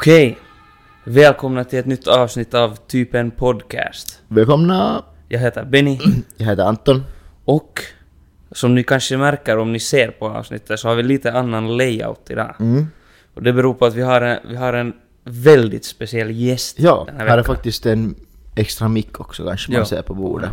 Okej. 0.00 0.38
Välkomna 1.04 1.64
till 1.64 1.78
ett 1.78 1.86
nytt 1.86 2.06
avsnitt 2.06 2.54
av 2.54 2.76
Typen 2.76 3.30
Podcast. 3.30 4.22
Välkomna! 4.28 5.04
Jag 5.28 5.40
heter 5.40 5.64
Benny 5.64 5.98
Jag 6.36 6.46
heter 6.46 6.62
Anton. 6.62 7.04
och 7.44 7.80
som 8.52 8.74
ni 8.74 8.82
kanske 8.84 9.16
märker 9.16 9.58
om 9.58 9.72
ni 9.72 9.80
ser 9.80 10.08
på 10.10 10.28
avsnittet 10.28 10.80
så 10.80 10.88
har 10.88 10.94
vi 10.94 11.02
lite 11.02 11.32
annan 11.32 11.76
layout 11.76 12.30
idag. 12.30 12.54
Mm. 12.60 12.86
Och 13.34 13.42
det 13.42 13.52
beror 13.52 13.74
på 13.74 13.86
att 13.86 13.94
vi 13.94 14.02
har 14.02 14.20
en, 14.20 14.38
vi 14.48 14.56
har 14.56 14.72
en 14.72 14.92
väldigt 15.24 15.84
speciell 15.84 16.30
gäst 16.30 16.76
Ja, 16.80 17.04
den 17.06 17.16
här, 17.20 17.26
här 17.28 17.38
är 17.38 17.42
faktiskt 17.42 17.86
en 17.86 18.14
extra 18.56 18.88
mick 18.88 19.20
också 19.20 19.46
kanske 19.46 19.72
man 19.72 19.78
Ja. 19.78 19.84
ser 19.84 20.02
på 20.02 20.14
bordet. 20.14 20.50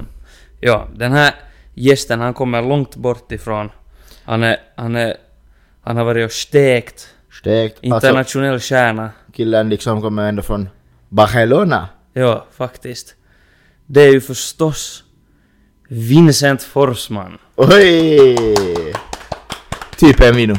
Ja, 0.60 0.88
den 0.96 1.12
här 1.12 1.36
gästen 1.74 2.20
han 2.20 2.34
kommer 2.34 2.62
långt 2.62 2.96
bort 2.96 3.32
ifrån. 3.32 3.70
Han 4.24 4.44
är, 4.44 4.58
han 4.76 4.96
är, 4.96 5.18
han 5.82 5.98
har 5.98 6.04
varit 6.06 6.26
och 6.26 6.32
stekt. 6.32 7.10
Stekt. 7.32 7.76
Alltså, 7.76 7.86
Internationell 8.08 8.60
stjärna. 8.60 9.10
killen 9.34 9.70
liksom 9.70 10.02
kommer 10.02 10.30
ändå 10.30 10.42
från 10.42 10.70
Barcelona. 11.10 11.88
Ja, 12.14 12.46
faktiskt. 12.52 13.16
Det 13.86 14.02
är 14.02 14.12
ju 14.12 14.22
förstås 14.22 15.04
Vincent 15.88 16.62
Forsman. 16.64 17.38
Oj! 17.56 18.36
Typ 19.98 20.22
en 20.22 20.36
vino. 20.36 20.56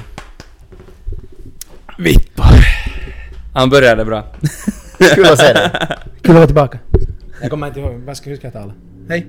Vittu. 1.99 2.43
Han 3.55 3.71
började 3.71 4.05
bra. 4.05 4.25
Kul 4.99 5.27
att 5.27 5.39
se 5.39 5.53
dig. 5.53 5.71
Kul 6.23 6.31
att 6.31 6.37
vara 6.37 6.47
tillbaka. 6.47 6.79
Jag 7.41 7.51
kommer 7.51 7.67
inte 7.67 7.81
ihåg, 7.81 7.95
vad 8.07 8.17
ska, 8.17 8.31
jag 8.31 8.53
tala? 8.53 8.73
Hej. 9.09 9.27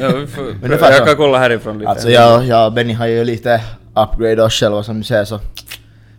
Ja, 0.00 0.08
vi 0.16 0.26
får, 0.26 0.42
Men 0.60 0.70
jag 0.70 0.80
jag. 0.80 1.06
kan 1.06 1.16
kolla 1.16 1.38
härifrån 1.38 1.78
lite. 1.78 1.90
Alltså 1.90 2.10
jag, 2.10 2.44
jag 2.46 2.66
och 2.66 2.72
Benny 2.72 2.92
har 2.92 3.06
ju 3.06 3.24
lite 3.24 3.60
upgrade 3.94 4.42
oss 4.42 4.52
själva 4.54 4.82
som 4.82 4.98
du 4.98 5.04
säger 5.04 5.24
så. 5.24 5.40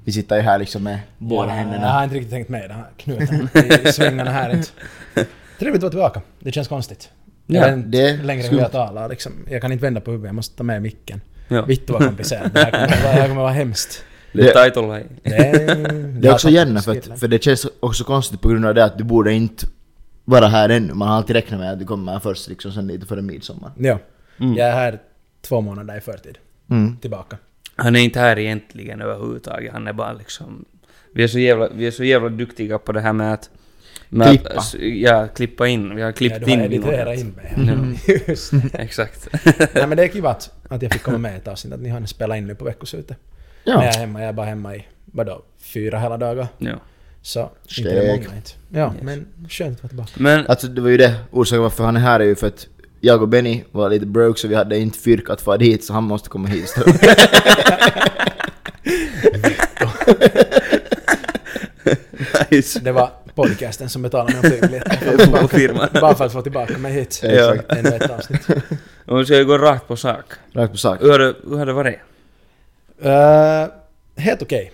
Vi 0.04 0.12
sitter 0.12 0.36
ju 0.36 0.42
här 0.42 0.58
liksom 0.60 0.84
med 0.84 1.00
båda 1.18 1.50
Jag 1.50 1.56
händerna. 1.56 1.88
har 1.88 2.04
inte 2.04 2.16
riktigt 2.16 2.32
tänkt 2.32 2.50
med 2.50 2.62
den 2.70 2.78
här 2.78 2.86
knuten 2.98 3.50
i 3.88 3.92
svängarna 3.92 4.32
här 4.32 4.54
inte. 4.56 4.70
Trevligt 5.60 5.84
att 5.84 5.94
vara 5.94 6.10
tillbaka. 6.12 6.22
Det 6.40 6.52
känns 6.52 6.68
konstigt. 6.68 7.10
Ja, 7.46 7.68
jag 7.68 7.76
vet 7.76 7.92
det 7.92 8.10
är 8.10 8.18
längre 8.18 8.56
jag 8.56 8.72
talar 8.72 9.10
liksom. 9.10 9.32
Jag 9.50 9.62
kan 9.62 9.72
inte 9.72 9.82
vända 9.82 10.02
på 10.02 10.12
huvudet, 10.12 10.28
jag 10.28 10.36
måste 10.36 10.58
ta 10.58 10.64
med 10.64 10.82
micken. 10.82 11.22
Ja. 11.48 11.66
Vittu 11.66 11.94
vad 11.94 12.06
komplicerat. 12.06 12.54
Det 12.54 12.60
här 12.60 12.72
kommer, 12.72 12.88
det 12.88 13.08
här 13.08 13.28
kommer 13.28 13.42
vara 13.42 13.52
hemskt. 13.52 14.04
Det. 14.34 14.42
Det 14.42 14.60
är, 14.60 16.22
Det 16.22 16.28
är 16.28 16.34
också 16.34 16.50
gärna 16.50 16.82
för, 16.82 16.92
att, 16.92 17.20
för 17.20 17.28
det 17.28 17.44
känns 17.44 17.68
också 17.80 18.04
konstigt 18.04 18.42
på 18.42 18.50
grund 18.50 18.66
av 18.66 18.76
det 18.76 18.84
att 18.84 18.98
du 18.98 19.04
borde 19.04 19.34
inte 19.34 19.66
vara 20.26 20.48
här 20.48 20.70
ännu. 20.70 20.94
Man 20.94 21.08
har 21.08 21.16
alltid 21.16 21.36
räknat 21.36 21.60
med 21.60 21.72
att 21.72 21.80
du 21.80 21.86
kommer 21.86 22.20
först 22.20 22.50
liksom 22.50 22.72
sen 22.72 22.88
lite 22.88 23.06
före 23.06 23.22
midsommar. 23.22 23.72
Ja. 23.78 24.00
Mm. 24.40 24.54
Jag 24.54 24.68
är 24.68 24.72
här 24.72 25.00
två 25.42 25.62
månader 25.62 25.98
i 25.98 26.02
förtid. 26.02 26.38
Mm. 26.70 26.98
Tillbaka. 26.98 27.38
Han 27.76 27.96
är 27.96 28.00
inte 28.00 28.20
här 28.20 28.40
egentligen 28.40 29.02
överhuvudtaget. 29.02 29.74
Han 29.74 29.88
är 29.88 29.94
bara 29.94 30.14
liksom... 30.14 30.66
Vi 31.14 31.24
är 31.24 31.28
så 31.28 31.40
jävla, 31.40 31.70
vi 31.76 31.88
är 31.88 31.92
så 31.92 32.04
jävla 32.04 32.30
duktiga 32.30 32.80
på 32.80 32.92
det 32.92 33.02
här 33.02 33.14
med 33.14 33.34
att... 33.34 33.50
Med 34.14 34.28
Klippa. 34.28 34.50
Att, 34.60 34.74
ja, 34.80 35.28
klippa 35.36 35.68
in. 35.68 35.96
Vi 35.96 36.02
har 36.02 36.10
Ja, 36.10 36.14
klippt 36.14 36.40
du 36.40 36.46
har 36.46 36.52
in 36.52 36.62
editerat 36.62 37.08
något. 37.08 37.18
in 37.20 37.30
mig. 37.36 37.54
Ja. 38.08 38.14
Just 38.28 38.52
det. 38.52 38.70
Exakt. 38.80 39.28
Nej 39.74 39.88
men 39.88 39.98
det 39.98 40.04
är 40.04 40.08
kiva 40.08 40.30
att, 40.30 40.50
att 40.70 40.82
jag 40.82 40.94
fick 40.94 41.04
komma 41.04 41.18
med 41.18 41.34
i 41.34 41.38
ett 41.38 41.48
avsnitt, 41.48 41.74
att 41.74 41.80
ni 41.80 41.90
har 41.90 42.06
spelat 42.06 42.38
in 42.38 42.48
nu 42.48 42.56
på 42.56 42.66
veckoslutet. 42.66 43.18
Ja. 43.64 43.78
Men 43.78 43.86
jag 43.86 43.96
är 43.96 44.00
hemma, 44.00 44.20
jag 44.20 44.30
är 44.30 44.34
bara 44.34 44.46
hemma 44.46 44.76
i, 44.76 44.86
vadå, 45.06 45.42
fyra 45.62 46.00
hela 46.00 46.18
dagar. 46.18 46.48
ja. 46.58 46.76
Så 47.22 47.50
inte 47.78 47.90
det 47.96 48.08
många 48.08 48.36
inte. 48.36 48.52
Ja, 48.70 48.94
Yes. 48.94 49.04
men 49.04 49.26
skönt 49.50 49.78
att 49.78 49.82
vara 49.84 49.88
tillbaka. 49.90 50.12
Men... 50.16 50.48
Alltså 50.48 50.68
det 50.68 50.82
var 50.82 50.90
ju 50.90 50.98
det, 50.98 51.16
orsaken 51.32 51.62
varför 51.62 51.84
han 51.84 51.96
är 51.96 52.00
här 52.00 52.20
är 52.20 52.24
ju 52.24 52.36
för 52.36 52.48
att 52.48 52.68
jag 53.02 53.22
och 53.22 53.28
Benny 53.28 53.64
var 53.72 53.90
lite 53.90 54.06
broke 54.06 54.40
så 54.40 54.48
vi 54.48 54.56
hade 54.56 54.78
inte 54.80 55.00
fyrk 55.00 55.30
att 55.30 55.42
få 55.42 55.58
dit 55.58 55.84
så 55.84 55.94
han 55.94 56.04
måste 56.04 56.30
komma 56.30 56.48
hit 56.48 56.64
istället. 56.64 57.02
nice. 62.52 62.80
Det 62.80 62.92
var 62.92 63.12
podcasten 63.36 63.90
som 63.90 64.02
betalade. 64.02 64.82
På 65.42 65.48
firman. 65.48 65.90
Bara 66.02 66.16
för 66.16 66.26
att 66.26 66.34
få 66.34 66.42
tillbaka 66.42 66.78
mig 66.78 66.94
hit. 66.94 67.22
Ja. 67.24 67.56
Ännu 67.70 67.90
ett 67.90 68.10
avsnitt. 68.10 68.48
Och 69.06 69.20
vi 69.20 69.26
ska 69.26 69.38
ju 69.38 69.46
gå 69.46 69.58
rakt 69.58 69.88
på 69.88 69.96
sak. 69.96 70.26
Rakt 70.54 70.72
på 70.72 70.78
sak. 70.78 71.02
Hur 71.02 71.12
har 71.12 71.20
det, 71.20 71.36
hur 71.44 71.58
har 71.58 71.66
det 71.66 71.74
varit? 71.74 72.00
Uh, 73.06 73.74
helt 74.24 74.42
okej. 74.42 74.72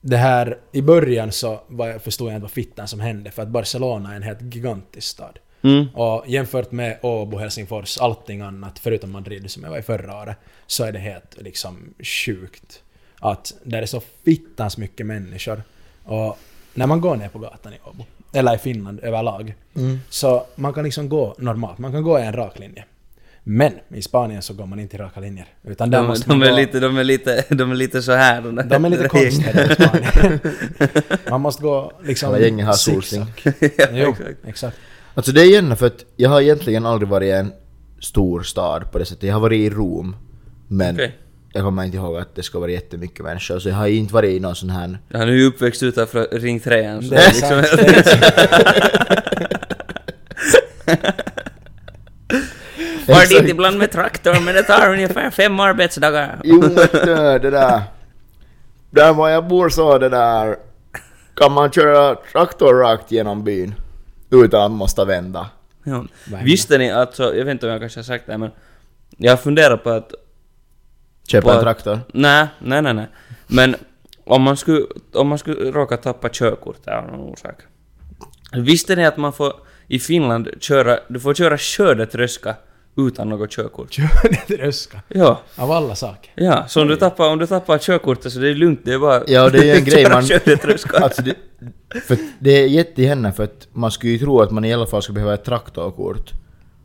Det 0.00 0.16
här, 0.16 0.58
i 0.72 0.82
början 0.82 1.32
så 1.32 1.60
var 1.66 1.86
jag, 1.86 2.02
förstod 2.02 2.28
jag 2.28 2.34
inte 2.34 2.42
vad 2.42 2.50
fittan 2.50 2.88
som 2.88 3.00
hände 3.00 3.30
för 3.30 3.42
att 3.42 3.48
Barcelona 3.48 4.12
är 4.12 4.16
en 4.16 4.22
helt 4.22 4.42
gigantisk 4.42 5.08
stad. 5.08 5.38
Mm. 5.62 5.88
Och 5.94 6.24
jämfört 6.26 6.72
med 6.72 6.98
Åbo, 7.02 7.38
Helsingfors, 7.38 7.98
allting 7.98 8.40
annat 8.40 8.78
förutom 8.78 9.12
Madrid 9.12 9.50
som 9.50 9.62
jag 9.62 9.70
var 9.70 9.78
i 9.78 9.82
förra 9.82 10.22
året 10.22 10.36
så 10.66 10.84
är 10.84 10.92
det 10.92 10.98
helt 10.98 11.36
liksom 11.36 11.94
sjukt 12.02 12.82
att 13.20 13.54
där 13.62 13.82
är 13.82 13.86
så 13.86 14.02
fittans 14.24 14.78
mycket 14.78 15.06
människor. 15.06 15.62
Och 16.08 16.38
när 16.74 16.86
man 16.86 17.00
går 17.00 17.16
ner 17.16 17.28
på 17.28 17.38
gatan 17.38 17.72
i 17.72 17.76
Åbo, 17.84 18.04
eller 18.32 18.54
i 18.54 18.58
Finland 18.58 19.00
överlag, 19.02 19.54
Mm. 19.76 19.98
så 20.10 20.46
man 20.54 20.72
kan 20.72 20.84
liksom 20.84 21.08
gå 21.08 21.34
normalt, 21.38 21.78
man 21.78 21.92
kan 21.92 22.02
gå 22.02 22.18
i 22.18 22.22
en 22.22 22.32
rak 22.32 22.58
linje. 22.58 22.84
Men 23.44 23.72
i 23.88 24.02
Spanien 24.02 24.42
så 24.42 24.54
går 24.54 24.66
man 24.66 24.80
inte 24.80 24.96
i 24.96 24.98
raka 24.98 25.20
linjer. 25.20 25.46
Utan 25.64 25.90
där 25.90 25.98
De, 25.98 26.06
måste 26.06 26.28
de, 26.28 26.42
är 26.42 26.50
gå, 26.50 26.56
lite, 26.56 26.80
de, 26.80 26.96
är 26.98 27.04
lite, 27.04 27.44
de 27.48 27.70
är 27.70 27.74
lite 27.74 28.02
så 28.02 28.12
här. 28.12 28.40
De, 28.42 28.68
de 28.68 28.84
är 28.84 28.88
lite 28.90 29.08
konstiga 29.08 29.50
i 29.64 29.74
Spanien. 29.74 30.40
Man 31.30 31.40
måste 31.40 31.62
gå 31.62 31.92
liksom... 32.04 32.34
Hela 32.34 32.44
gänget 32.46 32.66
har 32.66 32.72
zigzag. 32.72 33.02
solsting. 33.04 33.24
ja, 33.78 33.86
Jo, 33.92 34.10
exakt. 34.10 34.38
exakt. 34.46 34.76
Alltså 35.14 35.32
det 35.32 35.40
är 35.40 35.44
gärna 35.52 35.76
för 35.76 35.86
att 35.86 36.04
jag 36.16 36.30
har 36.30 36.40
egentligen 36.40 36.86
aldrig 36.86 37.08
varit 37.08 37.26
i 37.26 37.30
en 37.30 37.52
stor 38.00 38.42
stad 38.42 38.92
på 38.92 38.98
det 38.98 39.04
sättet. 39.04 39.22
Jag 39.22 39.34
har 39.34 39.40
varit 39.40 39.58
i 39.60 39.70
Rom. 39.70 40.16
Men 40.68 40.94
Okej. 40.94 41.16
Jag 41.52 41.64
kommer 41.64 41.84
inte 41.84 41.96
ihåg 41.96 42.16
att 42.16 42.34
det 42.34 42.42
ska 42.42 42.58
vara 42.58 42.70
jättemycket 42.70 43.24
människor 43.24 43.58
så 43.58 43.68
jag 43.68 43.76
har 43.76 43.86
inte 43.86 44.14
varit 44.14 44.30
i 44.30 44.40
någon 44.40 44.56
sån 44.56 44.70
här... 44.70 44.98
Han 45.12 45.22
är 45.22 45.32
ju 45.32 45.46
uppväxt 45.46 45.82
utanför 45.82 46.28
Ring 46.32 46.60
3 46.60 47.02
så 47.02 47.14
Det 47.14 47.16
är 47.16 47.28
liksom. 47.28 47.56
Var 53.08 53.40
dit 53.40 53.50
ibland 53.50 53.78
med 53.78 53.92
traktor 53.92 54.40
men 54.44 54.54
det 54.54 54.62
tar 54.62 54.92
ungefär 54.92 55.30
fem 55.30 55.60
arbetsdagar. 55.60 56.40
Jo 56.44 56.60
men 56.60 56.74
det 56.74 57.38
det 57.38 57.50
där... 57.50 57.82
Där 58.90 59.12
var 59.12 59.28
jag 59.28 59.48
bor 59.48 59.68
så 59.68 59.98
det 59.98 60.08
där... 60.08 60.56
Kan 61.34 61.52
man 61.52 61.70
köra 61.70 62.14
traktor 62.32 62.74
rakt 62.74 63.12
genom 63.12 63.44
byn? 63.44 63.74
Utan 64.30 64.62
att 64.62 64.70
måste 64.70 65.04
vända. 65.04 65.46
Ja. 65.84 66.04
Visste 66.42 66.78
ni 66.78 66.90
att, 66.90 67.14
så, 67.14 67.22
jag 67.22 67.44
vet 67.44 67.48
inte 67.48 67.66
om 67.66 67.72
jag 67.72 67.80
kanske 67.80 67.98
har 67.98 68.04
sagt 68.04 68.26
det 68.26 68.38
men 68.38 68.50
jag 69.16 69.32
har 69.32 69.36
funderat 69.36 69.84
på 69.84 69.90
att... 69.90 70.14
Köpa 71.30 71.54
en 71.54 71.62
traktor. 71.62 72.00
Nej, 72.12 72.46
nej, 72.58 72.82
nej, 72.82 72.94
nej. 72.94 73.06
Men 73.46 73.76
om 74.24 74.42
man 74.42 74.56
skulle, 74.56 74.82
om 75.14 75.28
man 75.28 75.38
skulle 75.38 75.70
råka 75.70 75.96
tappa 75.96 76.28
körkortet 76.28 76.88
av 76.88 77.04
någon 77.06 77.20
orsak. 77.20 77.56
Visste 78.52 78.96
ni 78.96 79.06
att 79.06 79.16
man 79.16 79.32
får 79.32 79.52
i 79.86 79.98
Finland 79.98 80.48
köra, 80.60 80.98
du 81.08 81.20
får 81.20 81.34
köra 81.34 81.58
skördetröska 81.58 82.54
utan 82.96 83.28
något 83.28 83.50
körkort? 83.50 83.92
Kör 83.92 84.08
det 84.48 84.56
röska. 84.56 85.00
Ja. 85.08 85.40
Av 85.56 85.70
alla 85.72 85.94
saker. 85.94 86.32
Ja, 86.34 86.64
så 86.68 86.82
om 86.82 86.88
du 86.88 86.96
tappar, 86.96 87.28
om 87.28 87.38
du 87.38 87.46
tappar 87.46 87.78
körkortet 87.78 88.32
så 88.32 88.38
det 88.38 88.48
är 88.50 88.54
lugnt, 88.54 88.80
det 88.84 88.92
är 88.92 88.98
bara... 88.98 89.22
Ja, 89.26 89.48
det 89.48 89.70
är 89.70 89.76
en 89.78 89.84
grej 89.90 90.10
man- 90.10 90.22
skördetröska. 90.22 90.98
Alltså 91.04 91.22
det, 91.22 91.34
för 92.06 92.18
det 92.38 92.50
är 92.50 92.66
jättehända 92.66 93.32
för 93.32 93.44
att 93.44 93.68
man 93.72 93.90
skulle 93.90 94.12
ju 94.12 94.18
tro 94.18 94.40
att 94.40 94.50
man 94.50 94.64
i 94.64 94.74
alla 94.74 94.86
fall 94.86 95.02
skulle 95.02 95.14
behöva 95.14 95.34
ett 95.34 95.44
traktorkort. 95.44 96.32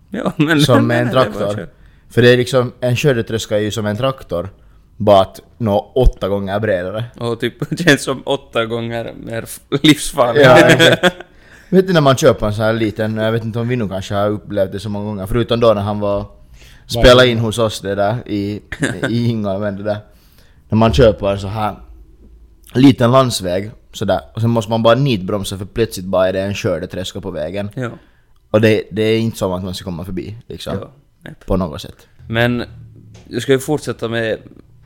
Ja, 0.10 0.32
men... 0.38 0.62
Som 0.62 0.88
med 0.88 1.02
en 1.02 1.12
traktor. 1.12 1.68
För 2.14 2.22
det 2.22 2.30
är 2.30 2.38
liksom, 2.38 2.74
en 2.80 2.96
skördetröska 2.96 3.58
är 3.58 3.62
ju 3.62 3.72
som 3.72 3.86
en 3.86 3.98
traktor. 3.98 4.50
Bara 4.98 5.22
att 5.22 5.42
nå 5.58 5.92
åtta 5.96 6.30
gånger 6.30 6.60
bredare. 6.60 7.04
Och 7.20 7.40
typ 7.40 7.80
känns 7.80 8.04
som 8.04 8.22
åtta 8.26 8.66
gånger 8.66 9.14
mer 9.18 9.46
livsfarligt. 9.84 10.46
Ja, 10.46 10.58
exakt. 10.70 11.16
Vet 11.70 11.88
du 11.88 11.94
när 11.94 12.02
man 12.02 12.16
köper 12.16 12.48
en 12.48 12.54
sån 12.54 12.66
här 12.66 12.74
liten, 12.74 13.18
jag 13.18 13.32
vet 13.32 13.44
inte 13.44 13.60
om 13.60 13.68
Vinno 13.68 13.90
kanske 13.90 14.14
har 14.14 14.30
upplevt 14.30 14.72
det 14.72 14.80
så 14.80 14.90
många 14.90 15.06
gånger, 15.06 15.26
förutom 15.26 15.60
då 15.60 15.74
när 15.74 15.82
han 15.82 16.00
var 16.00 16.26
spelade 16.86 17.28
in 17.28 17.40
hos 17.40 17.58
oss 17.58 17.82
det 17.82 17.96
där 17.96 18.18
i, 18.26 18.62
i 19.10 19.30
Ingvar, 19.30 19.60
men 19.60 19.76
det 19.76 19.84
där. 19.84 19.98
När 20.70 20.78
man 20.78 20.94
köper 20.94 21.32
en 21.32 21.40
så 21.40 21.48
här 21.48 21.76
liten 22.74 23.12
landsväg 23.12 23.72
sådär, 23.94 24.20
och 24.36 24.42
sen 24.42 24.50
måste 24.50 24.72
man 24.72 24.84
bara 24.84 24.96
nitbromsa 24.96 25.58
för 25.58 25.66
plötsligt 25.66 26.06
bara 26.06 26.28
är 26.28 26.34
det 26.34 26.42
en 26.42 26.54
skördeträska 26.56 27.22
på 27.22 27.32
vägen. 27.32 27.70
ja. 27.76 27.90
Och 28.52 28.62
det, 28.62 28.84
det 28.92 29.02
är 29.02 29.20
inte 29.20 29.38
som 29.38 29.52
att 29.52 29.64
man 29.64 29.74
ska 29.74 29.86
komma 29.86 30.06
förbi 30.06 30.38
liksom. 30.48 30.78
ja. 30.82 30.92
På 31.46 31.58
något 31.58 31.82
sätt. 31.82 32.08
Men, 32.30 32.64
jag 33.28 33.42
ska 33.42 33.52
ju 33.52 33.60
fortsätta 33.60 34.08
med, 34.08 34.40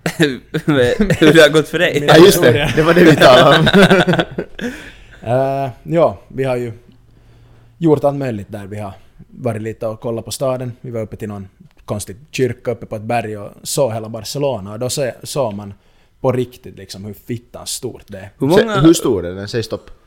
med 0.66 0.96
hur 1.20 1.34
det 1.34 1.42
har 1.42 1.50
gått 1.50 1.68
för 1.68 1.80
dig. 1.80 2.06
Ja 2.08 2.18
just 2.18 2.42
det, 2.42 2.74
det 2.76 2.84
var 2.84 2.94
det 2.94 3.04
vi 3.04 3.16
talade 3.16 3.60
om. 3.60 3.68
Eh, 5.22 5.70
ja, 5.84 6.20
vi 6.28 6.44
har 6.44 6.56
ju 6.56 6.72
gjort 7.78 8.04
allt 8.04 8.18
möjligt 8.18 8.48
där. 8.50 8.68
Vi 8.68 8.80
har 8.80 8.94
varit 9.28 9.62
lite 9.62 9.88
och 9.88 10.00
kollat 10.00 10.26
på 10.26 10.32
staden. 10.32 10.72
Vi 10.82 10.92
var 10.92 11.02
uppe 11.02 11.16
till 11.16 11.28
någon 11.28 11.48
konstig 11.86 12.16
kyrka 12.32 12.72
uppe 12.72 12.86
på 12.86 12.96
ett 12.96 13.02
berg 13.02 13.38
och 13.38 13.52
såg 13.64 13.94
hela 13.94 14.10
Barcelona 14.10 14.74
och 14.74 14.80
då 14.80 14.90
såg 15.24 15.54
man 15.54 15.74
på 16.22 16.32
riktigt 16.32 16.78
liksom 16.78 17.06
hur 17.06 17.14
fittan 17.14 17.68
stort 17.68 18.04
det 18.08 18.18
är. 18.18 18.30
Hur 18.38 18.48
många... 18.48 18.80
hur 18.80 18.94
stor 18.94 19.26
är 19.26 19.34
den? 19.34 19.48
Säg 19.48 19.64
stopp. 19.64 19.92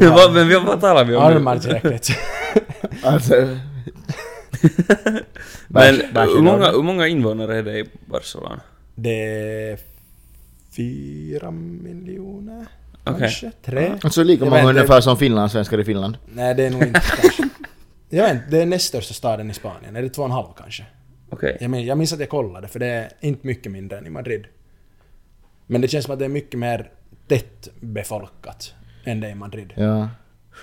Vad- 0.00 0.10
har 0.10 0.32
Men 0.34 0.48
vi- 0.48 0.54
vad 0.66 0.80
talar 0.80 1.04
vi 1.04 1.16
om 1.16 1.22
armar 1.22 1.58
tillräckligt. 1.58 2.08
Alltså... 3.02 3.34
Men 5.68 5.94
hur 6.14 6.42
många, 6.42 6.70
hur 6.70 6.82
många 6.82 7.06
invånare 7.08 7.56
är 7.58 7.62
det 7.62 7.78
i 7.78 7.84
Barcelona? 8.06 8.60
Det 8.94 9.24
är 9.70 9.78
fyra 10.76 11.50
miljoner 11.50 12.66
Okej. 13.04 13.20
kanske? 13.20 13.50
Tre? 13.64 13.92
Alltså 14.02 14.22
lika 14.22 14.44
många 14.44 14.68
ungefär 14.68 15.00
som 15.00 15.16
finlandssvenskar 15.16 15.80
i 15.80 15.84
Finland. 15.84 16.16
Nej, 16.34 16.54
det 16.54 16.66
är 16.66 16.70
nog 16.70 16.82
inte 16.82 17.00
kanske. 17.20 17.42
Jag 18.08 18.22
vet 18.22 18.32
inte, 18.32 18.46
det 18.50 18.62
är 18.62 18.66
näst 18.66 18.86
största 18.86 19.14
staden 19.14 19.50
i 19.50 19.54
Spanien. 19.54 19.96
Är 19.96 20.02
det 20.02 20.08
två 20.08 20.22
och 20.22 20.28
en 20.28 20.32
halv 20.32 20.46
kanske? 20.56 20.84
Okej. 21.30 21.56
Jag, 21.60 21.70
men, 21.70 21.84
jag 21.84 21.98
minns 21.98 22.12
att 22.12 22.20
jag 22.20 22.28
kollade, 22.28 22.68
för 22.68 22.78
det 22.78 22.86
är 22.86 23.08
inte 23.20 23.46
mycket 23.46 23.72
mindre 23.72 23.98
än 23.98 24.06
i 24.06 24.10
Madrid. 24.10 24.44
Men 25.66 25.80
det 25.80 25.88
känns 25.88 26.04
som 26.04 26.12
att 26.12 26.18
det 26.18 26.24
är 26.24 26.28
mycket 26.28 26.58
mer 26.60 26.90
tätt 27.28 27.68
befolkat 27.80 28.74
än 29.04 29.20
det 29.20 29.28
i 29.28 29.34
Madrid. 29.34 29.72
Ja. 29.76 30.08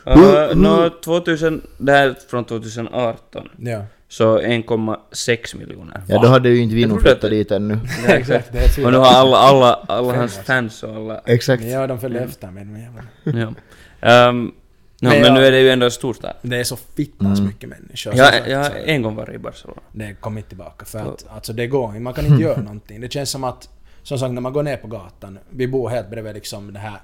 Uh, 0.08 0.56
nå, 0.56 0.90
2000, 1.04 1.62
det 1.78 1.92
här 1.92 2.08
är 2.08 2.16
från 2.30 2.46
2018. 2.46 3.50
Ja. 3.58 3.84
Så 4.08 4.40
1,6 4.40 5.58
miljoner. 5.58 6.02
Ja, 6.08 6.22
då 6.22 6.28
hade 6.28 6.50
ju 6.50 6.62
inte 6.62 6.76
vi 6.76 6.86
nog 6.86 7.02
flyttat 7.02 7.22
det- 7.22 7.30
dit 7.30 7.52
ännu. 7.52 7.80
Ja, 8.08 8.14
exakt. 8.14 8.52
Det. 8.52 8.86
Och 8.86 8.92
nu 8.92 8.98
har 8.98 9.06
alla, 9.06 9.38
alla, 9.38 9.74
alla 9.74 10.16
hans 10.16 10.38
fans 10.38 10.84
och 10.84 10.96
alla... 10.96 11.22
Exakt. 11.26 11.64
Ja, 11.64 11.88
de 11.88 12.00
följde 12.00 12.20
efter 12.20 12.52
med 12.52 12.68
men. 12.68 13.40
Ja. 13.40 13.54
Ehm, 14.02 14.46
no, 15.02 15.10
Men 15.10 15.22
men 15.22 15.34
nu 15.34 15.46
är 15.46 15.52
det 15.52 15.60
ju 15.60 15.70
ändå 15.70 15.86
en 15.86 15.92
storstad. 15.92 16.34
Det 16.42 16.58
är 16.58 16.64
så 16.64 16.76
fittans 16.76 17.42
mycket 17.42 17.70
människor. 17.70 18.16
Jag, 18.16 18.50
jag 18.50 18.60
har 18.60 18.72
en 18.86 19.02
gång 19.02 19.16
varit 19.16 19.36
i 19.36 19.38
Barcelona. 19.38 19.82
Det 19.92 20.14
kommer 20.14 20.38
inte 20.38 20.50
tillbaka 20.50 20.86
för 20.86 21.00
att 21.00 21.26
alltså 21.30 21.54
det 21.54 21.68
går 21.68 21.90
inte. 21.90 22.00
Man 22.00 22.14
kan 22.14 22.26
inte 22.26 22.44
göra 22.44 22.62
någonting. 22.62 23.02
Det 23.02 23.14
känns 23.14 23.30
som 23.30 23.44
att, 23.44 23.70
som 24.04 24.20
sagt 24.20 24.34
när 24.34 24.42
man 24.42 24.54
går 24.54 24.64
ner 24.64 24.78
på 24.78 24.88
gatan, 24.88 25.40
vi 25.50 25.68
bor 25.68 25.90
helt 25.90 26.10
bredvid 26.10 26.34
liksom 26.34 26.68
den 26.68 26.82
här 26.82 27.00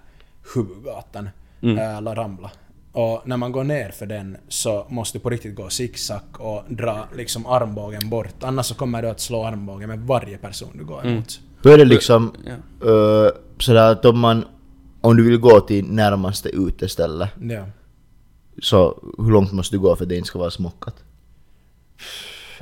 huvudgatan, 0.54 1.30
Mm. 1.62 1.78
äh, 1.96 2.02
La 2.02 2.16
Rambla. 2.16 2.52
Och 2.92 3.22
när 3.28 3.38
man 3.38 3.52
går 3.52 3.64
ner 3.64 3.90
för 3.92 4.06
den 4.06 4.38
så 4.48 4.86
måste 4.90 5.18
du 5.18 5.22
på 5.22 5.30
riktigt 5.30 5.56
gå 5.56 5.70
zigzag 5.70 6.20
och 6.40 6.64
dra 6.70 7.08
liksom 7.16 7.46
armbågen 7.46 8.10
bort. 8.10 8.44
Annars 8.44 8.66
så 8.66 8.76
kommer 8.76 9.02
du 9.02 9.10
att 9.10 9.20
slå 9.20 9.44
armbågen 9.46 9.90
med 9.90 10.00
varje 10.00 10.38
person 10.38 10.70
du 10.78 10.86
går 10.86 11.08
emot. 11.08 11.40
Hur 11.64 11.72
är 11.74 11.78
det 11.78 11.86
liksom 11.86 12.34
Ja. 12.46 12.88
uh, 12.90 13.32
sådär 13.60 13.92
att 13.92 14.06
om 14.06 14.20
man... 14.20 14.46
Om 15.02 15.18
du 15.18 15.24
vill 15.24 15.38
gå 15.38 15.60
till 15.62 15.86
närmaste 15.92 16.50
uteställe, 16.50 17.30
Ja. 17.42 17.66
så 18.62 19.00
hur 19.18 19.32
långt 19.32 19.52
måste 19.52 19.76
du 19.76 19.80
gå 19.80 19.96
för 19.96 20.04
att 20.06 20.10
det 20.10 20.16
inte 20.16 20.28
ska 20.28 20.40
vara 20.40 20.52
smockat? 20.52 20.96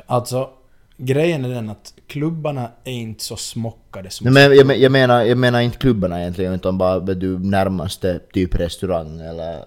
Alltså, 0.06 0.50
grejen 0.98 1.46
är 1.46 1.50
den 1.50 1.70
att 1.70 1.94
klubbarna 2.08 2.72
är 2.84 2.92
inte 2.92 3.24
så 3.24 3.36
smockade 3.36 4.10
som... 4.10 4.34
Nej, 4.34 4.50
men 4.50 4.58
jag, 4.58 4.68
men- 4.68 4.82
jag, 4.82 4.92
menar, 4.92 5.24
jag 5.24 5.38
menar 5.38 5.62
inte 5.62 5.78
klubbarna 5.78 6.22
egentligen, 6.22 6.54
utan 6.54 6.78
bara 6.78 7.00
du 7.00 7.40
närmaste 7.40 8.20
typ 8.34 8.56
restaurang 8.56 9.22
eller 9.22 9.64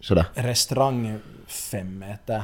sådär. 0.00 0.26
Restaurang 0.34 1.18
fem 1.46 1.98
meter. 1.98 2.42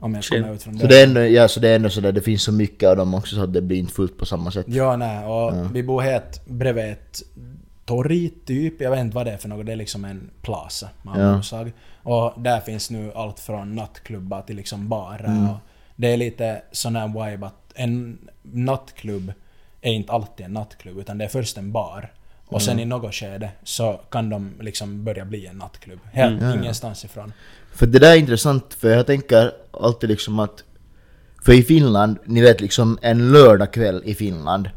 Om 0.00 0.14
jag 0.14 0.24
kommer 0.24 0.54
ut 0.54 0.62
från 0.62 0.78
Så 0.78 0.86
det 0.86 1.00
är 1.00 1.06
ändå, 1.06 1.20
ja, 1.20 1.48
så 1.48 1.60
det 1.60 1.68
är 1.68 1.76
ändå 1.76 1.90
sådär, 1.90 2.12
det 2.12 2.20
finns 2.20 2.42
så 2.42 2.52
mycket 2.52 2.88
av 2.88 2.96
dem 2.96 3.14
också 3.14 3.36
så 3.36 3.42
att 3.42 3.52
det 3.52 3.62
blir 3.62 3.78
inte 3.78 3.92
fullt 3.92 4.18
på 4.18 4.26
samma 4.26 4.50
sätt. 4.50 4.66
Ja, 4.68 4.96
nej, 4.96 5.26
och 5.26 5.76
vi 5.76 5.82
bor 5.82 6.00
helt 6.00 6.46
bredvid 6.46 6.84
ett 6.84 7.22
torg 7.84 8.30
typ. 8.44 8.80
Jag 8.80 8.90
vet 8.90 9.00
inte 9.00 9.14
vad 9.14 9.26
det 9.26 9.32
är 9.32 9.36
för 9.36 9.48
något. 9.48 9.66
Det 9.66 9.72
är 9.72 9.76
liksom 9.76 10.04
en 10.04 10.30
plaza. 10.42 10.88
Man 11.02 11.20
Ja. 11.20 11.42
ja. 11.50 11.66
Och 12.02 12.42
där 12.42 12.60
finns 12.60 12.90
nu 12.90 13.12
allt 13.14 13.40
från 13.40 13.74
nattklubbar 13.74 14.42
till 14.42 14.56
liksom 14.56 14.88
barer. 14.88 15.24
Mm. 15.24 15.48
Och 15.48 15.56
det 15.96 16.12
är 16.12 16.16
lite 16.16 16.62
sån 16.72 16.96
här 16.96 17.08
vibe 17.08 17.46
att 17.46 17.72
en 17.74 18.18
nattklubb 18.42 19.32
är 19.80 19.92
inte 19.92 20.12
alltid 20.12 20.46
en 20.46 20.52
nattklubb 20.52 20.98
utan 20.98 21.18
det 21.18 21.24
är 21.24 21.28
först 21.28 21.58
en 21.58 21.72
bar. 21.72 22.12
Och 22.46 22.62
sen 22.62 22.80
i 22.80 22.84
något 22.84 23.14
skede 23.14 23.50
så 23.64 24.00
kan 24.10 24.30
de 24.30 24.52
liksom 24.60 25.04
börja 25.04 25.24
bli 25.24 25.46
en 25.46 25.56
nattklubb. 25.56 26.00
Helt 26.12 26.42
ingenstans 26.42 27.04
ifrån. 27.04 27.32
För 27.72 27.86
det 27.86 27.98
där 27.98 28.12
är 28.12 28.16
intressant, 28.16 28.74
för 28.74 28.90
jag 28.90 29.06
tänker 29.06 29.52
alltid 29.70 30.08
liksom 30.08 30.38
att... 30.38 30.64
För 31.44 31.52
i 31.52 31.62
Finland, 31.62 32.18
ni 32.24 32.40
vet 32.40 32.60
liksom 32.60 32.98
en 33.02 33.32
lördagkväll 33.32 34.02
i 34.04 34.14
Finland, 34.14 34.70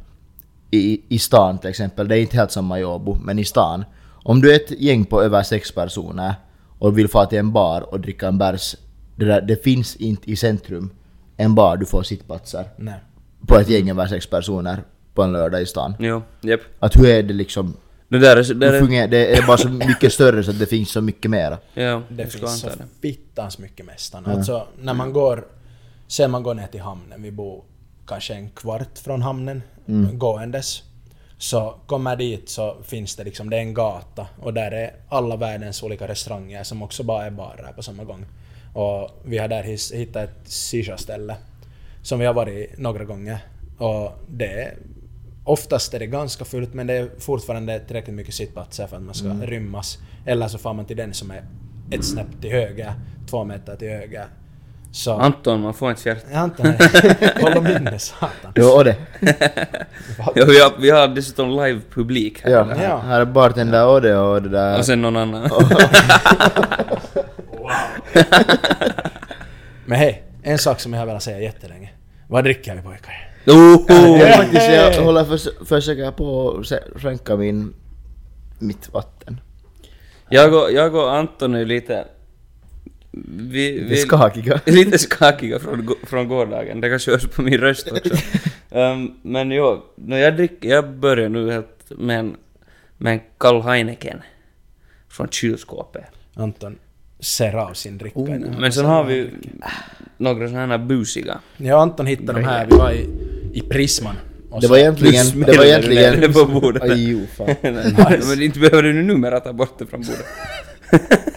i, 0.72 1.02
i 1.08 1.20
stan 1.20 1.58
till 1.58 1.70
exempel, 1.70 2.08
det 2.08 2.18
är 2.18 2.22
inte 2.22 2.38
helt 2.38 2.52
samma 2.52 2.80
i 2.80 2.84
Åbo, 2.84 3.16
men 3.16 3.40
i 3.40 3.46
stan. 3.46 3.86
Om 4.24 4.42
du 4.42 4.52
är 4.52 4.56
ett 4.56 4.72
gäng 4.72 5.06
på 5.06 5.22
över 5.22 5.44
sex 5.44 5.72
personer 5.72 6.36
och 6.80 6.98
vill 6.98 7.08
få 7.08 7.26
till 7.26 7.40
en 7.40 7.52
bar 7.52 7.82
och 7.82 8.00
dricka 8.00 8.28
en 8.28 8.38
bärs, 8.38 8.76
det, 9.16 9.26
där, 9.26 9.42
det 9.42 9.64
finns 9.64 9.96
inte 9.96 10.32
i 10.32 10.36
centrum 10.36 10.90
en 11.38 11.56
bar 11.56 11.78
du 11.78 11.86
får 11.86 12.04
sittplatser 12.04 12.70
Nej. 12.78 13.00
på 13.48 13.58
ett 13.58 13.70
gäng 13.70 13.90
över 13.90 14.08
sex 14.08 14.28
personer 14.28 14.84
på 15.14 15.24
en 15.24 15.32
lördag 15.32 15.62
i 15.62 15.66
stan. 15.66 15.96
Jo, 16.00 16.22
japp. 16.42 16.62
Att 16.80 16.96
hur 16.96 17.08
är 17.08 17.24
det 17.24 17.34
liksom? 17.34 17.74
Det 18.08 18.20
där 18.20 18.38
är... 18.38 18.54
Det 18.54 18.68
är 18.68 18.80
fungerar, 18.80 19.08
det 19.08 19.38
är 19.38 19.48
bara 19.48 19.58
så 19.58 19.70
mycket 19.70 20.14
större 20.14 20.44
så 20.44 20.52
att 20.52 20.60
det 20.60 20.66
finns 20.66 20.92
så 20.92 21.02
mycket 21.02 21.32
mera. 21.32 21.58
ja, 21.74 22.02
Det 22.10 22.26
finns 22.28 22.60
så 22.62 22.70
fittans 23.02 23.60
mycket 23.60 23.86
mästan. 23.86 24.26
Alltså 24.26 24.68
när 24.82 24.94
man 24.94 25.14
går, 25.14 25.46
sen 26.08 26.32
man 26.32 26.44
går 26.44 26.54
ner 26.54 26.68
till 26.68 26.82
hamnen, 26.82 27.22
vi 27.24 27.32
bor 27.32 27.64
kanske 28.08 28.34
en 28.34 28.50
kvart 28.50 29.00
från 29.00 29.22
hamnen 29.22 29.62
gåendes. 30.14 30.84
Så 31.38 31.76
kommer 31.86 32.16
dit 32.16 32.50
så 32.50 32.78
finns 32.84 33.16
det 33.16 33.24
liksom, 33.24 33.50
det 33.50 33.58
är 33.58 33.62
en 33.62 33.74
gata 33.74 34.28
och 34.42 34.54
där 34.54 34.72
är 34.72 34.94
alla 35.10 35.36
världens 35.36 35.84
olika 35.84 36.08
restauranger 36.08 36.64
som 36.64 36.84
också 36.84 37.04
bara 37.04 37.26
är 37.26 37.32
barer 37.32 37.74
på 37.76 37.84
samma 37.84 38.04
gång. 38.04 38.26
Och 38.76 39.10
vi 39.26 39.38
har 39.38 39.48
där 39.48 39.64
hittat 39.96 40.24
ett 40.24 40.52
shisha-ställe 40.52 41.36
som 42.02 42.20
vi 42.20 42.26
har 42.26 42.34
varit 42.34 42.78
några 42.78 43.04
gånger. 43.04 43.38
Och 43.78 44.12
det 44.28 44.46
är, 44.46 44.74
oftast 45.44 45.94
är 45.94 46.00
det 46.00 46.06
ganska 46.06 46.46
fullt 46.46 46.74
men 46.74 46.88
det 46.88 46.94
är 46.94 47.10
fortfarande 47.20 47.80
tillräckligt 47.80 48.16
mycket 48.16 48.34
sittplatser 48.34 48.88
för 48.88 48.98
att 48.98 49.04
man 49.04 49.14
ska 49.16 49.28
rymmas. 49.28 49.98
Eller 50.26 50.48
så 50.48 50.58
får 50.58 50.74
man 50.74 50.86
till 50.86 50.98
den 50.98 51.14
som 51.14 51.32
är 51.32 51.44
ett 51.92 52.06
snäpp 52.06 52.42
till 52.42 52.52
höger, 52.52 52.94
två 53.30 53.44
meter 53.44 53.76
till 53.76 53.90
höger. 53.90 54.26
Så... 54.92 55.14
Anton, 55.14 55.62
man 55.62 55.74
får 55.74 55.90
inte. 55.90 56.18
Ja, 56.32 56.40
Anton, 56.40 56.66
håll 57.42 57.58
om 57.58 57.64
minne 57.64 58.00
satan. 58.00 58.52
Jo, 58.56 58.66
och 58.68 58.84
det. 58.84 58.96
Ja, 60.36 60.46
vi, 60.48 60.60
har, 60.62 60.82
vi 60.82 60.90
har 60.90 61.08
dessutom 61.08 61.50
live-publik 61.50 62.42
här. 62.44 62.52
Ja, 62.52 62.68
Ja. 62.84 62.98
här 62.98 63.22
är 63.22 63.26
bartender 63.26 63.88
och 63.88 64.02
det 64.02 64.18
och 64.18 64.42
det 64.42 64.50
där. 64.50 64.78
Och 64.78 64.86
sen 64.86 65.02
någon 65.02 65.16
annan. 65.16 65.50
Men 69.86 69.98
hej, 69.98 70.24
en 70.44 70.58
sak 70.58 70.80
som 70.80 70.94
jag 70.94 71.00
har 71.00 71.06
velat 71.06 71.24
säga 71.24 71.40
jättelänge. 71.40 71.90
Vad 72.28 72.44
dricker 72.44 72.76
vi 72.76 72.82
pojkar? 72.82 73.36
Oh! 73.48 74.20
Jag, 74.20 74.36
faktiskt, 74.36 74.70
jag 74.70 75.04
håller 75.04 75.26
för, 75.26 75.66
försöker 75.66 76.12
på 76.12 76.58
att 76.60 77.02
skänka 77.02 77.36
min, 77.36 77.74
mitt 78.60 78.94
vatten. 78.94 79.42
Jag 80.30 80.54
och, 80.54 80.72
jag 80.72 80.96
och 80.96 81.14
Anton 81.14 81.56
är 81.56 81.66
lite... 81.66 82.08
Vi, 83.28 83.80
vi, 83.80 83.98
skakiga. 83.98 84.62
lite 84.66 84.98
skakiga 84.98 85.60
från, 85.60 85.96
från 86.04 86.28
gårdagen. 86.28 86.82
Det 86.82 86.90
kanske 86.90 87.12
hörs 87.12 87.28
på 87.28 87.42
min 87.42 87.58
röst 87.58 87.92
också. 87.92 88.16
um, 88.70 89.20
men 89.24 89.52
jo, 89.52 89.84
när 89.96 90.18
jag 90.18 90.36
dricker, 90.36 90.70
jag 90.70 90.90
börjar 90.90 91.30
nu 91.30 91.52
helt 91.52 91.90
med 91.90 92.20
en, 92.20 92.36
med 92.98 93.14
en 93.14 93.22
kall 93.38 93.62
Heineken. 93.62 94.22
Från 95.10 95.28
kylskåpet. 95.30 96.06
Anton 96.34 96.78
ser 97.26 97.54
av 97.56 97.74
sin 97.74 97.98
dricka 97.98 98.20
Oh. 98.20 98.30
nu. 98.30 98.54
Men 98.60 98.72
sen 98.74 98.86
har 98.86 99.04
vi 99.04 99.30
några 100.18 100.48
sådana 100.48 100.78
här 100.78 100.86
busiga. 100.86 101.40
Jag 101.58 101.76
och 101.76 101.82
Anton 101.82 102.06
hittade 102.06 102.40
de 102.40 102.46
här, 102.46 102.66
vi 102.66 102.76
var 102.78 102.92
i, 102.92 103.10
i 103.54 103.62
Prisman. 103.62 104.16
Det 104.62 104.68
var 104.68 104.78
egentligen... 104.78 105.42
Det 105.42 105.58
var 105.58 105.66
egentligen... 105.66 106.22
det 106.22 106.30
på 106.34 106.46
bordet. 106.46 106.84
Aj, 106.84 107.10
jo, 107.12 107.26
fan. 107.38 107.56
Men 108.30 108.42
inte 108.42 108.60
behöver 108.60 108.84
du 108.84 108.94
nu 108.94 109.04
numera 109.04 109.40
ta 109.40 109.54
bort 109.54 109.80
det 109.80 109.86
från 109.86 110.02
bordet. 110.02 110.26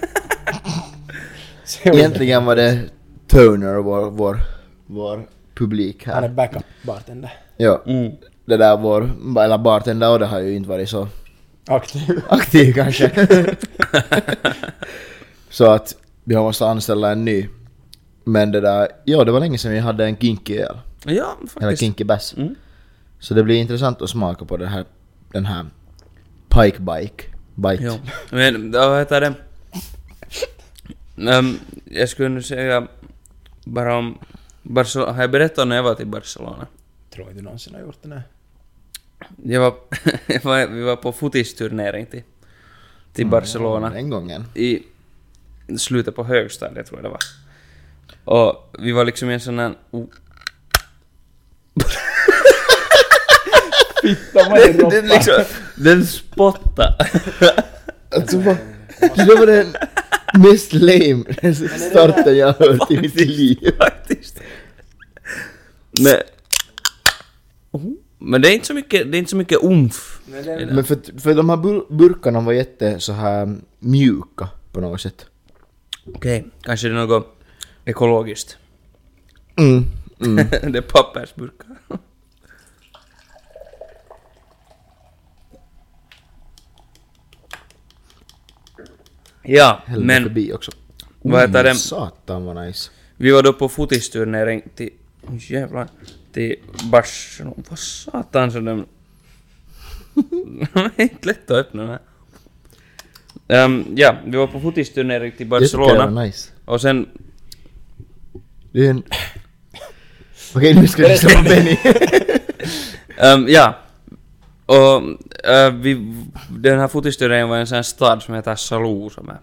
Egentligen 1.83 2.45
var 2.45 2.57
det 2.57 2.79
Turner, 3.27 3.75
vår, 3.77 4.11
vår, 4.11 4.39
vår 4.87 5.23
publik 5.55 6.07
Han 6.07 6.17
är 6.17 6.21
här. 6.21 6.29
backup 6.29 6.65
bartender. 6.83 7.33
Ja, 7.57 7.83
Mm. 7.87 8.13
det 8.47 8.57
där 8.57 8.77
vår, 8.77 9.11
eller 9.45 9.59
bartender 9.59 10.11
och 10.11 10.19
det 10.19 10.27
har 10.27 10.41
ju 10.41 10.55
inte 10.57 10.69
varit 10.69 10.89
så 10.89 11.09
Aktiv. 11.67 12.21
aktiv 12.29 12.73
kanske. 12.75 13.11
så 15.51 15.71
att 15.71 15.97
vi 16.25 16.35
har 16.35 16.43
måste 16.43 16.67
anställa 16.67 17.13
en 17.13 17.25
ny. 17.25 17.49
Men 18.25 18.53
det 18.53 18.61
där, 18.61 18.89
ja 19.05 19.25
det 19.25 19.33
var 19.33 19.41
länge 19.41 19.59
sedan 19.59 19.73
vi 19.73 19.79
hade 19.79 20.05
en 20.05 20.17
kinky 20.17 20.59
öl. 20.59 20.79
Ja, 21.05 21.37
Eller 21.41 21.49
faktiskt. 21.49 21.81
kinky 21.81 22.05
bass. 22.05 22.35
Mm. 22.37 22.55
Så 23.19 23.35
det 23.35 23.43
blir 23.45 23.57
intressant 23.57 24.03
att 24.03 24.11
smaka 24.11 24.45
på 24.45 24.57
det 24.57 24.67
här, 24.67 24.85
den 25.33 25.47
här 25.47 25.67
Pike 26.49 26.81
Bike. 26.81 27.25
Bite. 27.55 27.83
Jo. 27.85 27.95
Men 28.31 28.71
vad 28.71 28.99
heter 28.99 29.21
det? 29.21 29.35
Um, 31.39 31.59
jag 31.85 32.09
skulle 32.09 32.29
nu 32.29 32.43
säga 32.43 32.87
bara 33.65 33.97
om 33.97 34.19
Barcelona. 34.63 35.13
Har 35.13 35.21
jag 35.21 35.31
berättat 35.31 35.69
när 35.69 35.77
jag 35.77 35.83
var 35.83 35.95
till 35.95 36.07
Barcelona? 36.07 36.67
Tror 37.11 37.27
inte 37.29 37.39
du 37.39 37.45
någonsin 37.45 37.75
har 37.75 37.81
gjort 37.81 37.99
det. 38.03 38.09
Nej. 38.09 38.21
Jag 39.45 39.61
var, 39.61 39.75
jag 40.27 40.45
var, 40.45 40.67
vi 40.67 40.83
var 40.83 40.97
på 40.97 41.13
fotisturnering 41.13 42.07
till, 42.07 42.23
till 43.13 43.27
Barcelona 43.27 43.91
Den 43.91 44.11
gången. 44.11 44.45
i 44.55 44.83
slutet 45.79 46.17
på 46.17 46.25
högstadiet 46.25 46.87
tror 46.87 46.99
jag 46.99 47.05
det 47.05 47.09
var. 47.09 47.21
Och 48.25 48.77
vi 48.79 48.93
var 48.93 49.05
liksom 49.05 49.31
i 49.31 49.35
en 49.35 49.41
sån 49.41 49.59
här... 49.59 49.75
Oh. 49.91 50.07
den, 54.55 54.89
den 54.91 55.09
liksom... 55.09 55.45
Den 55.77 56.07
spottade. 56.07 57.07
Alltså 58.17 58.39
vad... 58.39 58.57
Det 59.01 59.25
var 59.25 59.47
den 59.47 59.77
mest 60.39 60.73
lame 60.73 61.25
starten 61.91 62.37
jag 62.37 62.53
har 62.53 62.73
hört 62.73 62.91
i 62.91 63.01
mitt 63.01 63.15
liv. 63.15 63.75
Faktiskt. 63.79 64.41
Men... 65.91 66.17
Oh. 67.71 67.93
Men 68.19 68.43
det 68.43 68.49
är 68.49 68.53
inte 68.53 68.67
så 68.67 68.75
mycket, 68.75 69.13
det 69.13 69.17
är 69.17 69.19
inte 69.19 69.31
så 69.31 69.37
mycket 69.37 69.59
umf. 69.63 70.21
Men 70.71 70.85
för, 70.85 71.21
för 71.21 71.35
de 71.35 71.49
här 71.49 71.57
bur- 71.57 71.87
burkarna 71.89 72.41
var 72.41 72.53
jätte 72.53 73.01
så 73.01 73.13
här 73.13 73.57
mjuka 73.79 74.49
på 74.73 74.81
något 74.81 75.01
sätt. 75.01 75.27
Okej, 76.15 76.45
kanske 76.63 76.89
det 76.89 76.95
är 76.95 77.07
något 77.07 77.39
ekologiskt. 77.85 78.57
Mm. 79.57 79.85
Mm. 80.21 80.37
det 80.73 80.79
är 80.79 80.83
pappersburkar. 80.83 81.77
ja, 89.43 89.83
Hällde 89.87 90.07
men 90.07 90.23
förbi 90.23 90.53
också. 90.53 90.73
vad 91.23 91.41
heter 91.41 91.65
det? 91.65 91.75
Satan 91.75 92.45
vad 92.45 92.67
nice. 92.67 92.91
Vi 93.17 93.31
var 93.31 93.43
då 93.43 93.53
på 93.53 93.69
fotisturnering 93.69 94.63
till... 94.75 94.91
Oj 95.23 95.53
jävlar. 95.53 95.89
Till 96.33 96.57
Barcelona. 96.91 97.57
Vad 97.69 97.79
satan 97.79 98.53
så 98.53 98.61
den... 98.61 98.87
det 100.75 100.93
är 100.97 101.01
inte 101.01 101.29
lätt 101.29 101.51
att 101.51 101.57
öppna 101.57 101.83
den 101.83 101.91
här. 101.91 102.01
Ehm, 103.49 103.85
ja, 103.97 104.17
vi 104.27 104.37
var 104.37 104.47
på 104.47 104.61
fotisturnering 104.61 105.33
till 105.33 105.49
Det 105.49 105.61
tycker 105.61 105.79
jag 105.79 105.89
Barcelona. 105.89 106.11
var 106.15 106.25
nice. 106.25 106.51
Och 106.65 106.81
sen... 106.81 107.09
Det 108.73 108.87
är 108.87 108.91
en... 108.91 109.03
Okej 110.55 110.75
nu 110.75 110.89
ska 110.89 111.03
vi 111.03 111.09
lyssna 111.09 111.31
på 111.31 111.43
Benny. 111.49 111.77
ehm, 113.17 113.47
ja. 113.49 113.75
Och 114.67 115.03
eh, 115.51 115.73
vi, 115.75 116.15
den 116.51 116.79
här 116.79 116.89
fotisturneringen 116.89 117.49
var 117.49 117.57
en 117.57 117.67
sån 117.67 117.77
här 117.77 117.83
stad 117.83 118.23
som 118.23 118.35
heter 118.35 118.55
Salou 118.55 119.11
som 119.11 119.29
är 119.29 119.39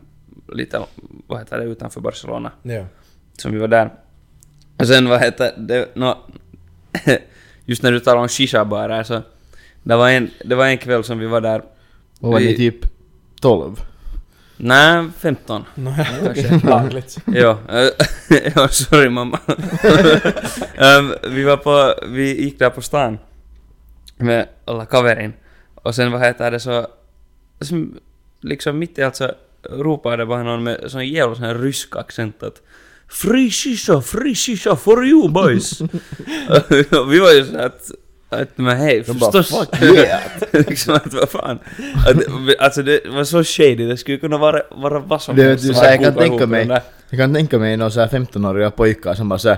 lite, 0.55 0.81
vad 1.27 1.39
heter 1.39 1.57
det, 1.57 1.63
utanför 1.65 2.01
Barcelona. 2.01 2.51
Ja. 2.63 2.85
som 3.37 3.51
vi 3.51 3.57
var 3.59 3.67
där. 3.67 3.93
Och 4.77 4.87
sen 4.87 5.09
vad 5.09 5.21
heter 5.21 5.53
det, 5.57 5.89
nå, 5.95 6.17
just 7.65 7.83
när 7.83 7.91
du 7.91 7.99
talar 7.99 8.21
om 8.21 8.27
shisha-barer 8.27 9.03
så, 9.03 9.21
det 9.83 9.95
var, 9.95 10.09
en, 10.09 10.29
det 10.45 10.55
var 10.55 10.65
en 10.65 10.77
kväll 10.77 11.03
som 11.03 11.19
vi 11.19 11.25
var 11.25 11.41
där, 11.41 11.63
Vad 12.19 12.31
var 12.31 12.39
ni 12.39 12.55
typ 12.55 12.85
12? 13.41 13.81
Nej 14.57 15.09
15 15.19 15.63
Kanske. 15.75 16.59
Lagligt. 16.63 17.17
ja, 17.25 17.57
äh, 17.69 17.89
ja, 18.55 18.67
sorry 18.67 19.09
mamma. 19.09 19.39
Ehm, 20.77 21.13
vi 21.29 21.43
var 21.43 21.57
på, 21.57 21.93
vi 22.07 22.43
gick 22.43 22.59
där 22.59 22.69
på 22.69 22.81
stan 22.81 23.17
med 24.17 24.47
alla 24.65 24.85
kaverin 24.85 25.33
och 25.75 25.95
sen 25.95 26.11
vad 26.11 26.21
heter 26.21 26.51
det 26.51 26.59
så, 26.59 26.87
som, 27.61 27.97
liksom 28.41 28.79
mitt 28.79 28.99
i 28.99 29.03
allt 29.03 29.15
så 29.15 29.31
ropade 29.69 30.25
bara 30.25 30.43
någon 30.43 30.63
med 30.63 30.91
sån 30.91 31.07
jävla 31.07 31.35
sån 31.35 31.45
här 31.45 31.55
rysk 31.55 31.95
accent 31.95 32.43
att 32.43 32.61
Free 33.07 33.51
shisha, 33.51 34.01
free 34.01 34.35
shisha 34.35 34.75
for 34.75 35.05
you 35.05 35.29
boys! 35.29 35.81
vi 37.09 37.19
var 37.19 37.33
ju 37.33 37.45
så 37.45 37.57
att, 37.57 37.91
att 38.35 38.57
men 38.57 38.77
hej, 38.77 39.03
De 39.07 39.13
bara, 39.19 39.31
förstås. 39.31 39.59
"Fuck 39.59 39.81
yeah." 39.95 40.21
liksom 40.51 40.93
att 40.93 41.13
vad 41.13 41.29
fan. 41.29 41.59
Att, 42.07 42.17
alltså 42.59 42.83
det 42.83 42.99
var 43.05 43.23
så 43.23 43.43
shady, 43.43 43.87
det 43.87 43.97
skulle 43.97 44.17
kunna 44.17 44.37
vara, 44.37 44.61
vara 44.71 44.99
vad 44.99 45.21
som 45.21 45.37
helst 45.37 45.65
jag 45.65 45.99
kan 46.03 46.13
tänka 46.15 46.45
mig, 46.47 46.81
jag 47.09 47.19
kan 47.19 47.33
tänka 47.33 47.59
mig 47.59 47.77
några 47.77 47.91
så 47.91 47.99
här 47.99 48.07
15-åriga 48.07 48.71
pojkar 48.71 49.13
som 49.13 49.29
bara 49.29 49.39
såhär 49.39 49.57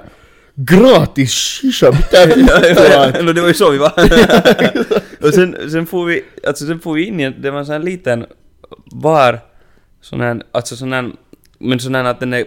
Gratis 0.59 1.33
shisha, 1.33 1.91
mitä 1.91 2.17
ja, 2.17 3.33
det 3.33 3.41
var 3.41 3.47
ju 3.47 3.53
så 3.53 3.69
vi 3.71 3.77
var. 3.77 3.93
och 5.27 5.33
sen, 5.33 5.69
sen 5.71 5.85
får 5.85 6.05
vi, 6.05 6.21
alltså 6.47 6.65
sen 6.65 6.79
får 6.79 6.93
vi 6.93 7.05
in 7.05 7.19
i 7.19 7.29
det 7.29 7.51
var 7.51 7.59
en 7.59 7.65
sån 7.65 7.73
här 7.73 7.79
liten 7.79 8.25
bar, 8.91 9.39
sån 10.01 10.21
här, 10.21 10.41
alltså 10.51 10.75
sån 10.75 10.93
här, 10.93 11.11
men 11.57 11.79
sån 11.79 11.95
här 11.95 12.03
att 12.03 12.19
den 12.19 12.33
är 12.33 12.45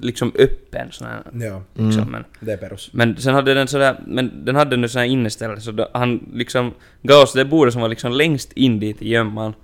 liksom 0.00 0.32
öppen 0.38 0.88
sån 0.92 1.06
här, 1.06 1.22
Ja, 1.46 1.62
liksom, 1.74 2.02
Mm. 2.02 2.10
men, 2.12 2.24
det 2.40 2.52
är 2.52 2.56
perus. 2.56 2.90
men 2.92 3.16
sen 3.16 3.34
hade 3.34 3.54
den 3.54 3.68
sådär, 3.68 4.00
men 4.06 4.44
den 4.44 4.56
hade 4.56 4.76
nu 4.76 4.88
sån 4.88 4.98
här 5.00 5.06
inneställe 5.08 5.60
så 5.60 5.72
då, 5.72 5.88
han 5.94 6.30
liksom 6.34 6.74
gav 7.02 7.22
oss 7.22 7.32
det 7.32 7.44
bordet 7.44 7.72
som 7.72 7.82
var 7.82 7.88
liksom 7.88 8.12
längst 8.12 8.52
in 8.52 8.80
dit 8.80 9.02
i 9.02 9.08
gömman. 9.08 9.54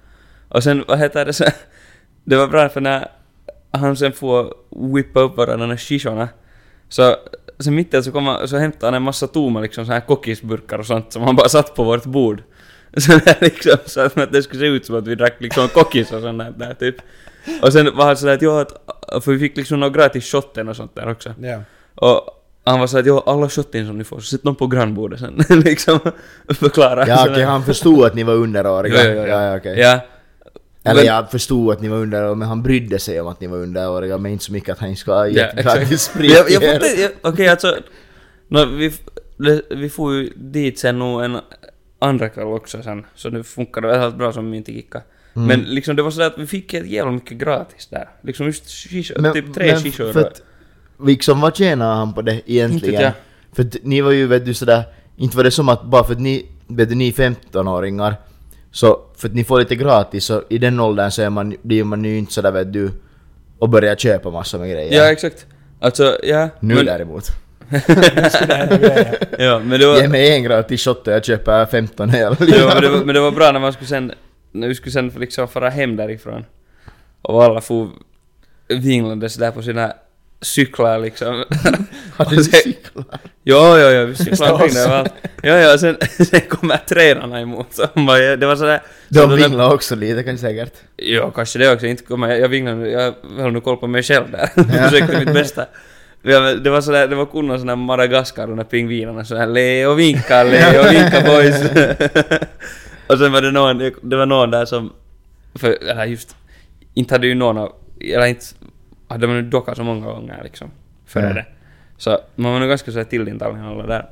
Och 0.48 0.62
sen, 0.62 0.84
vad 0.88 0.98
heter 0.98 1.24
det 1.24 1.32
så, 1.32 1.44
det 2.24 2.36
var 2.36 2.48
bra 2.48 2.68
för 2.68 2.80
när 2.80 3.08
han 3.70 3.96
sen 3.96 4.12
får 4.12 4.54
whippa 4.94 5.20
upp 5.20 5.36
här 5.70 5.76
shishorna, 5.76 6.28
så 6.88 7.16
sen 7.58 7.74
mitt 7.74 8.04
så 8.04 8.12
kom 8.12 8.26
han, 8.26 8.48
så 8.48 8.56
hämtade 8.58 8.86
han 8.86 8.94
en 8.94 9.02
massa 9.02 9.26
tomma 9.26 9.60
liksom 9.60 9.86
så 9.86 9.92
här 9.92 10.00
kokisburkar 10.00 10.78
och 10.78 10.86
sånt 10.86 11.12
som 11.12 11.22
han 11.22 11.36
bara 11.36 11.48
satt 11.48 11.74
på 11.74 11.84
vårt 11.84 12.04
bord. 12.04 12.42
Så 12.96 13.12
där 13.12 13.36
liksom, 13.40 13.76
så 13.86 14.00
att 14.00 14.32
det 14.32 14.42
skulle 14.42 14.60
se 14.60 14.66
ut 14.66 14.86
som 14.86 14.96
att 14.96 15.06
vi 15.08 15.14
drack 15.14 15.40
liksom 15.40 15.68
kokis 15.68 16.12
och 16.12 16.20
sånt 16.22 16.38
där, 16.38 16.52
där 16.56 16.74
typ. 16.74 16.96
Och 17.62 17.72
sen 17.72 17.96
var 17.96 18.04
han 18.06 18.16
sådär 18.16 18.34
att 18.34 18.42
ja, 18.42 18.60
att, 18.60 19.24
för 19.24 19.32
vi 19.32 19.38
fick 19.38 19.56
liksom 19.56 19.80
några 19.80 19.92
gratis 19.92 20.24
shotten 20.24 20.68
och 20.68 20.76
sånt 20.76 20.94
där 20.94 21.10
också. 21.10 21.34
Ja. 21.40 21.62
Och 21.94 22.40
han 22.64 22.80
var 22.80 22.86
såhär 22.86 23.02
att 23.02 23.06
jo, 23.06 23.18
alla 23.18 23.48
shotten 23.48 23.86
som 23.86 23.98
ni 23.98 24.04
får, 24.04 24.16
så 24.20 24.26
sitt 24.26 24.42
dem 24.42 24.56
på 24.56 24.66
grannbordet 24.66 25.20
sen. 25.20 25.44
liksom 25.64 25.98
förklara. 26.48 27.08
Ja 27.08 27.26
okej, 27.30 27.42
han 27.42 27.64
förstod 27.64 28.04
att 28.04 28.14
ni 28.14 28.22
var 28.22 28.34
underåriga. 28.34 29.04
Jo, 29.04 29.10
jo, 29.10 29.20
jo. 29.20 29.26
Ja, 29.26 29.42
ja, 29.42 29.56
okej. 29.56 29.78
Ja. 29.78 30.00
Eller 30.84 30.94
Men- 30.94 31.04
jag 31.04 31.30
förstod 31.30 31.72
att 31.72 31.80
ni 31.80 31.88
var 31.88 31.96
underåriga, 31.96 32.34
men 32.34 32.48
han 32.48 32.62
brydde 32.62 32.98
sig 32.98 33.20
om 33.20 33.26
att 33.26 33.40
ni 33.40 33.46
var 33.46 33.58
underåriga, 33.58 34.18
men 34.18 34.32
inte 34.32 34.44
så 34.44 34.52
mycket 34.52 34.72
att 34.72 34.78
han 34.78 34.96
ska 34.96 35.14
ha 35.14 35.28
Ja, 35.28 35.44
exakt. 35.44 35.80
gratis 35.80 36.02
sprit 36.02 36.32
Jag, 36.32 36.50
jag 36.50 36.62
jag, 36.98 37.10
okej 37.22 37.48
alltså, 37.48 37.76
no, 38.48 38.64
vi, 38.64 38.92
vi 39.70 39.90
får 39.90 40.14
ju 40.14 40.32
dit 40.36 40.78
sen 40.78 40.98
nog 40.98 41.24
en 41.24 41.38
andra 41.98 42.28
kväll 42.28 42.46
också 42.46 42.82
sen, 42.82 43.06
så 43.14 43.30
nu 43.30 43.42
funkar 43.42 43.80
det 43.80 43.98
helt 43.98 44.16
bra 44.16 44.32
som 44.32 44.50
vi 44.50 44.56
inte 44.56 44.72
gickade. 44.72 45.04
Mm. 45.36 45.48
Men 45.48 45.60
liksom 45.60 45.96
det 45.96 46.02
var 46.02 46.10
sådär 46.10 46.26
att 46.26 46.38
vi 46.38 46.46
fick 46.46 46.74
ett 46.74 46.86
jävla 46.86 47.12
mycket 47.12 47.38
gratis 47.38 47.86
där. 47.86 48.08
Liksom 48.22 48.46
just 48.46 48.70
shisha, 48.70 49.32
typ 49.32 49.54
tre 49.54 49.66
men 49.66 49.82
shishor. 49.82 50.12
för 50.12 50.20
att, 50.20 50.42
liksom 51.06 51.40
vad 51.40 51.56
tjänar 51.56 51.94
han 51.94 52.14
på 52.14 52.22
det 52.22 52.40
egentligen? 52.46 53.06
Inte 53.06 53.14
För 53.52 53.62
att 53.62 53.76
ni 53.82 54.00
var 54.00 54.10
ju 54.10 54.26
vet 54.26 54.44
du 54.44 54.54
sådär, 54.54 54.82
inte 55.16 55.36
var 55.36 55.44
det 55.44 55.50
som 55.50 55.68
att 55.68 55.84
bara 55.84 56.04
för 56.04 56.12
att 56.12 56.20
ni, 56.20 56.46
vet 56.66 56.88
du, 56.88 56.94
ni 56.94 57.08
är 57.08 57.12
15-åringar, 57.12 58.16
så 58.70 59.00
för 59.16 59.28
att 59.28 59.34
ni 59.34 59.44
får 59.44 59.58
lite 59.58 59.76
gratis 59.76 60.24
så 60.24 60.42
i 60.48 60.58
den 60.58 60.80
åldern 60.80 61.10
så 61.10 61.22
är 61.22 61.30
man, 61.30 61.54
blir 61.62 61.84
man 61.84 62.04
ju 62.04 62.18
inte 62.18 62.32
sådär 62.32 62.50
vet 62.50 62.72
du, 62.72 62.90
och 63.58 63.68
börjar 63.68 63.96
köpa 63.96 64.30
massor 64.30 64.58
med 64.58 64.70
grejer. 64.70 64.94
Ja, 64.94 65.12
exakt. 65.12 65.46
Alltså, 65.80 66.18
ja. 66.22 66.48
nu 66.60 66.74
men, 66.74 66.86
däremot. 66.86 67.24
ja, 69.38 69.58
men 69.58 69.80
det 69.80 69.86
var... 69.86 70.00
Ge 70.00 70.08
mig 70.08 70.36
en 70.36 70.42
gratis 70.42 70.84
shot 70.84 71.08
och 71.08 71.14
jag 71.14 71.24
köper 71.24 71.66
15 71.66 72.10
hela 72.10 72.36
Jo, 72.40 72.46
men, 72.46 72.82
det 72.82 72.88
var, 72.88 73.04
men 73.04 73.14
det 73.14 73.20
var 73.20 73.30
bra 73.30 73.52
när 73.52 73.60
man 73.60 73.72
skulle 73.72 73.88
sen, 73.88 74.12
vi 74.54 74.74
skulle 74.74 74.92
sen 74.92 75.08
liksom 75.08 75.48
fara 75.48 75.68
hem 75.70 75.96
därifrån. 75.96 76.44
Och 77.22 77.44
alla 77.44 77.60
for 77.60 77.90
vinglandes 78.68 79.34
där 79.36 79.50
på 79.50 79.62
sina 79.62 79.92
cyklar 80.40 80.98
liksom. 80.98 81.44
Hade 82.16 82.30
du 82.30 82.36
Och 82.36 82.44
det- 82.44 82.56
cyklar? 82.56 83.04
Jo, 83.46 83.56
jo, 83.78 83.88
jo, 83.90 84.06
vi 84.06 84.14
cyklade 84.16 84.52
omkring 84.52 84.74
där. 84.74 85.08
Jo, 85.42 85.54
jo, 85.54 85.78
sen, 85.78 85.96
sen 86.26 86.40
kommer 86.40 86.76
tränarna 86.76 87.40
emot. 87.40 87.66
Så 87.74 87.86
bara, 87.94 88.36
det 88.36 88.46
var 88.46 88.56
sådär... 88.56 88.82
De 89.08 89.18
så 89.20 89.26
där- 89.26 89.36
vinglar 89.36 89.74
också 89.74 89.94
lite 89.96 90.22
kan 90.22 90.38
säkert. 90.38 90.72
Jo, 90.98 91.30
kanske 91.34 91.58
det 91.58 91.72
också. 91.72 91.86
Inte 91.86 92.02
kommer 92.04 92.28
jag, 92.28 92.40
jag 92.40 92.48
vinglade, 92.48 92.90
jag 92.90 93.14
höll 93.38 93.52
nu 93.52 93.60
koll 93.60 93.76
på 93.76 93.86
mig 93.86 94.02
själv 94.02 94.30
där. 94.30 94.46
Försökte 94.88 95.18
mitt 95.18 95.34
bästa. 95.34 95.66
Ja, 96.22 96.40
det 96.40 96.70
var 96.70 96.80
sådär, 96.80 97.08
det 97.08 97.16
var 97.16 97.26
kunna 97.26 97.58
sådana 97.58 97.76
Madagaskar, 97.76 98.46
de 98.46 98.56
där 98.56 98.64
pingvinerna 98.64 99.24
sådär 99.24 99.46
Leo 99.46 99.94
vinka, 99.94 100.42
Leo 100.42 100.82
vinka 100.90 101.20
boys. 101.26 101.56
Och 103.06 103.18
sen 103.18 103.32
var 103.32 103.42
det 103.42 103.50
någon, 103.50 103.78
det 103.78 104.16
var 104.16 104.26
någon 104.26 104.50
där 104.50 104.64
som, 104.64 104.92
för, 105.54 105.82
eller 105.90 106.04
just, 106.04 106.36
inte 106.94 107.14
hade 107.14 107.26
ju 107.26 107.34
någon 107.34 107.58
av, 107.58 107.72
eller 108.00 108.26
inte, 108.26 108.44
hade 109.08 109.26
man 109.26 109.36
ju 109.36 109.42
dockat 109.42 109.76
så 109.76 109.84
många 109.84 110.06
gånger 110.06 110.40
liksom, 110.44 110.70
före 111.06 111.32
det. 111.32 111.46
Så 111.96 112.18
man 112.34 112.52
var 112.52 112.60
nog 112.60 112.68
ganska 112.68 112.92
sådär 112.92 113.04
tillintagen 113.04 113.64
alla 113.64 113.86
där. 113.86 114.06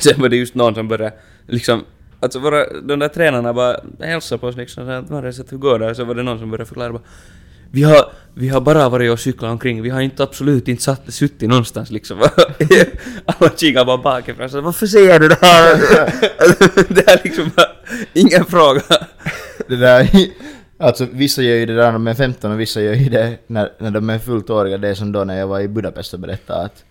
Sen 0.00 0.20
var 0.20 0.28
det 0.28 0.36
just 0.36 0.54
någon 0.54 0.74
som 0.74 0.88
började 0.88 1.16
liksom, 1.46 1.84
alltså 2.20 2.38
våra, 2.38 2.80
de 2.80 2.98
där 2.98 3.08
tränarna 3.08 3.52
bara 3.52 3.76
hälsade 4.00 4.38
på 4.38 4.46
oss 4.46 4.56
liksom 4.56 4.86
så 4.86 4.92
att 4.92 5.52
hur 5.52 5.56
går 5.56 5.78
det? 5.78 5.94
Så 5.94 6.04
var 6.04 6.14
det 6.14 6.22
någon 6.22 6.38
som 6.38 6.50
började 6.50 6.66
förklara 6.66 6.92
bara 6.92 7.02
vi 7.74 7.82
har, 7.82 8.12
vi 8.34 8.48
har 8.48 8.60
bara 8.60 8.88
varit 8.88 9.10
och 9.10 9.20
cyklat 9.20 9.50
omkring, 9.50 9.82
vi 9.82 9.90
har 9.90 10.00
inte 10.00 10.22
absolut 10.22 10.68
inte 10.68 10.82
satt, 10.82 11.02
suttit 11.14 11.48
någonstans 11.48 11.90
liksom. 11.90 12.18
Alla 13.26 13.50
kikar 13.56 13.84
bara 13.84 13.98
bakifrån 13.98 14.50
så 14.50 14.60
varför 14.60 14.86
säger 14.86 15.20
du 15.20 15.28
det 15.28 15.38
här? 15.42 15.76
det 16.94 17.10
är 17.10 17.20
liksom 17.24 17.50
bara 17.56 17.66
ingen 18.12 18.44
fråga. 18.44 18.82
Det 19.68 19.76
där, 19.76 20.08
alltså 20.78 21.06
vissa 21.12 21.42
gör 21.42 21.56
ju 21.56 21.66
det 21.66 21.76
där 21.76 21.84
när 21.84 21.92
de 21.92 22.06
är 22.06 22.14
15 22.14 22.52
och 22.52 22.60
vissa 22.60 22.80
gör 22.80 22.94
ju 22.94 23.08
det 23.08 23.38
när, 23.46 23.72
när 23.78 23.90
de 23.90 24.10
är 24.10 24.18
fullt 24.18 24.50
åriga. 24.50 24.78
Det 24.78 24.88
är 24.88 24.94
som 24.94 25.12
då 25.12 25.24
när 25.24 25.38
jag 25.38 25.46
var 25.46 25.60
i 25.60 25.68
Budapest 25.68 26.14
och 26.14 26.20
berättade 26.20 26.64
att 26.64 26.84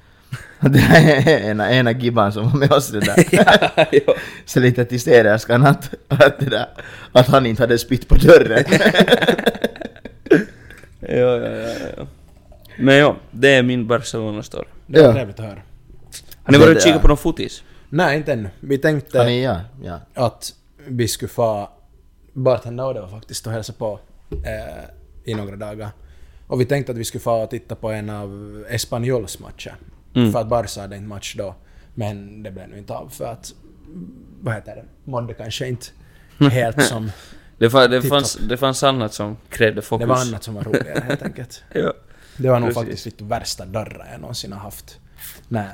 det 0.60 0.80
är 0.80 1.50
ena, 1.50 1.74
ena 1.74 1.92
gibban 1.92 2.34
som 2.34 2.50
var 2.50 2.60
med 2.60 2.72
oss 2.72 2.88
det 2.88 3.00
där. 3.00 3.26
ja. 3.92 4.14
Så 4.46 4.60
lite 4.60 4.86
till 4.86 5.00
städerskan 5.00 5.66
att, 5.66 5.94
att, 6.08 6.40
det 6.40 6.50
där, 6.50 6.68
att 7.12 7.28
han 7.28 7.46
inte 7.46 7.64
hade 7.64 7.78
spytt 7.78 8.08
på 8.08 8.16
dörren. 8.16 8.64
Ja, 11.10 11.16
ja, 11.16 11.50
ja, 11.50 11.70
ja. 11.98 12.08
Men 12.78 12.96
ja, 12.96 13.16
det 13.32 13.50
är 13.50 13.64
min 13.64 13.88
Barcelona-story. 13.88 14.66
Det 14.88 15.00
var 15.02 15.08
Ja. 15.08 15.14
trevligt 15.14 15.40
att 15.40 15.46
höra. 15.46 15.62
Har 16.44 16.52
ni 16.54 16.58
varit 16.58 16.76
och 16.78 16.82
kikat 16.84 17.02
på 17.02 17.08
någon 17.08 17.18
fotis? 17.18 17.64
Nej, 17.90 18.18
inte 18.18 18.34
ännu. 18.34 18.50
Vi 18.60 18.78
tänkte... 18.78 19.24
Ni, 19.26 19.44
ja, 19.44 19.60
ja. 19.84 20.00
att 20.14 20.54
vi 20.88 21.08
skulle 21.08 21.30
få 21.30 21.70
bartenda 22.34 22.86
och 22.86 22.94
det 22.94 23.02
var 23.02 23.08
faktiskt 23.08 23.48
och 23.48 23.54
hälsa 23.54 23.74
på 23.74 24.00
eh, 24.32 24.84
i 25.24 25.34
några 25.34 25.56
dagar. 25.56 25.90
Och 26.48 26.62
vi 26.62 26.66
tänkte 26.66 26.92
att 26.92 26.98
vi 26.98 27.04
skulle 27.06 27.22
få 27.22 27.48
titta 27.48 27.76
på 27.76 27.90
en 27.92 28.10
av 28.10 28.64
Espanyols 28.70 29.40
matcher. 29.40 29.76
Mm. 30.16 30.32
För 30.32 30.40
att 30.40 30.48
Barca 30.48 30.82
hade 30.82 30.96
inte 30.96 31.08
match 31.08 31.36
då. 31.38 31.56
Men 31.94 32.44
det 32.44 32.52
blev 32.52 32.70
nu 32.70 32.78
inte 32.78 32.94
av 32.94 33.10
för 33.10 33.26
att, 33.26 33.54
vad 34.42 34.54
heter 34.54 34.76
det, 34.76 34.84
mådde 35.12 35.34
kanske 35.34 35.68
inte 35.68 35.86
helt 36.52 36.84
som... 36.84 37.12
Det, 37.64 37.70
fa- 37.70 37.88
det, 37.88 38.02
fanns, 38.02 38.36
det 38.36 38.58
fanns 38.58 38.84
annat 38.84 39.14
som 39.14 39.38
krävde 39.50 39.82
fokus. 39.82 40.04
Det 40.04 40.10
var 40.10 40.22
annat 40.22 40.44
som 40.44 40.54
var 40.54 40.64
roligare 40.64 41.04
helt 41.08 41.22
enkelt. 41.30 41.64
Ja. 41.74 41.94
Det 42.38 42.50
var 42.50 42.60
nog 42.60 42.70
Precis. 42.70 42.84
faktiskt 42.84 43.06
lite 43.06 43.24
värsta 43.24 43.66
darra 43.66 44.06
jag 44.12 44.22
någonsin 44.22 44.52
har 44.54 44.60
haft. 44.60 44.98
När 45.48 45.70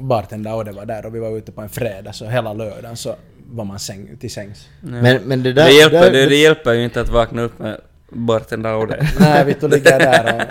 bartender 0.00 0.54
och 0.54 0.64
det 0.64 0.72
var 0.72 0.86
där 0.86 1.06
och 1.06 1.14
vi 1.14 1.18
var 1.18 1.36
ute 1.38 1.52
på 1.52 1.60
en 1.60 1.68
fredag 1.68 2.12
så 2.12 2.26
hela 2.26 2.52
lördagen 2.52 2.96
så 2.96 3.14
var 3.46 3.64
man 3.64 3.78
säng, 3.78 4.16
till 4.16 4.30
sängs. 4.30 4.68
Ja. 4.82 4.88
Men, 4.88 5.22
men 5.22 5.42
det 5.42 5.52
där... 5.52 5.64
det, 5.64 5.72
hjälper, 5.72 6.00
där, 6.00 6.10
det, 6.10 6.26
det 6.26 6.36
hjälper 6.36 6.72
ju 6.72 6.84
inte 6.84 7.00
att 7.00 7.08
vakna 7.08 7.42
upp 7.42 7.58
med 7.58 7.80
bartender 8.08 8.74
och 8.74 8.86
det. 8.86 9.08
Nej, 9.20 9.44
Vittu 9.44 9.68
ligger 9.68 9.98
där 9.98 10.34
och 10.34 10.42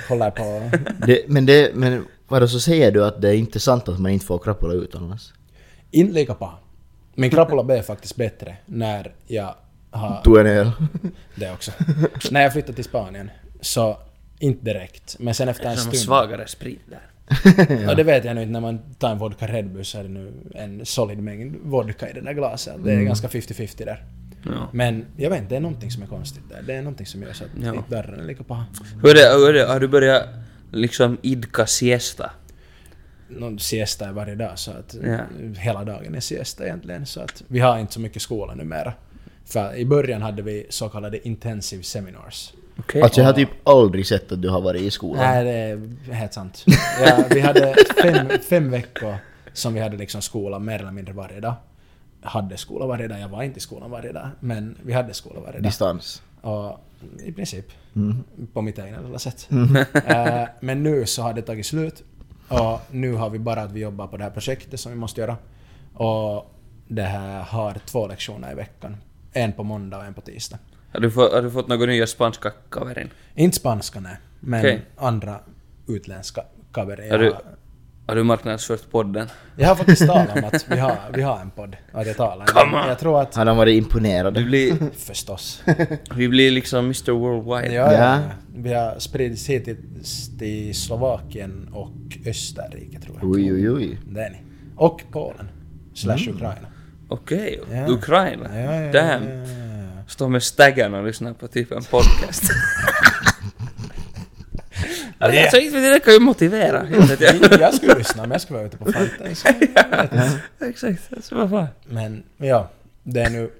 håller 0.08 0.30
på. 0.30 0.70
det, 1.06 1.24
men 1.28 1.46
det... 1.46 1.70
Men 1.74 2.04
vadå, 2.28 2.48
så 2.48 2.60
säger 2.60 2.90
du 2.92 3.04
att 3.04 3.22
det 3.22 3.28
är 3.28 3.34
inte 3.34 3.60
sant 3.60 3.88
att 3.88 3.98
man 4.00 4.12
inte 4.12 4.26
får 4.26 4.38
krapula 4.38 4.74
utomlands? 4.74 5.32
Inte 5.90 6.12
lika 6.14 6.34
paha. 6.34 6.58
Min 7.14 7.30
krapula 7.30 7.62
blev 7.62 7.82
faktiskt 7.82 8.16
bättre 8.16 8.56
när 8.66 9.14
jag 9.26 9.54
har... 9.96 10.20
Tog 10.22 10.38
en 10.38 10.46
öl. 10.46 10.70
Det 11.34 11.50
också. 11.52 11.72
när 12.30 12.42
jag 12.42 12.52
flyttade 12.52 12.74
till 12.74 12.84
Spanien. 12.84 13.30
Så 13.60 13.98
inte 14.38 14.64
direkt. 14.64 15.16
Men 15.18 15.34
sen 15.34 15.48
efter 15.48 15.64
en 15.70 15.76
stund. 15.76 15.96
svagare 15.96 16.46
sprit 16.46 16.80
där. 16.86 17.00
Ja. 17.86 17.94
det 17.94 18.02
vet 18.02 18.24
jag 18.24 18.34
nu 18.34 18.42
inte. 18.42 18.52
När 18.52 18.60
man 18.60 18.78
tar 18.98 19.10
en 19.10 19.18
vodka 19.18 19.46
Red 19.46 19.68
Bull 19.72 19.84
så 19.84 19.98
är 19.98 20.02
det 20.02 20.08
nu 20.08 20.32
en 20.54 20.86
solid 20.86 21.18
mängd 21.18 21.56
vodka 21.62 22.08
i 22.10 22.12
det 22.12 22.20
där 22.20 22.32
glaset. 22.32 22.74
Det 22.84 22.90
är 22.90 22.94
Mm. 22.94 23.06
ganska 23.06 23.28
50-50 23.28 23.84
där. 23.84 24.04
Ja. 24.44 24.68
Men 24.72 25.04
jag 25.16 25.30
vet 25.30 25.38
inte, 25.38 25.48
det 25.50 25.56
är 25.56 25.60
någonting 25.60 25.90
som 25.90 26.02
är 26.02 26.06
konstigt 26.06 26.42
där. 26.50 26.62
Det 26.66 26.74
är 26.74 26.82
någonting 26.82 27.06
som 27.06 27.22
gör 27.22 27.32
så 27.32 27.44
att 27.44 27.50
Ja. 27.62 27.74
inte 27.74 27.90
dörren 27.90 28.20
är 28.20 28.24
lika 28.24 28.44
paha. 28.44 28.64
Hur 29.02 29.10
är 29.10 29.14
det, 29.14 29.36
hur 29.38 29.48
är 29.48 29.52
det, 29.52 29.66
har 29.72 29.80
du 29.80 29.88
börjat 29.88 30.22
liksom 30.72 31.18
idka 31.22 31.66
siesta? 31.66 32.30
någon 33.28 33.58
siesta 33.58 34.08
är 34.08 34.12
varje 34.12 34.34
dag 34.34 34.58
så 34.58 34.70
att 34.70 34.96
Ja. 35.04 35.18
hela 35.58 35.84
dagen 35.84 36.14
är 36.14 36.20
siesta 36.20 36.64
egentligen. 36.64 37.06
Så 37.06 37.20
att 37.20 37.42
vi 37.48 37.58
har 37.60 37.78
inte 37.78 37.92
så 37.92 38.00
mycket 38.00 38.22
skola 38.22 38.54
numera. 38.54 38.92
För 39.46 39.74
i 39.74 39.84
början 39.84 40.22
hade 40.22 40.42
vi 40.42 40.66
så 40.70 40.88
kallade 40.88 41.28
intensive 41.28 41.82
seminars. 41.82 42.52
Okej. 42.78 43.02
Alltså 43.02 43.20
jag 43.20 43.26
har 43.26 43.32
typ 43.32 43.48
aldrig 43.68 44.06
sett 44.06 44.32
att 44.32 44.42
du 44.42 44.48
har 44.48 44.60
varit 44.60 44.82
i 44.82 44.90
skolan. 44.90 45.22
Nej, 45.22 45.44
det 45.44 45.50
är 45.50 46.14
helt 46.14 46.32
sant. 46.32 46.64
Ja, 47.04 47.24
vi 47.30 47.40
hade 47.40 47.74
fem, 48.02 48.28
fem 48.48 48.70
veckor 48.70 49.16
som 49.52 49.74
vi 49.74 49.80
hade 49.80 49.96
liksom 49.96 50.22
skola 50.22 50.58
mer 50.58 50.78
eller 50.78 50.90
mindre 50.90 51.14
varje 51.14 51.40
dag. 51.40 51.54
Hade 52.20 52.56
skola 52.56 52.86
varje 52.86 53.08
dag, 53.08 53.20
jag 53.20 53.28
var 53.28 53.42
inte 53.42 53.58
i 53.58 53.60
skolan 53.60 53.90
varje 53.90 54.12
dag, 54.12 54.28
men 54.40 54.76
vi 54.82 54.92
hade 54.92 55.14
skola 55.14 55.40
varje 55.40 55.52
dag. 55.52 55.62
Distans. 55.62 56.22
Och 56.40 56.80
i 57.24 57.32
princip. 57.32 57.66
Mm. 57.96 58.24
På 58.52 58.62
mitt 58.62 58.78
egna 58.78 59.00
lilla 59.00 59.18
sätt. 59.18 59.48
Eh, 60.06 60.44
men 60.60 60.82
nu 60.82 61.06
så 61.06 61.22
har 61.22 61.34
det 61.34 61.42
tagit 61.42 61.66
slut. 61.66 62.02
Och 62.48 62.80
nu 62.90 63.12
har 63.12 63.30
vi 63.30 63.38
bara 63.38 63.62
att 63.62 63.72
vi 63.72 63.80
jobbar 63.80 64.06
på 64.06 64.16
det 64.16 64.24
här 64.24 64.30
projektet 64.30 64.80
som 64.80 64.92
vi 64.92 64.98
måste 64.98 65.20
göra. 65.20 65.36
Och 65.94 66.54
det 66.88 67.02
här 67.02 67.42
har 67.42 67.74
två 67.86 68.06
lektioner 68.06 68.52
i 68.52 68.54
veckan. 68.54 68.96
En 69.36 69.52
på 69.52 69.62
måndag 69.62 69.98
och 69.98 70.04
en 70.04 70.14
på 70.14 70.20
tisdag. 70.20 70.58
Har 70.92 71.00
du, 71.00 71.10
fått, 71.10 71.32
har 71.32 71.42
du 71.42 71.50
fått 71.50 71.68
några 71.68 71.86
nya 71.86 72.06
spanska 72.06 72.50
kaverin? 72.70 73.10
Inte 73.34 73.56
spanska 73.56 74.00
nej, 74.00 74.16
men 74.40 74.60
Okej. 74.60 74.82
andra 74.96 75.40
utländska 75.88 76.42
cover. 76.72 77.10
Har 77.10 77.18
du, 77.18 77.34
har 78.06 78.14
du 78.14 78.22
marknadsfört 78.22 78.90
podden? 78.90 79.28
jag 79.56 79.68
har 79.68 79.74
faktiskt 79.74 80.06
talat 80.06 80.36
om 80.36 80.44
att 80.44 80.66
vi 80.70 80.78
har, 80.78 80.96
vi 81.14 81.22
har 81.22 81.40
en 81.40 81.50
podd. 81.50 81.76
Att 81.92 82.06
jag 82.06 82.16
talar. 82.16 82.46
Come 82.46 82.76
on. 82.82 82.88
Jag 82.88 82.98
tror 82.98 83.20
att... 83.20 83.34
Har 83.34 83.44
de 83.44 83.56
varit 83.56 83.76
imponerade? 83.76 84.40
Vi 84.40 84.46
blir, 84.46 84.76
Förstås. 84.96 85.62
vi 86.14 86.28
blir 86.28 86.50
liksom 86.50 86.84
Mr 86.84 87.12
Worldwide. 87.12 87.74
Ja, 87.74 87.92
ja. 87.92 87.98
Ja. 88.00 88.20
Vi 88.56 88.72
har 88.72 88.98
spridits 88.98 89.48
hit 89.48 89.64
till, 89.64 89.76
till 90.38 90.74
Slovakien 90.74 91.68
och 91.72 91.90
Österrike 92.26 93.00
tror 93.00 93.16
jag. 93.20 93.30
Oj, 93.30 93.52
oj, 93.52 93.70
oj. 93.70 93.98
Det 94.08 94.20
är 94.22 94.30
ni. 94.30 94.38
Och 94.76 95.02
Polen. 95.10 95.48
Slash 95.94 96.28
Ukraina. 96.28 96.68
Okej, 97.08 97.60
Ja. 97.72 97.88
Ukraina. 97.88 98.60
Ja, 98.60 98.80
ja, 98.80 98.92
Damn. 98.92 99.28
ja. 99.28 99.46
Står 100.08 100.28
med 100.28 100.42
staggen 100.42 100.94
och 100.94 101.04
lyssnar 101.04 101.32
på 101.32 101.48
typ 101.48 101.72
en 101.72 101.82
podcast. 101.84 102.42
alltså, 105.18 105.56
inte 105.58 105.80
det 105.92 106.00
kan 106.00 106.12
ju 106.12 106.20
motivera. 106.20 106.86
Jag 107.60 107.74
skulle 107.74 107.94
lyssna 107.94 108.22
men 108.22 108.30
jag 108.30 108.40
skulle 108.40 108.56
vara 108.58 108.66
ute 108.66 108.76
på 108.76 108.84
vet 108.84 108.96
inte. 109.00 109.24
Exakt, 110.66 111.12
alltså 111.16 111.34
vad 111.34 111.50
fan. 111.50 111.66
Men 111.84 112.22
ja, 112.36 112.70
det 113.02 113.20
är 113.20 113.30
nu 113.30 113.50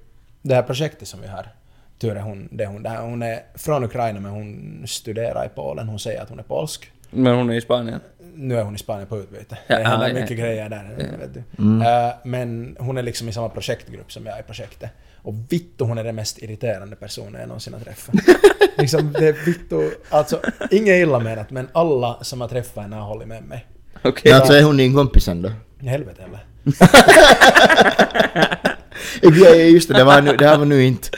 det 0.42 0.54
här 0.54 0.62
projektet 0.62 1.09
som 1.09 1.20
vi 1.20 1.28
har. 1.28 1.48
Tur 1.98 2.16
är 2.16 2.20
hon, 2.20 2.48
det 2.52 2.64
är 2.64 2.68
hon 2.68 2.82
där. 2.82 2.96
Hon 3.00 3.22
är 3.22 3.40
från 3.54 3.85
Ukraina 3.85 4.20
men 4.20 4.30
hon 4.30 4.82
studerar 4.87 5.46
i 5.46 5.48
Polen. 5.48 5.88
Hon 5.88 5.98
säger 5.98 6.22
att 6.22 6.28
hon 6.28 6.38
är 6.38 6.42
polsk. 6.42 6.90
Men 7.16 7.37
hon 7.37 7.50
är 7.50 7.55
i 7.55 7.61
Spanien. 7.61 8.00
Nu 8.35 8.59
är 8.59 8.62
hon 8.62 8.74
i 8.74 8.79
Spanien 8.79 9.09
på 9.09 9.18
utbyte. 9.18 9.59
Ja, 9.66 9.79
det 9.79 9.85
händer 9.85 10.09
ja, 10.09 10.14
ja. 10.14 10.20
mycket 10.20 10.38
grejer 10.38 10.68
där. 10.68 10.94
Vet 11.20 11.35
du. 11.35 11.42
Mm. 11.59 11.83
Eh, 11.83 12.14
men 12.24 12.76
hon 12.79 12.98
är 12.98 13.02
liksom 13.02 13.29
i 13.29 13.33
samma 13.33 13.48
projektgrupp 13.48 14.12
som 14.12 14.26
jag 14.26 14.37
är 14.37 14.40
i 14.40 14.42
projektet. 14.42 14.90
Och 15.22 15.35
vittu 15.48 15.85
hon 15.85 15.98
är 15.98 16.05
den 16.05 16.14
mest 16.14 16.42
irriterande 16.42 16.96
personen 16.96 17.40
jag 17.40 17.48
någonsin 17.48 17.72
har 17.72 17.81
träffat. 17.81 18.14
liksom 18.79 19.12
det 19.12 19.29
är 19.29 19.37
vittu, 19.46 19.90
alltså 20.09 20.40
inget 20.70 21.02
illa 21.02 21.18
menat 21.18 21.50
men 21.50 21.68
alla 21.72 22.18
som 22.22 22.40
har 22.40 22.48
träffat 22.48 22.83
henne 22.83 22.96
har 22.96 23.02
hållit 23.02 23.29
med 23.29 23.42
mig. 23.42 23.66
Okej. 24.02 24.33
Men 24.33 24.40
alltså 24.40 24.52
är 24.52 24.62
hon 24.62 24.76
din 24.76 24.94
kompis 24.94 25.29
ändå? 25.29 25.50
I 25.81 25.87
helvete 25.87 26.22
eller? 26.22 26.44
Ja, 29.22 29.55
just 29.55 29.88
det, 29.88 29.94
det, 29.94 30.05
var 30.05 30.22
nu, 30.22 30.37
det 30.37 30.46
här 30.46 30.59
var 30.59 30.64
nu 30.64 30.85
inte... 30.85 31.09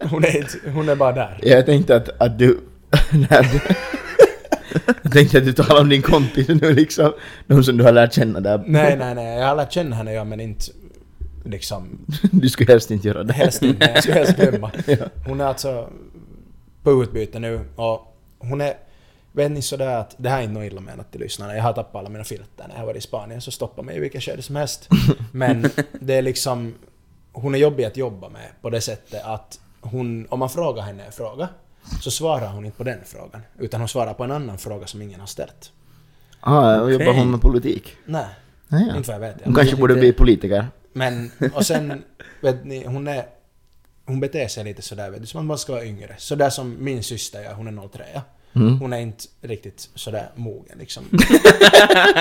Hon 0.00 0.24
är, 0.24 0.36
inte, 0.36 0.70
hon 0.70 0.88
är 0.88 0.94
bara 0.94 1.12
där. 1.12 1.40
Jag 1.42 1.66
tänkte 1.66 1.96
att, 1.96 2.20
att 2.20 2.38
du... 2.38 2.58
när 3.10 3.42
du 3.42 3.60
jag 5.02 5.12
tänkte 5.12 5.38
att 5.38 5.44
du 5.44 5.52
talade 5.52 5.80
om 5.80 5.88
din 5.88 6.02
kompis 6.02 6.48
nu 6.48 6.72
liksom. 6.74 7.12
Någon 7.46 7.64
som 7.64 7.76
du 7.76 7.84
har 7.84 7.92
lärt 7.92 8.12
känna 8.12 8.40
där. 8.40 8.64
Nej, 8.66 8.96
nej, 8.96 9.14
nej. 9.14 9.38
Jag 9.38 9.46
har 9.46 9.56
lärt 9.56 9.72
känna 9.72 9.96
henne 9.96 10.12
ja, 10.12 10.24
men 10.24 10.40
inte 10.40 10.64
liksom 11.44 11.98
Du 12.32 12.48
skulle 12.48 12.72
helst 12.72 12.90
inte 12.90 13.08
göra 13.08 13.22
det. 13.22 13.32
helst 13.32 13.62
inte. 13.62 13.90
Jag 13.94 14.02
skulle 14.02 14.18
helst 14.18 14.36
glömma. 14.36 14.70
Hon 15.26 15.40
är 15.40 15.44
alltså 15.44 15.88
på 16.82 17.02
utbyte 17.02 17.38
nu 17.38 17.60
och 17.76 18.16
hon 18.38 18.60
är 18.60 18.74
Vet 19.36 19.52
ni 19.52 19.62
sådär 19.62 19.96
att, 19.96 20.14
det 20.18 20.28
här 20.28 20.38
är 20.38 20.42
inte 20.42 20.54
något 20.54 20.72
illa 20.72 20.80
menat 20.80 21.12
till 21.12 21.20
lyssnarna, 21.20 21.56
jag 21.56 21.62
har 21.62 21.72
tappat 21.72 21.94
alla 21.96 22.08
mina 22.08 22.24
filter 22.24 22.68
när 22.68 22.78
jag 22.78 22.86
varit 22.86 22.96
i 22.96 23.00
Spanien, 23.00 23.40
så 23.40 23.50
stoppa 23.50 23.82
mig 23.82 23.96
i 23.96 24.00
vilket 24.00 24.22
skede 24.22 24.42
som 24.42 24.56
helst. 24.56 24.88
Men 25.32 25.70
det 26.00 26.14
är 26.14 26.22
liksom, 26.22 26.74
hon 27.32 27.54
är 27.54 27.58
jobbig 27.58 27.84
att 27.84 27.96
jobba 27.96 28.28
med 28.28 28.48
på 28.62 28.70
det 28.70 28.80
sättet 28.80 29.24
att 29.24 29.60
hon, 29.80 30.26
om 30.30 30.38
man 30.38 30.50
frågar 30.50 30.82
henne 30.82 31.04
en 31.04 31.12
fråga, 31.12 31.48
så 32.00 32.10
svarar 32.10 32.48
hon 32.48 32.64
inte 32.64 32.78
på 32.78 32.84
den 32.84 32.98
frågan, 33.04 33.40
utan 33.58 33.80
hon 33.80 33.88
svarar 33.88 34.14
på 34.14 34.24
en 34.24 34.30
annan 34.30 34.58
fråga 34.58 34.86
som 34.86 35.02
ingen 35.02 35.20
har 35.20 35.26
ställt. 35.26 35.72
Ah, 36.40 36.80
och 36.80 36.92
jobbar 36.92 37.12
hon 37.12 37.30
med 37.30 37.40
politik? 37.40 37.96
Nej, 38.04 38.26
Ah, 38.68 38.76
ja. 38.78 38.96
inte 38.96 39.10
vad 39.10 39.14
jag 39.14 39.20
vet. 39.34 39.44
Hon 39.44 39.54
kanske 39.54 39.76
borde 39.76 39.94
bli 39.94 40.12
politiker. 40.12 40.66
Men, 40.92 41.30
och 41.54 41.66
sen, 41.66 42.02
vet 42.40 42.64
ni, 42.64 42.86
hon 42.86 43.08
är... 43.08 43.26
Hon 44.06 44.20
beter 44.20 44.48
sig 44.48 44.64
lite 44.64 44.82
sådär, 44.82 45.10
vet 45.10 45.20
du, 45.20 45.26
som 45.26 45.40
att 45.40 45.46
man 45.46 45.58
ska 45.58 45.72
vara 45.72 45.84
yngre. 45.84 46.14
Sådär 46.18 46.50
som 46.50 46.76
min 46.84 47.02
syster 47.02 47.42
gör, 47.42 47.54
hon 47.54 47.78
är 47.78 47.88
03. 47.88 48.04
Mm. 48.56 48.78
Hon 48.78 48.92
är 48.92 48.98
inte 48.98 49.24
riktigt 49.40 49.88
sådär 49.94 50.28
mogen 50.34 50.78
liksom. 50.78 51.04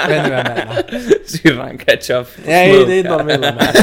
vet 0.07 0.23
ni 0.23 0.29
vad 0.29 0.39
jag 0.39 0.47
menar? 0.47 0.83
Syrran 1.27 1.77
ketchup. 1.77 2.27
Nej, 2.45 2.85
det 2.85 2.93
är 2.93 2.97
inte 2.97 3.09
vad 3.11 3.25
vill 3.25 3.39
med. 3.39 3.75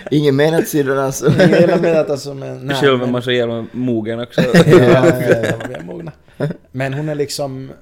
Ingen 0.10 0.36
menat 0.36 0.68
sidan 0.68 0.98
alltså. 0.98 1.32
Jag 1.38 1.60
gillar 1.60 1.78
menat 1.78 2.10
alltså, 2.10 2.34
men... 2.34 2.66
nej, 2.66 2.76
Själv 2.76 2.94
är 2.94 2.98
men- 2.98 3.12
man 3.12 3.22
så 3.22 3.32
jävla 3.32 3.66
mogen 3.72 4.20
också. 4.20 4.40
Ja, 4.54 4.62
ja, 4.66 5.06
ja, 5.42 5.56
vi 5.68 5.74
är 5.74 5.82
mogna. 5.84 6.12
Men 6.72 6.94
hon 6.94 7.08
är 7.08 7.14
liksom... 7.14 7.72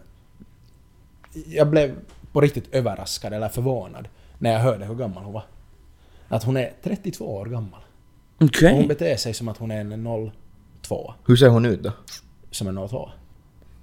Jag 1.47 1.67
blev 1.71 1.95
på 2.33 2.41
riktigt 2.41 2.75
överraskad 2.75 3.33
eller 3.33 3.49
förvånad 3.49 4.09
när 4.39 4.53
jag 4.53 4.61
hörde 4.61 4.85
hur 4.85 4.95
gammal 4.95 5.25
hon 5.25 5.33
var. 5.33 5.45
Att 6.29 6.45
hon 6.45 6.57
är 6.57 6.73
32 6.83 7.37
år 7.37 7.47
gammal. 7.47 7.81
Okej. 8.41 8.71
Och 8.73 8.77
hon 8.79 8.89
beter 8.89 9.17
sig 9.17 9.35
som 9.35 9.49
att 9.49 9.59
hon 9.59 9.71
är 9.71 9.81
en 9.81 10.31
02. 10.83 11.15
Hur 11.27 11.37
ser 11.37 11.49
hon 11.49 11.67
ut 11.67 11.83
då? 11.83 11.93
Som 12.51 12.69
en 12.69 12.89
02. 12.89 13.11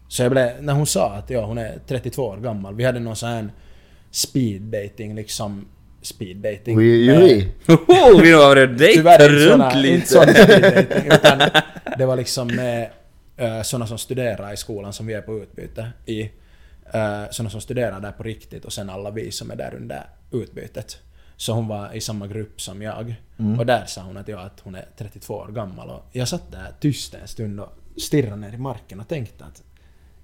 Så 0.07 0.23
jag 0.23 0.31
blev, 0.31 0.63
när 0.63 0.73
hon 0.73 0.87
sa 0.87 1.13
att 1.13 1.29
ja, 1.29 1.45
hon 1.45 1.57
är 1.57 1.79
32 1.87 2.23
år 2.23 2.37
gammal. 2.37 2.75
Vi 2.75 2.83
hade 2.83 2.99
någon 2.99 3.15
sån 3.15 3.29
här 3.29 3.49
speed 4.11 4.61
dating 4.61 5.15
liksom. 5.15 5.67
Speed 6.01 6.37
dating. 6.37 6.77
Med- 7.05 7.21
oj, 7.67 7.75
Oh, 7.87 8.21
vi 8.21 8.33
inte 9.27 9.49
såna, 9.49 9.69
runt 9.69 9.85
inte 9.89 10.07
såna 10.07 10.25
lite. 10.25 10.43
speed 10.43 10.61
dating, 10.89 11.11
utan 11.11 11.61
det 11.97 12.05
var 12.05 12.15
liksom 12.15 12.47
med 12.47 12.89
uh, 13.41 13.61
såna 13.61 13.87
som 13.87 13.97
studerar 13.97 14.53
i 14.53 14.57
skolan 14.57 14.93
som 14.93 15.05
vi 15.07 15.13
är 15.13 15.21
på 15.21 15.37
utbyte 15.37 15.91
i. 16.05 16.21
Uh, 16.95 17.29
såna 17.31 17.49
som 17.49 17.61
studerar 17.61 17.99
där 17.99 18.11
på 18.11 18.23
riktigt 18.23 18.65
och 18.65 18.73
sen 18.73 18.89
alla 18.89 19.11
vi 19.11 19.31
som 19.31 19.51
är 19.51 19.55
där 19.55 19.73
under 19.75 20.03
utbytet. 20.31 20.97
Så 21.37 21.53
hon 21.53 21.67
var 21.67 21.93
i 21.93 22.01
samma 22.01 22.27
grupp 22.27 22.61
som 22.61 22.81
jag. 22.81 23.15
Och 23.59 23.65
där 23.65 23.85
sa 23.85 24.01
hon 24.01 24.17
att, 24.17 24.27
ja, 24.27 24.39
att 24.39 24.59
hon 24.59 24.75
är 24.75 24.85
32 24.97 25.33
år 25.33 25.47
gammal. 25.47 25.89
Och 25.89 26.03
jag 26.11 26.27
satt 26.27 26.51
där 26.51 26.71
tyst 26.79 27.13
en 27.13 27.27
stund 27.27 27.59
och 27.59 27.69
stirrade 27.97 28.35
ner 28.35 28.53
i 28.53 28.57
marken 28.57 28.99
och 28.99 29.07
tänkte 29.07 29.45
att 29.45 29.63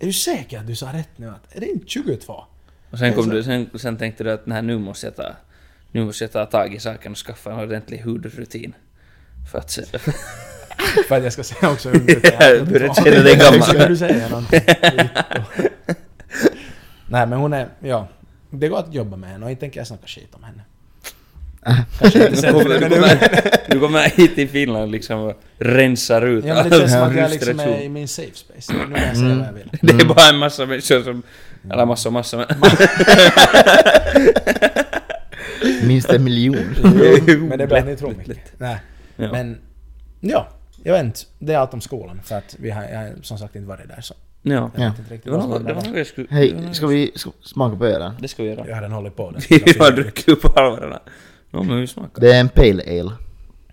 är 0.03 0.07
du 0.07 0.13
säker 0.13 0.59
att 0.59 0.67
du 0.67 0.75
sa 0.75 0.93
rätt 0.93 1.17
nu? 1.17 1.29
Att, 1.29 1.55
är 1.55 1.59
det 1.59 1.65
inte 1.65 1.87
22? 1.87 2.43
Och 2.89 2.99
sen, 2.99 3.13
kom 3.13 3.29
är 3.29 3.33
du, 3.33 3.43
sen, 3.43 3.69
sen 3.75 3.97
tänkte 3.97 4.23
du 4.23 4.31
att 4.31 4.45
nej, 4.45 4.61
nu 4.61 4.77
måste 4.77 5.07
jag 5.07 5.15
ta, 5.15 5.35
nu 5.91 6.05
måste 6.05 6.23
jag 6.23 6.31
ta 6.31 6.45
tag 6.45 6.73
i 6.73 6.79
saken 6.79 7.11
och 7.11 7.17
skaffa 7.17 7.51
en 7.51 7.59
ordentlig 7.59 7.99
hudrutin. 7.99 8.73
För 9.51 9.59
att 9.59 9.71
se, 9.71 9.83
För 11.07 11.17
att 11.17 11.23
jag 11.23 11.33
ska 11.33 11.43
säga 11.43 11.71
också 11.71 11.89
hur 11.89 11.99
Jag 12.23 12.67
börjar 12.67 12.93
känna 12.93 13.23
dig 13.23 13.35
gammal. 13.35 13.63
Ska 13.63 13.87
du 13.87 13.97
säga 13.97 14.29
någonting? 14.29 14.61
Nej 17.09 17.27
men 17.27 17.33
hon 17.33 17.53
är, 17.53 17.69
ja. 17.79 18.07
Det 18.49 18.67
går 18.67 18.79
att 18.79 18.93
jobba 18.93 19.17
med 19.17 19.29
henne 19.29 19.45
och 19.45 19.51
inte 19.51 19.59
tänker 19.59 19.79
jag 19.79 19.87
snacka 19.87 20.07
skit 20.07 20.35
om 20.35 20.43
henne. 20.43 20.61
Kanske 21.99 22.28
inte 22.28 22.47
kommer, 22.52 22.80
du, 22.80 22.89
kommer, 22.89 23.19
du 23.71 23.80
kommer 23.80 24.10
hit 24.10 24.36
till 24.36 24.49
Finland 24.49 24.91
liksom 24.91 25.19
och 25.19 25.41
rensar 25.58 26.21
ut 26.21 26.45
ja, 26.45 26.54
men 26.54 26.69
det 26.69 26.80
känns 26.80 26.91
som 26.91 27.04
att 27.04 27.15
jag 27.15 27.32
liksom 27.32 27.60
är 27.60 27.82
i 27.82 27.89
min 27.89 28.08
safe 28.08 28.36
space. 28.36 28.73
Nu 28.73 28.80
kan 28.80 28.91
jag 29.08 29.17
säga 29.17 29.36
vad 29.36 29.47
jag 29.47 29.54
vill. 29.54 29.69
Det 29.82 30.04
är 30.04 30.08
bara 30.08 30.30
en 30.30 30.38
massa 30.38 30.65
människor 30.65 31.04
som... 31.04 31.23
Eller 31.71 31.86
massa 31.86 32.10
och 32.10 32.13
massa 32.13 32.38
men... 32.38 32.47
Minst 35.88 36.10
en 36.10 36.23
miljon. 36.23 36.76
Men 37.49 37.58
det 37.58 37.78
att 37.78 37.86
ni 37.86 37.97
mycket. 38.17 38.54
Nej. 38.58 38.78
Ja. 39.15 39.32
Men, 39.32 39.58
ja. 40.19 40.47
Jag 40.84 40.93
vet 40.93 41.04
inte. 41.04 41.19
Det 41.39 41.54
är 41.54 41.58
allt 41.58 41.73
om 41.73 41.82
skolan. 41.82 42.21
För 42.23 42.36
att 42.36 42.56
vi 42.60 42.71
har, 42.71 42.84
jag 42.84 42.99
har 42.99 43.13
som 43.21 43.38
sagt 43.38 43.56
inte 43.56 43.67
varit 43.67 43.88
där 43.88 44.02
så. 44.02 44.13
Ja. 44.41 44.71
Jag 44.76 44.86
Ja. 44.86 44.93
Det 45.23 45.30
var 45.30 45.38
något, 45.38 45.67
det 45.67 45.73
var 45.73 45.82
något 45.82 45.97
jag 45.97 46.08
skulle... 46.08 46.28
Hej, 46.30 46.56
ska 46.73 46.88
vi 46.88 47.12
smaka 47.41 47.76
på 47.76 47.86
ölen? 47.86 48.13
Det 48.19 48.28
ska 48.28 48.43
vi 48.43 48.49
göra. 48.49 48.67
Jag 48.67 48.76
har 48.76 48.82
redan 48.82 48.91
hållit 48.91 49.15
på 49.15 49.32
den. 49.32 49.41
Vi 49.49 49.78
har 49.80 49.91
druckit 49.91 50.28
upp 50.28 50.56
halvorna. 50.56 50.99
Nå 51.53 51.63
men 51.63 51.81
vi 51.81 51.87
smakar. 51.87 52.21
Det 52.21 52.35
är 52.35 52.39
en 52.39 52.49
pale 52.49 52.83
ale. 53.01 53.11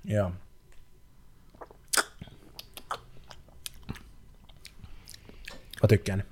Ja. 0.02 0.32
Vad 5.80 5.90
tycker 5.90 6.16
ni? 6.16 6.22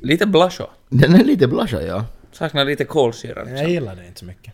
Lite 0.00 0.26
blasho. 0.26 0.66
Den 0.88 1.14
är 1.14 1.24
lite 1.24 1.46
blusha 1.46 1.82
ja. 1.82 2.04
Saknar 2.32 2.64
lite 2.64 2.84
kolsyra 2.84 3.38
Jag 3.38 3.48
liksom. 3.48 3.70
gillar 3.70 3.96
det 3.96 4.06
inte 4.06 4.18
så 4.20 4.24
mycket. 4.26 4.52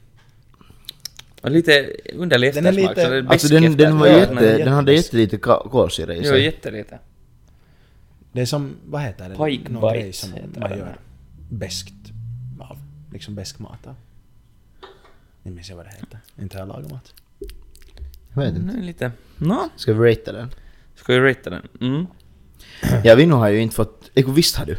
Och 1.43 1.51
lite 1.51 1.91
underlig 2.15 2.55
Den 2.55 2.67
är 2.67 2.71
eftersmak. 2.71 2.91
lite- 2.97 3.05
så 3.05 3.11
det 3.11 3.17
är 3.17 3.27
Alltså 3.27 3.49
den, 3.49 3.77
den 3.77 3.99
var 3.99 4.07
eftersmak. 4.07 4.43
Ja, 4.43 4.47
den 4.47 4.51
jätte, 4.53 4.65
den 4.65 4.73
hade 4.75 4.93
jättelite 4.95 5.37
kolsyra 5.39 6.15
i 6.15 6.19
Jo, 6.19 6.25
sig. 6.25 6.45
jättelite. 6.45 6.99
Det 8.33 8.41
är 8.41 8.47
som, 8.47 8.77
vad 8.87 9.03
heter 9.03 9.29
det? 9.29 9.35
Pike 9.45 9.73
Någon 9.73 9.93
bites 9.93 10.03
grej 10.03 10.13
som 10.13 10.33
heter 10.33 10.61
man 10.61 10.71
gör 10.79 10.97
beskt 11.51 11.93
av. 11.93 12.12
Liksom 13.13 13.35
besk 13.35 13.59
mat 13.59 13.87
av. 13.87 13.95
Nu 15.43 15.51
minns 15.51 15.69
jag 15.69 15.77
vad 15.77 15.87
det 15.87 15.91
heter. 15.91 16.19
Inte 16.41 16.57
har 16.57 16.61
jag 16.67 16.69
lagat 16.69 16.91
mat. 16.91 17.15
Jag 18.35 18.43
vet 18.43 18.55
inte. 18.57 18.77
Nu 18.77 18.83
lite... 18.83 19.13
Nå, 19.37 19.69
Ska 19.77 19.93
vi 19.93 20.11
ratea 20.13 20.33
den? 20.33 20.51
ska 20.95 21.13
vi 21.13 21.21
rata 21.31 21.51
den? 21.51 21.69
Mm. 21.81 22.07
Ja, 23.05 23.15
Vinno 23.15 23.37
har 23.37 23.49
ju 23.49 23.61
inte 23.61 23.75
fått... 23.75 24.11
Eko, 24.15 24.31
visst 24.31 24.57
har 24.57 24.67
du? 24.67 24.77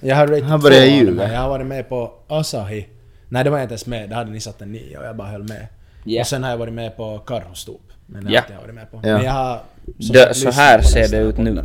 Jag 0.00 0.16
har 0.16 0.26
ratat 0.26 0.48
Han 0.48 0.60
två 0.60 0.68
ljuga. 0.70 1.26
här. 1.26 1.34
Jag 1.34 1.40
har 1.40 1.48
varit 1.48 1.66
med 1.66 1.88
på 1.88 2.12
Asahi. 2.28 2.88
Nej, 3.28 3.44
det 3.44 3.50
var 3.50 3.58
jag 3.58 3.64
inte 3.64 3.72
ens 3.72 3.86
med. 3.86 4.08
Där 4.10 4.16
hade 4.16 4.30
ni 4.30 4.40
satt 4.40 4.62
en 4.62 4.72
nio 4.72 4.98
och 4.98 5.04
jag 5.04 5.16
bara 5.16 5.28
höll 5.28 5.42
med. 5.48 5.66
Ja. 6.04 6.20
Och 6.20 6.26
sen 6.26 6.42
har 6.42 6.50
jag 6.50 6.56
varit 6.58 6.72
med 6.74 6.96
på 6.96 7.18
Karhostop. 7.18 7.92
Men 8.06 8.24
det 8.24 8.32
Ja. 8.32 8.40
har 8.40 8.44
inte 8.44 8.52
jag 8.54 8.60
varit 8.60 8.74
med 8.74 8.90
på. 8.90 8.96
Ja. 8.96 9.16
Men 9.16 9.24
jag 9.24 9.32
har... 9.32 9.62
som 10.00 10.12
Det- 10.12 10.34
så 10.34 10.50
här 10.50 10.82
ser 10.82 11.08
det 11.08 11.16
ut 11.18 11.38
nu. 11.38 11.62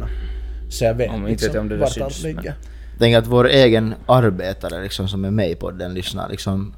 Så 0.70 0.84
jag 0.84 0.94
vet 0.94 1.12
Om 1.12 1.28
inte 1.28 1.48
vet 1.48 1.56
om 1.56 1.70
det 1.70 1.78
vart 1.78 1.98
allt 2.02 2.24
ligger. 2.24 2.42
men- 2.42 2.54
Tänk 3.00 3.16
att 3.16 3.28
vår 3.28 3.48
egen 3.50 3.94
arbetare 4.06 4.84
liksom 4.84 5.08
som 5.08 5.26
är 5.26 5.32
med 5.32 5.52
i 5.52 5.56
podden 5.56 5.94
lyssnar 5.94 6.30
liksom 6.30 6.74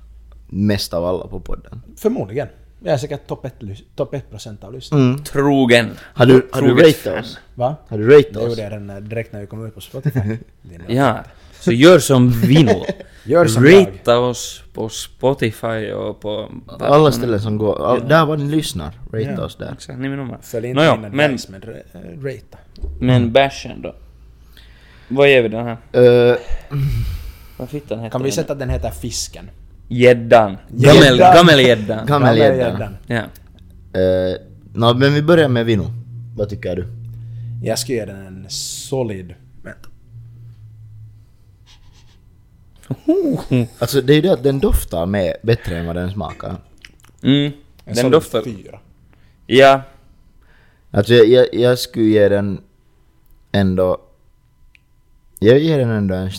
mest 0.48 0.94
av 0.94 1.06
alla 1.06 1.28
på 1.28 1.40
podden. 1.40 1.82
Förmodligen. 1.98 2.48
Jag 2.84 2.94
är 2.94 2.98
säkert 2.98 3.28
topp 3.28 3.46
1 3.46 3.54
top 3.96 4.14
ett 4.14 4.30
procent 4.30 4.64
av 4.64 4.74
lyssnarna. 4.74 5.04
Mm. 5.04 5.24
Trogen. 5.24 5.90
Har 6.02 6.26
du, 6.26 6.48
har 6.52 6.62
du 6.62 6.70
ratat 6.76 6.96
fan. 6.96 7.20
oss? 7.20 7.40
Va? 7.56 7.76
Har 7.88 7.98
du 7.98 8.10
ratat 8.10 8.34
Det 8.34 8.40
oss? 8.40 8.50
gjorde 8.50 8.62
jag 8.62 8.72
redan 8.72 8.88
när- 8.88 9.02
direkt 9.02 9.34
när 9.34 9.42
vi 9.42 9.48
kom 9.48 9.66
ut 9.66 9.76
på 9.76 9.82
Spotify. 9.82 10.20
Ja. 10.88 11.18
Så 11.60 11.72
gör 11.72 12.00
som 12.00 12.30
Vino. 12.32 12.86
Gör 13.26 13.46
som 13.46 13.66
jag. 13.66 13.88
Rata 13.88 14.18
oss 14.20 14.64
på 14.74 14.90
Spotify 14.90 15.92
och 15.92 16.20
på... 16.22 16.50
Alla 16.80 17.12
ställen 17.12 17.40
som 17.42 17.58
går, 17.58 17.86
all, 17.86 18.08
där 18.08 18.26
var 18.26 18.38
ni 18.38 18.52
lyssnar, 18.56 18.92
rata 19.14 19.32
Ja. 19.32 19.44
oss 19.46 19.56
där. 19.56 19.72
Exakt. 19.74 20.00
Följ 20.42 20.68
inte 20.68 20.74
Nåja, 20.82 20.96
min 20.96 21.12
men, 21.16 21.32
ra- 21.38 21.82
äh, 21.94 22.24
rata. 22.24 22.58
men 23.00 23.32
bashen 23.34 23.82
då? 23.82 23.96
Vad 25.10 25.30
ger 25.30 25.42
vi 25.42 25.50
den 25.50 25.66
här? 25.66 25.78
Uh, 26.02 26.38
Vad 27.58 27.70
fittan 27.70 28.00
heter 28.00 28.12
Kan 28.12 28.22
vi 28.22 28.30
den? 28.30 28.36
sätta 28.36 28.54
att 28.54 28.60
den 28.60 28.70
heter 28.70 28.92
Fisken? 28.92 29.50
Gäddan. 29.88 30.58
Gäddan. 30.68 30.96
Gammel, 30.96 31.18
gammelgäddan. 31.18 32.06
Gammelgäddan. 32.06 32.98
Ja. 33.08 33.20
uh, 33.20 34.36
no, 34.74 34.94
men 34.94 35.14
vi 35.14 35.22
börjar 35.22 35.48
med 35.50 35.66
Vinno. 35.66 35.86
Vad 36.38 36.50
tycker 36.50 36.76
du? 36.76 36.88
Jag 37.64 37.80
skulle 37.80 37.98
ge 37.98 38.06
den 38.06 38.28
en 38.28 38.46
solid... 38.50 39.36
Vänta. 39.64 39.90
Alltså 43.80 44.02
det 44.02 44.14
är 44.14 44.16
ju 44.16 44.22
det 44.22 44.34
att 44.34 44.44
den 44.44 44.60
doftar 44.60 45.06
med 45.06 45.36
bättre 45.44 45.78
än 45.78 45.86
vad 45.86 45.96
den 45.96 46.12
smakar. 46.12 46.56
Mm. 47.24 47.46
En 47.46 47.54
Den 47.86 47.96
solid 47.96 48.12
doftar... 48.12 48.42
fyra. 48.42 48.80
Ja. 49.48 49.82
Alltså 50.92 51.14
jag, 51.14 51.28
jag, 51.28 51.48
jag 51.54 51.80
skulle 51.80 52.06
ge 52.06 52.30
den 52.30 52.62
ändå... 53.52 53.98
Jag 55.40 55.60
ger 55.60 55.78
den 55.78 55.90
ändå 55.90 56.16
en 56.16 56.30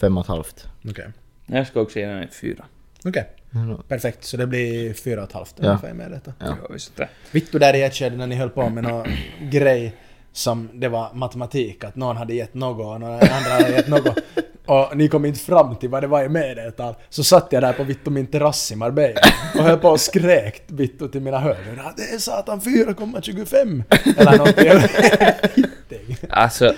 fem 0.00 0.16
och 0.18 0.24
ett 0.24 0.28
halvt. 0.28 0.66
Okej. 0.90 1.08
Jag 1.46 1.66
ska 1.66 1.80
också 1.80 1.98
ge 1.98 2.06
den 2.06 2.22
en 2.22 2.28
fyra. 2.28 2.64
Okej. 3.04 3.28
Perfekt. 3.88 4.24
Så 4.24 4.36
det 4.36 4.46
blir 4.46 4.92
fyra 4.94 5.22
och 5.22 5.28
ett 5.28 5.32
halvt 5.34 5.54
Ja. 5.60 5.66
ungefär 5.66 5.92
med 5.92 6.10
detta. 6.10 6.32
Ja. 6.38 6.56
Det. 6.96 7.08
Vittu 7.30 7.58
där 7.58 7.74
i 7.74 7.82
ett 7.82 7.94
skede 7.94 8.16
när 8.16 8.26
ni 8.26 8.34
höll 8.34 8.50
på 8.50 8.68
med 8.68 8.84
någon 8.84 9.06
grej 9.40 9.94
som 10.32 10.68
det 10.74 10.88
var 10.88 11.14
matematik, 11.14 11.84
att 11.84 11.96
någon 11.96 12.16
hade 12.16 12.34
gett 12.34 12.54
något 12.54 12.86
och 12.94 13.00
någon 13.00 13.12
andra 13.12 13.50
hade 13.50 13.70
gett 13.70 13.88
något. 13.88 14.18
Och 14.66 14.96
ni 14.96 15.08
kom 15.08 15.24
inte 15.24 15.40
fram 15.40 15.76
till 15.76 15.88
vad 15.88 16.02
det 16.02 16.06
var 16.06 16.24
i 16.24 16.28
medeltal. 16.28 16.94
Så 17.08 17.24
satt 17.24 17.48
jag 17.50 17.62
där 17.62 17.72
på 17.72 17.84
vittu 17.84 18.10
min 18.10 18.26
terrass 18.26 18.72
i 18.72 18.76
Marbella 18.76 19.20
och 19.54 19.62
höll 19.64 19.78
på 19.78 19.88
och 19.88 20.00
skrek 20.00 20.62
vittu 20.66 21.08
till 21.08 21.20
mina 21.20 21.38
hörlurar 21.38 21.84
att 21.84 21.96
det 21.96 22.02
är 22.02 22.18
satan 22.18 22.60
4,25! 22.60 23.82
Eller 24.18 24.38
någonting. 24.38 26.16
Alltså... 26.30 26.74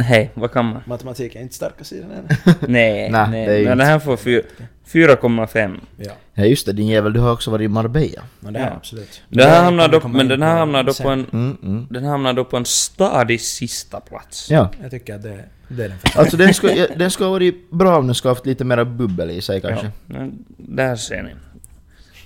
Hej, 0.00 0.30
vad 0.34 0.52
kan 0.52 0.64
man? 0.64 0.82
Matematik 0.86 1.34
är 1.36 1.40
inte 1.40 1.54
starka 1.54 1.84
sidan 1.84 2.10
än. 2.10 2.26
Nej, 2.60 3.10
Nej, 3.10 3.30
nej. 3.30 3.46
det 3.46 3.68
Men 3.68 3.78
den 3.78 3.86
här 3.86 3.98
får 3.98 4.16
fy- 4.16 4.42
4,5. 4.86 5.80
Ja, 5.96 6.12
Ja 6.34 6.44
just 6.44 6.66
det, 6.66 6.72
din 6.72 6.86
jävel, 6.86 7.12
du 7.12 7.20
har 7.20 7.32
också 7.32 7.50
varit 7.50 7.64
i 7.64 7.68
Marbella. 7.68 8.22
men 8.40 8.52
det 8.52 8.58
är 8.60 8.66
Ja. 8.66 8.72
absolut. 8.76 9.22
Den 9.28 9.40
här 9.48 9.56
Det 9.58 9.64
hamnar 9.64 9.88
dock, 9.88 10.04
men 10.04 10.28
den 10.28 10.42
här 10.42 10.56
hamnar 10.58 10.82
då 10.82 10.94
på 10.94 11.08
en... 11.08 11.26
Mm, 11.32 11.56
mm. 11.62 11.86
Den 11.90 12.04
hamnar 12.04 12.32
då 12.32 12.44
på 12.44 12.56
en 12.56 12.64
stadig 12.64 13.40
sista 13.40 14.00
plats. 14.00 14.50
Ja. 14.50 14.70
Jag 14.82 14.90
tycker 14.90 15.14
att 15.14 15.22
det, 15.22 15.44
det 15.68 15.84
är 15.84 15.88
den 15.88 15.98
första. 15.98 16.20
Alltså 16.20 16.36
den 16.36 16.54
skulle, 16.54 16.72
ja, 16.74 16.86
den 16.96 17.10
skulle 17.10 17.26
ha 17.26 17.32
varit 17.32 17.70
bra 17.70 17.98
om 17.98 18.06
den 18.06 18.14
skulle 18.14 18.30
ha 18.30 18.34
haft 18.34 18.46
lite 18.46 18.64
mera 18.64 18.84
bubbel 18.84 19.30
i 19.30 19.40
sig 19.40 19.60
kanske. 19.60 19.86
Ja, 19.86 19.92
men 20.06 20.44
där 20.56 20.96
ser 20.96 21.22
ni. 21.22 21.30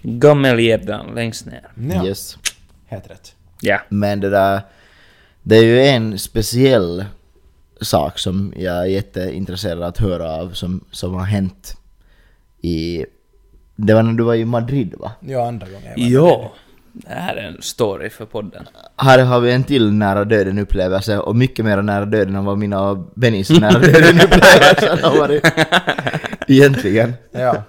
Gammelgäddan 0.03 1.15
längst 1.15 1.47
ner. 1.47 1.69
Ja, 1.95 2.07
Yes. 2.07 2.39
helt 2.87 3.11
rätt. 3.11 3.35
Ja. 3.61 3.81
Men 3.89 4.21
det 4.21 4.31
där... 4.31 4.61
Det 5.43 5.57
är 5.57 5.63
ju 5.65 5.81
en 5.83 6.19
speciell 6.19 7.05
sak 7.85 8.19
som 8.19 8.53
jag 8.57 8.77
är 8.77 8.85
jätteintresserad 8.85 9.83
att 9.83 9.99
höra 9.99 10.31
av 10.31 10.51
som, 10.53 10.85
som 10.91 11.15
har 11.15 11.25
hänt 11.25 11.77
i... 12.63 13.05
Det 13.77 13.95
var 13.95 14.03
när 14.03 14.13
du 14.13 14.25
var 14.25 14.35
i 14.35 14.45
Madrid 14.45 14.95
va? 14.99 15.13
Ja, 15.21 15.47
andra 15.49 15.67
gången 15.67 15.93
jag 15.97 16.21
var 16.23 16.29
Ja. 16.29 16.53
Det 16.95 17.09
här 17.15 17.37
är 17.37 17.43
en 17.43 17.63
story 17.63 18.11
för 18.11 18.25
podden. 18.27 18.69
Här 18.97 19.19
har 19.25 19.41
vi 19.41 19.53
en 19.53 19.65
till 19.65 19.93
nära 19.93 20.25
döden 20.25 20.59
upplevelse 20.59 21.19
och 21.19 21.37
mycket 21.37 21.65
mer 21.65 21.83
nära 21.83 22.05
döden 22.05 22.37
än 22.37 22.45
vad 22.45 22.59
mina 22.59 22.91
och 22.91 22.99
Bennys 23.15 23.51
nära 23.51 23.79
döden 23.79 24.21
upplevelser 24.21 24.99
har 25.03 25.19
varit. 25.19 25.45
Egentligen. 26.49 27.13
Ja. 27.31 27.63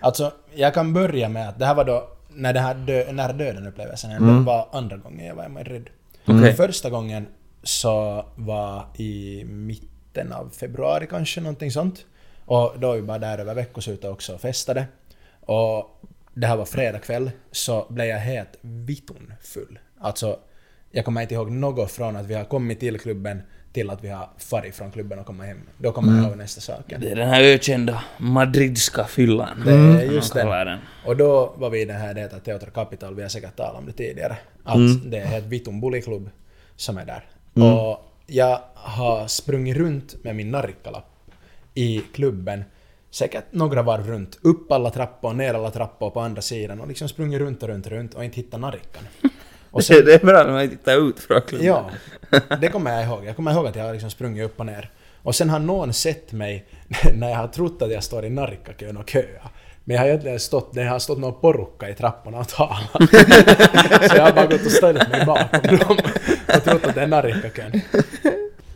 Alltså, 0.00 0.32
jag 0.54 0.74
kan 0.74 0.92
börja 0.92 1.28
med 1.28 1.48
att 1.48 1.58
det 1.58 1.66
här 1.66 1.74
var 1.74 1.84
då 1.84 2.08
när 2.34 2.52
det 2.52 2.60
här 2.60 2.74
dö, 2.74 3.12
nära 3.12 3.32
döden-upplevelsen 3.32 4.10
hände, 4.10 4.30
Mm. 4.30 4.44
var 4.44 4.68
andra 4.72 4.96
gången 4.96 5.26
jag 5.26 5.34
var 5.34 5.44
i 5.46 5.48
Madrid. 5.48 5.88
Okej. 6.26 6.54
Första 6.54 6.90
gången 6.90 7.26
så 7.62 8.26
var 8.36 8.84
i 8.96 9.44
mitten 9.44 10.32
av 10.32 10.48
februari 10.48 11.06
kanske, 11.10 11.40
någonting 11.40 11.70
sånt. 11.70 12.04
Och 12.44 12.72
då 12.78 12.88
var 12.88 12.96
vi 12.96 13.02
bara 13.02 13.18
där 13.18 13.38
över 13.38 13.54
veckoslutet 13.54 14.10
också 14.10 14.34
och 14.34 14.40
festade. 14.40 14.84
Och 15.40 16.00
det 16.34 16.46
här 16.46 16.56
var 16.56 16.64
fredag 16.64 16.98
kväll, 16.98 17.30
så 17.52 17.86
blev 17.90 18.06
jag 18.06 18.18
helt 18.18 18.58
vitton 18.60 19.32
full. 19.42 19.78
Alltså, 20.00 20.38
jag 20.90 21.04
kommer 21.04 21.22
inte 21.22 21.34
ihåg 21.34 21.50
något 21.50 21.90
från 21.90 22.16
att 22.16 22.26
vi 22.26 22.34
har 22.34 22.44
kommit 22.44 22.80
till 22.80 23.00
klubben 23.00 23.42
till 23.72 23.90
att 23.90 24.04
vi 24.04 24.08
har 24.08 24.30
farit 24.38 24.74
från 24.74 24.90
klubben 24.90 25.18
och 25.18 25.26
kommit 25.26 25.46
hem. 25.46 25.60
Då 25.78 25.92
kommer 25.92 26.16
jag 26.16 26.26
ihåg 26.28 26.36
nästa 26.38 26.60
sak. 26.60 26.84
Det 26.98 27.10
är 27.10 27.16
den 27.16 27.28
här 27.28 27.42
ökända 27.42 28.04
madridska 28.18 29.04
fyllan. 29.04 29.62
Det 29.66 29.72
är 29.72 30.06
som 30.06 30.14
just 30.14 30.34
man 30.34 30.66
den. 30.66 30.78
Och 31.06 31.16
då 31.16 31.54
var 31.56 31.70
vi 31.70 31.80
i 31.80 31.84
den 31.84 31.96
här, 31.96 32.14
det 32.14 32.20
heter 32.20 32.38
Teater 32.38 32.70
Capital, 32.70 33.14
vi 33.14 33.22
har 33.22 33.28
säkert 33.28 33.56
talat 33.56 33.78
om 33.78 33.86
det 33.86 33.92
tidigare. 33.92 34.36
Att 34.64 34.76
Mm. 34.76 35.10
det 35.10 35.18
är 35.18 35.38
ett 35.38 35.44
Vitun 35.44 35.80
Bulliklubb 35.80 36.30
som 36.76 36.98
är 36.98 37.04
där. 37.06 37.24
Och 37.62 38.06
jag 38.26 38.60
har 38.74 39.26
sprungit 39.26 39.76
runt 39.76 40.24
med 40.24 40.36
min 40.36 40.50
narikalapp 40.50 41.04
i 41.74 42.02
klubben 42.14 42.64
säkert 43.10 43.44
några 43.50 43.82
varv 43.82 44.06
runt. 44.06 44.38
Upp 44.42 44.72
alla 44.72 44.90
trappor, 44.90 45.32
ner 45.32 45.54
alla 45.54 45.70
trappor 45.70 46.10
på 46.10 46.20
andra 46.20 46.42
sidan 46.42 46.80
och 46.80 46.88
liksom 46.88 47.08
sprungit 47.08 47.40
runt 47.40 47.62
och 47.62 47.68
runt 47.68 47.86
och 47.86 47.92
runt 47.92 48.14
och 48.14 48.24
inte 48.24 48.36
hittat 48.36 48.60
narrikan. 48.60 49.02
Och 49.70 49.82
Det, 49.88 50.02
det 50.02 50.14
är 50.14 50.26
bra 50.26 50.44
när 50.44 50.52
man 50.52 50.68
tittar 50.68 51.08
ut 51.08 51.20
från 51.20 51.42
klubben. 51.42 51.66
Ja, 51.66 51.90
det 52.60 52.68
kommer 52.68 52.92
jag 52.92 53.04
ihåg. 53.04 53.24
Jag 53.24 53.36
kommer 53.36 53.52
ihåg 53.52 53.66
att 53.66 53.76
jag 53.76 53.84
har 53.84 53.92
liksom 53.92 54.10
sprungit 54.10 54.44
upp 54.44 54.60
och 54.60 54.66
ner. 54.66 54.90
Och 55.22 55.34
sen 55.34 55.50
har 55.50 55.58
någon 55.58 55.92
sett 55.92 56.32
mig 56.32 56.66
när 57.14 57.30
jag 57.30 57.36
har 57.36 57.48
trott 57.48 57.82
att 57.82 57.92
jag 57.92 58.04
står 58.04 58.24
i 58.24 58.30
narrikakön 58.30 58.96
och 58.96 59.10
köar. 59.10 59.50
Men 59.90 59.94
jag 59.94 60.02
har 60.02 60.08
egentligen 60.08 60.40
stått, 60.40 60.74
det 60.74 60.84
har 60.84 60.98
stått 60.98 61.18
någon 61.18 61.40
porukka 61.40 61.88
i 61.88 61.94
trapporna 61.94 62.38
och 62.38 62.48
talat. 62.48 62.90
Så 64.10 64.16
jag 64.16 64.22
har 64.22 64.32
bara 64.32 64.46
gått 64.46 64.66
och 64.66 64.72
ställt 64.72 65.08
mig 65.10 65.26
bakom 65.26 65.76
dem 65.78 65.98
och 66.56 66.64
trott 66.64 66.86
att 66.86 66.94
det 66.94 67.00
är 67.00 67.06
narrikakön. 67.06 67.80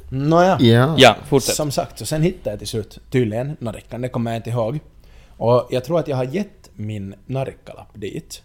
Nåja. 0.09 0.57
Ja. 0.61 0.95
Ja, 0.99 1.17
fortsätt. 1.27 1.55
Som 1.55 1.71
sagt, 1.71 1.99
så 1.99 2.07
sen 2.07 2.23
hittade 2.23 2.51
jag 2.51 2.59
till 2.59 2.69
slut 2.69 2.99
tydligen 3.11 3.57
narrikan, 3.59 4.01
det 4.01 4.09
kommer 4.09 4.31
jag 4.31 4.39
inte 4.39 4.51
ihåg. 4.51 4.79
Och 5.37 5.67
jag 5.71 5.85
tror 5.85 5.99
att 5.99 6.09
jag 6.09 6.17
har 6.17 6.25
gett 6.25 6.71
min 6.73 7.15
narrikalapp 7.27 7.91
dit. 7.95 8.43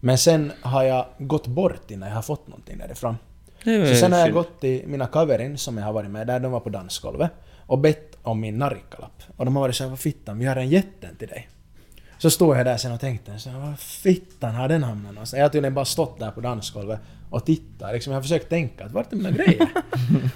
Men 0.00 0.18
sen 0.18 0.52
har 0.62 0.82
jag 0.82 1.06
gått 1.18 1.46
bort 1.46 1.90
innan 1.90 2.08
jag 2.08 2.16
har 2.16 2.22
fått 2.22 2.48
någonting 2.48 2.78
därifrån. 2.78 3.16
Så 3.64 3.94
sen 3.94 4.12
har 4.12 4.18
jag 4.18 4.32
gått 4.32 4.60
till 4.60 4.82
mina 4.86 5.06
kaverin 5.06 5.58
som 5.58 5.78
jag 5.78 5.84
har 5.84 5.92
varit 5.92 6.10
med 6.10 6.26
där, 6.26 6.40
de 6.40 6.52
var 6.52 6.60
på 6.60 6.70
dansgolvet, 6.70 7.30
och 7.66 7.78
bett 7.78 8.18
om 8.22 8.40
min 8.40 8.58
narrikalapp. 8.58 9.22
Och 9.36 9.44
de 9.44 9.56
har 9.56 9.62
varit 9.62 9.76
såhär, 9.76 9.90
vad 9.90 9.98
fittan, 9.98 10.38
vi 10.38 10.44
har 10.44 10.56
en 10.56 10.68
jätten 10.68 11.16
till 11.16 11.28
dig. 11.28 11.48
Så 12.22 12.30
stod 12.30 12.56
jag 12.56 12.66
där 12.66 12.76
sen 12.76 12.92
och 12.92 13.00
tänkte, 13.00 13.38
så 13.38 13.50
här, 13.50 13.58
vad 13.58 13.78
fittan 13.78 14.54
har 14.54 14.68
den 14.68 14.82
hamnat 14.82 15.14
någonstans? 15.14 15.38
Jag 15.38 15.44
har 15.44 15.48
tydligen 15.48 15.74
bara 15.74 15.84
stått 15.84 16.18
där 16.18 16.30
på 16.30 16.40
dansgolvet 16.40 17.00
och 17.30 17.46
tittat. 17.46 17.92
Liksom, 17.92 18.12
jag 18.12 18.16
har 18.16 18.22
försökt 18.22 18.48
tänka, 18.48 18.84
att 18.84 18.92
vart 18.92 19.12
är 19.12 19.16
mina 19.16 19.30
grejer? 19.30 19.68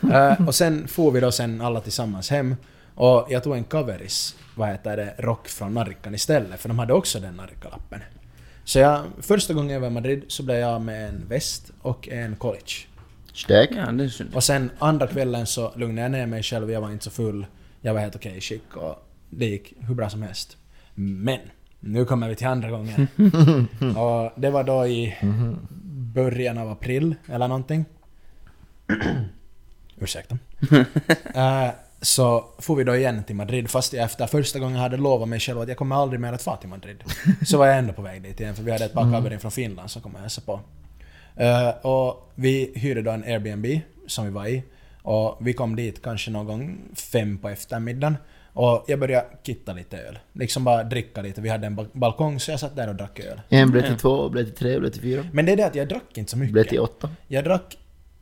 Eh, 0.13 0.47
och 0.47 0.55
sen 0.55 0.89
får 0.89 1.11
vi 1.11 1.21
då 1.21 1.33
sen 1.33 1.61
alla 1.61 1.81
tillsammans 1.81 2.31
hem. 2.31 2.57
Och 2.95 3.27
jag 3.31 3.43
tog 3.43 3.57
en 3.57 3.65
coveris, 3.65 4.37
vad 4.55 4.69
heter 4.69 4.97
det, 4.97 5.15
rock 5.19 5.49
från 5.49 5.75
Narrikan 5.75 6.15
istället, 6.15 6.61
för 6.61 6.69
de 6.69 6.79
hade 6.79 6.93
också 6.93 7.21
den 7.21 7.35
narrikalappen. 7.35 8.01
Så 8.65 8.79
jag, 8.79 9.05
första 9.21 9.55
gången 9.55 9.71
jag 9.71 9.81
var 9.81 9.89
i 9.89 9.91
Madrid 9.91 10.25
så 10.29 10.43
blev 10.43 10.57
jag 10.57 10.83
med 10.83 11.09
en 11.09 11.29
väst 11.29 11.73
och 11.83 12.09
en 12.09 12.37
college. 12.37 12.73
Stek. 13.35 13.71
Ja. 13.77 13.89
Och 14.35 14.45
sen 14.45 14.71
andra 14.79 15.07
kvällen 15.07 15.47
så 15.47 15.73
lugnade 15.77 16.03
jag 16.03 16.11
ner 16.11 16.27
mig 16.27 16.43
själv, 16.43 16.71
jag 16.71 16.81
var 16.81 16.91
inte 16.91 17.05
så 17.05 17.11
full. 17.11 17.47
Jag 17.81 17.95
var 17.95 18.01
helt 18.01 18.17
okej 18.17 18.37
i 18.37 18.41
skick 18.41 18.77
och 18.77 19.09
det 19.31 19.47
gick 19.47 19.73
hur 19.81 19.95
bra 19.95 20.11
som 20.11 20.23
helst. 20.23 20.57
Men, 20.95 21.41
nu 21.87 22.05
kommer 22.05 22.29
vi 22.29 22.37
till 22.37 22.47
andra 22.47 22.71
gången. 22.71 23.09
och 23.97 24.33
det 24.41 24.51
var 24.51 24.65
då 24.65 24.87
i 24.87 25.17
början 26.15 26.59
av 26.59 26.71
april 26.71 27.15
eller 27.29 27.49
någonting. 27.49 27.85
Ursäkta. 29.99 30.39
Eh, 31.35 31.71
så 32.01 32.45
får 32.59 32.77
vi 32.77 32.85
då 32.85 32.97
igen 32.97 33.25
till 33.25 33.37
Madrid, 33.37 33.71
fast 33.71 33.93
jag 33.93 34.05
efter 34.05 34.27
första 34.27 34.59
gången 34.59 34.77
hade 34.77 34.97
lovat 34.97 35.29
mig 35.29 35.41
själv 35.41 35.61
att 35.61 35.69
jag 35.69 35.77
kommer 35.77 35.97
aldrig 35.97 36.21
mer 36.21 36.33
att 36.33 36.43
fara 36.43 36.57
till 36.57 36.69
Madrid. 36.69 37.05
Så 37.47 37.59
var 37.59 37.67
jag 37.67 37.79
ändå 37.79 37.93
på 37.93 38.03
väg 38.03 38.23
dit 38.23 38.41
igen, 38.41 38.55
för 38.55 38.63
vi 38.63 38.73
hade 38.73 38.85
ett 38.85 38.93
par 38.93 39.13
kaverin 39.13 39.41
från 39.41 39.51
Finland 39.51 39.91
som 39.91 40.03
kom 40.03 40.15
och 40.15 40.21
hälsade 40.21 40.47
på. 40.47 40.61
Eh, 41.37 41.69
och 41.69 42.33
vi 42.35 42.73
hyrde 42.75 43.03
då 43.03 43.11
en 43.11 43.25
Airbnb 43.25 43.67
som 44.07 44.25
vi 44.25 44.31
var 44.31 44.47
i. 44.47 44.63
Och 45.03 45.39
vi 45.41 45.53
kom 45.53 45.77
dit 45.77 46.03
kanske 46.03 46.31
någon 46.31 46.47
gång 46.47 46.79
fem 46.95 47.39
på 47.39 47.49
eftermiddagen. 47.49 48.17
Och 48.57 48.85
jag 48.87 48.99
började 48.99 49.27
kitta 49.43 49.73
lite 49.73 49.99
öl. 49.99 50.19
Liksom 50.33 50.65
bara 50.65 50.85
dricka 50.85 51.23
lite. 51.23 51.41
Vi 51.41 51.49
hade 51.49 51.67
en 51.67 51.77
ba- 51.77 51.87
balkong 51.93 52.41
så 52.41 52.51
jag 52.51 52.61
satt 52.61 52.77
där 52.77 52.89
och 52.89 52.95
drack 52.95 53.21
öl. 53.21 53.41
En 53.49 53.71
blev 53.71 53.83
till 53.83 53.97
två, 53.99 54.29
blev 54.29 54.45
till 54.45 54.55
tre, 54.55 54.79
blev 54.79 54.91
till 54.91 55.03
fyra. 55.03 55.27
Men 55.33 55.47
det 55.47 55.53
är 55.53 55.57
det 55.57 55.63
att 55.67 55.75
jag 55.75 55.89
drack 55.89 56.03
inte 56.15 56.31
så 56.31 56.39
mycket. 56.39 56.53
Blev 56.53 56.65
till 56.65 56.81
åtta. 56.81 57.11
Jag 57.29 57.45
drack 57.45 57.77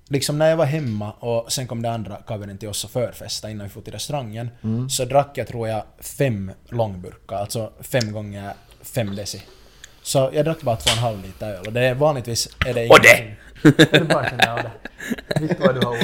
liksom 0.08 0.38
när 0.38 0.50
jag 0.50 0.56
var 0.56 0.64
hemma 0.64 1.12
och 1.12 1.52
sen 1.52 1.66
kom 1.66 1.82
det 1.82 1.90
andra 1.90 2.16
kaverin 2.16 2.58
till 2.58 2.68
oss 2.68 2.84
och 2.84 2.90
förfesta 2.90 3.50
innan 3.50 3.66
vi 3.66 3.70
for 3.72 3.80
till 3.80 3.92
restaurangen. 3.92 4.48
Så 4.90 5.04
drack 5.04 5.30
jag 5.34 5.46
tror 5.48 5.68
jag 5.68 5.82
fem 6.00 6.50
långburkar, 6.68 7.36
alltså 7.36 7.72
fem 7.80 8.12
gånger 8.12 8.52
fem 8.82 9.16
deci. 9.16 9.42
Så 10.02 10.30
jag 10.34 10.44
drack 10.44 10.62
bara 10.62 10.76
två 10.76 10.90
och 10.90 10.96
en 10.96 11.02
halv 11.02 11.22
liter 11.22 11.50
öl 11.54 11.66
och 11.66 11.72
det 11.72 11.80
är 11.80 11.94
vanligtvis 11.94 12.48
är 12.66 12.74
det 12.74 12.88
Och 12.88 12.98
det! 13.02 13.36
Du 13.98 14.04
bara 14.04 14.30
känner 14.30 14.52
av 14.52 14.58
det. 14.58 15.40
Vet 15.40 15.60
vad 15.60 15.74
du 15.74 15.86
har. 15.86 15.96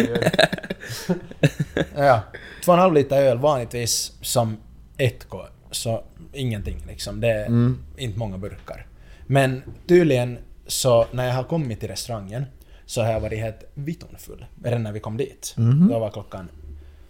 Ja. 1.96 2.20
Två 2.64 2.72
och 2.72 2.78
en 2.78 2.82
halv 2.82 2.94
liter 2.94 3.22
öl 3.22 3.38
vanligtvis 3.38 4.12
som 4.20 4.56
ett 4.96 5.28
K. 5.28 5.42
Så 5.70 6.02
ingenting 6.32 6.82
liksom. 6.88 7.20
Det 7.20 7.28
är 7.28 7.74
inte 7.96 8.18
många 8.18 8.38
burkar. 8.38 8.86
Men 9.26 9.62
tydligen 9.86 10.38
så 10.66 11.06
när 11.12 11.26
jag 11.26 11.34
har 11.34 11.44
kommit 11.44 11.80
till 11.80 11.88
restaurangen 11.88 12.44
så 12.86 13.02
har 13.02 13.12
jag 13.12 13.20
varit 13.20 13.38
helt 13.38 13.64
vittonfull. 13.74 14.44
Redan 14.64 14.82
när 14.82 14.92
vi 14.92 15.00
kom 15.00 15.16
dit. 15.16 15.54
Då 15.90 15.98
var 15.98 16.10
klockan 16.10 16.48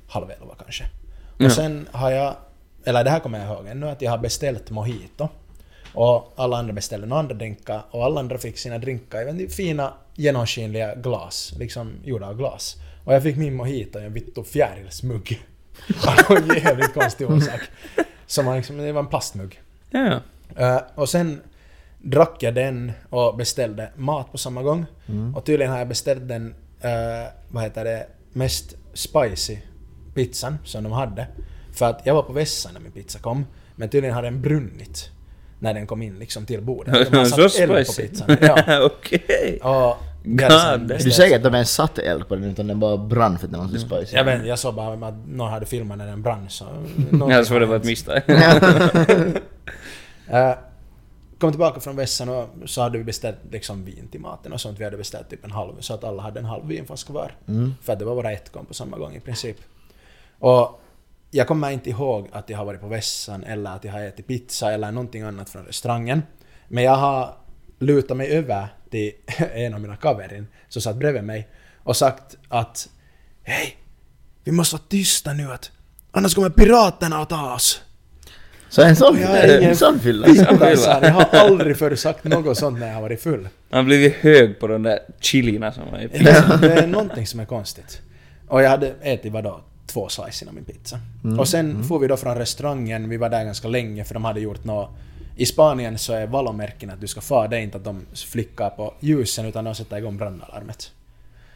halv 0.09 0.31
elva 0.31 0.55
kanske. 0.63 0.85
Och 1.37 1.43
Ja. 1.43 1.51
sen 1.51 1.89
har 1.93 2.11
jag, 2.11 2.35
eller 2.85 3.05
det 3.05 3.11
här 3.11 3.21
kommer 3.21 3.39
jag 3.47 3.49
ihåg 3.57 3.67
ännu, 3.67 3.89
att 3.89 4.03
jag 4.03 4.11
har 4.11 4.19
beställt 4.19 4.71
mojito. 4.71 5.29
Och 5.95 6.33
alla 6.37 6.57
andra 6.57 6.73
beställde 6.73 7.07
några 7.07 7.21
andra 7.21 7.35
drinkar 7.35 7.83
och 7.91 8.05
alla 8.05 8.21
andra 8.21 8.39
fick 8.39 8.59
sina 8.59 8.79
drinkar 8.79 9.41
i 9.41 9.49
fina 9.49 9.93
genomskinliga 10.15 10.95
glas, 10.95 11.53
liksom 11.59 11.93
gjorda 12.05 12.27
av 12.27 12.37
glas. 12.37 12.77
Och 13.11 13.17
jag 13.17 13.23
fick 13.23 13.37
min 13.37 13.55
mojito 13.55 13.99
i 13.99 14.05
en 14.05 14.13
vittu 14.13 14.45
fjärilsmugg. 14.45 15.41
Av 16.29 16.37
en 16.37 16.57
jävligt 16.57 16.95
konstig 16.95 17.31
orsak. 17.31 17.61
Som 18.27 18.47
var 18.47 18.57
liksom, 18.57 18.77
det 18.79 18.93
var 18.93 19.01
en 19.01 19.07
plastmugg. 19.07 19.61
Ja, 19.91 20.21
ja. 20.57 20.77
Eh, 20.77 20.83
och 20.95 21.09
sen 21.09 21.41
drack 21.99 22.37
jag 22.43 22.55
den 22.55 22.93
och 23.09 23.37
beställde 23.37 23.91
mat 23.97 24.33
på 24.33 24.39
samma 24.39 24.63
gång. 24.63 24.87
Och 25.37 25.45
tydligen 25.45 25.73
har 25.73 25.79
jag 25.79 25.89
beställt 25.89 26.29
den, 26.29 26.55
eh, 26.81 27.33
vad 27.49 27.63
heter 27.63 27.85
det, 27.85 28.07
mest 28.33 28.77
spicy 28.95 29.57
pizzan 30.15 30.59
som 30.65 30.83
de 30.85 30.93
hade. 30.93 31.27
För 31.73 31.87
att 31.87 32.03
jag 32.05 32.15
var 32.15 32.23
på 32.23 32.33
vässan 32.33 32.73
när 32.75 32.81
min 32.81 32.93
pizza 32.93 33.19
kom, 33.19 33.47
men 33.77 33.89
tydligen 33.89 34.15
hade 34.15 34.27
den 34.27 34.43
brunnit 34.43 35.11
när 35.59 35.75
den 35.75 35.87
kom 35.87 36.03
in 36.03 36.19
liksom 36.19 36.47
till 36.47 36.63
bordet. 36.63 37.11
De 37.11 37.17
har 37.17 37.25
satt 37.25 37.59
eld 37.59 37.73
på 37.73 37.85
spicy. 37.85 38.09
pizzan. 38.09 38.37
Ja. 38.41 38.85
Okej. 38.99 39.61
Och 39.63 39.97
sen 39.97 40.10
God. 40.23 40.89
Du 41.05 41.11
säger 41.11 41.37
att 41.37 41.43
de 41.43 41.55
ens 41.55 41.71
satte 41.71 42.03
eld 42.03 42.29
på 42.29 42.35
den 42.35 42.45
utan 42.45 42.67
den 42.67 42.81
bara 42.81 42.97
brann 42.97 43.39
för 43.39 43.47
att 43.47 43.53
den 43.53 43.61
var 43.61 43.69
så 43.69 43.79
spicy? 43.79 44.17
Jag 44.17 44.25
vet 44.25 44.47
jag 44.47 44.59
såg 44.59 44.75
bara 44.75 45.09
att 45.09 45.15
någon 45.27 45.51
hade 45.51 45.67
filmat 45.67 45.99
när 45.99 46.07
den 46.07 46.23
brann 46.23 46.49
så... 46.49 46.65
Jag 47.29 47.47
tror 47.47 47.61
det 47.61 47.67
var 47.67 47.77
ett 47.77 47.85
misstag. 47.85 48.23
Eh, 50.33 50.55
kom 51.39 51.51
tillbaka 51.51 51.81
från 51.81 51.97
vässan 51.97 52.29
och 52.29 52.49
så 52.67 52.83
hade 52.83 52.99
vi 52.99 53.05
beställt 53.05 53.39
liksom 53.51 53.85
vin 53.85 54.09
till 54.11 54.21
maten 54.21 54.53
och 54.53 54.61
sånt. 54.61 54.81
Vi 54.81 54.85
hade 54.85 54.97
beställt 54.97 55.31
typ 55.31 55.45
en 55.45 55.51
halv, 55.51 55.73
så 55.81 55.95
att 55.95 56.05
alla 56.05 56.23
hade 56.23 56.41
en 56.41 56.47
halv 56.47 56.67
vinflaska 56.67 57.13
var. 57.13 57.33
För 57.83 57.93
att 57.93 57.99
det 57.99 58.05
var 58.05 58.15
bara 58.15 58.33
ett 58.33 58.53
kom 58.53 58.67
på 58.67 58.75
samma 58.75 58.99
gång 58.99 59.15
i 59.15 59.21
princip. 59.21 59.57
Och 60.39 60.83
jag 61.31 61.47
kommer 61.47 61.71
inte 61.71 61.91
ihåg 61.91 62.29
att 62.33 62.51
jag 62.51 62.59
har 62.59 62.65
varit 62.65 62.81
på 62.81 62.89
vässan 62.89 63.45
eller 63.45 63.71
att 63.71 63.85
jag 63.85 63.93
har 63.93 64.01
ätit 64.01 64.27
pizza 64.27 64.73
eller 64.73 64.93
någonting 64.93 65.23
annat 65.23 65.51
från 65.51 65.65
restaurangen. 65.67 66.23
Men 66.69 66.85
jag 66.85 66.97
har 66.97 67.35
lutat 67.81 68.17
mig 68.17 68.29
över 68.29 68.69
till 68.91 69.13
en 69.55 69.75
av 69.75 69.81
mina 69.81 69.97
kaverin 69.97 70.47
som 70.69 70.83
satt 70.83 70.97
bredvid 70.97 71.25
mig 71.25 71.49
och 71.83 71.97
sagt 71.97 72.37
att 72.49 72.89
Hej! 73.43 73.77
Vi 74.45 74.53
måste 74.53 74.77
vara 74.77 74.83
tysta 74.89 75.33
nu 75.33 75.53
att 75.53 75.71
annars 76.11 76.35
kommer 76.35 76.51
piraterna 76.51 77.23
att 77.23 77.29
ta 77.29 77.55
oss. 77.55 77.83
Så 78.69 78.83
en 78.83 78.97
sån, 78.97 79.21
Jag 79.21 79.63
en 79.63 79.77
sån 79.77 80.01
fylla? 80.01 80.29
Jag 81.03 81.13
har 81.13 81.29
aldrig 81.33 81.77
förr 81.77 81.95
sagt 81.95 82.25
något 82.25 82.59
sånt 82.59 82.79
när 82.79 82.87
jag 82.87 82.95
har 82.95 83.03
varit 83.03 83.23
full. 83.23 83.49
Han 83.71 83.79
har 83.79 83.85
blivit 83.85 84.15
hög 84.15 84.61
på 84.61 84.67
de 84.67 84.83
där 84.83 84.99
chilierna 85.21 85.73
som 85.73 85.83
var 85.91 85.99
i 85.99 86.09
Liksom, 86.19 86.61
det 86.61 86.73
är 86.73 86.87
någonting 86.87 87.27
som 87.27 87.41
är 87.41 87.45
konstigt. 87.45 88.01
Och 88.49 88.63
jag 88.63 88.71
hade 88.71 88.95
ätit 89.03 89.33
vadå, 89.33 89.61
två 89.87 90.09
slice 90.09 90.47
av 90.49 90.55
min 90.55 90.65
pizza. 90.65 91.01
Och 91.39 91.49
sen 91.49 91.85
får 91.85 91.99
vi 91.99 92.07
då 92.07 92.17
från 92.17 92.35
restaurangen, 92.35 93.09
vi 93.09 93.17
var 93.17 93.29
där 93.29 93.45
ganska 93.45 93.69
länge 93.69 94.05
för 94.05 94.15
de 94.15 94.25
hade 94.25 94.41
gjort 94.41 94.65
något 94.65 94.91
i 95.41 95.47
Spanien 95.47 95.99
så 95.99 96.13
är 96.13 96.27
vallomärken 96.27 96.91
att 96.91 97.01
du 97.01 97.07
ska 97.07 97.21
fara, 97.21 97.49
det 97.49 97.57
är 97.57 97.61
inte 97.61 97.77
att 97.77 97.85
de 97.85 98.07
flickar 98.15 98.71
på 98.71 98.95
ljusen 99.01 99.47
utan 99.47 99.65
de 99.65 99.75
sätter 99.75 99.97
igång 99.97 100.17
brandalarmet. 100.17 100.93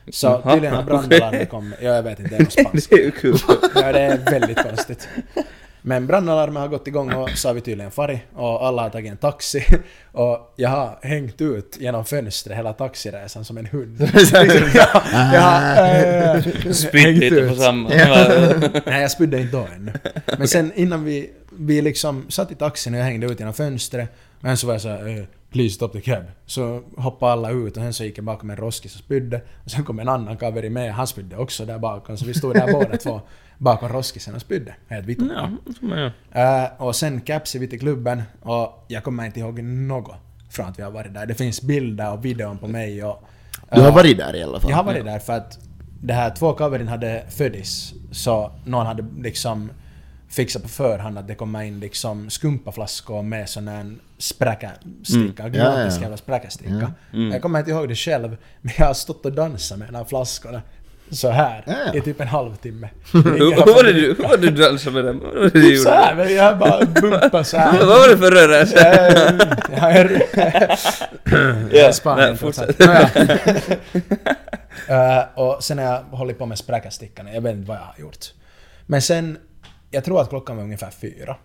Så 0.09 0.42
tydligen 0.42 0.75
har 0.75 0.83
brandalarmet 0.83 1.51
kommit, 1.51 1.79
ja, 1.83 1.94
jag 1.94 2.03
vet 2.03 2.20
inte, 2.20 2.37
det 2.37 2.42
är 2.42 2.44
på 2.44 2.51
spanska. 2.51 2.97
Det 2.97 3.05
är 3.05 3.11
kul. 3.11 3.38
Ja, 3.75 3.92
det 3.92 4.01
är 4.01 4.31
väldigt 4.31 4.62
konstigt. 4.62 5.09
Men 5.83 6.07
brandalarmet 6.07 6.61
har 6.61 6.68
gått 6.68 6.87
igång 6.87 7.12
och 7.12 7.31
så 7.31 7.49
har 7.49 7.55
vi 7.55 7.61
tydligen 7.61 7.90
farit 7.90 8.20
och 8.35 8.66
alla 8.66 8.83
har 8.83 8.90
tagit 8.90 9.11
en 9.11 9.16
taxi. 9.16 9.64
Och 10.12 10.55
jag 10.57 10.68
har 10.68 10.99
hängt 11.03 11.40
ut 11.40 11.77
genom 11.81 12.05
fönstret 12.05 12.59
hela 12.59 12.73
taxiresan 12.73 13.44
som 13.44 13.59
en 13.59 13.66
hund. 13.66 14.01
Jag, 14.33 14.47
jag 15.35 15.40
har 15.40 16.37
äh, 16.37 16.73
Spytt 16.73 17.18
lite 17.18 17.49
på 17.49 17.55
samma. 17.55 17.88
Nej, 18.87 19.01
jag 19.01 19.11
spydde 19.11 19.40
inte 19.40 19.57
då 19.57 19.66
ännu. 19.77 19.92
Men 20.38 20.49
sen 20.49 20.73
innan 20.75 21.05
vi, 21.05 21.31
vi 21.59 21.83
liksom 21.83 22.25
satt 22.29 22.51
i 22.51 22.55
taxin 22.55 22.95
och 22.95 23.01
jag 23.01 23.05
hängde 23.05 23.27
ut 23.27 23.38
genom 23.38 23.55
fönstret. 23.55 24.09
Och 24.37 24.43
sen 24.43 24.57
så 24.57 24.67
var 24.67 24.75
jag 24.75 24.81
såhär 24.81 25.19
eh, 25.19 25.25
“Please 25.51 25.75
stop 25.75 25.88
the 25.88 26.01
cab”. 26.01 26.25
Så 26.47 26.83
hoppade 26.97 27.33
alla 27.33 27.51
ut 27.51 27.77
och 27.77 27.83
sen 27.83 27.95
så 27.95 28.05
gick 28.05 28.19
jag 28.19 28.25
bakom 28.25 28.51
en 28.51 28.57
roskis 28.57 28.95
och 28.95 29.01
spydde. 29.01 29.40
Och 29.64 29.71
sen 29.71 29.85
kom 29.85 29.99
en 29.99 30.09
annan 30.09 30.37
kaveri 30.37 30.71
med, 30.71 30.95
han 30.95 31.07
spydde 31.07 31.37
också 31.37 31.64
där 31.64 31.79
bakom. 31.79 32.17
Så 32.17 32.25
vi 32.25 32.35
stod 32.35 32.55
där 32.55 32.73
båda 32.73 32.97
två 32.97 33.21
bakom 33.59 33.88
roskisen 33.88 34.35
och 34.35 34.40
spydde. 34.40 34.75
Helt 34.88 35.07
vitt. 35.07 35.19
Ja. 35.35 35.51
Eh, 36.33 36.83
och 36.83 36.97
sen 36.97 37.21
capsade 37.21 37.61
vi 37.61 37.71
till 37.71 37.81
klubben 37.81 38.23
och 38.40 38.85
jag 38.88 39.05
kommer 39.05 39.27
inte 39.27 39.40
ihåg 39.40 39.62
något 39.62 40.17
från 40.51 40.67
att 40.67 40.79
vi 40.79 40.83
har 40.83 40.90
varit 40.90 41.14
där. 41.14 41.27
Det 41.27 41.35
finns 41.35 41.62
bilder 41.62 42.12
och 42.12 42.25
videon 42.25 42.59
på 42.59 42.69
mig 42.69 43.05
och... 43.05 43.23
Du 43.73 43.81
har 43.81 43.88
eh, 43.88 43.95
varit 43.95 44.19
där 44.19 44.37
i 44.37 44.43
alla 44.43 44.61
fall? 44.61 44.71
jag 44.71 44.77
har 44.77 44.85
varit 44.85 45.05
där 45.05 45.19
för 45.19 45.33
att 45.33 45.59
det 46.03 46.14
här 46.14 46.31
två 46.31 46.53
kaverin 46.53 46.88
hade 46.88 47.25
födis 47.31 47.95
så 48.12 48.53
någon 48.64 48.87
hade 48.87 49.05
liksom 49.19 49.71
fixa 50.35 50.61
på 50.61 50.68
förhand 50.68 51.18
att 51.18 51.29
det 51.29 51.35
kommer 51.35 51.62
in 51.62 51.81
liksom 51.81 52.31
skumpaflaskor 52.31 53.23
med 53.23 53.49
sån 53.49 53.68
här 53.68 53.94
spräckasticka, 54.18 55.42
Mm. 55.42 55.55
ja. 55.55 55.88
jävla 56.01 56.16
spräckasticka. 56.16 56.92
Mm. 57.12 57.33
Jag 57.33 57.42
kommer 57.42 57.59
inte 57.59 57.70
ihåg 57.70 57.88
det 57.88 57.94
själv, 57.94 58.37
men 58.61 58.75
jag 58.79 58.87
har 58.87 58.94
stått 58.94 59.27
och 59.27 59.33
dansat 59.33 59.79
med 59.79 59.88
de 59.88 59.94
här 59.97 60.05
flaskorna 60.05 60.62
så 61.11 61.31
här 61.31 61.62
Ja, 61.66 61.73
ja. 61.87 61.94
i 61.94 62.01
typ 62.01 62.20
en 62.20 62.29
halvtimme. 62.29 62.88
Hur 63.12 63.57
var 63.75 63.85
det 63.85 63.92
du, 63.92 64.14
hur 64.18 64.23
var 64.29 64.37
det 64.37 64.51
du 64.51 64.62
dansade 64.62 65.03
med 65.03 65.05
dem? 65.05 65.20
Så 65.85 65.90
här, 65.90 66.14
men 66.14 66.35
jag 66.35 66.59
bara 66.59 66.85
bumpar 66.85 67.42
så 67.42 67.57
här. 67.57 67.79
Vad 67.87 67.88
var 67.88 68.09
det 68.09 68.18
för 68.18 68.31
rörelse? 68.31 68.77
Jag 69.70 69.92
är... 69.97 70.23
Ja, 71.77 71.92
Spanien. 71.92 72.38
Eh, 74.88 75.23
och 75.35 75.64
sen 75.64 75.79
har 75.79 75.85
jag 75.85 76.01
hållit 76.03 76.38
på 76.38 76.47
med 76.47 76.59
spräckastickan, 76.59 77.27
jag 77.35 77.40
vet 77.40 77.55
inte 77.55 77.68
vad 77.68 77.77
jag 77.77 77.83
har 77.83 77.94
gjort. 77.99 78.27
Men 78.87 79.03
sen, 79.03 79.38
jag 79.94 80.04
tror 80.04 80.20
att 80.20 80.28
klockan 80.28 80.57
var 80.57 80.64
ungefär 80.64 80.90
fyra. 80.90 81.37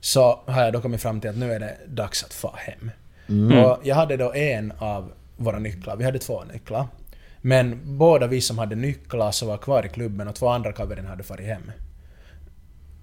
Så 0.00 0.40
har 0.46 0.62
jag 0.62 0.72
då 0.72 0.80
kommit 0.80 1.02
fram 1.02 1.20
till 1.20 1.30
att 1.30 1.36
nu 1.36 1.52
är 1.52 1.60
det 1.60 1.76
dags 1.86 2.24
att 2.24 2.34
få 2.34 2.54
hem. 2.56 2.90
Och 3.52 3.80
jag 3.82 3.94
hade 3.94 4.16
då 4.16 4.32
en 4.34 4.72
av 4.78 5.12
våra 5.36 5.58
nycklar, 5.58 5.96
vi 5.96 6.04
hade 6.04 6.18
två 6.18 6.44
nycklar. 6.52 6.86
Men 7.40 7.80
båda 7.98 8.26
vi 8.26 8.40
som 8.40 8.58
hade 8.58 8.76
nycklar 8.76 9.30
så 9.30 9.46
var 9.46 9.56
kvar 9.56 9.86
i 9.86 9.88
klubben 9.88 10.28
och 10.28 10.34
två 10.34 10.48
andra 10.48 10.72
kaverin 10.72 11.06
hade 11.06 11.22
farit 11.22 11.46
hem. 11.46 11.70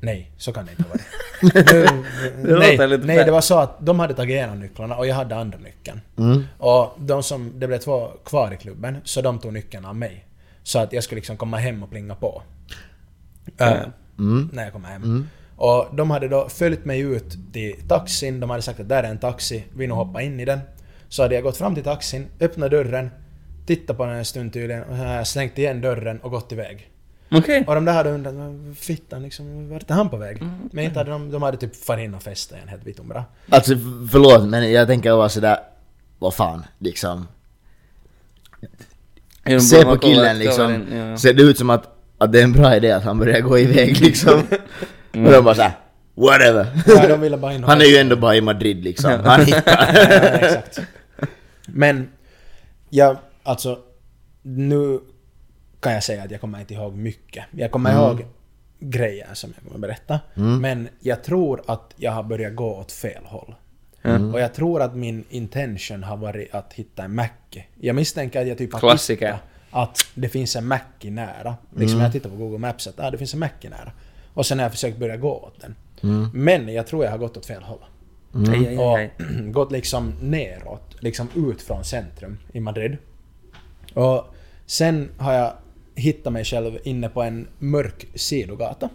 Nej, 0.01 0.31
så 0.37 0.53
kan 0.53 0.65
det 0.65 0.71
inte 0.71 0.83
ha 0.83 0.89
varit. 0.89 1.05
Det 1.53 2.59
nej, 2.59 2.97
nej, 2.97 3.25
det 3.25 3.31
var 3.31 3.41
så 3.41 3.59
att 3.59 3.85
de 3.85 3.99
hade 3.99 4.13
tagit 4.13 4.37
en 4.37 4.49
av 4.49 4.57
nycklarna 4.57 4.95
och 4.95 5.07
jag 5.07 5.15
hade 5.15 5.35
andra 5.35 5.57
nyckeln. 5.57 6.01
Mm. 6.17 6.43
Och 6.57 6.95
de 6.97 7.23
som, 7.23 7.59
det 7.59 7.67
blev 7.67 7.77
två 7.77 8.11
kvar 8.25 8.51
i 8.53 8.57
klubben, 8.57 8.97
så 9.03 9.21
de 9.21 9.39
tog 9.39 9.53
nyckeln 9.53 9.85
av 9.85 9.95
mig. 9.95 10.25
Så 10.63 10.79
att 10.79 10.93
jag 10.93 11.03
skulle 11.03 11.19
liksom 11.19 11.37
komma 11.37 11.57
hem 11.57 11.83
och 11.83 11.89
plinga 11.89 12.15
på. 12.15 12.41
Eh, 13.57 13.81
Mm. 14.19 14.49
när 14.53 14.63
jag 14.63 14.73
kommer 14.73 14.89
hem. 14.89 15.27
Och 15.55 15.87
de 15.95 16.11
hade 16.11 16.27
då 16.27 16.49
följt 16.49 16.85
mig 16.85 16.99
ut 16.99 17.37
till 17.53 17.75
taxin, 17.87 18.39
de 18.39 18.49
hade 18.49 18.61
sagt 18.61 18.79
att 18.79 18.89
där 18.89 19.03
är 19.03 19.09
en 19.09 19.17
taxi, 19.19 19.63
vi 19.75 19.87
nu 19.87 19.93
hoppa 19.93 20.21
in 20.21 20.39
i 20.39 20.45
den. 20.45 20.59
Så 21.09 21.21
hade 21.21 21.35
jag 21.35 21.43
gått 21.43 21.57
fram 21.57 21.75
till 21.75 21.83
taxin, 21.83 22.27
öppnat 22.39 22.71
dörren, 22.71 23.09
tittat 23.65 23.97
på 23.97 24.05
den 24.05 24.15
en 24.15 24.25
stund 24.25 24.53
tydligen, 24.53 24.83
och 24.83 24.97
jag 24.97 25.27
stängt 25.27 25.57
igen 25.57 25.81
dörren 25.81 26.19
och 26.19 26.31
gått 26.31 26.51
iväg. 26.51 26.91
Okej. 27.31 27.63
Och 27.67 27.75
de 27.75 27.85
där 27.85 27.93
hade 27.93 28.11
undrat, 28.11 28.33
"Men 28.33 28.75
fittan 28.75 29.23
liksom, 29.23 29.69
vart 29.69 29.89
är 29.89 29.93
han 29.93 30.09
på 30.09 30.17
väg? 30.17 30.43
Men 30.71 30.83
inte 30.83 30.99
hade 30.99 31.11
de, 31.11 31.31
de 31.31 31.41
hade 31.41 31.57
typ 31.57 31.75
farit 31.75 32.03
in 32.03 32.13
och 32.13 32.23
festat 32.23 32.57
igen 32.57 32.69
helt 32.69 32.87
vitt 32.87 33.03
bra. 33.03 33.23
Alltså 33.49 33.73
förlåt 34.11 34.43
men 34.43 34.71
jag 34.71 34.87
tänker 34.87 35.11
bara 35.11 35.29
sådär, 35.29 35.57
vad 36.19 36.33
fan 36.33 36.65
liksom. 36.79 37.27
Se 39.69 39.85
på 39.85 39.97
killen 39.97 40.39
liksom. 40.39 40.85
Ser 41.17 41.33
det 41.33 41.43
ut 41.43 41.57
som 41.57 41.69
att, 41.69 41.98
att 42.19 42.31
det 42.31 42.39
är 42.39 42.43
en 42.43 42.51
bra 42.51 42.75
idé 42.75 42.91
att 42.91 43.03
han 43.03 43.19
börjar 43.19 43.41
gå 43.41 43.59
iväg 43.59 44.01
liksom. 44.01 44.39
Och 45.11 45.31
de 45.31 45.43
bara 45.43 45.55
såhär, 45.55 45.71
whatever. 46.15 46.67
Ja, 46.87 47.37
bara 47.37 47.67
Han 47.67 47.81
är 47.81 47.85
ju 47.85 47.97
ändå 47.97 48.15
bara 48.15 48.35
i 48.35 48.41
Madrid 48.41 48.83
liksom. 48.83 49.11
Han 49.23 49.41
hittar. 49.45 49.93
Ja, 49.93 50.29
exakt. 50.29 50.79
Men, 51.65 52.09
jag, 52.89 53.17
alltså, 53.43 53.79
nu 54.41 54.99
kan 55.79 55.93
jag 55.93 56.03
säga 56.03 56.23
att 56.23 56.31
jag 56.31 56.41
kommer 56.41 56.59
inte 56.59 56.73
ihåg 56.73 56.93
mycket. 56.93 57.45
Jag 57.51 57.71
kommer 57.71 57.93
ihåg 57.93 58.25
grejer 58.79 59.27
som 59.33 59.53
jag 59.55 59.63
kommer 59.67 59.87
berätta. 59.87 60.19
Men 60.33 60.89
jag 60.99 61.23
tror 61.23 61.61
att 61.67 61.93
jag 61.95 62.11
har 62.11 62.23
börjat 62.23 62.55
gå 62.55 62.75
åt 62.75 62.91
fel 62.91 63.23
håll. 63.25 63.55
Och 64.33 64.39
jag 64.39 64.53
tror 64.53 64.81
att 64.81 64.95
min 64.95 65.23
intention 65.29 66.03
har 66.03 66.17
varit 66.17 66.55
att 66.55 66.73
hitta 66.73 67.03
en 67.03 67.15
Mackie. 67.15 67.65
Jag 67.79 67.95
misstänker 67.95 68.41
att 68.41 68.47
jag 68.47 68.57
typ 68.57 68.73
har 68.73 68.79
Klassiker. 68.79 69.37
Att 69.71 70.05
det 70.15 70.29
finns 70.29 70.55
en 70.55 70.67
Mackie 70.67 71.11
nära. 71.11 71.55
Liksom 71.75 71.99
jag 71.99 72.11
tittar 72.11 72.29
på 72.29 72.35
Google 72.35 72.57
Maps 72.57 72.87
att 72.87 72.99
ah, 72.99 73.11
det 73.11 73.17
finns 73.17 73.33
en 73.33 73.39
Mackie 73.39 73.69
nära. 73.69 73.91
Och 74.33 74.45
sen 74.45 74.59
har 74.59 74.65
jag 74.65 74.71
försökt 74.71 74.97
börja 74.97 75.17
gå 75.17 75.31
åt 75.33 75.61
den. 75.61 75.75
Men 76.33 76.73
jag 76.73 76.87
tror 76.87 77.03
jag 77.03 77.11
har 77.11 77.17
gått 77.17 77.37
åt 77.37 77.45
fel 77.45 77.63
håll. 77.63 77.79
Aj, 78.33 78.77
Och 78.77 78.99
gått 79.53 79.71
liksom 79.71 80.13
neråt, 80.21 80.95
liksom 80.99 81.29
ut 81.35 81.61
från 81.61 81.83
centrum 81.83 82.37
i 82.51 82.59
Madrid. 82.59 82.97
Och 83.93 84.35
sen 84.65 85.09
har 85.17 85.33
jag 85.33 85.53
hittat 85.95 86.33
mig 86.33 86.45
själv 86.45 86.77
inne 86.83 87.09
på 87.09 87.21
en 87.21 87.47
mörk 87.59 88.07
sidogata. 88.15 88.89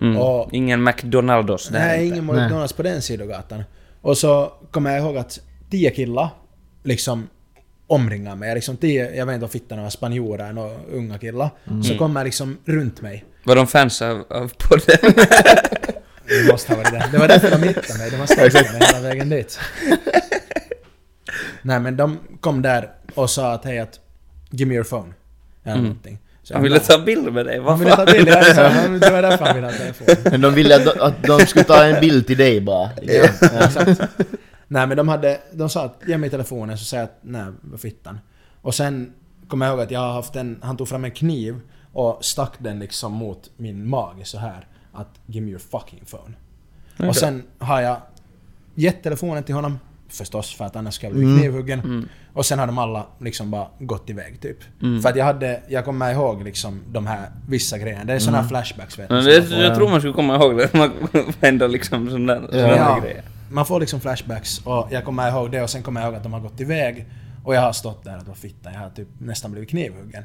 Mm. 0.00 0.16
Och 0.16 0.48
Ingen 0.52 0.84
McDonaldos 0.84 1.68
där 1.68 1.78
nej, 1.78 2.04
inte. 2.04 2.18
ingen 2.18 2.26
McDonalds 2.26 2.72
på 2.72 2.82
den 2.82 3.02
sidogatan. 3.02 3.62
Och 4.00 4.18
så 4.18 4.52
kommer 4.70 4.90
jag 4.90 5.00
ihåg 5.00 5.16
att 5.16 5.40
tio 5.70 5.90
killar 5.90 6.28
liksom 6.82 7.28
omringar 7.88 8.36
mig. 8.36 8.54
Liksom 8.54 8.76
tio, 8.76 9.14
jag 9.14 9.26
vet 9.26 9.34
inte 9.34 9.42
vad 9.44 9.50
fittan 9.50 9.82
var, 9.82 9.90
spanjorer, 9.90 10.52
några 10.52 10.76
unga 10.92 11.18
killar. 11.18 11.50
Så 11.88 11.98
kommer 11.98 12.24
liksom 12.24 12.58
runt 12.64 13.00
mig. 13.00 13.24
Var 13.44 13.56
de 13.56 13.66
fans 13.66 14.02
av, 14.02 14.24
av 14.30 14.52
podden? 14.58 14.96
Det 16.28 16.52
måste 16.52 16.72
ha 16.72 16.76
varit 16.82 16.92
det. 16.92 17.08
Det 17.12 17.18
var 17.18 17.28
därför 17.28 17.50
de 17.50 17.62
hittade 17.62 17.98
mig. 17.98 18.10
De 18.10 18.16
har 18.16 18.26
ställt 18.26 18.54
mig 18.54 18.80
hela 18.80 19.00
vägen 19.00 19.28
dit. 19.28 19.58
Nej 21.62 21.80
men 21.80 21.96
de 21.96 22.18
kom 22.40 22.62
där 22.62 22.90
och 23.14 23.30
sa 23.30 23.52
att 23.52 23.64
hej 23.64 23.78
att 23.78 24.00
Give 24.50 24.68
me 24.68 24.74
your 24.74 24.84
phone. 24.84 25.12
Eller 25.64 25.76
någonting. 25.76 26.18
Så 26.42 26.54
Han 26.54 26.62
jag 26.64 26.70
ville 26.70 26.80
ta 26.80 26.98
bild 26.98 27.32
med 27.32 27.46
dig, 27.46 27.56
Han 27.56 27.64
vad 27.64 27.78
ville 27.78 27.96
ta 27.96 28.06
bild, 28.06 28.28
ja, 28.28 28.68
han- 28.68 29.00
det 29.00 29.10
var 29.10 29.22
därför 29.22 29.44
han 29.44 29.54
ville 29.54 29.66
ha 29.66 29.74
telefonen. 29.74 30.16
Men 30.30 30.40
de 30.40 30.54
ville 30.54 30.76
att 30.76 30.84
de, 30.84 31.00
att 31.00 31.22
de 31.22 31.46
skulle 31.46 31.64
ta 31.64 31.84
en 31.84 32.00
bild 32.00 32.26
till 32.26 32.38
dig 32.38 32.60
bara. 32.60 32.90
Ja, 33.02 33.24
exakt. 33.64 34.00
Nej 34.68 34.86
men 34.86 34.96
de 34.96 35.08
hade, 35.08 35.40
de 35.52 35.68
sa 35.68 35.84
att 35.84 36.02
ge 36.06 36.18
mig 36.18 36.30
telefonen 36.30 36.78
så 36.78 36.84
sa 36.84 36.96
jag 36.96 37.04
att 37.04 37.18
nej, 37.22 37.46
vad 37.60 37.80
fittan. 37.80 38.18
Och 38.62 38.74
sen 38.74 39.12
kommer 39.48 39.66
jag 39.66 39.72
ihåg 39.72 39.80
att 39.80 39.90
jag 39.90 40.00
har 40.00 40.12
haft 40.12 40.36
en, 40.36 40.58
han 40.62 40.76
tog 40.76 40.88
fram 40.88 41.04
en 41.04 41.10
kniv 41.10 41.60
och 41.92 42.18
stack 42.24 42.52
den 42.58 42.78
liksom 42.78 43.12
mot 43.12 43.50
min 43.56 43.88
mage 43.88 44.24
så 44.24 44.38
här 44.38 44.66
att 44.92 45.08
give 45.26 45.44
me 45.44 45.50
your 45.50 45.60
fucking 45.60 46.02
phone. 46.10 46.34
Och 47.08 47.16
sen 47.16 47.42
har 47.58 47.80
jag 47.80 47.96
gett 48.74 49.02
telefonen 49.02 49.42
till 49.44 49.54
honom, 49.54 49.78
förstås 50.08 50.54
för 50.54 50.64
att 50.64 50.76
annars 50.76 50.94
skulle 50.94 51.08
jag 51.08 51.16
bli 51.18 51.38
knivhuggen. 51.38 52.08
Och 52.32 52.46
sen 52.46 52.58
har 52.58 52.66
de 52.66 52.78
alla 52.78 53.06
liksom 53.18 53.50
bara 53.50 53.68
gått 53.78 54.10
iväg 54.10 54.40
typ. 54.40 54.58
För 55.02 55.08
att 55.08 55.16
jag 55.16 55.24
hade, 55.24 55.62
jag 55.68 55.84
kommer 55.84 56.12
ihåg 56.12 56.42
liksom 56.42 56.80
de 56.92 57.06
här 57.06 57.30
vissa 57.48 57.78
grejerna. 57.78 58.04
Det 58.04 58.12
är 58.12 58.18
såna 58.18 58.40
här 58.42 58.48
flashbacks 58.48 58.98
vet 58.98 59.08
du. 59.08 59.42
får. 59.42 59.58
jag 59.58 59.74
tror 59.74 59.88
man 59.88 60.00
skulle 60.00 60.14
komma 60.14 60.36
ihåg 60.36 60.56
det. 60.56 60.74
Man 60.78 60.92
ändå 61.40 61.66
liksom 61.66 62.10
sådana 62.10 62.40
Ja. 62.52 62.58
ja. 62.58 63.00
grejer. 63.02 63.22
Man 63.50 63.66
får 63.66 63.80
liksom 63.80 64.00
flashbacks 64.00 64.58
och 64.58 64.88
jag 64.90 65.04
kommer 65.04 65.28
ihåg 65.28 65.50
det 65.50 65.62
och 65.62 65.70
sen 65.70 65.82
kommer 65.82 66.00
jag 66.00 66.08
ihåg 66.08 66.16
att 66.16 66.22
de 66.22 66.32
har 66.32 66.40
gått 66.40 66.60
iväg 66.60 67.06
och 67.44 67.54
jag 67.54 67.60
har 67.60 67.72
stått 67.72 68.04
där 68.04 68.18
och 68.18 68.24
då 68.24 68.34
fitta, 68.34 68.72
jag 68.72 68.80
har 68.80 68.90
typ 68.90 69.08
nästan 69.18 69.52
blivit 69.52 69.70
knivhuggen. 69.70 70.24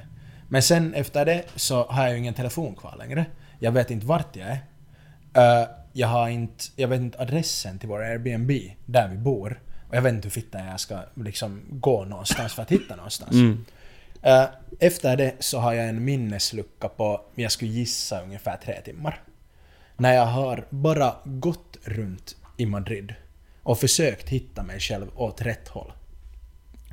Men 0.50 0.62
sen 0.62 0.94
efter 0.94 1.26
det 1.26 1.44
så 1.56 1.84
har 1.84 2.04
jag 2.04 2.12
ju 2.12 2.18
ingen 2.18 2.34
telefon 2.34 2.76
kvar 2.76 2.96
längre. 2.98 3.26
Jag 3.60 3.72
vet 3.72 3.92
inte 3.92 4.06
vart 4.06 4.36
jag 4.36 4.48
är. 4.48 4.60
Eh, 5.62 5.68
jag 5.94 6.08
har 6.08 6.30
inte, 6.30 6.64
jag 6.76 6.88
vet 6.88 7.02
inte 7.02 7.20
adressen 7.20 7.80
till 7.80 7.90
vår 7.90 8.04
Airbnb, 8.04 8.52
där 8.86 9.08
vi 9.08 9.18
bor. 9.18 9.60
Och 9.90 9.96
jag 9.96 10.02
vet 10.02 10.14
inte 10.14 10.26
hur 10.26 10.32
fitta 10.32 10.66
jag 10.66 10.80
ska 10.80 11.00
liksom 11.16 11.62
gå 11.70 12.06
någonstans 12.06 12.54
för 12.54 12.62
att 12.62 12.72
hitta 12.72 12.96
någonstans. 12.96 13.36
Eh, 14.22 14.46
efter 14.80 15.18
det 15.18 15.34
så 15.40 15.60
har 15.60 15.74
jag 15.74 15.90
en 15.90 16.06
minneslucka 16.06 16.88
på, 16.88 17.22
jag 17.36 17.52
skulle 17.52 17.72
gissa 17.72 18.22
ungefär 18.22 18.58
tre 18.58 18.82
timmar. 18.82 19.22
När 19.98 20.14
jag 20.14 20.26
har 20.26 20.66
bara 20.70 21.16
gått 21.24 21.78
runt 21.84 22.36
i 22.58 22.66
Madrid 22.66 23.14
och 23.64 23.80
försökt 23.80 24.30
hitta 24.30 24.64
mig 24.64 24.80
själv 24.80 25.08
åt 25.16 25.42
rätt 25.42 25.68
håll. 25.68 25.92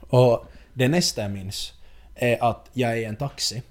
Och 0.01 0.45
det 0.73 0.89
nästa 0.89 1.23
jag 1.23 1.31
minns 1.31 1.73
är 2.15 2.45
att 2.45 2.71
jag 2.73 2.91
är 2.93 2.97
i 2.97 3.05
en 3.05 3.17
taxi. 3.17 3.63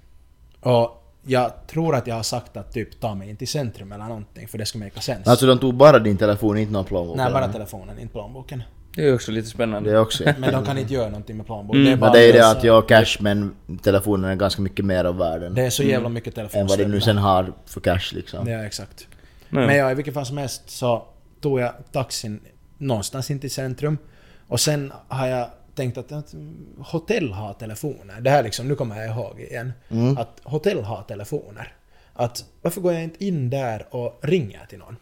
Och 0.60 0.96
jag 1.22 1.66
tror 1.66 1.94
att 1.94 2.06
jag 2.06 2.14
har 2.14 2.22
sagt 2.22 2.56
att 2.56 2.72
typ 2.72 3.00
ta 3.00 3.14
mig 3.14 3.30
in 3.30 3.36
till 3.36 3.48
centrum 3.48 3.92
eller 3.92 4.04
någonting 4.04 4.48
för 4.48 4.58
det 4.58 4.66
ska 4.66 4.78
make 4.78 5.00
sense. 5.00 5.30
Alltså 5.30 5.46
de 5.46 5.58
tog 5.58 5.74
bara 5.74 5.98
din 5.98 6.16
telefon, 6.16 6.58
inte 6.58 6.72
någon 6.72 6.84
plånbok? 6.84 7.16
Nej, 7.16 7.32
bara 7.32 7.48
telefonen, 7.48 7.98
inte 7.98 8.12
plånboken. 8.12 8.62
Det 8.94 9.08
är 9.08 9.14
också 9.14 9.32
lite 9.32 9.48
spännande. 9.48 9.90
Det 9.90 9.98
också. 9.98 10.24
Men 10.38 10.52
de 10.52 10.64
kan 10.64 10.78
inte 10.78 10.94
göra 10.94 11.08
någonting 11.08 11.36
med 11.36 11.46
plånbok. 11.46 11.76
Mm. 11.76 12.00
Det 12.00 12.06
är 12.06 12.12
det 12.12 12.28
är 12.28 12.32
det 12.32 12.50
att 12.50 12.64
jag 12.64 12.74
har 12.74 12.82
cash 12.82 13.16
men 13.20 13.56
telefonen 13.82 14.30
är 14.30 14.34
ganska 14.34 14.62
mycket 14.62 14.84
mer 14.84 15.04
av 15.04 15.16
världen. 15.16 15.54
Det 15.54 15.62
är 15.62 15.70
så 15.70 15.82
jävla 15.82 16.08
mycket 16.08 16.38
än 16.38 16.66
vad 16.66 16.78
det 16.78 16.88
nu 16.88 17.00
sen 17.00 17.18
har 17.18 17.52
för 17.66 17.80
cash 17.80 18.12
liksom. 18.12 18.48
Ja, 18.48 18.64
exakt. 18.64 19.06
Nej. 19.48 19.66
Men 19.66 19.76
ja, 19.76 19.90
i 19.90 19.94
vilket 19.94 20.14
fall 20.14 20.26
som 20.26 20.38
helst 20.38 20.70
så 20.70 21.06
tog 21.40 21.60
jag 21.60 21.72
taxin 21.92 22.40
någonstans 22.78 23.30
in 23.30 23.40
till 23.40 23.50
centrum. 23.50 23.98
Och 24.46 24.60
sen 24.60 24.92
har 25.08 25.26
jag 25.26 25.50
tänkt 25.74 25.98
att, 25.98 26.12
att 26.12 26.34
hotell 26.78 27.32
har 27.32 27.54
telefoner. 27.54 28.20
Det 28.20 28.30
här 28.30 28.42
liksom, 28.42 28.68
nu 28.68 28.74
kommer 28.74 28.96
jag 29.00 29.16
ihåg 29.16 29.40
igen. 29.40 29.72
Att 30.18 30.40
hotell 30.42 30.84
har 30.84 31.02
telefoner. 31.02 31.74
Att 32.14 32.44
varför 32.62 32.80
går 32.80 32.92
jag 32.92 33.02
inte 33.02 33.24
in 33.24 33.50
där 33.50 33.86
och 33.90 34.18
ringer 34.22 34.66
till 34.66 34.78
någon? 34.78 34.96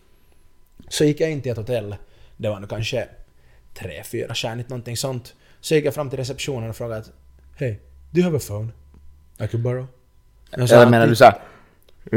Så 0.88 1.04
gick 1.04 1.20
jag 1.20 1.30
in 1.30 1.42
till 1.42 1.52
ett 1.52 1.58
hotell. 1.58 1.96
Det 2.36 2.48
var 2.48 2.60
nu 2.60 2.66
kanske 2.66 3.08
tre, 3.74 4.02
fyra 4.04 4.34
stjärnigt 4.34 4.68
någonting 4.68 4.96
sånt. 4.96 5.34
Så 5.60 5.74
gick 5.74 5.84
jag 5.84 5.94
fram 5.94 6.10
till 6.10 6.18
receptionen 6.18 6.70
och 6.70 6.76
frågade 6.76 7.00
att 7.00 7.12
Hej, 7.56 7.80
do 8.10 8.20
you 8.20 8.24
have 8.24 8.36
a 8.36 8.40
phone? 8.46 8.68
I 9.40 9.48
could 9.48 9.62
borrow? 9.62 9.86
Eller 10.52 10.90
menar 10.90 11.06
du 11.06 11.16
såhär... 11.16 11.38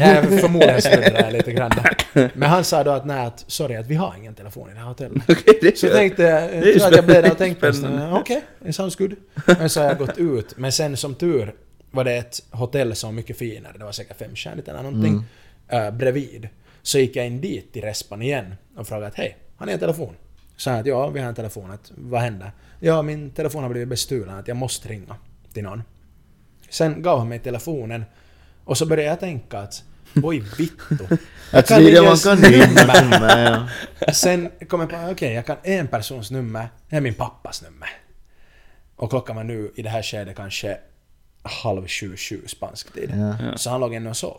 Ja, 0.00 0.22
förmodligen 0.40 0.82
smuddrar 0.82 1.22
jag 1.22 1.32
lite 1.32 1.52
grann 1.52 1.70
där. 1.70 2.30
Men 2.34 2.48
han 2.48 2.64
sa 2.64 2.84
då 2.84 2.90
att 2.90 3.06
nej, 3.06 3.26
att 3.26 3.44
sorry 3.46 3.76
att 3.76 3.86
vi 3.86 3.94
har 3.94 4.14
ingen 4.18 4.34
telefon 4.34 4.70
i 4.70 4.72
det 4.72 4.78
här 4.78 4.86
hotellet. 4.86 5.22
Okej, 5.28 5.58
det 5.62 5.78
Så 5.78 5.86
jag 5.86 5.94
tänkte, 5.94 6.22
jag 6.22 6.62
Det 6.62 6.84
att 6.84 6.96
jag 6.96 7.06
blev 7.06 7.22
där 7.22 7.30
och 7.30 7.38
tänkte 7.38 7.68
okej, 8.12 8.42
okay, 8.60 8.72
sounds 8.72 8.96
good. 8.96 9.14
Men 9.46 9.70
så 9.70 9.80
har 9.80 9.86
jag 9.86 9.98
gått 9.98 10.18
ut. 10.18 10.56
Men 10.56 10.72
sen 10.72 10.96
som 10.96 11.14
tur 11.14 11.54
var 11.90 12.04
det 12.04 12.16
ett 12.16 12.42
hotell 12.50 12.96
som 12.96 13.08
var 13.08 13.14
mycket 13.14 13.38
finare, 13.38 13.72
det 13.78 13.84
var 13.84 13.92
säkert 13.92 14.18
femstjärnigt 14.18 14.68
eller 14.68 14.82
någonting, 14.82 15.24
äh, 15.68 15.90
bredvid. 15.90 16.48
Så 16.82 16.98
gick 16.98 17.16
jag 17.16 17.26
in 17.26 17.40
dit 17.40 17.72
till 17.72 17.82
respan 17.82 18.22
igen 18.22 18.54
och 18.76 18.86
frågade 18.86 19.06
att 19.06 19.14
hej, 19.14 19.36
har 19.56 19.66
ni 19.66 19.72
en 19.72 19.78
telefon? 19.78 20.14
Sa 20.56 20.72
att 20.72 20.86
ja, 20.86 21.08
vi 21.08 21.20
har 21.20 21.28
en 21.28 21.34
telefon. 21.34 21.70
Att, 21.70 21.92
vad 21.96 22.20
händer? 22.20 22.52
Ja, 22.80 23.02
min 23.02 23.30
telefon 23.30 23.62
har 23.62 23.70
blivit 23.70 23.88
bestulen, 23.88 24.38
att 24.38 24.48
jag 24.48 24.56
måste 24.56 24.88
ringa 24.88 25.16
till 25.52 25.62
någon. 25.62 25.82
Sen 26.70 27.02
gav 27.02 27.18
han 27.18 27.28
mig 27.28 27.38
telefonen 27.38 28.04
och 28.64 28.78
så 28.78 28.86
började 28.86 29.08
jag 29.10 29.20
tänka 29.20 29.58
att 29.58 29.82
oj 30.22 30.42
vittu. 30.58 31.16
Jag 31.52 31.66
kan 31.66 31.82
man 31.82 31.92
ens 31.92 32.24
nummer. 32.24 33.68
ja. 33.98 34.12
Sen 34.12 34.50
kom 34.68 34.80
jag 34.80 34.90
på, 34.90 34.96
okej, 35.10 35.32
jag 35.32 35.46
kan 35.46 35.56
en 35.62 35.88
persons 35.88 36.30
nummer, 36.30 36.68
det 36.88 36.96
är 36.96 37.00
min 37.00 37.14
pappas 37.14 37.62
nummer. 37.62 37.88
Och 38.96 39.10
klockan 39.10 39.36
var 39.36 39.44
nu 39.44 39.72
i 39.76 39.82
det 39.82 39.88
här 39.88 40.02
skedet 40.02 40.36
kanske 40.36 40.78
halv 41.42 41.86
sju, 41.86 42.16
sju 42.16 42.40
spansk 42.46 42.92
tid. 42.92 43.14
Ja. 43.16 43.56
Så 43.56 43.70
han 43.70 43.80
låg 43.80 43.94
ännu 43.94 44.10
och 44.10 44.16
sov. 44.16 44.38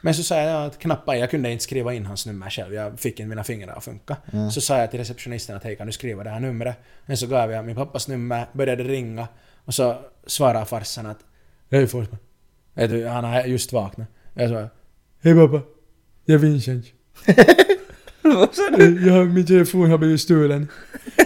Men 0.00 0.14
så 0.14 0.22
sa 0.22 0.36
jag 0.36 0.66
att 0.66 0.78
knappa, 0.78 1.16
jag 1.16 1.30
kunde 1.30 1.50
inte 1.50 1.64
skriva 1.64 1.94
in 1.94 2.06
hans 2.06 2.26
nummer 2.26 2.50
själv, 2.50 2.74
jag 2.74 3.00
fick 3.00 3.20
inte 3.20 3.28
mina 3.28 3.44
fingrar 3.44 3.76
att 3.76 3.84
funka. 3.84 4.16
Så 4.52 4.60
sa 4.60 4.78
jag 4.78 4.90
till 4.90 4.98
receptionisten 5.00 5.56
att 5.56 5.64
hej 5.64 5.76
kan 5.76 5.86
du 5.86 5.92
skriva 5.92 6.24
det 6.24 6.30
här 6.30 6.40
numret? 6.40 6.76
Men 7.06 7.16
så 7.16 7.26
gav 7.26 7.50
jag 7.50 7.64
min 7.64 7.76
pappas 7.76 8.08
nummer, 8.08 8.46
började 8.52 8.84
ringa 8.84 9.28
och 9.64 9.74
så 9.74 9.98
svarade 10.26 10.66
farsan 10.66 11.06
att 11.06 11.18
Hej 11.70 11.86
Forsman. 11.86 12.18
Vet 12.74 12.90
du, 12.90 13.06
Han 13.06 13.24
har 13.24 13.42
just 13.44 13.72
vaknat. 13.72 14.08
Jag 14.34 14.50
sa 14.50 14.68
Hej 15.22 15.34
pappa. 15.34 15.60
Jag 16.24 16.34
är 16.34 16.38
Vincent. 16.38 16.84
Vad 18.22 18.54
sa 18.54 18.62
du? 18.76 19.06
Jag 19.06 19.12
har, 19.14 19.24
min 19.24 19.46
telefon 19.46 19.90
har 19.90 19.98
blivit 19.98 20.20
stulen. 20.20 20.68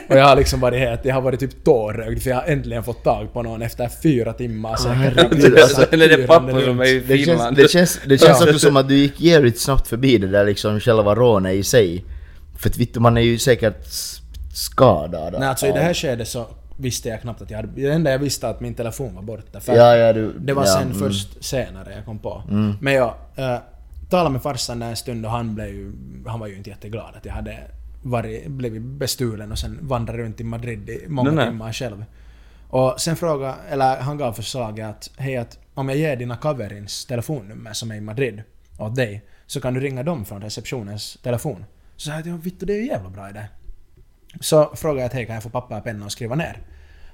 Och 0.09 0.16
jag 0.16 0.24
har 0.24 0.36
liksom 0.36 0.61
varit 0.61 0.78
helt, 0.78 1.05
jag 1.05 1.14
har 1.14 1.20
varit 1.22 1.40
typ 1.40 1.64
tårögd 1.64 2.22
för 2.22 2.30
jag 2.30 2.36
har 2.36 2.45
äntligen 2.45 2.84
fått 2.84 3.05
tag 3.05 3.32
på 3.32 3.43
någon 3.43 3.62
efter 3.62 3.88
fyra 4.03 4.32
timmar 4.32 4.95
herregud, 4.95 5.59
alltså, 5.59 5.86
Eller 5.93 6.09
det 6.09 6.14
är 6.22 6.26
pappa 6.26 6.61
som 6.61 6.80
är 6.80 6.86
i 6.86 7.01
Det 7.01 7.07
känns, 7.18 7.24
Finland. 7.28 7.57
det 7.57 7.70
känns, 7.70 8.01
det 8.07 8.18
känns 8.18 8.40
Ja. 8.40 8.47
också 8.47 8.59
som 8.59 8.76
att 8.76 8.88
du 8.88 8.95
gick 8.97 9.20
jävligt 9.20 9.61
snabbt 9.61 9.88
förbi 9.88 10.18
det 10.18 10.26
där 10.26 10.45
liksom 10.45 10.80
själva 10.80 11.14
rånet 11.14 11.55
i 11.55 11.62
sig. 11.62 12.05
För 12.59 12.68
att 12.68 12.76
vittu, 12.76 13.01
man 13.01 13.16
är 13.16 13.20
ju 13.22 13.38
säkert 13.38 13.86
skadad. 14.55 15.34
Nej 15.38 15.49
alltså 15.49 15.66
i 15.66 15.72
det 15.72 15.80
här 15.80 15.95
skedet 15.95 16.28
så 16.28 16.47
visste 16.77 17.09
jag 17.09 17.20
knappt 17.20 17.43
att 17.43 17.51
jag 17.51 17.59
hade... 17.59 17.68
Det 17.75 17.93
enda 17.93 18.11
jag 18.11 18.18
visste 18.18 18.49
att 18.49 18.61
min 18.61 18.75
telefon 18.75 19.14
var 19.14 19.23
borta. 19.23 19.61
För 19.61 19.77
Ja, 19.77 19.97
ja, 19.97 20.12
du, 20.12 20.33
det 20.39 20.53
var 20.53 20.62
ja, 20.62 20.73
sen 20.73 20.83
mm. 20.83 20.99
först 20.99 21.45
senare 21.45 21.93
jag 21.95 22.05
kom 22.05 22.18
på. 22.18 22.43
Men 22.81 22.95
jag 22.95 23.14
äh, 23.37 23.57
talade 24.11 24.31
med 24.31 24.43
farsan 24.43 24.79
där 24.79 24.89
en 24.89 24.97
stund 24.97 25.27
och 25.27 25.33
han 25.33 25.55
blev 25.55 25.68
ju... 25.68 25.93
Han 26.27 26.41
var 26.41 26.47
ju 26.47 26.57
inte 26.57 26.70
jätteglad 26.70 27.14
att 27.16 27.25
jag 27.25 27.33
hade 27.33 27.59
varit, 28.03 28.47
blivit 28.47 28.83
bestulen 28.83 29.53
och 29.53 29.59
sen 29.59 29.79
vandrat 29.83 30.16
runt 30.16 30.41
i 30.41 30.45
Madrid 30.45 30.91
i 30.91 31.05
många 31.09 31.31
Nej, 31.31 31.37
nej. 31.37 31.47
timmar 31.47 31.73
själv. 31.73 32.05
Och 32.68 33.01
sen 33.01 33.16
frågade, 33.16 33.55
eller 33.70 34.01
han 34.01 34.18
gav 34.18 34.33
förslaget 34.33 34.87
att 34.89 35.11
hej 35.16 35.37
att 35.37 35.59
om 35.75 35.89
jag 35.89 35.99
ger 35.99 36.16
dina 36.16 36.37
coverins 36.37 37.07
telefonnummer 37.07 37.73
som 37.73 37.91
är 37.91 37.95
i 37.95 38.01
Madrid 38.01 38.43
åt 38.79 38.97
dig 38.97 39.25
så 39.47 39.61
kan 39.61 39.75
du 39.75 39.81
ringa 39.81 40.03
dem 40.03 40.25
från 40.25 40.43
receptionens 40.43 41.18
telefon. 41.23 41.64
Så 41.97 42.07
sa 42.07 42.11
jag 42.11 42.20
att 42.20 42.27
ja, 42.27 42.37
vittu 42.37 42.66
det 42.66 42.73
är 42.73 42.79
ju 42.79 42.87
jävla 42.87 43.11
bra 43.11 43.31
idé. 43.31 43.45
Så 44.41 44.76
frågade 44.76 45.01
jag 45.01 45.07
att 45.07 45.12
hej 45.12 45.26
kan 45.26 45.35
jag 45.35 45.43
få 45.43 45.51
papper 45.51 45.76
och 45.78 45.85
penna 45.85 46.05
och 46.05 46.12
skriva 46.12 46.35
ner? 46.35 46.59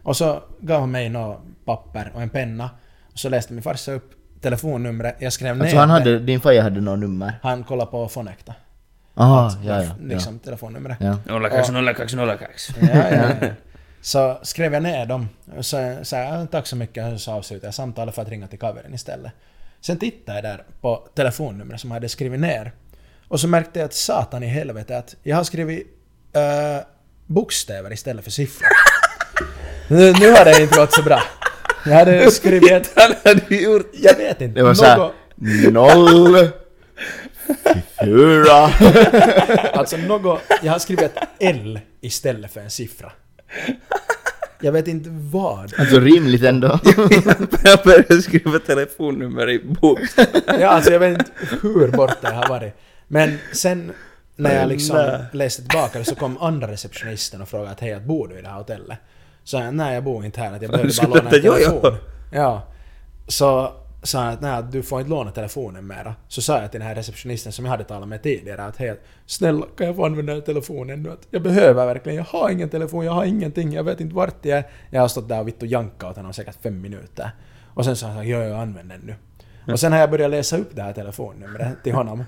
Och 0.03 0.17
så 0.17 0.43
gav 0.61 0.81
han 0.81 0.91
mig 0.91 1.09
något 1.09 1.41
papper 1.65 2.11
och 2.15 2.23
en 2.23 2.31
penna. 2.31 2.71
Och 3.13 3.19
så 3.19 3.29
läste 3.29 3.53
min 3.53 3.63
farsa 3.63 3.93
upp 3.93 4.11
telefonnumret, 4.41 5.17
jag 5.19 5.33
skrev 5.33 5.57
ner 5.57 5.63
Alltså 5.63 5.77
han 5.79 5.89
det. 5.89 5.95
hade, 5.95 6.19
din 6.19 6.41
faja 6.41 6.63
hade 6.63 6.81
något 6.81 6.99
nummer? 6.99 7.33
Han 7.43 7.65
kollade 7.65 7.91
på 7.91 8.09
Fonecta. 8.09 8.55
Aha, 9.15 9.53
ja, 9.65 9.83
ja. 9.83 9.91
Liksom 10.01 10.39
telefonnumret. 10.39 10.97
ja. 11.01 11.17
02 11.27 11.39
02 11.95 12.05
02. 12.37 12.45
Ja, 12.81 13.11
ja, 13.11 13.31
ja. 13.41 13.49
Så 14.01 14.39
skrev 14.43 14.73
jag 14.75 14.83
ner 14.83 15.07
dem. 15.07 15.29
Och 15.57 15.67
så 15.67 15.97
sa 16.03 16.17
jag 16.17 16.51
tack 16.51 16.67
så 16.67 16.77
mycket 16.77 17.13
och 17.13 17.21
så 17.21 17.33
avslutade 17.33 17.67
jag 17.67 17.75
samtalet 17.75 18.15
för 18.15 18.23
att 18.23 18.29
ringa 18.29 18.47
till 18.47 18.59
covern 18.59 18.95
istället. 18.95 19.33
Sen 19.81 19.99
tittade 19.99 20.39
jag 20.39 20.45
där 20.45 20.65
på 20.81 21.09
telefonnumret 21.15 21.81
som 21.81 21.91
jag 21.91 21.95
hade 21.95 22.09
skrivit 22.09 22.41
ner. 22.41 22.73
Och 23.29 23.41
så 23.41 23.49
märkte 23.49 23.79
jag 23.79 23.87
att 23.87 23.95
satan 23.95 24.43
i 24.43 24.47
helvete 24.47 24.99
att 24.99 25.17
jag 25.23 25.37
har 25.37 25.45
skrivit 25.45 25.87
uh, 26.37 26.83
bokstäver 27.29 27.93
istället 27.93 28.25
för 28.25 28.31
siffror. 28.31 28.69
nu, 29.89 30.13
nu 30.13 30.31
har 30.31 30.45
det 30.45 30.63
inte 30.63 30.77
gått 30.77 30.93
så 30.93 31.03
bra. 31.03 31.23
Jag 31.85 31.93
hade 31.93 32.31
skrivit 32.31 32.99
hade 33.25 33.57
gjort... 33.57 33.91
Jag 33.93 34.17
vet 34.17 34.41
inte. 34.41 34.61
Det 34.61 34.63
var 34.63 34.75
såhär... 34.75 35.11
Noll... 35.71 36.49
Fyra... 38.05 38.71
Alltså 39.73 39.97
något... 39.97 40.41
Jag 40.63 40.73
har 40.73 40.79
skrivit 40.79 41.13
L 41.41 41.81
istället 42.01 42.53
för 42.53 42.61
en 42.61 42.71
siffra. 42.71 43.13
Jag 44.61 44.73
vet 44.73 44.89
inte 44.89 45.09
vad. 45.11 45.75
Alltså 45.79 46.01
rimligt 46.01 46.43
ändå. 46.43 46.79
Jag 47.65 47.79
började 47.85 48.23
skriva 48.23 48.59
telefonnummer 48.59 49.51
i 49.51 49.59
bok. 49.59 49.99
Ja, 50.61 50.69
alltså 50.69 50.93
jag 50.93 50.99
vet 50.99 51.19
inte 51.19 51.31
hur 51.63 51.89
borta 51.89 52.19
jag 52.23 52.33
har 52.33 52.49
varit. 52.49 52.75
Men 53.09 53.39
sen 53.53 53.93
när 54.39 54.55
jag 54.61 54.69
liksom 54.69 55.19
läste 55.33 55.63
tillbaka 55.63 55.99
det 55.99 56.05
så 56.05 56.15
kom 56.15 56.39
andra 56.39 56.69
receptionisten 56.69 57.43
och 57.43 57.49
frågade 57.49 57.71
att 57.71 57.81
hej, 57.81 57.93
att 57.93 58.03
bor 58.03 58.29
du 58.29 58.39
i 58.39 58.43
det 58.43 58.49
här 58.49 58.57
hotellet? 58.57 58.99
Så 59.45 59.57
jag 59.57 59.75
nej 59.75 59.95
jag 59.95 60.05
bor 60.05 60.25
inte 60.25 60.41
här, 60.41 60.53
att 60.53 60.63
jag 60.63 60.71
behöver 60.71 61.07
bara 61.07 61.09
låna 61.09 61.21
en 61.21 61.35
inte- 61.35 61.47
jo, 61.47 61.55
jo. 61.59 61.81
telefon. 61.81 61.99
Ja. 62.33 62.63
Så 63.29 63.73
sa 64.03 64.19
han 64.19 64.33
att 64.35 64.41
nej, 64.41 64.63
du 64.73 64.83
får 64.83 65.01
inte 65.01 65.11
låna 65.11 65.31
telefonen 65.31 65.87
mera. 65.87 66.15
Så 66.29 66.43
sa 66.43 66.61
jag 66.61 66.71
till 66.71 66.81
den 66.81 66.89
här 66.89 66.95
receptionisten 66.95 67.53
som 67.53 67.65
jag 67.65 67.71
hade 67.73 67.85
talat 67.85 68.09
med 68.09 68.23
tidigare 68.23 68.65
att 68.65 68.77
hej, 68.77 69.01
snälla 69.27 69.67
kan 69.79 69.87
jag 69.87 69.97
få 69.97 70.05
använda 70.07 70.41
telefonen 70.41 71.03
nu? 71.03 71.11
Att 71.11 71.27
jag 71.31 71.43
behöver 71.43 71.87
verkligen, 71.87 72.17
jag 72.17 72.25
har 72.25 72.51
ingen 72.51 72.69
telefon, 72.69 73.05
jag 73.05 73.13
har 73.13 73.25
ingenting, 73.25 73.73
jag 73.73 73.85
vet 73.85 74.01
inte 74.01 74.15
vart 74.15 74.45
jag 74.45 74.59
är. 74.59 74.65
Jag 74.91 75.01
har 75.01 75.09
stått 75.09 75.29
där 75.29 75.41
och 75.41 75.49
vitt 75.49 75.63
och 75.63 75.69
jankat 75.69 76.11
åt 76.11 76.17
honom 76.17 76.33
säkert 76.33 76.63
fem 76.63 76.81
minuter. 76.81 77.31
Och 77.75 77.85
sen 77.85 77.97
sa 77.97 78.07
han 78.07 78.29
ja, 78.29 78.39
jag 78.39 78.61
använder 78.61 78.97
den 78.99 79.07
nu. 79.67 79.73
Och 79.73 79.81
sen 79.81 79.93
har 79.93 79.99
jag 79.99 80.11
börjat 80.11 80.31
läsa 80.31 80.57
upp 80.57 80.69
det 80.77 80.83
här 80.83 80.93
telefonnumret 80.93 81.85
till 81.85 81.95
honom. 81.95 82.25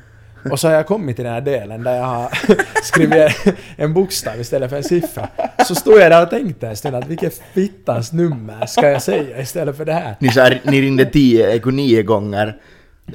Och 0.50 0.60
så 0.60 0.68
har 0.68 0.74
jag 0.74 0.86
kommit 0.86 1.16
till 1.16 1.24
den 1.24 1.34
här 1.34 1.40
delen 1.40 1.82
där 1.84 1.96
jag 1.96 2.04
har 2.04 2.30
skrivit 2.82 3.32
en 3.76 3.94
bokstav 3.94 4.40
istället 4.40 4.70
för 4.70 4.76
en 4.76 4.84
siffra. 4.84 5.28
Så 5.66 5.74
stod 5.74 5.94
jag 6.00 6.10
där 6.10 6.22
och 6.22 6.30
tänkte 6.30 6.68
en 6.68 6.76
stund 6.76 6.96
att 6.96 7.06
vilket 7.06 7.42
fittans 7.54 8.12
nummer 8.12 8.66
ska 8.66 8.88
jag 8.90 9.02
säga 9.02 9.40
istället 9.40 9.76
för 9.76 9.84
det 9.84 9.92
här? 9.92 10.16
Ni, 10.20 10.28
så 10.28 10.40
här, 10.40 10.60
ni 10.64 10.82
ringde 10.82 11.04
tio, 11.04 11.54
eko 11.56 11.70
nio 11.70 12.02
gånger 12.02 12.56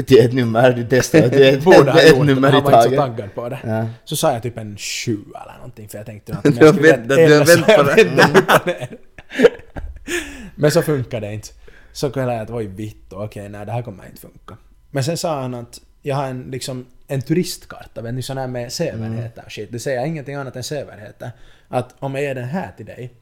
till 0.05 0.19
ett 0.25 0.33
nummer, 0.33 0.71
du 0.73 0.83
testade 0.87 1.29
till 1.29 1.41
ett, 1.43 1.63
ha 1.63 1.73
ett, 1.73 2.09
gjort 2.09 2.27
det, 2.27 2.33
nummer 2.33 2.49
i 2.49 2.51
han 2.51 2.63
var 2.63 2.71
inte 2.71 2.83
så 2.83 2.95
taget. 2.95 2.99
taggad 3.17 3.35
på 3.35 3.49
det. 3.49 3.59
Ja. 3.63 3.85
Så 4.05 4.15
sa 4.15 4.33
jag 4.33 4.43
typ 4.43 4.57
en 4.57 4.77
sju 4.77 5.17
eller 5.43 5.55
någonting 5.57 5.89
för 5.89 5.97
jag 5.97 6.05
tänkte 6.05 6.33
att 6.33 6.45
om 6.45 6.53
jag 6.59 6.75
skriver 6.75 6.97
väntat- 6.97 7.17
ett 7.17 7.31
L 7.31 7.47
så 7.47 7.55
väntat 7.55 7.77
jag 7.77 8.59
och 8.61 8.67
ner. 8.67 8.87
Men 10.55 10.71
så 10.71 10.81
funkade 10.81 11.27
det 11.27 11.33
inte. 11.33 11.47
Så 11.91 12.09
kunde 12.09 12.33
jag 12.33 12.41
att 12.41 12.49
oj 12.49 12.67
vitt 12.67 13.13
okej 13.13 13.49
nej 13.49 13.65
det 13.65 13.71
här 13.71 13.81
kommer 13.81 14.05
inte 14.05 14.21
funka. 14.21 14.57
Men 14.91 15.03
sen 15.03 15.17
sa 15.17 15.41
han 15.41 15.53
att 15.53 15.81
jag 16.01 16.15
har 16.15 16.25
en 16.25 16.41
liksom 16.51 16.85
en 17.07 17.21
turistkarta, 17.21 18.01
vet 18.01 18.13
ni 18.13 18.21
sån 18.21 18.37
här 18.37 18.47
med 18.47 18.73
sevärdheter 18.73 19.43
och 19.45 19.51
shit. 19.51 19.71
Det 19.71 19.79
säger 19.79 20.05
ingenting 20.05 20.35
annat 20.35 20.55
än 20.55 20.63
sevärdheter. 20.63 21.31
Att 21.67 21.95
om 21.99 22.15
jag 22.15 22.23
ger 22.23 22.35
den 22.35 22.47
här 22.47 22.71
till 22.77 22.85
dig 22.85 23.13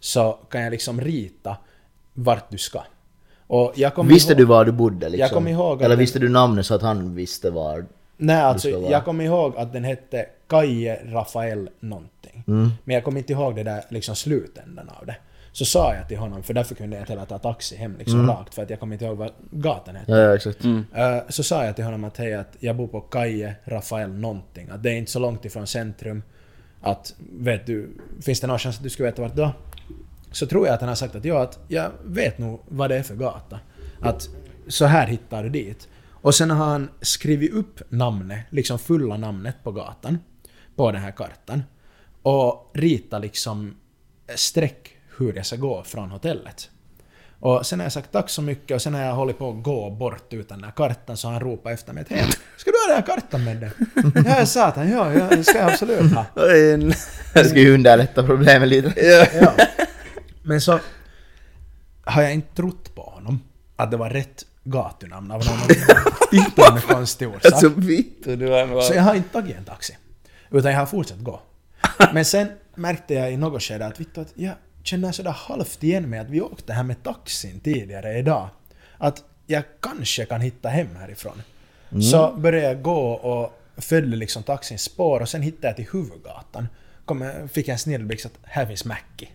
så 0.00 0.32
kan 0.32 0.60
jag 0.60 0.70
liksom 0.70 1.00
rita 1.00 1.56
vart 2.14 2.50
du 2.50 2.58
ska. 2.58 2.82
Och 3.46 3.72
jag 3.76 3.94
kommer 3.94 4.12
Visste 4.12 4.32
ihåg, 4.32 4.38
du 4.38 4.44
var 4.44 4.64
du 4.64 4.72
bodde 4.72 5.08
liksom? 5.08 5.20
Jag 5.20 5.30
kommer 5.30 5.50
ihåg 5.50 5.82
Eller 5.82 5.96
visste 5.96 6.18
du 6.18 6.28
namnet 6.28 6.66
så 6.66 6.74
att 6.74 6.82
han 6.82 7.14
visste 7.14 7.50
var... 7.50 7.86
Nej, 8.16 8.36
alltså 8.36 8.68
ska 8.68 8.78
vara. 8.78 8.90
jag 8.90 9.04
kommer 9.04 9.24
ihåg 9.24 9.56
att 9.56 9.72
den 9.72 9.84
hette 9.84 10.26
Kaje 10.46 11.00
Rafael 11.04 11.70
någonting. 11.80 12.44
Mm. 12.46 12.70
Men 12.84 12.94
jag 12.94 13.04
kommer 13.04 13.18
inte 13.18 13.32
ihåg 13.32 13.56
det 13.56 13.62
där 13.62 13.84
liksom 13.88 14.16
slutändan 14.16 14.88
av 14.88 15.06
det. 15.06 15.16
Så 15.52 15.64
sa 15.64 15.94
jag 15.94 16.08
till 16.08 16.16
honom, 16.16 16.42
för 16.42 16.54
därför 16.54 16.74
kunde 16.74 16.96
jag 16.96 17.02
inte 17.02 17.12
heller 17.12 17.26
ta 17.26 17.38
taxi 17.38 17.76
hem 17.76 17.96
liksom 17.98 18.26
rakt, 18.26 18.54
för 18.54 18.62
att 18.62 18.70
jag 18.70 18.80
kommer 18.80 18.94
inte 18.94 19.04
ihåg 19.04 19.16
vad 19.16 19.32
gatan 19.50 19.96
hette. 19.96 20.12
Mm. 20.12 20.22
Ja, 20.22 20.28
ja 20.28 20.36
exakt. 20.36 20.64
Eh, 20.64 21.18
så 21.28 21.42
sa 21.42 21.64
jag 21.64 21.76
till 21.76 21.84
honom 21.84 22.04
att 22.04 22.16
hej, 22.16 22.34
att 22.34 22.56
jag 22.60 22.76
bor 22.76 22.88
på 22.88 23.00
Kaje 23.00 23.54
Rafael 23.64 24.10
någonting. 24.10 24.68
Att 24.70 24.82
det 24.82 24.90
är 24.90 24.94
inte 24.94 25.10
så 25.10 25.18
långt 25.18 25.44
ifrån 25.44 25.66
centrum. 25.66 26.22
Att, 26.80 27.14
vet 27.32 27.66
du, 27.66 27.90
finns 28.22 28.40
det 28.40 28.46
någon 28.46 28.58
chans 28.58 28.76
att 28.76 28.82
du 28.82 28.90
skulle 28.90 29.08
veta 29.10 29.22
vart 29.22 29.34
då? 29.34 29.52
Så 30.32 30.46
tror 30.46 30.66
jag 30.66 30.74
att 30.74 30.80
han 30.80 30.88
har 30.88 30.96
sagt 30.96 31.14
att 31.14 31.24
ja, 31.24 31.42
att 31.42 31.58
jag 31.68 31.90
vet 32.04 32.38
nog 32.38 32.60
vad 32.68 32.90
det 32.90 32.96
är 32.96 33.02
för 33.02 33.14
gata. 33.14 33.60
Att 34.00 34.28
så 34.68 34.84
här 34.84 35.06
hittar 35.06 35.42
du 35.42 35.48
dit. 35.48 35.88
Och 36.08 36.34
sen 36.34 36.50
har 36.50 36.66
han 36.66 36.88
skrivit 37.00 37.52
upp 37.52 37.82
namnet, 37.88 38.40
liksom 38.50 38.78
fulla 38.78 39.16
namnet 39.16 39.54
på 39.62 39.72
gatan. 39.72 40.18
På 40.76 40.92
den 40.92 41.00
här 41.00 41.10
kartan. 41.10 41.62
Och 42.22 42.70
ritat 42.74 43.22
liksom 43.22 43.76
streck 44.34 44.96
hur 45.20 45.32
jag 45.36 45.46
ska 45.46 45.56
gå 45.56 45.82
från 45.84 46.10
hotellet. 46.10 46.70
Och 47.40 47.66
sen 47.66 47.78
har 47.80 47.84
jag 47.84 47.92
sagt 47.92 48.12
tack 48.12 48.30
så 48.30 48.42
mycket 48.42 48.74
och 48.74 48.82
sen 48.82 48.94
har 48.94 49.02
jag 49.02 49.14
hållit 49.14 49.38
på 49.38 49.50
att 49.50 49.62
gå 49.62 49.90
bort 49.90 50.32
utan 50.32 50.58
den 50.58 50.64
här 50.64 50.72
kartan 50.72 51.16
så 51.16 51.28
han 51.28 51.40
ropar 51.40 51.70
efter 51.70 51.92
mig 51.92 52.02
att 52.02 52.08
hej, 52.08 52.24
ska 52.56 52.70
du 52.70 52.76
ha 52.76 52.94
den 52.94 52.96
här 52.96 53.16
kartan 53.16 53.44
med 53.44 53.56
dig? 53.56 53.70
Ja, 54.38 54.46
satan, 54.46 54.90
ja, 54.90 55.12
ja, 55.14 55.28
det 55.30 55.44
ska 55.44 55.58
jag 55.58 55.72
absolut 55.72 56.12
ha. 56.12 56.24
Det 57.34 57.44
ska 57.44 57.58
ju 57.58 57.74
underlätta 57.74 58.22
problemet 58.22 58.68
lite. 58.68 58.94
Ja. 59.40 59.52
Men 60.42 60.60
så 60.60 60.80
har 62.04 62.22
jag 62.22 62.34
inte 62.34 62.54
trott 62.54 62.94
på 62.94 63.02
honom 63.02 63.40
att 63.76 63.90
det 63.90 63.96
var 63.96 64.10
rätt 64.10 64.44
gatunamn 64.64 65.30
av 65.30 65.44
någon 65.46 65.58
tittande 66.30 66.80
konstig 66.80 67.28
orsak. 67.28 67.72
Vittu, 67.76 68.36
du 68.36 68.48
har 68.48 68.66
nog... 68.66 68.82
Så 68.82 68.94
jag 68.94 69.02
har 69.02 69.14
inte 69.14 69.28
tagit 69.28 69.56
en 69.56 69.64
taxi. 69.64 69.96
Utan 70.50 70.72
jag 70.72 70.78
har 70.78 70.86
fortsatt 70.86 71.18
gå. 71.18 71.40
Men 72.12 72.24
sen 72.24 72.48
märkte 72.74 73.14
jag 73.14 73.32
i 73.32 73.36
något 73.36 73.62
skede 73.62 73.86
att, 73.86 74.00
vittu, 74.00 74.20
att 74.20 74.32
jag 74.34 74.54
känner 74.82 75.12
sådär 75.12 75.30
halvt 75.30 75.82
igen 75.82 76.10
mig 76.10 76.18
att 76.18 76.30
vi 76.30 76.40
åkte 76.40 76.72
här 76.72 76.82
med 76.82 77.02
taxin 77.02 77.60
tidigare 77.60 78.18
idag. 78.18 78.48
Att 78.98 79.24
jag 79.46 79.62
kanske 79.80 80.24
kan 80.24 80.40
hitta 80.40 80.68
hem 80.68 80.96
härifrån. 81.00 81.42
Så 82.02 82.32
började 82.36 82.66
jag 82.66 82.82
gå 82.82 83.10
och 83.10 83.60
följde 83.76 84.16
liksom 84.16 84.42
taxins 84.42 84.82
spår 84.82 85.20
och 85.20 85.28
sen 85.28 85.42
hittade 85.42 85.66
jag 85.66 85.76
till 85.76 85.86
huvudgatan. 85.92 86.68
Kom, 87.04 87.30
fick 87.52 87.68
jag 87.68 87.72
en 87.72 87.78
snilleblixt 87.78 88.26
att 88.26 88.38
här 88.42 88.66
finns 88.66 88.84
Mackie. 88.84 89.28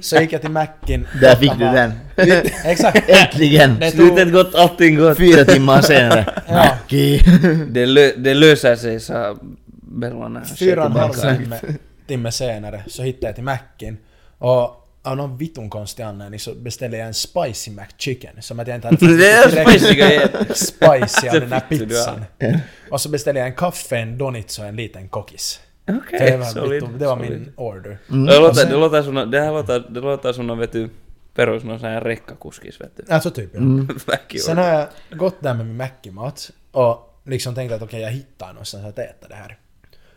Så 0.00 0.16
gick 0.16 0.32
jag 0.32 0.40
till 0.40 0.50
Mackien. 0.50 1.06
Där 1.20 1.36
fick 1.36 1.52
du 1.52 1.64
den. 1.64 1.92
Exakt. 2.64 3.08
Äntligen! 3.08 3.76
Det 3.80 3.90
Slutet 3.90 4.32
gott, 4.32 4.54
allting 4.54 4.96
gott. 4.96 5.18
Fyra 5.18 5.44
timmar 5.44 5.82
senare. 5.82 6.26
Ja. 6.48 6.54
Mackie. 6.54 7.22
Det, 7.68 7.86
lö, 7.86 8.12
det 8.16 8.34
löser 8.34 8.76
sig, 8.76 9.00
sa 9.00 9.36
han 10.02 10.46
fyra 10.56 10.84
och 10.84 10.90
en 10.90 10.96
halv 10.96 11.12
timme, 11.12 11.60
timme 12.06 12.32
senare 12.32 12.82
så 12.86 13.02
hittade 13.02 13.26
jag 13.26 13.34
till 13.34 13.44
Macken. 13.44 13.98
Och 14.38 14.79
av 15.02 15.16
någon 15.16 15.36
vitton 15.36 15.70
konstig 15.70 16.02
anledning 16.02 16.40
så 16.40 16.54
beställde 16.54 16.96
jag 16.98 17.06
en 17.06 17.14
spicy 17.14 17.70
McChicken. 17.70 18.42
Som 18.42 18.60
att 18.60 18.68
jag 18.68 18.74
inte 18.74 18.86
hade 18.86 18.96
fått 18.98 19.08
Det 19.18 19.30
är 19.30 19.64
spicy 19.64 19.94
grejer. 19.94 20.28
spicy 20.54 21.28
av 21.28 21.40
den 21.40 21.52
här 21.52 21.62
Det 21.68 21.78
pizzan. 21.78 22.24
Och 22.90 23.00
så 23.00 23.08
beställde 23.08 23.40
jag 23.40 23.48
en 23.48 23.54
kaffe, 23.56 23.96
en 23.98 24.18
Donitz 24.18 24.58
och 24.58 24.64
en 24.64 24.76
liten 24.76 25.08
kokis. 25.08 25.60
Okej, 25.88 26.30
det 26.30 26.36
var, 26.36 26.44
solid, 26.46 26.82
vittu, 26.82 26.98
det 26.98 27.06
var 27.06 27.16
solid. 27.16 27.30
min 27.30 27.52
order. 27.56 27.98
Det, 28.08 28.14
Och 28.36 28.42
låter, 28.42 28.66
det, 28.66 28.76
låter 28.76 29.02
som, 29.02 29.14
nå- 29.14 29.24
det 29.24 29.40
här 29.40 29.52
låter, 29.52 29.80
det 29.90 30.00
låter 30.00 30.32
som 30.32 30.46
någon 30.46 30.58
vet 30.58 30.72
du, 30.72 30.88
perus 31.34 31.64
någon 31.64 31.78
sån 31.80 31.88
här 31.88 32.00
rekkakuskis 32.00 32.80
vet 32.80 32.96
du. 32.96 33.12
Alltså 33.12 33.30
typ 33.30 33.50
ja. 33.54 33.60
Back 34.06 34.34
Sen 34.40 34.58
har 34.58 34.68
jag 34.68 34.86
gått 35.18 35.40
där 35.42 35.54
med 35.54 35.66
min 35.66 35.76
Mackie-mat 35.76 36.50
och 36.72 37.20
liksom 37.24 37.54
tänkt 37.54 37.72
att 37.72 37.82
okej, 37.82 38.00
jag 38.00 38.10
hittar 38.10 38.46
någonstans 38.52 38.84
att 38.84 38.98
äta 38.98 39.28
det 39.28 39.34
här. 39.34 39.58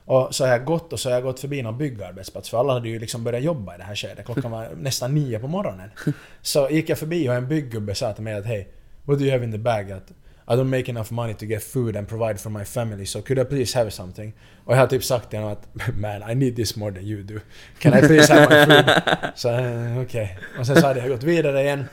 Och 0.05 0.35
så 0.35 0.45
har 0.45 0.51
jag 0.51 0.65
gått 0.65 0.93
och 0.93 0.99
så 0.99 1.09
har 1.09 1.13
jag 1.13 1.23
gått 1.23 1.39
förbi 1.39 1.61
någon 1.61 1.77
byggarbetsplats 1.77 2.49
för 2.49 2.59
alla 2.59 2.73
hade 2.73 2.89
ju 2.89 2.99
liksom 2.99 3.23
börjat 3.23 3.43
jobba 3.43 3.75
i 3.75 3.77
det 3.77 3.83
här 3.83 3.95
skedet. 3.95 4.25
Klockan 4.25 4.51
var 4.51 4.69
nästan 4.77 5.15
nio 5.15 5.39
på 5.39 5.47
morgonen. 5.47 5.89
Så 6.41 6.69
gick 6.69 6.89
jag 6.89 6.97
förbi 6.97 7.29
och 7.29 7.33
en 7.33 7.47
bygggubbe 7.47 7.95
sa 7.95 8.13
till 8.13 8.23
mig 8.23 8.33
att 8.33 8.45
hej, 8.45 8.67
what 9.03 9.19
do 9.19 9.25
you 9.25 9.31
have 9.31 9.45
in 9.45 9.51
the 9.51 9.57
bag? 9.57 9.91
Att, 9.91 10.11
I 10.47 10.51
don't 10.51 10.77
make 10.77 10.91
enough 10.91 11.11
money 11.11 11.33
to 11.33 11.45
get 11.45 11.63
food 11.63 11.97
and 11.97 12.07
provide 12.07 12.37
for 12.37 12.49
my 12.49 12.65
family 12.65 13.05
so 13.05 13.21
could 13.21 13.39
I 13.39 13.45
please 13.45 13.77
have 13.77 13.91
something? 13.91 14.33
Och 14.65 14.73
jag 14.73 14.79
har 14.79 14.87
typ 14.87 15.03
sagt 15.03 15.29
till 15.29 15.39
honom 15.39 15.53
att 15.53 15.95
man 15.97 16.31
I 16.31 16.35
need 16.35 16.55
this 16.55 16.75
more 16.75 16.93
than 16.93 17.03
you 17.03 17.23
do. 17.23 17.39
Can 17.79 17.97
I 17.97 18.01
please 18.01 18.33
have 18.33 18.49
my 18.49 18.75
food? 18.75 19.01
Så 19.35 19.49
eh, 19.49 20.01
okej. 20.01 20.37
Och 20.59 20.67
sen 20.67 20.81
så 20.81 20.87
hade 20.87 20.99
jag 20.99 21.09
gått 21.09 21.23
vidare 21.23 21.61
igen. 21.61 21.85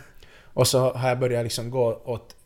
Och 0.44 0.66
så 0.66 0.92
har 0.92 1.08
jag 1.08 1.18
börjat 1.18 1.44
liksom 1.44 1.70
gå 1.70 2.02
åt 2.04 2.36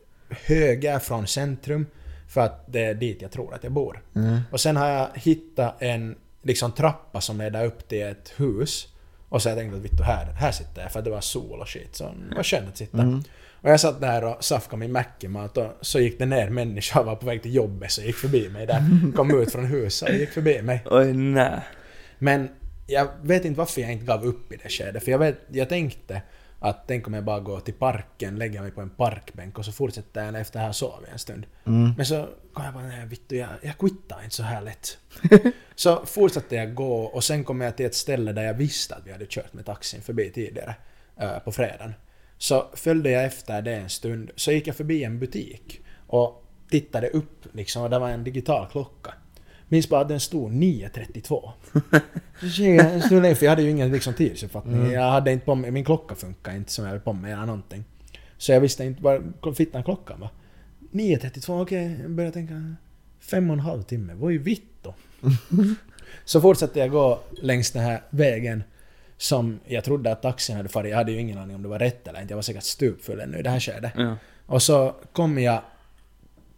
höger 0.46 0.98
från 0.98 1.26
centrum 1.26 1.86
för 2.28 2.40
att 2.40 2.64
det 2.66 2.84
är 2.84 2.94
dit 2.94 3.22
jag 3.22 3.30
tror 3.30 3.54
att 3.54 3.64
jag 3.64 3.72
bor. 3.72 4.02
Och 4.50 4.60
sen 4.60 4.76
har 4.76 4.88
jag 4.88 5.08
hittat 5.14 5.82
en 5.82 6.16
liksom 6.42 6.72
trappa 6.72 7.20
som 7.20 7.38
leder 7.38 7.64
upp 7.64 7.88
till 7.88 8.02
ett 8.02 8.32
hus. 8.36 8.88
Och 9.28 9.42
så 9.42 9.48
har 9.48 9.56
jag 9.56 9.62
tänkt 9.62 9.74
att 9.74 9.80
vittu 9.80 10.02
här, 10.02 10.26
här 10.32 10.52
sitter 10.52 10.82
jag 10.82 10.92
för 10.92 10.98
att 10.98 11.04
det 11.04 11.10
var 11.10 11.20
sol 11.20 11.60
och 11.60 11.68
skit. 11.68 11.96
Så 11.96 12.14
det 12.30 12.36
var 12.36 12.42
skönt 12.42 12.68
att 12.68 12.76
sitta. 12.76 13.22
Och 13.52 13.70
jag 13.70 13.80
satt 13.80 14.00
där 14.00 14.24
och 14.24 14.44
safkade 14.44 14.80
min 14.80 14.92
Mackie-mat 14.92 15.56
och 15.56 15.72
så 15.80 16.00
gick 16.00 16.18
det 16.18 16.26
ner 16.26 16.50
människor 16.50 17.04
var 17.04 17.16
på 17.16 17.26
väg 17.26 17.42
till 17.42 17.54
jobbet 17.54 17.90
så 17.90 18.02
gick 18.02 18.16
förbi 18.16 18.48
mig 18.48 18.66
där. 18.66 18.82
Kom 19.16 19.40
ut 19.40 19.52
från 19.52 19.64
huset 19.64 20.08
och 20.08 20.14
gick 20.14 20.30
förbi 20.30 20.62
mig. 20.62 20.82
Oj, 20.90 21.12
nej. 21.12 21.60
Men 22.18 22.48
jag 22.86 23.08
vet 23.22 23.44
inte 23.44 23.58
varför 23.58 23.80
jag 23.80 23.92
inte 23.92 24.04
gav 24.04 24.24
upp 24.24 24.52
i 24.52 24.56
det 24.56 24.68
skedet. 24.68 25.04
För 25.04 25.10
jag, 25.10 25.18
vet, 25.18 25.38
jag 25.48 25.68
tänkte 25.68 26.22
att 26.64 26.88
tänk 26.88 27.06
om 27.06 27.14
jag 27.14 27.24
bara 27.24 27.40
går 27.40 27.60
till 27.60 27.74
parken, 27.74 28.38
lägger 28.38 28.62
mig 28.62 28.70
på 28.70 28.80
en 28.80 28.90
parkbänk 28.90 29.58
och 29.58 29.64
så 29.64 29.72
fortsätter 29.72 30.24
jag 30.24 30.40
efter 30.40 30.60
här 30.60 30.72
sover 30.72 31.08
en 31.12 31.18
stund. 31.18 31.46
Men 31.96 32.06
så 32.06 32.28
kom 32.52 32.64
jag 32.64 32.74
bara, 32.74 32.86
nej 32.86 33.06
vittu, 33.06 33.36
jag, 33.36 33.48
jag 33.62 33.78
quittar 33.78 34.24
inte 34.24 34.36
så 34.36 34.42
här 34.42 34.62
lätt. 34.62 34.98
så 35.74 36.06
fortsatte 36.06 36.56
jag 36.56 36.74
gå 36.74 37.02
och 37.02 37.24
sen 37.24 37.44
kom 37.44 37.60
jag 37.60 37.76
till 37.76 37.86
ett 37.86 37.94
ställe 37.94 38.32
där 38.32 38.42
jag 38.42 38.54
visste 38.54 38.94
att 38.94 39.06
vi 39.06 39.12
hade 39.12 39.26
kört 39.28 39.52
med 39.52 39.66
taxin 39.66 40.02
förbi 40.02 40.30
tidigare, 40.30 40.74
eh, 41.16 41.38
på 41.38 41.52
fredagen. 41.52 41.94
Så 42.38 42.66
följde 42.74 43.10
jag 43.10 43.24
efter 43.24 43.62
det 43.62 43.74
en 43.74 43.88
stund, 43.88 44.30
så 44.36 44.52
gick 44.52 44.66
jag 44.66 44.76
förbi 44.76 45.04
en 45.04 45.18
butik 45.18 45.80
och 46.06 46.44
tittade 46.70 47.08
upp 47.08 47.46
liksom 47.52 47.82
och 47.82 47.90
det 47.90 47.98
var 47.98 48.10
en 48.10 48.24
digital 48.24 48.66
klocka. 48.70 49.14
Minns 49.68 49.88
bara 49.88 50.00
att 50.00 50.08
den 50.08 50.20
stod 50.20 50.52
9.32. 50.52 51.50
Så 52.40 52.48
kikade 52.48 52.74
jag 52.74 52.94
en 52.94 53.02
stund 53.02 53.22
längre, 53.22 53.34
för 53.34 53.44
jag 53.46 53.50
hade 53.50 53.62
ju 53.62 53.70
ingen 53.70 53.92
liksom, 53.92 54.14
tidsuppfattning. 54.14 54.92
Jag 54.92 55.10
hade 55.10 55.32
inte 55.32 55.46
på 55.46 55.54
mig, 55.54 55.70
min 55.70 55.84
klocka 55.84 56.14
funkar 56.14 56.56
inte 56.56 56.72
som 56.72 56.84
jag 56.84 56.90
hade 56.90 57.00
på 57.00 57.12
mig 57.12 57.32
eller 57.32 57.46
någonting. 57.46 57.84
Så 58.38 58.52
jag 58.52 58.60
visste 58.60 58.84
inte 58.84 59.02
vad 59.02 59.56
fittan 59.56 59.82
klockan 59.82 60.20
var. 60.20 60.28
9.32, 60.92 61.62
okej, 61.62 61.98
jag 62.02 62.10
började 62.10 62.34
tänka 62.34 62.74
fem 63.20 63.50
och 63.50 63.54
en 63.54 63.60
halv 63.60 63.82
timme, 63.82 64.14
vad 64.14 64.32
är 64.32 64.38
vittu? 64.38 64.90
så 66.24 66.40
fortsatte 66.40 66.78
jag 66.78 66.90
gå 66.90 67.20
längs 67.42 67.70
den 67.70 67.82
här 67.82 68.02
vägen 68.10 68.62
som 69.16 69.60
jag 69.66 69.84
trodde 69.84 70.12
att 70.12 70.22
taxin 70.22 70.56
hade 70.56 70.68
farit. 70.68 70.90
Jag 70.90 70.96
hade 70.96 71.12
ju 71.12 71.20
ingen 71.20 71.38
aning 71.38 71.56
om 71.56 71.62
det 71.62 71.68
var 71.68 71.78
rätt 71.78 72.08
eller 72.08 72.20
inte. 72.20 72.32
Jag 72.32 72.36
var 72.36 72.42
säkert 72.42 72.62
stupfull 72.62 73.20
ännu 73.20 73.38
i 73.38 73.42
det 73.42 73.50
här 73.50 73.60
skedet. 73.60 73.92
Ja. 73.96 74.16
Och 74.46 74.62
så 74.62 74.94
kom 75.12 75.38
jag 75.38 75.60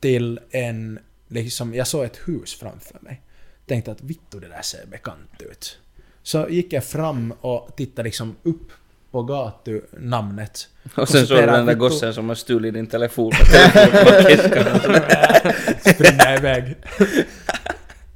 till 0.00 0.40
en, 0.50 0.98
liksom, 1.28 1.74
jag 1.74 1.86
såg 1.86 2.04
ett 2.04 2.20
hus 2.28 2.54
framför 2.54 2.98
mig. 3.00 3.22
Tänkte 3.66 3.92
att 3.92 4.02
vittu 4.02 4.40
det 4.40 4.48
där 4.48 4.62
ser 4.62 4.86
bekant 4.86 5.42
ut. 5.42 5.78
Så 6.22 6.48
gick 6.48 6.72
jag 6.72 6.84
fram 6.84 7.32
och 7.40 7.76
tittade 7.76 8.06
liksom 8.06 8.36
upp 8.42 8.72
på 9.10 9.22
gatunamnet. 9.22 10.68
Och 10.96 11.08
sen 11.08 11.26
såg 11.26 11.36
du 11.38 11.46
den 11.46 11.66
där 11.66 11.74
vittu- 11.74 11.78
gossen 11.78 12.14
som 12.14 12.28
har 12.28 12.36
stulit 12.36 12.74
din 12.74 12.86
telefon 12.86 13.30
på 13.30 13.36
springa 15.90 16.36
iväg. 16.36 16.76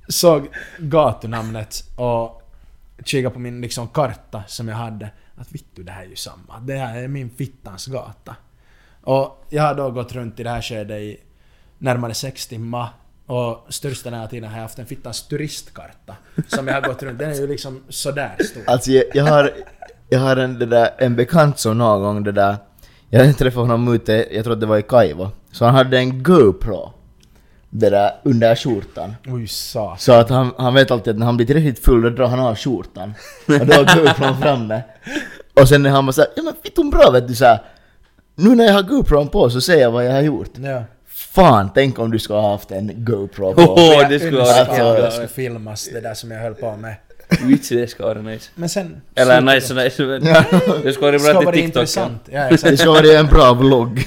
Såg 0.08 0.48
gatunamnet 0.78 1.84
och 1.96 2.42
kikade 3.04 3.34
på 3.34 3.38
min 3.40 3.60
liksom 3.60 3.88
karta 3.88 4.42
som 4.46 4.68
jag 4.68 4.76
hade. 4.76 5.10
Att 5.36 5.52
vittu 5.52 5.82
det 5.82 5.92
här 5.92 6.02
är 6.02 6.06
ju 6.08 6.16
samma. 6.16 6.60
Det 6.60 6.76
här 6.76 7.02
är 7.02 7.08
min 7.08 7.30
fittans 7.30 7.86
gata. 7.86 8.36
Och 9.02 9.44
jag 9.48 9.62
har 9.62 9.74
då 9.74 9.90
gått 9.90 10.12
runt 10.12 10.40
i 10.40 10.42
det 10.42 10.50
här 10.50 10.62
skedet 10.62 11.00
i 11.00 11.20
närmare 11.80 12.14
sex 12.14 12.46
timmar. 12.46 12.88
Och 13.26 13.66
största 13.68 14.10
den 14.10 14.20
här 14.20 14.26
tiden 14.26 14.50
har 14.50 14.56
jag 14.56 14.62
haft 14.62 14.78
en 14.78 14.86
fittans 14.86 15.28
turistkarta. 15.28 16.16
Som 16.46 16.68
jag 16.68 16.74
har 16.74 16.88
gått 16.88 17.02
runt. 17.02 17.18
Den 17.18 17.30
är 17.30 17.34
ju 17.34 17.46
liksom 17.46 17.82
sådär 17.88 18.36
stor. 18.40 18.62
Alltså 18.66 18.90
jag, 18.90 19.04
jag 19.14 19.24
har, 19.24 19.52
jag 20.08 20.20
har 20.20 20.36
en, 20.36 20.58
där, 20.58 20.90
en 20.98 21.16
bekant 21.16 21.58
som 21.58 21.78
någon 21.78 22.02
gång 22.02 22.24
det 22.24 22.32
där, 22.32 22.56
jag 23.10 23.38
träffade 23.38 23.66
honom 23.66 23.94
ute, 23.94 24.26
jag 24.30 24.44
tror 24.44 24.54
att 24.54 24.60
det 24.60 24.66
var 24.66 24.78
i 24.78 24.82
Kaivo, 24.82 25.30
så 25.52 25.64
han 25.64 25.74
hade 25.74 25.98
en 25.98 26.22
GoPro 26.22 26.92
det 27.70 27.90
där 27.90 28.12
under 28.22 28.54
skjortan. 28.54 29.14
Oj. 29.26 29.46
Så 29.98 30.12
att 30.12 30.30
han, 30.30 30.52
han 30.58 30.74
vet 30.74 30.90
alltid 30.90 31.10
att 31.10 31.18
när 31.18 31.26
han 31.26 31.36
blir 31.36 31.46
tillräckligt 31.46 31.84
full 31.84 32.02
då 32.02 32.10
drar 32.10 32.26
han 32.26 32.40
av 32.40 32.56
skjortan. 32.56 33.14
Och 33.46 33.66
då 33.66 33.74
har 33.74 33.96
GoPron 33.96 34.40
framme. 34.40 34.82
Och 35.60 35.68
sen 35.68 35.82
när 35.82 35.90
han 35.90 36.06
bara 36.06 36.12
såhär, 36.12 36.30
ja 36.36 36.42
men 36.42 36.54
vittu 36.62 36.84
bra 36.90 37.10
vet 37.10 37.28
du 37.28 37.34
såhär. 37.34 37.62
Nu 38.34 38.54
när 38.54 38.64
jag 38.64 38.72
har 38.72 38.82
GoPron 38.82 39.28
på 39.28 39.50
så 39.50 39.60
ser 39.60 39.80
jag 39.80 39.90
vad 39.90 40.04
jag 40.06 40.12
har 40.12 40.20
gjort. 40.20 40.50
Ja. 40.54 40.84
Fan, 41.34 41.70
tänk 41.74 41.98
om 41.98 42.10
du 42.10 42.18
skulle 42.18 42.38
ha 42.38 42.50
haft 42.52 42.70
en 42.70 43.04
GoPro 43.04 43.54
på. 43.54 43.80
Jag 43.80 44.10
det 44.10 44.18
skulle 44.18 44.38
vara 44.38 44.60
att 44.62 44.76
det 44.76 44.92
riktigt 44.92 45.12
skulle 45.12 45.28
filmas 45.28 45.88
det 45.92 46.00
där 46.00 46.14
som 46.14 46.30
jag 46.30 46.40
höll 46.40 46.54
på 46.54 46.76
med. 46.76 46.94
Vitsi, 47.44 47.76
det 47.76 47.86
ska 47.86 48.06
vara 48.06 48.22
nice. 48.22 48.50
Men 48.54 48.68
sen... 48.68 49.00
Eller 49.14 49.40
nice, 49.40 49.74
det. 49.74 49.84
nice. 49.84 50.02
Det 50.82 50.92
ska 50.92 51.00
vara 51.06 51.18
bra 51.18 51.40
till 51.40 51.52
TikTok. 51.52 51.56
intressant. 51.56 52.22
Ja, 52.30 52.48
Det 52.62 52.76
ska 52.76 52.90
vara 52.90 53.18
en 53.18 53.26
bra 53.26 53.54
vlogg. 53.54 54.06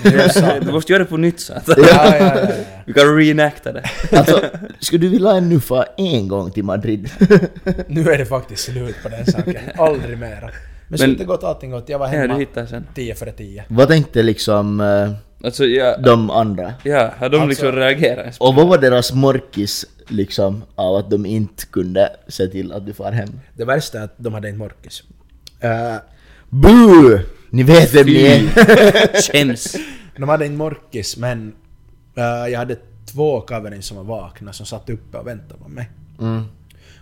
Du 0.61 0.71
måste 0.71 0.91
göra 0.93 1.03
det 1.03 1.09
på 1.09 1.17
nytt 1.17 1.39
så 1.39 1.53
att 1.53 1.67
Ja, 1.67 1.76
ja, 1.78 2.17
ja, 2.17 2.39
ja. 2.39 2.47
vi 2.86 2.93
kan 2.93 3.17
reenacta 3.17 3.71
det. 3.71 3.84
Alltså, 4.11 4.41
skulle 4.80 5.01
du 5.01 5.09
vilja 5.09 5.32
ännu 5.32 5.59
få 5.59 5.86
en 5.97 6.28
gång 6.28 6.51
till 6.51 6.63
Madrid? 6.63 7.09
Nu 7.88 8.09
är 8.09 8.17
det 8.17 8.26
faktiskt 8.26 8.63
slut 8.63 8.95
på 9.03 9.09
den 9.09 9.26
saken. 9.26 9.55
Aldrig 9.78 10.17
mera. 10.17 10.39
Men, 10.39 10.51
Men- 10.88 10.99
slutet 10.99 11.28
gott, 11.28 11.43
allting 11.43 11.71
gott. 11.71 11.89
Jag 11.89 11.99
var 11.99 12.05
Ja, 12.13 12.28
du 12.28 12.34
hemma 12.55 12.67
sen. 12.67 12.88
10 12.95 13.15
före 13.15 13.32
10. 13.32 13.63
Vad 13.67 13.88
tänkte 13.88 14.24
liksom 14.24 14.82
eh, 14.82 15.11
Alltså, 15.43 15.65
ja, 15.65 15.97
de 15.97 16.29
andra? 16.29 16.73
ja 16.83 17.13
har 17.17 17.29
de 17.29 17.35
Alltså- 17.41 17.47
liksom 17.47 17.71
reagerat 17.71 18.37
Och 18.39 18.55
vad 18.55 18.67
var 18.67 18.77
deras 18.77 19.13
morkis 19.13 19.85
liksom 20.07 20.63
av 20.75 20.95
att 20.95 21.09
de 21.09 21.25
inte 21.25 21.65
kunde 21.65 22.09
se 22.27 22.47
till 22.47 22.71
att 22.71 22.85
du 22.85 22.93
far 22.93 23.11
hem? 23.11 23.29
Det 23.53 23.65
värsta 23.65 23.99
är 23.99 24.03
att 24.03 24.13
de 24.17 24.33
hade 24.33 24.47
inte 24.49 24.59
morkis. 24.59 25.03
Uh, 25.63 25.97
Bu! 26.49 27.19
Ni 27.49 27.63
vet 27.63 27.93
vem 27.93 28.05
ni 28.05 28.23
är. 28.25 29.21
Skäms. 29.31 29.75
de 30.17 30.29
hade 30.29 30.45
inte 30.45 30.57
morkis, 30.57 31.17
men 31.17 31.55
eh, 32.15 32.23
jag 32.23 32.59
hade 32.59 32.77
två 33.05 33.41
kaverin 33.41 33.81
som 33.83 33.97
var 33.97 34.03
vakna 34.03 34.53
som 34.53 34.65
satt 34.65 34.89
uppe 34.89 35.17
och 35.17 35.27
väntade 35.27 35.59
på 35.63 35.69
mig. 35.69 35.89
Mm. 36.19 36.43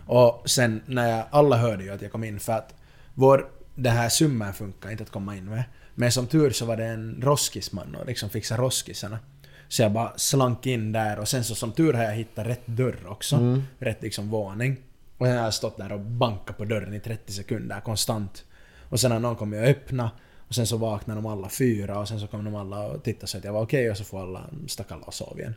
Och 0.06 0.44
sen 0.46 0.82
när 0.86 1.10
jag, 1.10 1.24
alla 1.32 1.58
hörde 1.58 1.84
ju 1.84 1.90
att 1.94 2.02
jag 2.02 2.12
kom 2.12 2.24
in 2.24 2.40
för 2.40 2.54
att 2.54 2.74
vår, 3.14 3.46
den 3.76 3.96
här 3.96 4.10
summan 4.10 4.54
funkar 4.54 4.92
inte 4.92 5.04
att 5.04 5.10
komma 5.10 5.36
in 5.36 5.46
med. 5.46 5.64
Men 6.02 6.12
som 6.12 6.28
tur 6.28 6.50
så 6.50 6.66
var 6.66 6.78
det 6.78 6.86
en 6.86 7.22
roskisman 7.22 7.96
och 7.96 8.06
liksom 8.06 8.30
fixade 8.30 8.62
roskisarna. 8.62 9.20
Så 9.68 9.82
jag 9.82 9.92
bara 9.92 10.14
slank 10.18 10.66
in 10.66 10.92
där 10.92 11.20
och 11.20 11.28
sen 11.28 11.44
så 11.44 11.56
som 11.56 11.72
tur 11.72 11.94
har 11.94 12.04
jag 12.04 12.12
hittat 12.12 12.48
rätt 12.48 12.68
dörr 12.68 13.08
också. 13.08 13.62
Rätt 13.80 14.02
liksom 14.02 14.30
våning. 14.30 14.78
Och 15.18 15.26
sen 15.26 15.38
har 15.38 15.44
jag 15.44 15.54
stått 15.54 15.78
där 15.78 15.92
och 15.92 16.00
bankat 16.00 16.58
på 16.58 16.66
dörren 16.66 16.94
i 16.94 17.00
30 17.00 17.34
sekunder 17.34 17.80
konstant. 17.80 18.44
Och 18.90 19.00
sen 19.00 19.12
har 19.12 19.20
någon 19.20 19.36
kommit 19.36 19.62
och 19.62 19.68
öppnat. 19.68 20.12
Och 20.48 20.56
sen 20.56 20.68
så 20.68 20.78
vaknade 20.78 21.22
de 21.22 21.26
alla 21.26 21.50
fyra 21.50 22.00
och 22.00 22.08
sen 22.08 22.20
så 22.20 22.28
kom 22.28 22.46
de 22.46 22.56
alla 22.56 22.86
och 22.86 23.04
tittade 23.04 23.28
så 23.28 23.38
att 23.38 23.44
jag 23.44 23.54
var 23.54 23.62
okej 23.62 23.92
och 23.92 23.98
så 23.98 24.04
får 24.04 24.22
alla 24.22 24.50
stack 24.68 24.92
alla 24.92 25.04
och 25.04 25.14
sov 25.14 25.40
igen. 25.40 25.56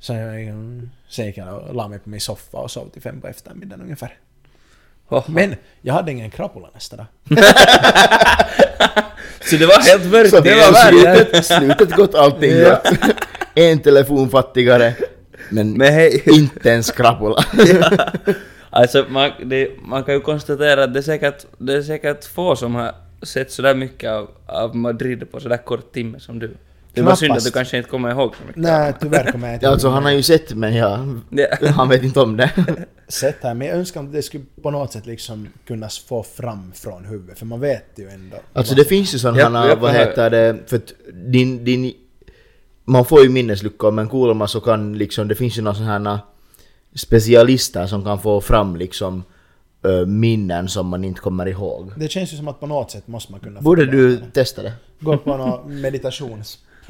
Så 0.00 0.12
jag, 0.12 0.54
sen 1.08 1.26
gick 1.26 1.36
jag 1.36 1.58
och 1.58 1.74
la 1.74 1.88
mig 1.88 1.98
på 1.98 2.08
min 2.08 2.20
soffa 2.20 2.58
och 2.58 2.70
sov 2.70 2.88
till 2.88 3.02
fem 3.02 3.20
på 3.20 3.28
eftermiddagen 3.28 3.82
ungefär. 3.82 4.18
Oho. 5.08 5.32
Men 5.32 5.54
jag 5.82 5.94
hade 5.94 6.12
ingen 6.12 6.30
krapula 6.30 6.70
nästa 6.74 6.96
dag. 6.96 7.06
Så 9.40 9.56
det 9.56 9.66
var 9.66 9.80
helt 9.82 10.04
värt 10.04 10.30
Så 10.30 10.40
det. 10.40 10.54
var 10.54 10.90
slutet, 10.90 11.46
slutet 11.46 11.90
gott 11.96 12.14
allting 12.14 12.50
Ja. 12.50 12.82
En 13.54 13.78
telefon 13.78 14.30
fattigare, 14.30 14.94
men, 15.48 15.72
Men 15.72 15.92
hej. 15.92 16.22
inte 16.26 16.72
en 16.72 16.82
skrapula. 16.82 17.44
Alltså 18.72 19.06
man, 19.08 19.30
det, 19.44 19.68
man 19.82 20.04
kan 20.04 20.14
ju 20.14 20.20
konstatera 20.20 20.84
att 20.84 20.94
det 20.94 21.00
är 21.00 21.02
säkert, 21.02 21.46
det 21.58 21.74
är 21.74 21.82
säkert 21.82 22.24
få 22.24 22.56
som 22.56 22.74
har 22.74 22.94
sett 23.22 23.52
sådär 23.52 23.74
mycket 23.74 24.10
av, 24.10 24.30
av 24.46 24.76
Madrid 24.76 25.30
på 25.32 25.40
sådär 25.40 25.56
kort 25.56 25.92
timme 25.92 26.20
som 26.20 26.38
du. 26.38 26.50
Det 26.94 27.02
var 27.02 27.14
synd 27.14 27.32
att 27.32 27.44
du 27.44 27.50
kanske 27.50 27.76
inte 27.76 27.88
kommer 27.90 28.10
ihåg 28.10 28.36
så 28.36 28.42
mycket. 28.46 28.62
Nej, 28.62 28.94
tyvärr 29.00 29.32
kommer 29.32 29.46
jag 29.48 29.56
inte 29.56 29.66
Ja, 29.66 29.72
alltså 29.72 29.86
ihåg 29.86 29.94
han 29.94 30.04
har 30.04 30.10
ju 30.12 30.22
sett 30.22 30.54
men 30.54 30.74
ja, 30.74 31.06
han 31.76 31.88
vet 31.88 32.02
inte 32.02 32.20
om 32.20 32.36
det. 32.36 32.50
sett 33.08 33.36
här, 33.42 33.54
men 33.54 33.66
jag 33.68 33.76
önskar 33.76 34.00
att 34.02 34.12
det 34.12 34.22
skulle 34.22 34.44
på 34.62 34.70
något 34.70 34.92
sätt 34.92 35.06
liksom 35.06 35.48
kunna 35.66 35.88
få 35.88 36.22
fram 36.22 36.72
från 36.74 37.04
huvudet, 37.04 37.38
för 37.38 37.46
man 37.46 37.60
vet 37.60 37.84
ju 37.96 38.08
ändå. 38.08 38.36
Alltså 38.52 38.74
det 38.74 38.84
finns 38.84 39.14
ju 39.14 39.18
sådana, 39.18 39.68
Ja, 39.68 39.76
vad 39.76 39.92
heter 39.92 40.30
det, 40.30 40.58
för 40.66 40.76
att 40.76 40.92
din, 41.12 41.64
din, 41.64 41.92
man 42.84 43.04
får 43.04 43.22
ju 43.22 43.28
minnesluckor 43.28 43.90
men 43.90 44.08
Kulma 44.08 44.46
så 44.46 44.60
kan 44.60 44.98
liksom, 44.98 45.28
det 45.28 45.34
finns 45.34 45.58
ju 45.58 45.62
några 45.62 45.76
sådana 45.76 46.20
specialister 46.94 47.86
som 47.86 48.04
kan 48.04 48.18
få 48.18 48.40
fram 48.40 48.76
liksom 48.76 49.22
minnen 50.06 50.68
som 50.68 50.86
man 50.86 51.04
inte 51.04 51.20
kommer 51.20 51.46
ihåg. 51.48 51.92
Det 51.96 52.08
känns 52.10 52.32
ju 52.32 52.36
som 52.36 52.48
att 52.48 52.60
på 52.60 52.66
något 52.66 52.90
sätt 52.90 53.08
måste 53.08 53.32
man 53.32 53.40
kunna 53.40 53.60
Borde 53.60 53.86
du 53.86 54.16
det. 54.16 54.30
testa 54.32 54.62
det? 54.62 54.72
Gå 55.00 55.16
på 55.16 55.36
något 55.36 55.66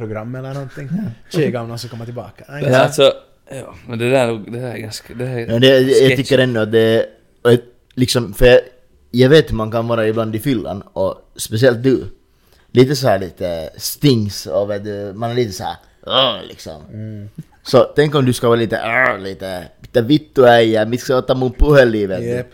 meditationsprogram 0.06 0.34
eller 0.34 0.54
någonting. 0.54 0.88
Kika 1.30 1.60
om 1.60 1.68
någon 1.68 1.78
ska 1.78 1.88
komma 1.88 2.04
tillbaka. 2.04 2.44
Nej, 2.48 2.64
Ja, 2.64 2.78
alltså, 2.78 3.12
ja, 3.50 3.74
men 3.88 3.98
det 3.98 4.10
där, 4.10 4.26
det 4.50 4.60
där 4.60 4.72
är 4.74 4.78
ganska... 4.78 5.14
Det 5.14 5.26
här 5.26 5.38
är 5.38 5.46
Ja, 5.52 5.58
det, 5.58 5.80
jag 5.80 6.16
tycker 6.16 6.38
ändå 6.38 6.60
att 6.60 6.72
det 6.72 7.06
ett- 7.48 7.64
liksom, 7.94 8.34
för 8.34 8.46
jag, 8.46 8.60
jag 9.10 9.28
vet 9.28 9.50
hur 9.50 9.56
man 9.56 9.70
kan 9.70 9.88
vara 9.88 10.08
ibland 10.08 10.36
i 10.36 10.38
fyllan 10.38 10.82
och 10.92 11.14
speciellt 11.36 11.82
du. 11.82 12.04
Lite 12.72 12.96
så 12.96 13.08
här 13.08 13.18
lite 13.18 13.70
stings 13.76 14.46
och 14.46 14.70
vet 14.70 14.84
du, 14.84 15.12
man 15.14 15.30
är 15.30 15.34
lite 15.34 15.52
så 15.52 15.64
här 15.64 15.76
"Åh", 16.06 16.36
liksom. 16.48 16.82
Så 17.62 17.84
tänk 17.96 18.14
om 18.14 18.24
du 18.24 18.32
ska 18.32 18.48
vara 18.48 18.58
lite 18.58 18.80
"Åh", 18.84 19.18
lite, 19.18 19.64
lite 19.80 20.02
vittu 20.02 20.44
äijä, 20.46 20.84
mitkä 20.86 21.04
ska 21.04 21.16
ottaa 21.16 21.34
mun 21.36 21.52
puhelin. 21.52 22.10
Jep. 22.10 22.46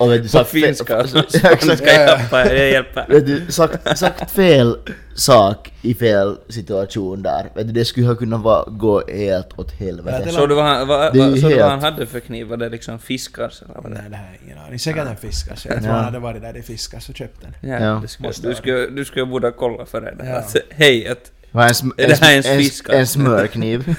Och 0.00 0.12
vet 0.12 0.22
du, 0.22 0.28
fe- 0.38 0.44
finska 0.44 0.92
Ja, 1.14 1.20
exakt. 1.22 1.62
spanska 1.62 1.92
hjälpa, 1.92 2.54
jag 2.54 2.68
hjälper. 2.70 3.06
Vet 3.08 3.26
du, 3.26 3.52
sagt, 3.52 3.98
sagt 3.98 4.30
fel 4.30 4.76
sak 5.16 5.72
i 5.82 5.94
fel 5.94 6.36
situation 6.48 7.22
där. 7.22 7.46
Vet 7.54 7.66
du, 7.66 7.72
det 7.72 7.84
skulle 7.84 8.06
ha 8.06 8.14
kunnat 8.14 8.40
vara, 8.40 8.64
gå 8.70 9.02
helt 9.08 9.58
åt 9.58 9.72
helvete. 9.72 10.30
Såg 10.30 10.48
du 10.48 10.54
vad 10.54 10.64
han, 10.64 10.88
vad, 10.88 11.16
såg 11.16 11.24
du 11.34 11.40
vad 11.40 11.52
helt- 11.52 11.62
han 11.62 11.80
hade 11.80 12.06
för 12.06 12.20
kniv? 12.20 12.46
Var 12.46 12.56
det 12.56 12.68
liksom 12.68 12.98
fiskars 12.98 13.62
eller 13.62 13.88
Nej, 13.88 14.02
det 14.10 14.16
här 14.16 14.24
är 14.40 14.44
ingen 14.46 14.58
aning. 14.58 14.78
Säkert 14.78 15.06
en 15.06 15.16
fiskars. 15.16 15.66
Jag 15.66 15.82
tror 15.82 15.92
han 15.92 16.04
hade 16.04 16.18
varit 16.18 16.42
där 16.42 16.56
i 16.56 16.62
fiskars 16.62 17.08
och 17.08 17.16
köpt 17.16 17.40
den. 17.42 17.70
Ja, 17.70 17.84
Ja. 17.84 18.02
skulle, 18.08 18.32
du, 18.42 18.54
skulle, 18.54 18.86
du 18.86 19.04
skulle 19.04 19.26
borde 19.26 19.50
kolla 19.50 19.86
före 19.86 20.14
det. 20.14 20.26
Ja. 20.28 20.36
Att, 20.36 20.56
hej, 20.70 21.08
att, 21.08 21.32
Var 21.50 21.62
en, 21.62 21.68
sm- 21.68 21.92
Är 21.96 22.08
det 22.08 22.20
här 22.20 22.30
ens 22.32 22.46
en, 22.46 22.58
fiskar? 22.58 22.94
en 22.94 23.06
smörkniv. 23.06 23.94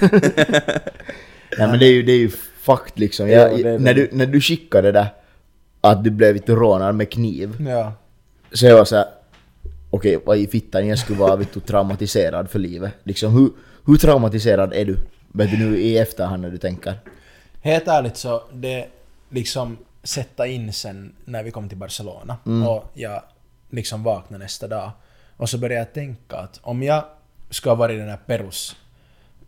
Nej 1.58 1.68
men 1.68 1.78
det 1.78 1.86
är 1.86 1.92
ju, 1.92 2.02
det 2.02 2.12
är 2.12 2.16
ju 2.18 2.30
fakt 2.62 2.98
liksom. 2.98 3.28
Jag, 3.30 3.52
Ja, 3.52 3.56
det 3.56 3.68
är 3.68 3.72
det. 3.72 3.78
när, 3.78 3.94
du, 3.94 4.08
när 4.12 4.26
du 4.26 4.40
skickade 4.40 4.92
det 4.92 4.98
där 4.98 5.06
att 5.82 6.04
du 6.04 6.10
blev 6.10 6.34
lite 6.34 6.52
rånad 6.52 6.94
med 6.94 7.10
kniv. 7.10 7.66
Ja. 7.68 7.92
Så 8.52 8.66
jag 8.66 8.76
var 8.76 8.84
såhär, 8.84 9.06
okej 9.90 10.18
vad 10.24 10.36
i 10.36 10.46
fittan 10.46 10.86
jag 10.86 10.98
skulle 10.98 11.18
vara 11.18 11.36
vet 11.36 11.54
du, 11.54 11.60
traumatiserad 11.60 12.50
för 12.50 12.58
livet. 12.58 12.92
Liksom 13.02 13.32
hur, 13.32 13.50
hur 13.86 13.96
traumatiserad 13.96 14.72
är 14.72 14.84
du? 14.84 14.96
Vet 15.32 15.50
du 15.50 15.58
nu 15.58 15.78
i 15.78 15.98
efterhand 15.98 16.42
när 16.42 16.50
du 16.50 16.58
tänker? 16.58 16.94
Helt 17.60 17.88
ärligt 17.88 18.16
så, 18.16 18.42
det 18.52 18.86
liksom 19.28 19.78
sätta 20.02 20.46
in 20.46 20.72
sen 20.72 21.14
när 21.24 21.42
vi 21.42 21.50
kom 21.50 21.68
till 21.68 21.78
Barcelona 21.78 22.36
och 22.68 22.90
jag 22.94 23.22
liksom 23.70 24.02
vaknade 24.02 24.44
nästa 24.44 24.68
dag 24.68 24.90
och 25.36 25.48
så 25.48 25.58
började 25.58 25.80
jag 25.80 25.92
tänka 25.92 26.36
att 26.36 26.60
om 26.62 26.82
jag 26.82 27.04
ska 27.50 27.74
varit 27.74 27.94
i 27.94 27.98
den 27.98 28.08
här 28.08 28.20
Perus 28.26 28.76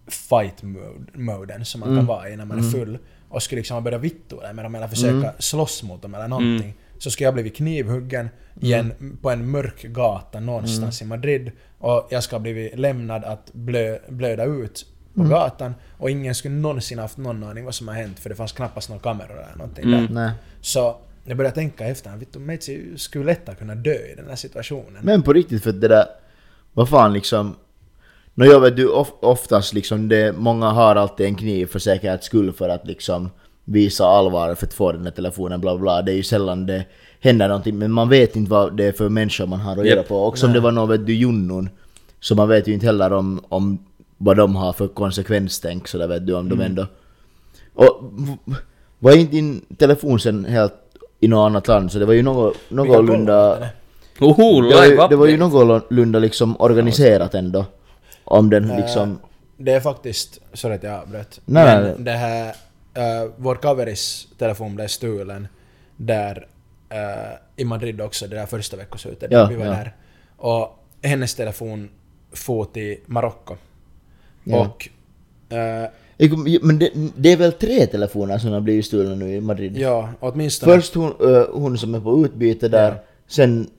fight 0.07 0.63
mode, 0.63 1.07
moden 1.13 1.65
som 1.65 1.81
man 1.81 1.97
kan 1.97 2.07
vara 2.07 2.29
i 2.29 2.37
när 2.37 2.45
man 2.45 2.59
är 2.59 2.63
full 2.63 2.99
och 3.35 3.43
skulle 3.43 3.59
liksom 3.59 3.75
ha 3.75 3.81
börjat 3.81 4.01
vittua 4.01 4.53
med 4.53 4.65
dem 4.65 4.75
eller 4.75 4.89
försöka 4.89 5.33
slåss 5.39 5.83
mot 5.83 6.03
dem 6.03 6.15
eller 6.15 6.29
någonting 6.29 6.75
så 6.99 7.11
skulle 7.11 7.25
jag 7.25 7.35
blivit 7.35 7.57
knivhuggen 7.57 8.29
i 8.61 8.73
en, 8.73 9.19
på 9.23 9.31
en 9.31 9.51
mörk 9.51 9.83
gata 9.83 10.41
någonstans 10.41 11.03
i 11.03 11.05
Madrid 11.05 11.53
och 11.79 12.07
jag 12.11 12.23
ska 12.23 12.37
ha 12.37 12.41
blivit 12.41 12.79
lämnad 12.79 13.25
att 13.25 13.53
blö, 13.53 13.99
blöda 14.09 14.45
ut 14.45 14.87
på 15.15 15.23
gatan 15.23 15.75
och 15.99 16.11
ingen 16.11 16.35
skulle 16.35 16.55
någonsin 16.55 16.99
haft 16.99 17.17
någon 17.17 17.45
aning 17.45 17.65
vad 17.65 17.75
som 17.75 17.89
har 17.89 17.95
hänt 17.95 18.19
för 18.19 18.31
det 18.31 18.37
fanns 18.37 18.53
knappast 18.53 18.89
några 18.89 19.03
kameror 19.03 19.43
eller 19.43 19.57
någonting 19.57 19.91
där. 19.91 20.09
Nej. 20.11 20.31
Så 20.61 20.97
jag 21.25 21.37
började 21.37 21.55
tänka 21.55 21.87
efter, 21.87 22.17
vittu 22.17 22.39
Meitsi 22.39 22.99
skulle 22.99 23.25
lättare 23.25 23.57
kunna 23.57 23.75
dö 23.75 23.95
i 23.95 24.15
den 24.17 24.29
här 24.29 24.37
situationen. 24.37 24.99
Men 25.03 25.23
på 25.23 25.33
riktigt 25.33 25.63
för 25.63 25.73
det 25.73 25.89
där, 25.89 26.07
vad 26.73 26.89
fan 26.89 27.13
liksom. 27.13 27.57
Nå 28.35 28.45
jag 28.45 28.61
vet 28.61 28.77
du 28.77 28.89
of, 28.89 29.13
oftast 29.21 29.73
liksom 29.73 30.09
det, 30.09 30.33
många 30.33 30.71
har 30.71 30.97
alltid 30.97 31.27
en 31.27 31.35
kniv 31.35 31.67
för 31.67 31.79
säkerhets 31.79 32.27
skull 32.27 32.53
för 32.53 32.69
att 32.69 32.87
liksom 32.87 33.31
visa 33.65 34.07
allvar 34.07 34.55
för 34.55 34.67
att 34.67 34.75
få 34.75 34.93
den 34.93 35.05
där 35.05 35.11
telefonen 35.11 35.61
bla 35.61 35.79
bla. 35.79 36.03
Det 36.03 36.13
är 36.13 36.17
ju 36.17 36.23
sällan 36.23 36.67
det 36.67 36.85
händer 37.21 37.49
någonting 37.49 37.79
men 37.79 37.93
man 37.93 38.09
vet 38.09 38.37
inte 38.37 38.51
vad 38.51 38.77
det 38.77 38.85
är 38.85 38.93
för 38.93 39.09
människor 39.09 39.47
man 39.47 39.61
har 39.61 39.73
att 39.73 39.79
Japp. 39.79 39.87
göra 39.87 40.03
på. 40.03 40.27
Också 40.27 40.47
om 40.47 40.53
det 40.53 40.61
var 40.61 40.73
någon 40.73 40.89
vet 40.89 41.07
du 41.07 41.15
junnon 41.15 41.69
så 42.21 42.35
man 42.35 42.49
vet 42.49 42.69
ju 42.69 42.73
inte 42.73 42.87
heller 42.87 43.13
om, 43.13 43.45
om 43.49 43.79
vad 44.19 44.37
de 44.37 44.57
har 44.57 44.73
för 44.73 44.89
konsekvenstänk 44.89 45.89
så 45.89 45.99
där 45.99 46.09
vet 46.09 46.27
du 46.27 46.35
om 46.35 46.49
de 46.49 46.61
ändå... 46.61 46.87
Och 47.75 48.13
var 48.99 49.17
inte 49.17 49.33
din 49.33 49.61
telefon 49.79 50.21
sen 50.21 50.45
helt 50.45 50.75
i 51.21 51.29
något 51.29 51.47
annat 51.47 51.69
land 51.69 51.93
så 51.93 51.99
det 51.99 52.05
var 52.05 52.13
ju 52.15 52.23
något, 52.23 52.57
någorlunda... 52.69 53.69
Oho, 54.21 54.63
Det 54.63 54.75
var, 54.77 54.85
ju, 54.85 55.09
det 55.11 55.17
var 55.17 55.27
ju 55.27 55.37
någorlunda 55.37 56.19
liksom 56.19 56.61
organiserat 56.61 57.35
ändå. 57.35 57.65
Om 58.25 58.51
den 58.51 58.71
Eh, 58.71 58.77
liksom... 58.77 59.19
Det 59.57 59.73
är 59.73 59.81
faktiskt, 59.81 60.41
sorry 60.53 60.75
att 60.75 60.83
jag 60.83 60.95
avbröt. 60.95 61.41
Nej, 61.45 61.65
men 61.65 61.85
nej. 61.85 61.95
det 61.99 62.11
här, 62.11 62.49
uh, 62.49 63.31
vår 63.37 63.55
kaveris 63.55 64.29
telefon 64.39 64.75
blev 64.75 64.87
stulen 64.87 65.49
där 65.97 66.47
eh, 66.89 67.39
i 67.57 67.65
Madrid 67.65 68.01
också, 68.01 68.27
det 68.27 68.37
där 68.37 68.47
första 68.47 68.77
veckoslutet. 68.77 69.33
Ja, 69.33 69.47
vi 69.47 69.57
var 69.57 69.67
ja. 69.67 69.71
där. 69.71 69.97
Och 70.37 70.85
hennes 71.03 71.35
telefon 71.35 71.91
for 72.33 72.65
till 72.65 72.97
Marocko. 73.07 73.57
Ja. 74.45 74.61
Och 74.61 74.89
kom- 76.31 76.59
Men 76.63 76.79
det, 76.79 76.91
det 77.17 77.33
är 77.33 77.37
väl 77.37 77.53
tre 77.53 77.87
telefoner 77.87 78.39
som 78.39 78.53
har 78.53 78.61
blivit 78.61 78.87
stulna 78.87 79.15
nu 79.15 79.35
i 79.35 79.41
Madrid? 79.41 79.77
ja, 79.79 80.09
åtminstone... 80.21 80.75
Först 80.75 80.95
hon, 80.95 81.15
hon 81.53 81.79
som 81.79 81.95
är 81.95 82.01
på 82.01 82.25
utbyte 82.25 82.69
där, 82.69 82.99
sen 83.27 83.71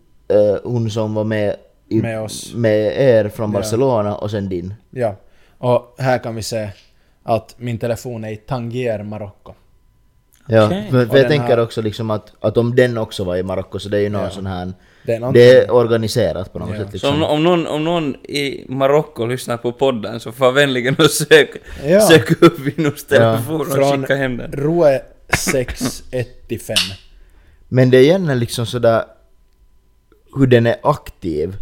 hon 0.63 0.89
som 0.89 1.13
var 1.13 1.23
med, 1.23 1.55
i, 1.89 2.01
Med 2.01 2.21
oss. 2.21 2.53
med 2.55 3.01
er 3.01 3.29
från 3.29 3.51
Ja. 3.51 3.59
Barcelona 3.59 4.15
och 4.15 4.31
sen 4.31 4.49
din. 4.49 4.73
Ja. 4.91 5.15
Och 5.57 5.95
här 5.97 6.17
kan 6.17 6.35
vi 6.35 6.43
se 6.43 6.69
att 7.23 7.55
min 7.57 7.77
telefon 7.77 8.23
är 8.23 8.31
i 8.31 8.35
Tangier, 8.35 9.03
Marocko. 9.03 9.53
Ja, 10.47 10.65
Okej. 10.65 10.87
för, 10.91 11.05
för 11.05 11.17
jag 11.17 11.27
tänker 11.27 11.57
har- 11.57 11.63
också 11.63 11.81
liksom 11.81 12.11
att, 12.11 12.33
att 12.39 12.57
om 12.57 12.75
den 12.75 12.97
också 12.97 13.23
var 13.23 13.35
i 13.35 13.43
Marocko 13.43 13.79
så 13.79 13.89
det 13.89 13.97
är 13.97 14.01
ju 14.01 14.09
någon 14.09 14.23
Ja. 14.23 14.29
sån 14.29 14.45
här... 14.45 14.73
Det 15.05 15.13
är 15.13 15.31
Det 15.31 15.51
är 15.57 15.71
organiserat 15.71 16.53
på 16.53 16.59
något 16.59 16.69
Ja. 16.69 16.75
sätt 16.77 16.87
Så 16.87 16.91
liksom. 16.93 17.23
om, 17.23 17.23
om, 17.23 17.43
någon, 17.43 17.67
om 17.67 17.83
någon 17.83 18.15
i 18.15 18.65
Marocko 18.69 19.25
lyssnar 19.25 19.57
på 19.57 19.71
podden 19.71 20.19
så 20.19 20.31
får 20.31 20.51
vänligen 20.51 20.95
och 20.99 21.09
sök, 21.09 21.49
Ja. 21.85 22.01
sök 22.01 22.41
upp 22.41 22.59
Vinnus 22.59 23.05
telefon 23.07 23.61
och 23.61 23.67
Från 23.67 24.01
skicka 24.01 24.15
hem 24.15 24.37
den. 24.37 24.51
Roe 24.51 25.01
615. 25.33 26.75
Men 27.67 27.89
det 27.89 27.97
är 27.97 28.01
gärna 28.01 28.33
liksom 28.33 28.65
sådär 28.65 29.03
hur 30.37 30.47
den 30.47 30.65
är 30.67 30.75
aktiv. 30.83 31.55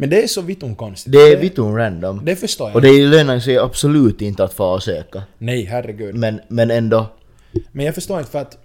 Men 0.00 0.10
det 0.10 0.22
är 0.22 0.26
så 0.26 0.42
vitun 0.42 0.76
konstigt. 0.76 1.12
Det 1.12 1.18
är 1.18 1.36
vitun 1.36 1.76
random. 1.76 2.24
Det 2.24 2.36
förstår 2.36 2.68
jag. 2.68 2.76
Och 2.76 2.82
det 2.82 3.06
lönar 3.06 3.40
sig 3.40 3.58
absolut 3.58 4.22
inte 4.22 4.44
att 4.44 4.52
få 4.54 4.64
och 4.64 4.82
söka. 4.82 5.22
Nej, 5.38 5.64
herregud. 5.64 6.14
Men, 6.14 6.40
men 6.48 6.70
ändå. 6.70 7.06
Men 7.72 7.86
jag 7.86 7.94
förstår 7.94 8.18
inte 8.18 8.30
för 8.30 8.38
att 8.38 8.58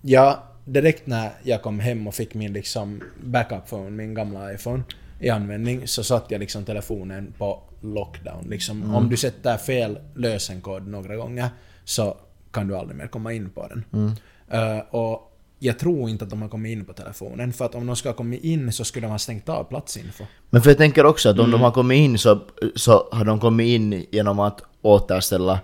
jag 0.00 0.38
direkt 0.64 1.06
när 1.06 1.30
jag 1.42 1.62
kom 1.62 1.80
hem 1.80 2.06
och 2.06 2.14
fick 2.14 2.34
min 2.34 2.52
liksom 2.52 3.02
backup 3.24 3.68
phone, 3.68 3.90
min 3.90 4.14
gamla 4.14 4.52
iPhone 4.52 4.82
i 5.20 5.30
användning 5.30 5.88
så 5.88 6.04
satte 6.04 6.34
jag 6.34 6.40
liksom 6.40 6.64
telefonen 6.64 7.34
på 7.38 7.62
lockdown. 7.80 8.46
Liksom, 8.48 8.94
Om 8.94 9.08
du 9.08 9.16
sätter 9.16 9.56
fel 9.56 9.98
lösenkod 10.14 10.88
några 10.88 11.16
gånger 11.16 11.48
så 11.84 12.16
kan 12.50 12.68
du 12.68 12.76
aldrig 12.76 12.98
mer 12.98 13.06
komma 13.06 13.32
in 13.32 13.50
på 13.50 13.68
den. 13.68 14.16
Eh, 14.50 14.78
och 14.78 15.25
jag 15.58 15.78
tror 15.78 16.10
inte 16.10 16.24
att 16.24 16.30
de 16.30 16.42
har 16.42 16.48
kommit 16.48 16.72
in 16.72 16.84
på 16.84 16.92
telefonen 16.92 17.52
för 17.52 17.64
att 17.64 17.74
om 17.74 17.86
de 17.86 17.96
ska 17.96 18.08
ha 18.08 18.14
kommit 18.14 18.44
in 18.44 18.72
så 18.72 18.84
skulle 18.84 19.06
de 19.06 19.10
ha 19.10 19.18
stängt 19.18 19.48
av 19.48 19.64
platsinfo. 19.64 20.24
Men 20.50 20.62
för 20.62 20.70
jag 20.70 20.78
tänker 20.78 21.06
också 21.06 21.28
att 21.28 21.38
om 21.38 21.50
de 21.50 21.60
har 21.60 21.70
kommit 21.70 21.96
in 21.98 22.18
så, 22.18 22.40
så 22.74 23.08
har 23.12 23.24
de 23.24 23.40
kommit 23.40 23.66
in 23.66 24.06
genom 24.10 24.40
att 24.40 24.62
återställa 24.82 25.58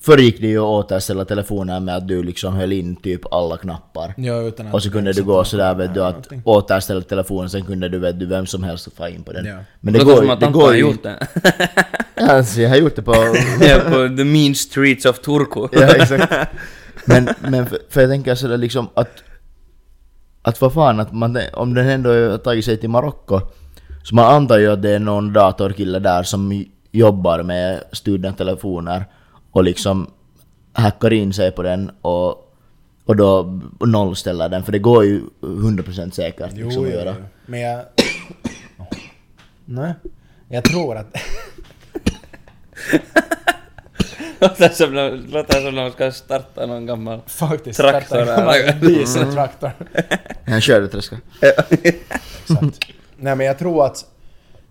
Förr 0.00 0.18
gick 0.18 0.40
det 0.40 0.46
ju 0.46 0.58
att 0.58 0.64
återställa 0.64 1.24
telefonen 1.24 1.84
med 1.84 1.96
att 1.96 2.08
du 2.08 2.22
liksom 2.22 2.54
höll 2.54 2.72
in 2.72 2.96
typ 2.96 3.32
alla 3.32 3.56
knappar. 3.56 4.14
Ja, 4.16 4.40
utan 4.40 4.66
att 4.66 4.74
Och 4.74 4.82
så 4.82 4.90
kunde 4.90 5.12
du 5.12 5.22
gå 5.22 5.32
någon 5.36 5.44
sådär 5.44 5.74
vet 5.74 5.94
du 5.94 6.04
att 6.04 6.12
någonting. 6.12 6.42
återställa 6.44 7.00
telefonen 7.00 7.50
sen 7.50 7.64
kunde 7.64 7.88
du 7.88 7.98
vet 7.98 8.20
du 8.20 8.26
vem 8.26 8.46
som 8.46 8.62
helst 8.64 8.88
få 8.96 9.08
in 9.08 9.22
på 9.22 9.32
den. 9.32 9.46
Ja. 9.46 9.56
Men 9.80 9.94
det 9.94 9.98
Låter 9.98 10.10
går 10.12 10.16
som 10.16 10.26
ju... 10.26 10.32
att 10.32 10.40
Det 10.40 10.50
går 10.50 10.74
ju 10.74 10.80
gjort 10.80 11.02
det. 11.02 11.26
Alltså 12.14 12.60
jag 12.60 12.68
har 12.68 12.76
gjort 12.76 12.96
det 12.96 13.02
på... 13.02 13.14
Ja, 13.60 13.78
på 13.84 14.16
the 14.16 14.24
mean 14.24 14.54
streets 14.54 15.04
of 15.06 15.18
Turku. 15.18 15.68
ja 15.72 15.86
exakt. 15.94 16.32
Men, 17.06 17.28
men 17.40 17.66
för, 17.66 17.78
för 17.88 18.00
jag 18.00 18.10
tänker 18.10 18.34
sådär 18.34 18.56
liksom 18.56 18.88
att... 18.94 19.22
Att 20.42 20.60
vad 20.60 20.72
fan 20.72 21.00
att 21.00 21.12
man, 21.12 21.38
om 21.52 21.74
den 21.74 21.88
ändå 21.88 22.10
har 22.10 22.38
tagit 22.38 22.64
sig 22.64 22.76
till 22.76 22.90
Marocko 22.90 23.40
Så 24.02 24.14
man 24.14 24.34
antar 24.34 24.58
ju 24.58 24.72
att 24.72 24.82
det 24.82 24.90
är 24.90 24.98
någon 24.98 25.32
datorkille 25.32 25.98
där 25.98 26.22
som 26.22 26.64
jobbar 26.90 27.42
med 27.42 27.82
studietelefoner 27.92 29.04
och 29.50 29.64
liksom 29.64 30.10
hackar 30.72 31.12
in 31.12 31.32
sig 31.32 31.52
på 31.52 31.62
den 31.62 31.90
och, 32.02 32.54
och 33.04 33.16
då 33.16 33.60
nollställer 33.80 34.48
den, 34.48 34.62
för 34.62 34.72
det 34.72 34.78
går 34.78 35.04
ju 35.04 35.22
100% 35.40 36.10
säkert 36.10 36.52
liksom 36.52 36.84
att 36.84 36.90
göra. 36.90 37.14
Men 37.46 37.60
jag... 37.60 37.84
Nej. 39.64 39.94
Jag 40.48 40.64
tror 40.64 40.96
att... 40.96 41.06
Låter 44.40 44.68
som 44.68 44.94
nå- 44.94 45.18
låter 45.28 45.60
som 45.60 45.74
någon 45.74 45.92
ska 45.92 46.12
starta 46.12 46.66
någon 46.66 46.86
gammal... 46.86 47.20
Faktiskt. 47.26 47.80
Traktor 47.80 48.24
starta 48.24 48.34
en 48.34 48.66
gammal 48.66 48.80
Dieseltraktor. 48.80 49.70
En 50.44 50.60
skördetröska. 50.60 51.16
Exakt. 51.82 52.78
Nej 53.16 53.36
men 53.36 53.46
jag 53.46 53.58
tror 53.58 53.86
att 53.86 54.04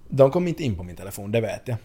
de 0.09 0.31
kom 0.31 0.47
inte 0.47 0.63
in 0.63 0.75
på 0.75 0.83
min 0.83 0.95
telefon, 0.95 1.31
det 1.31 1.41
vet 1.41 1.61
jag. 1.65 1.77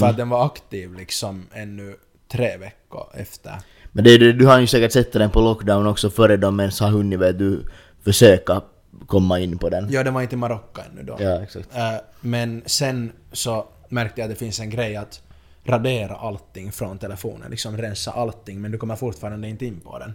För 0.00 0.06
att 0.06 0.16
den 0.16 0.28
var 0.28 0.46
aktiv 0.46 0.94
liksom 0.94 1.46
ännu 1.52 1.96
tre 2.32 2.56
veckor 2.56 3.06
efter. 3.14 3.52
Men 3.92 4.04
det 4.04 4.18
du 4.32 4.46
har 4.46 4.58
ju 4.60 4.66
säkert 4.66 4.92
sett 4.92 5.12
den 5.12 5.30
på 5.30 5.40
lockdown 5.40 5.86
också 5.86 6.10
före 6.10 6.36
de 6.36 6.60
ens 6.60 6.80
har 6.80 6.88
hunnit 6.90 7.18
vet 7.20 7.38
du, 7.38 7.64
försöka 8.04 8.60
komma 9.06 9.38
in 9.40 9.58
på 9.58 9.68
den. 9.68 9.88
Ja, 9.90 10.02
den 10.02 10.14
var 10.14 10.22
inte 10.22 10.34
i 10.34 10.38
Marocko 10.38 10.80
ännu 10.92 11.02
då. 11.02 11.16
Ja, 11.20 11.42
exakt. 11.42 11.76
Eh, 11.76 11.92
men 12.20 12.62
sen 12.66 13.12
så 13.32 13.66
märkte 13.88 14.20
jag 14.20 14.24
att 14.28 14.34
det 14.34 14.38
finns 14.38 14.60
en 14.60 14.70
grej 14.70 14.96
att 14.96 15.22
radera 15.68 16.14
allting 16.16 16.72
från 16.72 16.98
telefonen, 16.98 17.50
liksom 17.50 17.76
rensa 17.76 18.10
allting, 18.12 18.60
men 18.60 18.70
du 18.72 18.78
kommer 18.78 18.96
fortfarande 18.96 19.48
inte 19.48 19.66
in 19.66 19.80
på 19.80 19.98
den. 19.98 20.14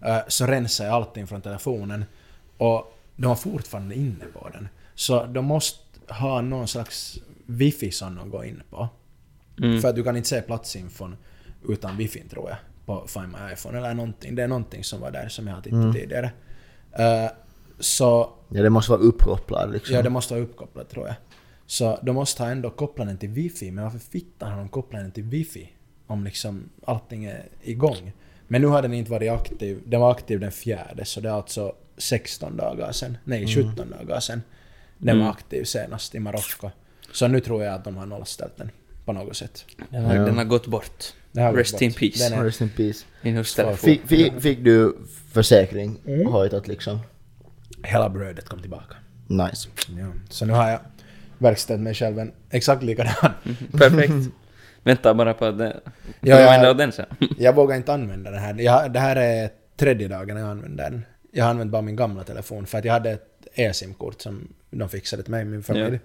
Eh, 0.00 0.18
så 0.28 0.46
rensade 0.46 0.88
jag 0.88 0.96
allting 0.96 1.26
från 1.26 1.40
telefonen 1.42 2.04
och 2.58 2.98
de 3.16 3.26
var 3.26 3.34
fortfarande 3.34 3.94
inne 3.94 4.24
på 4.32 4.48
den. 4.52 4.68
Så 4.94 5.24
de 5.24 5.44
måste 5.44 5.78
ha 6.08 6.40
någon 6.40 6.68
slags 6.68 7.18
wifi 7.46 7.90
som 7.90 8.16
de 8.16 8.30
går 8.30 8.44
in 8.44 8.62
på. 8.70 8.88
För 9.80 9.88
att 9.88 9.94
du 9.94 10.02
kan 10.04 10.16
inte 10.16 10.28
se 10.28 10.40
platsinfon 10.42 11.16
utan 11.68 11.96
wifi 11.96 12.22
tror 12.30 12.48
jag 12.48 12.58
på 12.86 13.06
Find 13.06 13.28
My 13.28 13.52
iPhone 13.52 13.78
eller 13.78 13.94
någonting. 13.94 14.34
Det 14.34 14.42
är 14.42 14.48
någonting 14.48 14.84
som 14.84 15.00
var 15.00 15.10
där 15.10 15.28
som 15.28 15.46
jag 15.46 15.54
har 15.54 15.62
tittat 15.62 15.80
tidigare. 15.92 16.30
Eh, 16.92 17.30
så 17.78 18.30
Ja, 18.48 18.62
det 18.62 18.70
måste 18.70 18.90
vara 18.92 19.00
uppkopplad 19.00 19.72
liksom. 19.72 19.96
Ja, 19.96 20.02
det 20.02 20.10
måste 20.10 20.34
vara 20.34 20.44
uppkopplat 20.44 20.90
tror 20.90 21.06
jag. 21.06 21.14
Så 21.66 21.98
de 22.02 22.14
måste 22.14 22.42
ha 22.42 22.50
ändå 22.50 22.70
kopplat 22.70 23.06
den 23.08 23.16
till 23.18 23.28
wifi, 23.28 23.70
men 23.70 23.84
varför 23.84 23.98
fittan 23.98 24.50
har 24.52 24.58
de 24.58 24.68
kopplat 24.68 25.02
den 25.02 25.10
till 25.12 25.22
wifi? 25.24 25.72
Om 26.06 26.24
liksom 26.24 26.68
allting 26.84 27.24
är 27.24 27.44
igång. 27.62 28.12
Men 28.48 28.60
nu 28.62 28.66
har 28.66 28.82
den 28.82 28.94
inte 28.94 29.10
varit 29.10 29.30
aktiv. 29.32 29.82
Den 29.86 30.00
var 30.00 30.10
aktiv 30.12 30.40
den 30.40 30.52
fjärde, 30.52 31.04
så 31.04 31.20
det 31.20 31.28
är 31.28 31.32
alltså 31.32 31.72
16 31.96 32.56
dagar 32.56 32.92
sedan. 32.92 33.18
Nej, 33.24 33.46
17 33.46 33.90
dagar 33.90 34.20
sedan. 34.20 34.42
Den 34.98 35.20
var 35.20 35.30
aktiv 35.30 35.64
senast 35.64 36.14
i 36.14 36.18
Marocko. 36.18 36.70
Så 37.12 37.28
nu 37.28 37.40
tror 37.40 37.64
jag 37.64 37.74
att 37.74 37.84
de 37.84 37.96
har 37.96 38.06
nollställt 38.06 38.56
den 38.56 38.70
på 39.04 39.12
något 39.12 39.36
sätt. 39.36 39.64
Den 39.90 40.04
har, 40.04 40.14
den 40.14 40.36
har 40.36 40.44
gått 40.44 40.66
bort. 40.66 41.04
Har 41.36 41.50
gått 41.50 41.58
Rest 41.60 41.72
bort. 41.72 41.82
in 41.82 41.92
peace. 41.92 42.28
Den 42.30 42.38
är- 42.38 42.44
Rest 42.44 42.60
in 42.60 42.68
peace. 42.68 43.04
In. 43.22 43.44
Fick, 43.76 44.06
fick, 44.08 44.40
fick 44.40 44.64
du 44.64 44.96
försäkring 45.32 45.98
hojtat 46.26 46.68
liksom? 46.68 46.98
Hela 47.82 48.08
brödet 48.10 48.48
kom 48.48 48.60
tillbaka. 48.60 48.96
Nice. 49.26 49.68
Ja. 49.98 50.06
Så 50.30 50.46
nu 50.46 50.52
har 50.52 50.70
jag 50.70 50.80
verkställt 51.38 51.80
mig 51.80 51.94
själv 51.94 52.18
en 52.18 52.32
exakt 52.50 52.82
likadan. 52.82 53.14
Perfekt. 53.72 54.12
Vänta 54.82 55.14
bara 55.14 55.34
på 55.34 55.44
att 55.44 55.58
Ja, 55.60 56.40
ja. 56.40 56.68
av 56.70 56.76
den 56.76 56.92
sen? 56.92 57.06
Jag 57.38 57.54
vågar 57.54 57.76
inte 57.76 57.92
använda 57.92 58.30
den 58.30 58.40
här. 58.40 58.54
Jag, 58.60 58.92
det 58.92 59.00
här 59.00 59.16
är 59.16 59.50
tredje 59.76 60.08
dagen 60.08 60.36
jag 60.36 60.48
använder 60.48 60.84
den. 60.90 61.04
Jag 61.32 61.44
har 61.44 61.50
använt 61.50 61.70
bara 61.70 61.82
min 61.82 61.96
gamla 61.96 62.24
telefon 62.24 62.66
för 62.66 62.78
att 62.78 62.84
jag 62.84 62.92
hade 62.92 63.10
ett 63.10 63.28
e-simkort 63.54 64.20
som 64.22 64.48
de 64.70 64.88
fixade 64.88 65.22
till 65.22 65.30
mig 65.30 65.40
och 65.40 65.46
min 65.46 65.62
familj. 65.62 66.00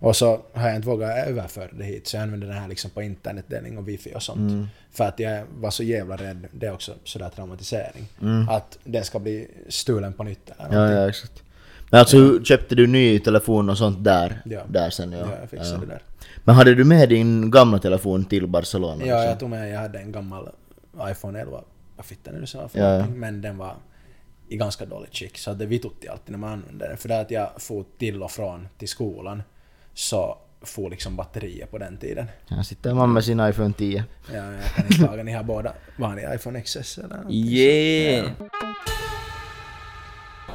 Och 0.00 0.16
så 0.16 0.40
har 0.52 0.66
jag 0.68 0.76
inte 0.76 0.88
vågat 0.88 1.26
överföra 1.28 1.68
det 1.72 1.84
hit 1.84 2.06
så 2.06 2.16
jag 2.16 2.22
använder 2.22 2.46
den 2.46 2.56
här 2.56 2.68
liksom 2.68 2.90
på 2.90 3.02
internetdelning 3.02 3.78
och 3.78 3.88
wifi 3.88 4.12
och 4.14 4.22
sånt. 4.22 4.68
För 4.92 5.04
att 5.04 5.18
jag 5.18 5.44
var 5.54 5.70
så 5.70 5.82
jävla 5.82 6.16
rädd, 6.16 6.46
det 6.52 6.66
är 6.66 6.72
också 6.72 6.94
sådär 7.04 7.28
traumatisering, 7.28 8.06
att 8.50 8.78
den 8.84 9.04
ska 9.04 9.18
bli 9.18 9.48
stulen 9.68 10.12
på 10.12 10.24
nytt 10.24 10.50
eller 10.50 10.64
Ja, 10.64 10.74
någonting. 10.74 10.98
ja, 10.98 11.08
exakt. 11.08 11.42
Men 11.90 12.00
alltså 12.00 12.44
köpte 12.44 12.74
du 12.74 12.86
ny 12.86 13.18
telefon 13.18 13.70
och 13.70 13.78
sånt 13.78 14.04
där? 14.04 14.42
Ja. 14.44 14.60
Där 14.68 14.90
sen 14.90 15.12
ja. 15.12 15.18
Ja, 15.18 15.28
jag 15.40 15.50
fixade 15.50 15.80
det 15.80 15.86
där. 15.86 16.02
Men 16.44 16.54
hade 16.54 16.74
du 16.74 16.84
med 16.84 17.08
din 17.08 17.50
gamla 17.50 17.78
telefon 17.78 18.24
till 18.24 18.46
Barcelona? 18.46 18.94
Ja, 18.94 19.14
liksom? 19.14 19.28
jag 19.28 19.38
tog 19.38 19.50
med, 19.50 19.70
jag 19.72 19.80
hade 19.80 19.98
en 19.98 20.12
gammal 20.12 20.48
iPhone 21.02 21.40
11, 21.40 21.60
vad 21.96 22.06
fittan 22.06 22.34
är 22.34 22.40
det 22.40 22.46
för 22.46 22.68
Ja, 22.72 22.94
ja. 22.98 23.06
men 23.06 23.42
den 23.42 23.58
var 23.58 23.74
i 24.48 24.56
ganska 24.56 24.86
dåligt 24.86 25.14
skick 25.14 25.38
så 25.38 25.54
det 25.54 25.66
vitutti 25.66 26.08
alltid 26.08 26.30
när 26.30 26.38
man 26.38 26.52
använde 26.52 26.88
den. 26.88 26.96
För 26.96 27.08
det 27.08 27.20
att 27.20 27.30
jag 27.30 27.48
for 27.56 27.84
till 27.98 28.22
och 28.22 28.30
från 28.30 28.68
till 28.78 28.88
skolan 28.88 29.42
så 29.94 30.38
for 30.62 30.90
liksom 30.90 31.16
batteriet 31.16 31.70
på 31.70 31.78
den 31.78 31.96
tiden. 31.96 32.26
Här 32.48 32.62
sitter 32.62 32.94
man 32.94 33.12
med 33.12 33.24
sin 33.24 33.40
iPhone 33.40 33.72
10. 33.78 34.04
Ja, 34.32 34.52
jag 34.52 34.64
kan 34.76 34.86
inte 34.86 35.02
laga, 35.02 35.22
ni 35.22 35.32
har 35.32 35.42
båda 35.42 35.72
vanliga 35.96 36.34
iPhone 36.34 36.60
XS 36.62 36.98
eller 36.98 37.08
någonting. 37.08 37.44
Yeah! 37.44 38.30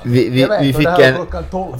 Vi, 0.05 0.29
vi, 0.29 0.47
vi, 0.61 0.73
fick 0.73 0.87
en, 0.87 1.15
klockan 1.15 1.43
12. 1.51 1.73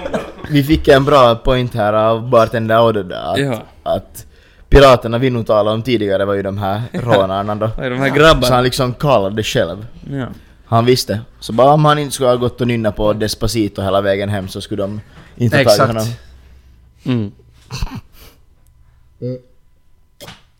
vi 0.50 0.64
fick 0.64 0.88
en 0.88 1.04
bra 1.04 1.34
point 1.34 1.74
här 1.74 1.92
av 1.92 2.30
bartender 2.30 2.82
Odde 2.82 3.02
där, 3.02 3.32
att, 3.32 3.38
Ja. 3.38 3.62
att 3.82 4.26
piraterna 4.68 5.18
vi 5.18 5.30
nog 5.30 5.46
talade 5.46 5.74
om 5.74 5.82
tidigare 5.82 6.24
var 6.24 6.34
ju 6.34 6.42
de 6.42 6.58
här 6.58 6.82
rånarna 6.92 7.54
då. 7.54 7.70
De 7.76 7.98
här 7.98 8.08
Så 8.08 8.14
grabbarna? 8.14 8.54
han 8.54 8.64
liksom 8.64 8.94
kallade 8.94 9.42
själv. 9.42 9.86
Ja. 10.12 10.26
Han 10.66 10.84
visste. 10.84 11.20
Så 11.40 11.52
bara 11.52 11.72
om 11.72 11.84
han 11.84 11.98
inte 11.98 12.14
skulle 12.14 12.28
ha 12.28 12.36
gått 12.36 12.60
och 12.60 12.66
nynna 12.66 12.92
på 12.92 13.12
Despacito 13.12 13.82
hela 13.82 14.00
vägen 14.00 14.28
hem 14.28 14.48
så 14.48 14.60
skulle 14.60 14.82
de 14.82 15.00
inte 15.36 15.56
ha 15.56 15.64
tagit 15.64 15.80
honom. 15.80 16.06
Mm. 17.04 17.32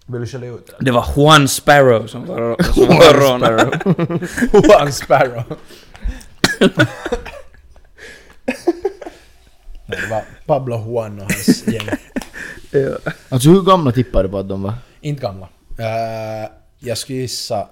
Vill 0.07 0.21
du 0.21 0.27
skälla 0.27 0.47
ut 0.47 0.66
det? 0.66 0.85
Det 0.85 0.91
var 0.91 1.07
Juan 1.16 1.49
Sparrow 1.49 2.07
som 2.07 2.27
var, 2.27 2.62
som 2.62 2.87
var 2.87 3.14
rånare. 3.31 3.71
Juan 4.68 4.93
Sparrow. 4.93 5.43
Nej, 9.87 9.99
det 10.03 10.11
var 10.11 10.23
Pablo 10.47 10.77
Juan 10.77 11.21
och 11.21 11.23
hans 11.23 11.67
gäng. 11.67 11.89
Alltså 13.29 13.49
hur 13.49 13.63
gamla 13.63 13.93
tippar 13.93 14.23
du 14.23 14.29
på 14.29 14.39
att 14.39 14.49
de 14.49 14.63
var? 14.63 14.75
Inte 15.01 15.23
gamla. 15.23 15.49
Uh, 15.79 16.51
jag 16.79 16.99
skulle 16.99 17.19
gissa 17.19 17.69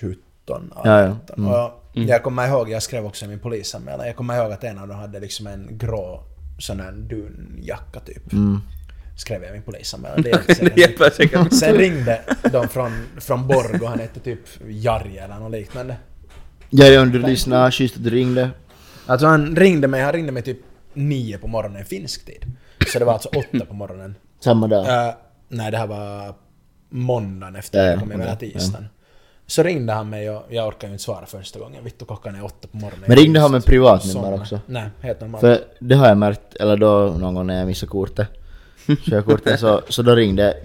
17, 0.00 0.72
18. 0.76 0.92
Ja, 0.92 1.00
ja. 1.02 1.16
Mm. 1.36 1.50
Och 1.50 1.80
jag 1.92 2.22
kommer 2.22 2.48
ihåg, 2.48 2.70
jag 2.70 2.82
skrev 2.82 3.06
också 3.06 3.24
i 3.24 3.28
min 3.28 3.38
polisanmälan, 3.38 4.06
jag 4.06 4.16
kommer 4.16 4.36
ihåg 4.36 4.52
att 4.52 4.64
en 4.64 4.78
av 4.78 4.88
dem 4.88 4.96
hade 4.98 5.20
liksom 5.20 5.46
en 5.46 5.78
grå 5.78 6.24
sån 6.58 6.80
här 6.80 6.92
dunjacka 6.92 8.00
typ. 8.00 8.32
Mm. 8.32 8.60
Skrev 9.16 9.42
jag 9.42 9.50
i 9.50 9.52
min 9.52 9.62
polisanmälan. 9.62 10.24
Sen 11.50 11.74
ringde 11.74 12.20
de 12.52 12.68
från, 12.68 12.92
från 13.16 13.46
Borgo, 13.46 13.86
han 13.86 13.98
hette 13.98 14.20
typ 14.20 14.40
Jari 14.68 15.18
eller 15.18 15.38
något 15.38 15.52
liknande. 15.52 15.96
Ja, 16.70 16.86
ja, 16.86 17.02
om 17.02 17.10
du 17.10 17.18
lyssnar, 17.18 17.70
schysst 17.70 17.96
att 17.96 18.04
du 18.04 18.10
ringde. 18.10 18.50
Alltså 19.06 19.26
han 19.26 19.56
ringde 19.56 19.88
mig, 19.88 20.02
han 20.02 20.12
ringde 20.12 20.32
mig 20.32 20.42
typ 20.42 20.58
nio 20.94 21.38
på 21.38 21.46
morgonen 21.46 21.84
finsk 21.84 22.26
tid. 22.26 22.44
Så 22.92 22.98
det 22.98 23.04
var 23.04 23.12
alltså 23.12 23.28
åtta 23.28 23.64
på 23.66 23.74
morgonen. 23.74 24.14
Samma 24.40 24.66
dag. 24.66 25.06
Eh, 25.08 25.14
nej, 25.48 25.70
det 25.70 25.76
här 25.76 25.86
var 25.86 26.34
måndagen 26.88 27.56
efter 27.56 27.78
Ja, 27.78 27.84
jag 27.84 27.94
ja, 27.96 28.00
kom 28.00 28.20
okej, 28.34 28.52
tisdagen. 28.52 28.86
Så 29.46 29.62
ringde 29.62 29.92
han 29.92 30.10
mig 30.10 30.30
och 30.30 30.42
jag 30.48 30.68
orkade 30.68 30.86
ju 30.86 30.92
inte 30.92 31.04
svara 31.04 31.26
första 31.26 31.58
gången. 31.58 31.84
Vittu, 31.84 32.04
klockan 32.04 32.34
är 32.34 32.44
åtta 32.44 32.68
på 32.68 32.76
morgonen. 32.76 33.04
Men 33.06 33.16
ringde 33.16 33.40
han 33.40 33.52
med 33.52 33.64
privatnummer 33.64 34.34
också? 34.34 34.60
Nej, 34.66 34.88
helt 35.00 35.20
normalt. 35.20 35.40
För 35.40 35.58
det 35.78 35.94
har 35.94 36.08
jag 36.08 36.18
märkt, 36.18 36.54
eller 36.60 36.76
då 36.76 37.14
någon 37.18 37.34
gång 37.34 37.46
när 37.46 37.58
jag 37.58 37.66
missade 37.66 37.90
kortet. 37.90 38.28
Körkortet, 39.04 39.60
så, 39.60 39.80
så 39.88 40.02
då 40.02 40.14
ringde 40.14 40.56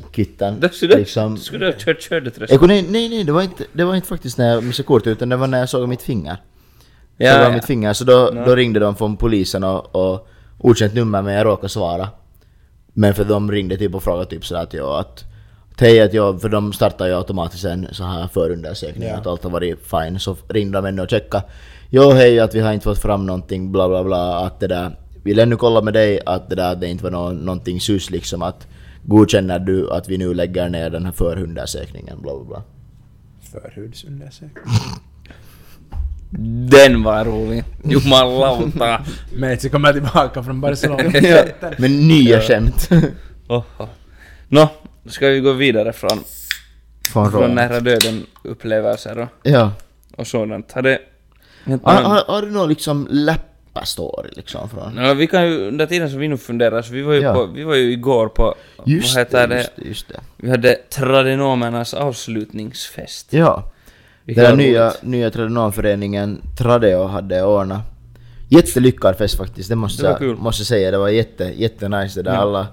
skulle 0.72 0.94
du, 0.94 1.00
liksom, 1.00 1.38
skulle 1.38 1.66
du 1.66 1.72
ha 1.72 1.80
kört 1.80 2.02
kördetröskel? 2.02 2.48
jag 2.54 2.60
kunde, 2.60 2.76
nej, 2.76 3.10
nej, 3.10 3.24
det 3.24 3.32
var, 3.32 3.42
inte, 3.42 3.64
det 3.74 3.84
var 3.84 3.96
inte 3.96 4.08
faktiskt 4.08 4.38
när 4.38 4.54
jag 4.54 4.64
missade 4.64 4.88
kortet 4.88 5.08
utan 5.08 5.30
det 5.30 5.36
var 5.36 5.48
när 5.48 5.60
jag 5.60 5.70
såg 5.70 5.90
mitt 5.90 6.02
finger. 6.02 6.38
Ja, 7.18 7.34
såg 7.34 7.42
ja. 7.42 7.52
mitt 7.52 7.66
finger, 7.66 7.94
så 7.94 8.04
då, 8.04 8.32
då 8.46 8.56
ringde 8.56 8.80
de 8.80 8.96
från 8.96 9.18
polisen 9.18 9.64
och, 9.64 9.96
och 9.96 10.28
okänt 10.58 10.94
nummer 10.94 11.22
men 11.22 11.34
jag 11.34 11.46
råkade 11.46 11.70
svara. 11.70 12.10
Men 12.94 13.14
för 13.14 13.24
de 13.24 13.52
ringde 13.52 13.78
typ 13.78 13.96
och 13.96 14.04
frågade 14.04 14.30
typ 14.30 14.46
sådär 14.46 14.62
att 14.62 14.74
jag 14.74 15.00
att 15.00 15.26
Hej 15.78 16.02
att 16.02 16.14
jag, 16.14 16.42
för 16.42 16.50
de 16.50 16.74
startar 16.74 17.08
ju 17.08 17.14
automatiskt 17.14 17.66
en 17.66 17.88
så 17.92 18.04
här 18.04 18.28
förundersökning 18.28 19.10
Ja. 19.10 19.16
att 19.16 19.28
allt 19.28 19.44
har 19.44 19.52
varit 19.52 19.80
fine. 19.88 20.20
Så 20.20 20.38
ringde 20.48 20.78
de 20.78 20.86
ännu 20.86 21.02
och 21.02 21.10
checkade. 21.10 21.44
Jo 21.90 22.12
hej 22.12 22.40
att 22.40 22.56
vi 22.56 22.60
har 22.60 22.74
inte 22.74 22.84
fått 22.84 23.02
fram 23.02 23.26
någonting 23.26 23.72
bla 23.72 23.90
bla 23.90 24.04
bla 24.04 24.46
att 24.46 24.60
det 24.60 24.68
där. 24.68 24.98
Vill 25.26 25.40
ännu 25.40 25.56
kolla 25.58 25.82
med 25.82 25.94
dig 25.94 26.20
att 26.26 26.50
det 26.50 26.56
där 26.56 26.72
att 26.72 26.82
det 26.82 26.88
inte 26.88 27.04
var 27.04 27.12
nå, 27.12 27.30
någonting 27.32 27.80
sus 27.82 28.10
liksom 28.10 28.42
att 28.42 28.68
godkänner 29.04 29.60
du 29.60 29.92
att 29.92 30.10
vi 30.10 30.18
nu 30.18 30.34
lägger 30.34 30.70
ner 30.70 30.90
den 30.90 31.06
här 31.06 31.12
förundersökningen 31.12 32.22
bla 32.22 32.34
bla 32.36 32.44
bla. 32.46 32.64
Förhudsundersökning. 33.52 34.64
Den 36.70 37.04
var 37.04 37.26
rolig. 37.26 37.64
Jumalauta. 37.84 39.06
Meitsi 39.36 39.70
kommer 39.70 39.94
tillbaka 39.94 40.44
från 40.44 40.62
Barcelona. 40.62 41.04
Ja. 41.22 41.44
Men 41.78 42.08
nya 42.08 42.42
skämt. 42.42 42.90
Nå, 44.48 44.70
ska 45.06 45.28
vi 45.28 45.40
gå 45.40 45.52
vidare 45.54 45.94
från, 45.94 46.20
Från 47.14 47.32
från 47.32 47.42
rån. 47.42 47.56
nära 47.56 47.80
döden 47.80 48.26
upplevelser 48.44 49.20
och, 49.20 49.28
Ja. 49.44 49.72
och 50.18 50.28
sådant. 50.28 50.72
Har 50.72 50.82
det... 50.82 51.00
Har, 51.84 51.94
har, 52.04 52.24
har 52.28 52.42
du 52.42 52.52
någon 52.52 52.70
liksom 52.70 53.08
läpp, 53.12 53.42
per 53.76 53.86
story 53.86 54.30
liksom 54.36 54.70
från... 54.70 54.98
Ja, 54.98 55.14
vi 55.14 55.28
kan 55.28 55.46
ju, 55.48 55.68
under 55.68 55.86
tiden 55.86 56.10
som 56.10 56.20
vi 56.20 56.28
nu 56.28 56.38
funderar, 56.38 56.82
så 56.82 56.94
vi 56.94 57.02
var 57.02 57.14
ju, 57.14 57.22
Ja. 57.22 57.34
på, 57.34 57.46
vi 57.46 57.64
var 57.64 57.76
ju 57.76 57.92
igår 57.92 58.28
på, 58.28 58.56
Just 58.86 59.16
vad 59.16 59.20
heter 59.26 59.48
det, 59.48 59.56
just 59.58 59.72
det, 59.76 59.86
just 59.88 60.08
det. 60.08 60.20
vi 60.38 60.50
hade 60.50 60.76
Tradenomernas 60.76 61.94
avslutningsfest. 61.94 63.34
Ja. 63.34 63.72
Vilket 64.26 64.44
Den 64.44 64.58
nya, 64.58 64.94
nya 65.02 65.32
Tradenomföreningen 65.32 66.42
Tradeo 66.58 67.04
hade 67.08 67.44
ordnat. 67.44 67.82
Jättelyckad 68.50 69.18
fest 69.18 69.38
faktiskt, 69.38 69.70
det 69.70 69.76
måste 69.76 70.04
Det 70.04 70.14
var 70.20 70.28
jag 70.28 70.40
måste 70.40 70.66
säga. 70.66 70.92
Det 70.92 70.98
var 70.98 71.10
jätte, 71.10 71.44
jättenice 71.44 72.20
det 72.20 72.24
där. 72.30 72.34
Ja. 72.34 72.40
Alla, 72.42 72.68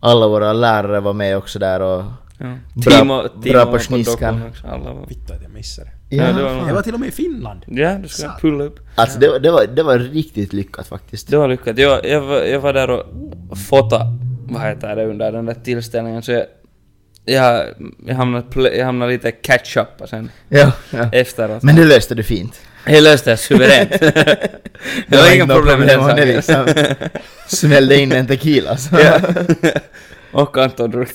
alla 0.00 0.28
våra 0.28 0.52
lärare 0.52 1.00
var 1.00 1.12
med 1.12 1.36
också 1.36 1.58
där 1.58 1.80
och... 1.80 2.04
Ja. 2.38 2.46
Bra- 2.74 2.98
Timo, 2.98 3.22
bra 3.22 3.62
Timo 3.62 3.72
på 3.72 3.78
sniskan. 3.78 4.42
alla 4.64 4.92
var... 4.92 5.06
Vittu 5.06 5.32
att 5.32 5.42
jag 5.42 5.50
missade. 5.52 5.90
Ja, 6.08 6.24
det 6.32 6.42
var 6.42 6.50
Jag 6.68 6.74
var 6.74 6.82
till 6.82 6.94
och 6.94 7.00
med 7.00 7.08
i 7.08 7.12
Finland. 7.12 7.64
Ja, 7.66 7.94
du 7.94 8.08
ska 8.08 8.30
pulla 8.40 8.64
upp. 8.64 8.80
Alltså 8.94 9.18
det, 9.18 9.28
var- 9.28 9.38
det, 9.38 9.50
var, 9.50 9.66
det 9.66 9.82
var 9.82 9.98
riktigt 9.98 10.52
lyckat 10.52 10.86
faktiskt. 10.88 11.28
Det 11.28 11.36
var 11.36 11.48
lyckat. 11.48 11.78
Jag, 11.78 12.06
jag, 12.06 12.20
var, 12.20 12.42
jag 12.42 12.60
var 12.60 12.72
där 12.72 12.90
och 12.90 13.04
fotade, 13.68 14.04
vad 14.48 14.62
heter 14.62 14.96
det, 14.96 15.04
under 15.06 15.32
den 15.32 15.46
där 15.46 15.54
tillställningen 15.54 16.22
så 16.22 16.32
jag, 16.32 16.44
jag, 17.24 17.64
jag, 18.06 18.14
hamnade, 18.14 18.76
jag 18.76 18.84
hamnade 18.86 19.12
lite 19.12 19.30
catch-up 19.32 20.08
sen 20.08 20.30
Ja, 20.48 20.72
ja. 20.90 21.08
efteråt. 21.12 21.62
Men 21.62 21.76
det 21.76 21.84
löste 21.84 22.14
du 22.14 22.22
fint. 22.22 22.60
Jag 22.86 23.02
löste 23.02 23.30
det 23.30 23.36
suveränt. 23.36 23.90
det 24.00 25.16
var 25.16 25.34
inga 25.34 25.42
inte 25.42 25.54
problem 25.54 25.78
med 25.78 25.88
den 25.88 26.16
det 26.16 26.42
saken. 26.42 26.66
liksom 26.66 26.94
smällde 27.46 28.00
in 28.00 28.12
en 28.12 28.26
tequila 28.26 28.76
så. 28.76 28.96
Ja. 29.00 29.20
Och 30.32 30.56
Anton 30.58 30.90
drack 30.90 31.08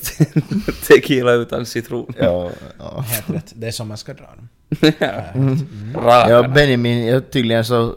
tequila 0.88 1.32
utan 1.34 1.66
citron. 1.66 2.14
ja, 2.20 2.50
ja. 2.80 3.02
Helt 3.08 3.30
rätt. 3.30 3.52
Det 3.56 3.68
är 3.68 3.72
som 3.72 3.88
man 3.88 3.98
ska 3.98 4.14
dra 4.14 4.24
dem. 4.36 4.50
Ja. 4.80 6.30
Ja. 6.30 6.48
Benjamin, 6.48 7.06
jag, 7.06 7.32
tydligen 7.32 7.66
så 7.66 7.96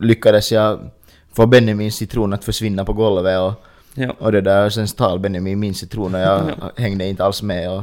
lyckades 0.00 0.52
jag 0.52 0.90
få 1.32 1.46
Benjamins 1.46 1.96
citron 1.96 2.32
att 2.32 2.44
försvinna 2.44 2.84
på 2.84 2.92
golvet 2.92 3.40
och, 3.40 3.64
Ja. 3.94 4.14
och 4.18 4.32
det 4.32 4.40
där, 4.40 4.64
och 4.66 4.72
sen 4.72 4.88
stal 4.88 5.18
Benjamin 5.18 5.60
min 5.60 5.74
citron 5.74 6.14
och 6.14 6.20
jag 6.20 6.50
hängde 6.76 7.06
inte 7.08 7.24
alls 7.24 7.42
med 7.42 7.70
och 7.70 7.82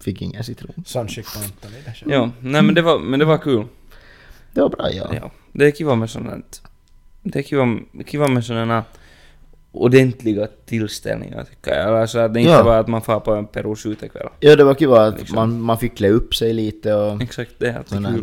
fick 0.00 0.22
ingen 0.22 0.44
citron. 0.44 0.84
Sånt 0.86 1.10
skick 1.10 1.26
på 1.34 1.38
Anton 1.38 1.70
i 1.70 1.82
det 1.84 1.92
själv. 1.94 2.12
ja, 2.12 2.30
nej 2.40 2.62
men 2.62 2.74
det 2.74 2.82
var, 2.82 2.98
men 2.98 3.18
det 3.18 3.24
var 3.24 3.38
kul. 3.38 3.66
Det 4.52 4.60
var 4.60 4.68
bra 4.68 4.90
ja. 4.92 5.10
Ja. 5.14 5.30
Det 5.52 5.66
är 5.66 5.70
kiva 5.70 5.94
med 5.94 6.10
sånt. 6.10 6.62
Det 7.22 7.38
är 7.38 7.42
kiva, 7.42 7.78
kiva 8.06 8.28
med 8.28 8.44
sådana 8.44 8.84
ordentliga 9.72 10.48
tillställningar 10.66 11.44
tycker 11.44 11.78
jag. 11.78 12.00
Alltså 12.00 12.18
att 12.18 12.34
det 12.34 12.40
inte 12.40 12.52
Ja. 12.52 12.64
bara 12.64 12.78
att 12.78 12.88
man 12.88 13.02
får 13.02 13.20
på 13.20 13.34
en 13.34 13.46
perus 13.46 13.86
utekväll. 13.86 14.28
Ja, 14.40 14.56
det 14.56 14.64
var 14.64 14.74
kul 14.74 14.94
att 14.94 15.18
Liksom. 15.18 15.34
man, 15.36 15.60
man 15.60 15.78
fick 15.78 15.96
klä 15.96 16.08
upp 16.10 16.34
sig 16.34 16.52
lite 16.52 16.94
och 16.94 17.22
Exakt, 17.22 17.50
det 17.58 17.66
är 17.68 17.82
kul. 17.90 18.04
här. 18.04 18.20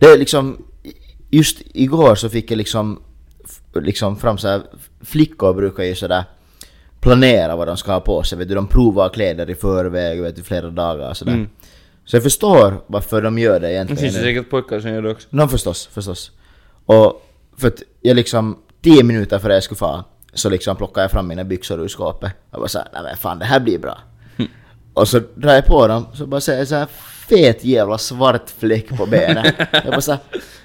Det 0.00 0.06
är 0.06 0.18
liksom, 0.18 0.64
just 1.30 1.58
igår 1.74 2.14
så 2.14 2.28
fick 2.28 2.50
jag 2.50 2.56
liksom, 2.56 3.02
liksom 3.74 4.16
fram 4.16 4.38
så 4.38 4.48
här, 4.48 4.62
flickor 5.00 5.54
brukar 5.54 5.82
ju 5.84 5.94
sådär 5.94 6.24
planera 7.00 7.56
vad 7.56 7.66
de 7.68 7.76
ska 7.76 7.92
ha 7.92 8.00
på 8.00 8.22
sig, 8.22 8.38
vet 8.38 8.48
du, 8.48 8.54
de 8.54 8.66
provar 8.66 9.08
kläder 9.08 9.50
i 9.50 9.54
förväg, 9.54 10.22
vet 10.22 10.36
du, 10.36 10.42
flera 10.42 10.70
dagar 10.70 11.10
och 11.10 11.16
sådär. 11.16 11.32
Mm. 11.32 11.48
Så 12.04 12.16
jag 12.16 12.22
förstår 12.22 12.74
varför 12.86 13.22
de 13.22 13.38
gör 13.38 13.60
det 13.60 13.66
Det 13.66 13.72
egentligen. 13.72 14.00
finns 14.02 14.16
ju 14.16 14.20
säkert 14.20 14.50
pojkar 14.50 14.80
som 14.80 14.90
gör 14.90 15.02
det 15.02 15.10
också. 15.10 15.28
No, 15.30 15.48
förstås, 15.48 15.86
förstås. 15.86 16.30
Och 16.86 17.26
för 17.56 17.68
att 17.68 17.82
jag 18.00 18.16
liksom, 18.16 18.58
10 18.82 19.02
minuter 19.04 19.38
före 19.38 19.54
jag 19.54 19.62
skulle 19.62 19.78
fara, 19.78 20.04
så 20.32 20.50
liksom 20.50 20.76
plockade 20.76 21.04
jag 21.04 21.10
fram 21.10 21.28
mina 21.28 21.44
byxor 21.44 21.80
ur 21.84 21.88
skåpet. 21.88 22.32
Jag 22.50 22.60
bara 22.60 22.68
såhär, 22.68 22.88
nej 22.92 23.02
men 23.02 23.16
fan 23.16 23.38
det 23.38 23.44
här 23.44 23.60
blir 23.60 23.78
bra. 23.78 23.98
Och 24.94 25.08
så 25.08 25.20
drar 25.34 25.54
jag 25.54 25.66
på 25.66 25.86
dem, 25.86 26.06
så 26.14 26.26
bara 26.26 26.40
ser 26.40 26.58
jag 26.58 26.68
såhär 26.68 26.86
fet 27.28 27.64
jävla 27.64 27.98
svart 27.98 28.50
fläck 28.58 28.88
på 28.88 29.06
benen. 29.06 29.52
Jag 29.72 29.84
bara 29.84 30.00
såhär, 30.00 30.20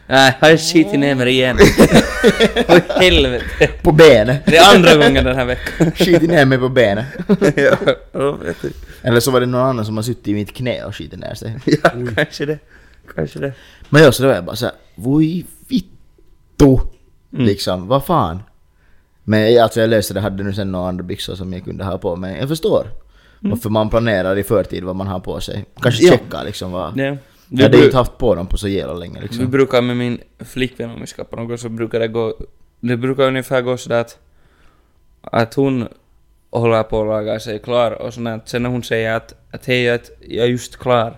Nej, 0.09 0.37
har 0.41 0.49
jag 0.49 0.59
skitit 0.59 0.99
ner 0.99 1.15
mig 1.15 1.29
igen. 1.29 1.57
Åh 2.67 2.79
helvete. 3.01 3.69
på 3.81 3.91
benet. 3.91 4.45
Det 4.45 4.57
är 4.57 4.75
andra 4.75 4.95
gången 4.95 5.25
den 5.25 5.35
här 5.35 5.45
veckan. 5.45 5.91
Skitit 5.95 6.29
ner 6.29 6.45
mig 6.45 6.57
på 6.57 6.69
benet. 6.69 7.05
ja, 7.55 7.77
ja, 8.11 8.31
vet 8.31 8.61
du. 8.61 8.71
Eller 9.01 9.19
så 9.19 9.31
var 9.31 9.39
det 9.39 9.45
någon 9.45 9.61
annan 9.61 9.85
som 9.85 9.95
har 9.95 10.03
suttit 10.03 10.27
i 10.27 10.33
mitt 10.33 10.53
knä 10.53 10.83
och 10.83 10.95
skitit 10.95 11.19
ner 11.19 11.33
sig. 11.33 11.59
Ja, 11.65 11.89
kanske 12.15 12.45
det. 12.45 12.59
Kanske 13.15 13.39
det. 13.39 13.53
Men 13.89 14.03
jag 14.03 14.13
så 14.13 14.23
då 14.23 14.29
var 14.29 14.35
jag 14.35 14.45
bara 14.45 14.55
såhär, 14.55 14.75
voi 14.95 15.45
vittu! 15.67 16.77
Mm. 17.33 17.45
Liksom, 17.45 17.87
vad 17.87 18.05
fan? 18.05 18.43
Men 19.29 19.53
jag- 19.53 19.63
alltså 19.63 19.79
jag 19.81 19.89
löste 19.89 20.13
det, 20.13 20.19
hade 20.21 20.43
nu 20.43 20.53
sen 20.53 20.71
några 20.71 20.89
andra 20.89 21.03
byxor 21.03 21.35
som 21.35 21.53
jag 21.53 21.63
kunde 21.63 21.83
ha 21.83 21.97
på 21.97 22.15
men 22.15 22.35
jag 22.35 22.47
förstår. 22.49 22.87
Varför 23.39 23.69
man 23.69 23.89
planerar 23.89 24.37
i 24.37 24.43
förtid 24.43 24.83
vad 24.83 24.95
man 24.95 25.07
har 25.07 25.19
på 25.19 25.39
sig. 25.41 25.65
Kanske 25.81 26.03
Mm. 26.07 26.11
Ja. 26.13 26.17
checka 26.25 26.43
liksom 26.43 26.71
vad... 26.71 26.99
Ja. 26.99 27.03
Jag 27.03 27.17
Vi, 27.57 27.63
hade 27.63 27.77
bru- 27.77 27.85
inte 27.85 27.97
haft 27.97 28.17
på 28.17 28.35
dem 28.35 28.47
på 28.47 28.57
så 28.57 28.67
jävla 28.67 28.93
länge 28.93 29.19
vi 29.19 29.27
liksom. 29.27 29.51
brukar 29.51 29.81
med 29.81 29.97
min 29.97 30.19
flickvän 30.39 30.89
om 30.89 31.01
vi 31.01 31.07
ska 31.07 31.23
på 31.23 31.35
något 31.35 31.59
så 31.59 31.69
brukar 31.69 31.99
det 31.99 32.07
gå... 32.07 32.35
Det 32.79 32.97
brukar 32.97 33.23
ungefär 33.23 33.61
gå 33.61 33.77
sådär 33.77 34.01
att... 34.01 34.17
Att 35.21 35.53
hon 35.53 35.87
håller 36.49 36.83
på 36.83 37.01
att 37.01 37.07
laga 37.07 37.39
sig 37.39 37.59
klar 37.59 37.91
och 37.91 38.13
sånt. 38.13 38.43
Sen 38.49 38.63
när 38.63 38.69
hon 38.69 38.83
säger 38.83 39.13
att, 39.13 39.33
att 39.51 39.65
hej, 39.65 39.89
att 39.89 40.11
jag 40.27 40.45
är 40.45 40.49
just 40.49 40.77
klar. 40.77 41.17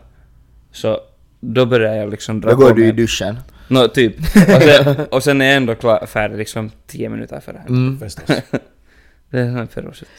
Så 0.71 0.99
då 1.39 1.65
börjar 1.65 1.95
jag 1.95 2.09
liksom 2.09 2.41
dra 2.41 2.49
Då 2.49 2.55
går 2.55 2.69
på 2.69 2.75
du 2.75 2.81
i 2.81 2.85
mig. 2.85 2.91
duschen. 2.95 3.35
Nå, 3.69 3.87
typ. 3.87 4.17
Och 4.35 4.61
sen, 4.61 5.05
och 5.11 5.23
sen 5.23 5.41
är 5.41 5.45
jag 5.45 5.55
ändå 5.55 5.75
klar, 5.75 6.05
färdig 6.05 6.37
liksom 6.37 6.71
10 6.87 7.09
minuter 7.09 7.39
före. 7.39 7.61
Mm. 7.67 7.99
Förstås. 7.99 8.25
Det 9.31 9.39
är 9.39 9.53
sån 9.55 9.67
ferocity. 9.67 10.11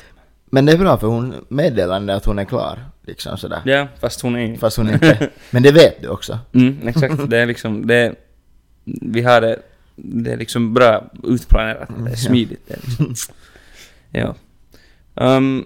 Men 0.51 0.67
det 0.67 0.73
är 0.73 0.79
bra 0.79 0.99
för 0.99 1.07
hon 1.07 1.35
meddelar 1.49 2.09
att 2.09 2.25
hon 2.25 2.39
är 2.39 2.45
klar. 2.45 2.79
Liksom 3.03 3.39
sådär. 3.39 3.63
Ja, 3.65 3.89
fast 4.01 4.21
hon 4.21 4.37
är 4.37 4.57
Fast 4.57 4.77
hon 4.77 4.91
inte... 4.91 5.31
Men 5.51 5.63
det 5.63 5.73
vet 5.73 6.03
du 6.03 6.09
också. 6.09 6.39
Mm, 6.53 6.89
exakt. 6.89 7.31
Det 7.31 7.39
är 7.39 7.47
liksom, 7.47 7.87
det 7.87 7.95
är, 7.95 8.15
vi 8.85 9.23
har 9.23 9.41
det, 9.41 9.59
det 9.97 10.33
är 10.33 10.37
liksom 10.37 10.75
bra 10.75 11.11
utplanerat, 11.25 11.89
det 12.05 12.11
är 12.11 12.17
smidigt. 12.17 12.63
Det 12.67 12.75
är 12.75 12.81
liksom. 12.87 13.35
Ja. 14.11 14.35
Um, 15.15 15.65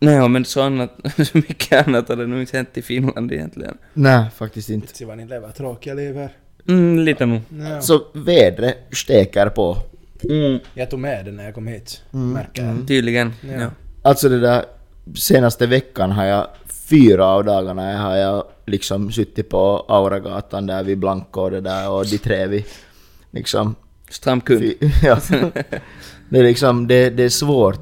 nej, 0.00 0.28
men 0.28 0.44
så 0.44 0.62
annat, 0.62 1.00
så 1.16 1.38
mycket 1.38 1.88
annat 1.88 2.08
har 2.08 2.16
det 2.16 2.26
nog 2.26 2.40
inte 2.40 2.56
hänt 2.56 2.78
i 2.78 2.82
Finland 2.82 3.32
egentligen. 3.32 3.78
Nej, 3.94 4.26
faktiskt 4.36 4.70
inte. 4.70 4.96
Se 4.96 5.04
vad 5.04 5.16
ni 5.16 5.26
lever 5.26 5.50
tråkiga 5.50 5.94
liv 5.94 6.16
här. 6.16 6.30
Mm, 6.68 6.98
lite 6.98 7.26
nog. 7.26 7.40
Ja. 7.50 7.80
Så 7.80 8.02
vädret 8.12 8.76
steker 8.92 9.48
på. 9.48 9.76
Mm, 10.30 10.58
Jag 10.74 10.90
tog 10.90 10.98
med 11.00 11.24
den 11.24 11.36
när 11.36 11.44
jag 11.44 11.54
kom 11.54 11.66
hit. 11.66 12.02
Mm, 12.14 12.32
Märker 12.32 12.62
jag. 12.62 12.70
mm. 12.70 12.86
tydligen. 12.86 13.32
Ja. 13.40 13.60
Ja. 13.60 13.70
Alltså 14.02 14.28
det 14.28 14.40
där, 14.40 14.64
senaste 15.16 15.66
veckan 15.66 16.12
har 16.12 16.24
jag, 16.24 16.46
fyra 16.68 17.26
av 17.26 17.44
dagarna 17.44 17.98
har 17.98 18.16
jag 18.16 18.44
liksom 18.66 19.12
suttit 19.12 19.48
på 19.50 19.84
Auragatan 19.88 20.66
där 20.66 20.82
vid 20.82 20.98
Blanco 20.98 21.40
och 21.40 21.50
det 21.50 21.60
där 21.60 21.90
och 21.90 22.06
de 22.06 22.18
Trevi. 22.18 22.64
Liksom. 23.30 23.74
Stamkund. 24.10 24.60
Fy- 24.60 24.74
ja. 25.02 25.18
Det 26.28 26.38
är 26.38 26.42
liksom, 26.42 26.86
det, 26.86 27.10
det 27.10 27.22
är 27.22 27.28
svårt 27.28 27.80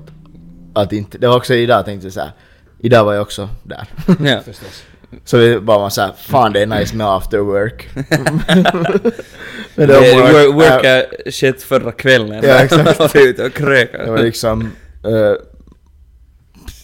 att 0.74 0.92
inte, 0.92 1.18
det 1.18 1.28
var 1.28 1.36
också 1.36 1.54
idag 1.54 1.84
tänkte 1.84 2.06
jag 2.06 2.12
så 2.12 2.20
här. 2.20 2.32
Idag 2.80 3.04
var 3.04 3.12
jag 3.12 3.22
också 3.22 3.48
där. 3.62 3.88
Ja. 4.24 4.40
Förstås. 4.44 4.82
Så 5.24 5.36
det 5.36 5.58
var 5.58 5.78
man 5.78 5.90
såhär, 5.90 6.12
fan 6.18 6.52
det 6.52 6.62
är 6.62 6.66
nice 6.66 6.96
med 6.96 7.06
after 7.06 7.38
work. 7.38 7.88
Men 9.74 9.88
Det, 9.88 10.10
Eh, 10.12 10.18
work, 10.32 10.46
äh, 10.46 10.54
worka 10.54 11.04
shit 11.30 11.62
förra 11.62 11.92
kvällen. 11.92 12.44
Ja, 12.44 12.54
exakt. 12.64 12.98
var 12.98 13.16
ute 13.16 13.42
och 13.44 13.50
Det 13.50 13.56
kröka. 13.56 14.10
var 14.10 14.18
liksom, 14.18 14.72
eh, 15.04 15.32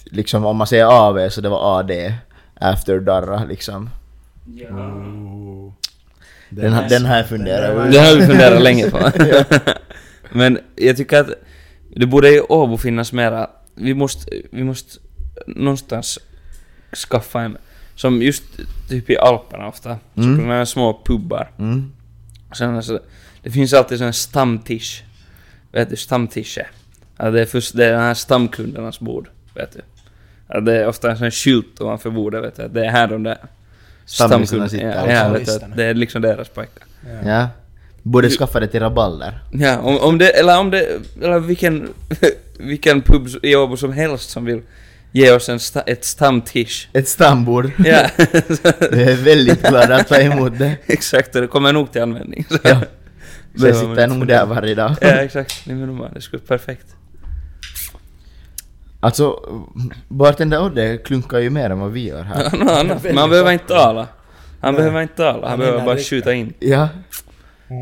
liksom 0.05 0.47
om 0.47 0.57
man 0.57 0.66
säger 0.66 0.85
AV 0.85 1.29
så 1.29 1.41
det 1.41 1.49
var 1.49 1.79
AD. 1.81 2.14
After 2.61 3.01
Darra 3.01 3.45
liksom. 3.45 3.91
Den, 6.49 6.73
har- 6.73 6.89
den 6.89 7.05
har 7.07 7.16
jag 7.16 7.29
funderat 7.29 7.75
var- 7.75 7.81
över. 7.83 7.93
Det 7.93 7.99
har 7.99 8.14
vi 8.16 8.27
funderat 8.27 8.62
länge 8.62 8.91
på. 8.91 8.99
Men 10.33 10.59
jag 10.77 10.97
tycker 10.97 11.20
att 11.20 11.29
det 11.97 12.07
borde 12.07 12.29
i 12.29 12.41
Åbo 12.41 12.77
finnas 12.77 13.12
mera, 13.12 13.51
vi 13.75 13.95
måste, 13.95 14.31
vi 14.51 14.64
måste 14.64 14.99
någonstans 15.47 16.18
skaffa 17.11 17.41
en, 17.41 17.57
som 17.97 18.22
just 18.22 18.43
typ 18.88 19.11
i 19.11 19.16
Alperna 19.18 19.68
ofta, 19.68 19.99
så 20.14 20.20
Mm. 20.20 20.36
sådana 20.36 20.55
här 20.55 20.64
små 20.64 21.01
pubbar. 21.05 21.51
Mm. 21.59 21.93
Sen 22.59 22.76
alltså, 22.76 23.01
det 23.43 23.51
finns 23.51 23.72
alltid 23.72 23.99
sån 23.99 24.05
här 24.05 24.12
stamtisch. 24.12 25.05
Vet 25.72 25.90
du, 25.90 25.97
stamtische. 25.97 26.66
Att 27.16 27.32
det 27.32 27.40
är 27.40 27.47
först, 27.47 27.76
det 27.76 27.84
är 27.86 27.93
den 27.93 28.01
här 28.01 28.14
stamkundernas 28.14 29.01
bord, 29.01 29.28
vet 29.55 29.72
du. 29.72 29.80
Att 30.49 30.66
det 30.66 30.76
är 30.78 30.86
ofta 30.86 31.11
en 31.11 31.16
sån 31.16 31.24
här 31.24 31.30
skylt 31.30 31.80
ovanför 31.80 32.11
bordet, 32.11 32.45
vet 32.45 32.57
du. 32.57 32.62
att 32.62 32.74
Det 32.74 32.86
är 32.86 32.90
här 32.90 33.07
de 33.09 33.22
där 33.22 33.38
Stammisarna 34.05 34.68
sitter. 34.68 35.07
Ja, 35.09 35.12
ja, 35.12 35.28
vet 35.28 35.47
du, 35.47 35.66
det 35.76 35.84
är 35.84 35.95
liksom 35.95 36.22
deras 36.22 36.49
pojkar. 36.49 36.84
Ja. 37.22 37.28
Ja. 37.30 37.49
Borde 38.03 38.30
skaffa 38.30 38.61
det 38.61 38.66
till 38.66 38.80
rabalder. 38.80 39.38
Ja, 39.53 39.78
om, 39.78 39.99
om 39.99 40.18
det, 40.18 40.28
eller 40.28 40.59
om 40.61 40.70
det, 40.70 41.01
eller 41.22 41.38
vilken, 41.38 41.88
vilken 42.59 43.03
pub 43.03 43.28
i 43.43 43.57
Åbo 43.57 43.76
som 43.76 43.93
helst 43.93 44.30
som 44.30 44.45
vill 44.45 44.61
ge 45.12 45.32
oss 45.32 45.48
en 45.48 45.60
sta, 45.60 45.80
ett 45.80 46.04
stamtisch. 46.04 46.88
Ett 46.92 47.08
stambord. 47.08 47.70
Ja, 47.78 48.08
Jag 48.80 48.92
är 49.00 49.24
väldigt 49.24 49.62
glad 49.68 49.90
att 49.92 50.08
ta 50.08 50.16
emot 50.20 50.58
det. 50.58 50.76
exakt, 50.86 51.34
och 51.36 51.40
det 51.42 51.48
kommer 51.48 51.72
nog 51.72 51.92
till 51.92 52.02
användning. 52.02 52.44
Så, 52.50 52.58
Ja. 52.64 52.80
Så 53.56 53.66
jag 53.66 53.76
sitter 53.76 54.06
nog 54.06 54.26
där 54.26 54.46
varje 54.46 54.74
dag. 54.74 54.94
Ja, 55.00 55.08
exakt. 55.08 55.66
Nej, 55.66 55.76
men 55.76 56.10
det 56.14 56.20
skulle 56.20 56.42
vara 56.48 56.58
perfekt. 56.58 56.86
Alltså, 59.00 59.36
bartender 60.08 60.62
Odde 60.64 60.96
klunkar 60.98 61.38
ju 61.38 61.50
mer 61.50 61.70
än 61.70 61.78
vad 61.80 61.92
vi 61.92 62.06
gör 62.08 62.22
här. 62.22 62.50
Ja, 62.52 62.82
no, 62.82 62.88
Väldigt 62.88 63.14
man 63.14 63.30
behöver 63.30 63.52
inte 63.52 63.66
tala. 63.68 64.08
Han 64.60 64.74
Nej. 64.74 64.78
behöver 64.82 65.02
inte 65.02 65.14
tala, 65.16 65.40
han 65.40 65.50
Han 65.50 65.58
behöver 65.58 65.84
bara 65.84 65.94
dricka. 65.94 66.08
skjuta 66.08 66.32
in. 66.32 66.52
Ja. 66.58 66.88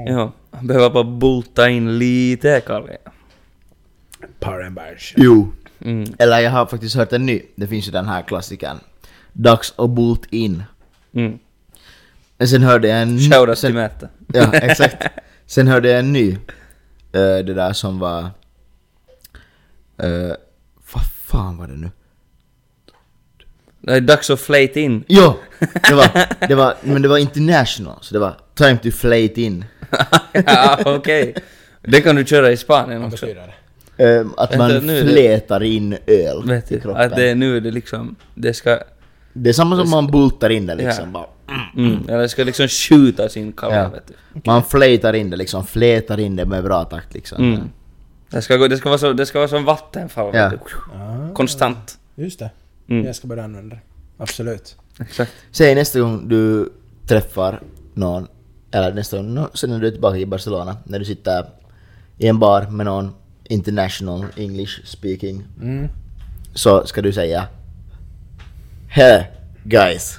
Ja, 0.06 0.32
han 0.50 0.66
behöver 0.66 0.90
bara 0.90 1.04
bulta 1.04 1.68
in 1.68 1.98
lite 1.98 2.60
Kalle. 2.66 2.96
Barge. 4.40 5.14
Jo. 5.16 5.52
Mm. 5.84 6.14
Eller 6.18 6.38
jag 6.40 6.50
har 6.50 6.66
faktiskt 6.66 6.96
hört 6.96 7.12
en 7.12 7.26
ny. 7.26 7.42
Det 7.54 7.66
finns 7.66 7.88
ju 7.88 7.92
den 7.92 8.06
här 8.06 8.22
klassikern. 8.22 8.80
Dags 9.32 9.74
att 9.76 9.90
bult 9.90 10.26
in. 10.32 10.62
Mm. 11.14 11.38
Men 12.38 12.48
Sen 12.48 12.62
hörde 12.62 12.88
jag 12.88 13.02
en... 13.02 13.18
Shoutout 13.18 13.58
sen, 13.58 13.68
till 13.68 13.74
Märta. 13.74 14.08
Ja, 14.32 14.52
exakt. 14.52 15.06
Sen 15.46 15.68
hörde 15.68 15.88
jag 15.90 15.98
en 15.98 16.12
ny. 16.12 16.32
eh, 17.12 17.38
det 17.38 17.54
där 17.54 17.72
som 17.72 17.98
var... 17.98 18.22
Uh, 20.02 20.32
vad 20.92 21.04
fan 21.26 21.56
var 21.56 21.66
det 21.66 21.76
nu? 21.76 21.90
Det 23.80 23.92
är 23.92 24.00
dags 24.00 24.30
att 24.30 24.40
flate 24.40 24.80
in. 24.80 25.04
Jo! 25.08 25.34
Det 25.88 25.94
var, 25.94 26.26
det 26.48 26.54
var, 26.54 26.74
men 26.82 27.02
det 27.02 27.08
var 27.08 27.18
international, 27.18 27.98
så 28.00 28.14
det 28.14 28.18
var 28.20 28.36
time 28.54 28.76
to 28.76 28.90
flate 28.90 29.40
in. 29.42 29.64
ja, 30.32 30.78
okej. 30.84 31.34
Det 31.82 32.00
kan 32.00 32.16
du 32.16 32.24
köra 32.24 32.50
i 32.52 32.56
Spanien 32.56 33.00
Vad 33.02 33.12
också. 33.12 33.26
betyder 33.26 33.46
det? 33.46 33.54
Ehm, 34.00 34.32
att 34.36 34.50
Vänta, 34.50 34.68
man 34.74 34.86
nu 34.86 35.02
flätar 35.02 35.62
in 35.62 35.96
öl 36.06 36.42
Vet 36.46 36.72
i 36.72 36.74
du, 36.74 36.80
kroppen. 36.80 37.02
att 37.02 37.16
det, 37.16 37.34
nu 37.34 37.56
är 37.56 37.60
det 37.60 37.70
liksom, 37.70 38.16
det 38.34 38.54
ska, 38.54 38.78
Det 39.32 39.48
är 39.48 39.52
samma 39.52 39.76
som 39.76 39.90
man 39.90 40.06
bultar 40.06 40.50
in 40.50 40.66
det 40.66 40.74
liksom. 40.74 41.12
Bara, 41.12 41.26
mm, 41.76 41.98
eller 42.08 42.18
det 42.18 42.28
ska 42.28 42.44
liksom 42.44 42.68
skjuta 42.68 43.28
sin 43.28 43.52
kalla 43.52 43.74
Ja. 43.76 43.88
vet 43.88 44.06
du. 44.06 44.40
Man 44.44 44.62
flätar 44.62 45.12
in 45.14 45.30
det 45.30 45.36
liksom, 45.36 45.66
flätar 45.66 46.20
in 46.20 46.36
det 46.36 46.44
med 46.46 46.64
bra 46.64 46.84
takt 46.84 47.14
liksom. 47.14 47.44
Mm. 47.44 47.60
Det 48.30 48.42
ska, 48.42 48.56
gå, 48.56 48.68
det, 48.68 48.76
ska 48.76 48.88
vara 48.88 48.98
så, 48.98 49.12
det 49.12 49.26
ska 49.26 49.38
vara 49.38 49.48
som 49.48 49.64
vattenfall. 49.64 50.30
Ja. 50.36 50.48
vet 50.48 50.60
du. 50.60 50.98
Ah, 51.00 51.34
Konstant. 51.34 51.98
Just 52.14 52.38
det. 52.38 52.50
Mm. 52.88 53.06
Jag 53.06 53.16
ska 53.16 53.28
börja 53.28 53.44
använda 53.44 53.74
det. 53.76 53.82
Absolut. 54.18 54.76
Exakt. 55.00 55.32
Säg 55.50 55.74
nästa 55.74 56.00
gång 56.00 56.28
du 56.28 56.72
träffar 57.06 57.60
någon, 57.94 58.26
eller 58.70 58.92
nästa 58.94 59.16
gång, 59.16 59.34
nå- 59.34 59.48
sen 59.54 59.70
när 59.70 59.78
du 59.78 59.86
är 59.86 59.90
tillbaka 59.90 60.16
i 60.16 60.26
Barcelona, 60.26 60.76
när 60.84 60.98
du 60.98 61.04
sitter 61.04 61.44
i 62.18 62.26
en 62.26 62.38
bar 62.38 62.62
med 62.70 62.86
någon 62.86 63.12
international 63.50 64.24
English 64.36 64.84
speaking, 64.84 65.44
Mm. 65.60 65.88
så 66.54 66.86
ska 66.86 67.02
du 67.02 67.12
säga 67.12 67.48
Hey 68.88 69.22
guys, 69.64 70.18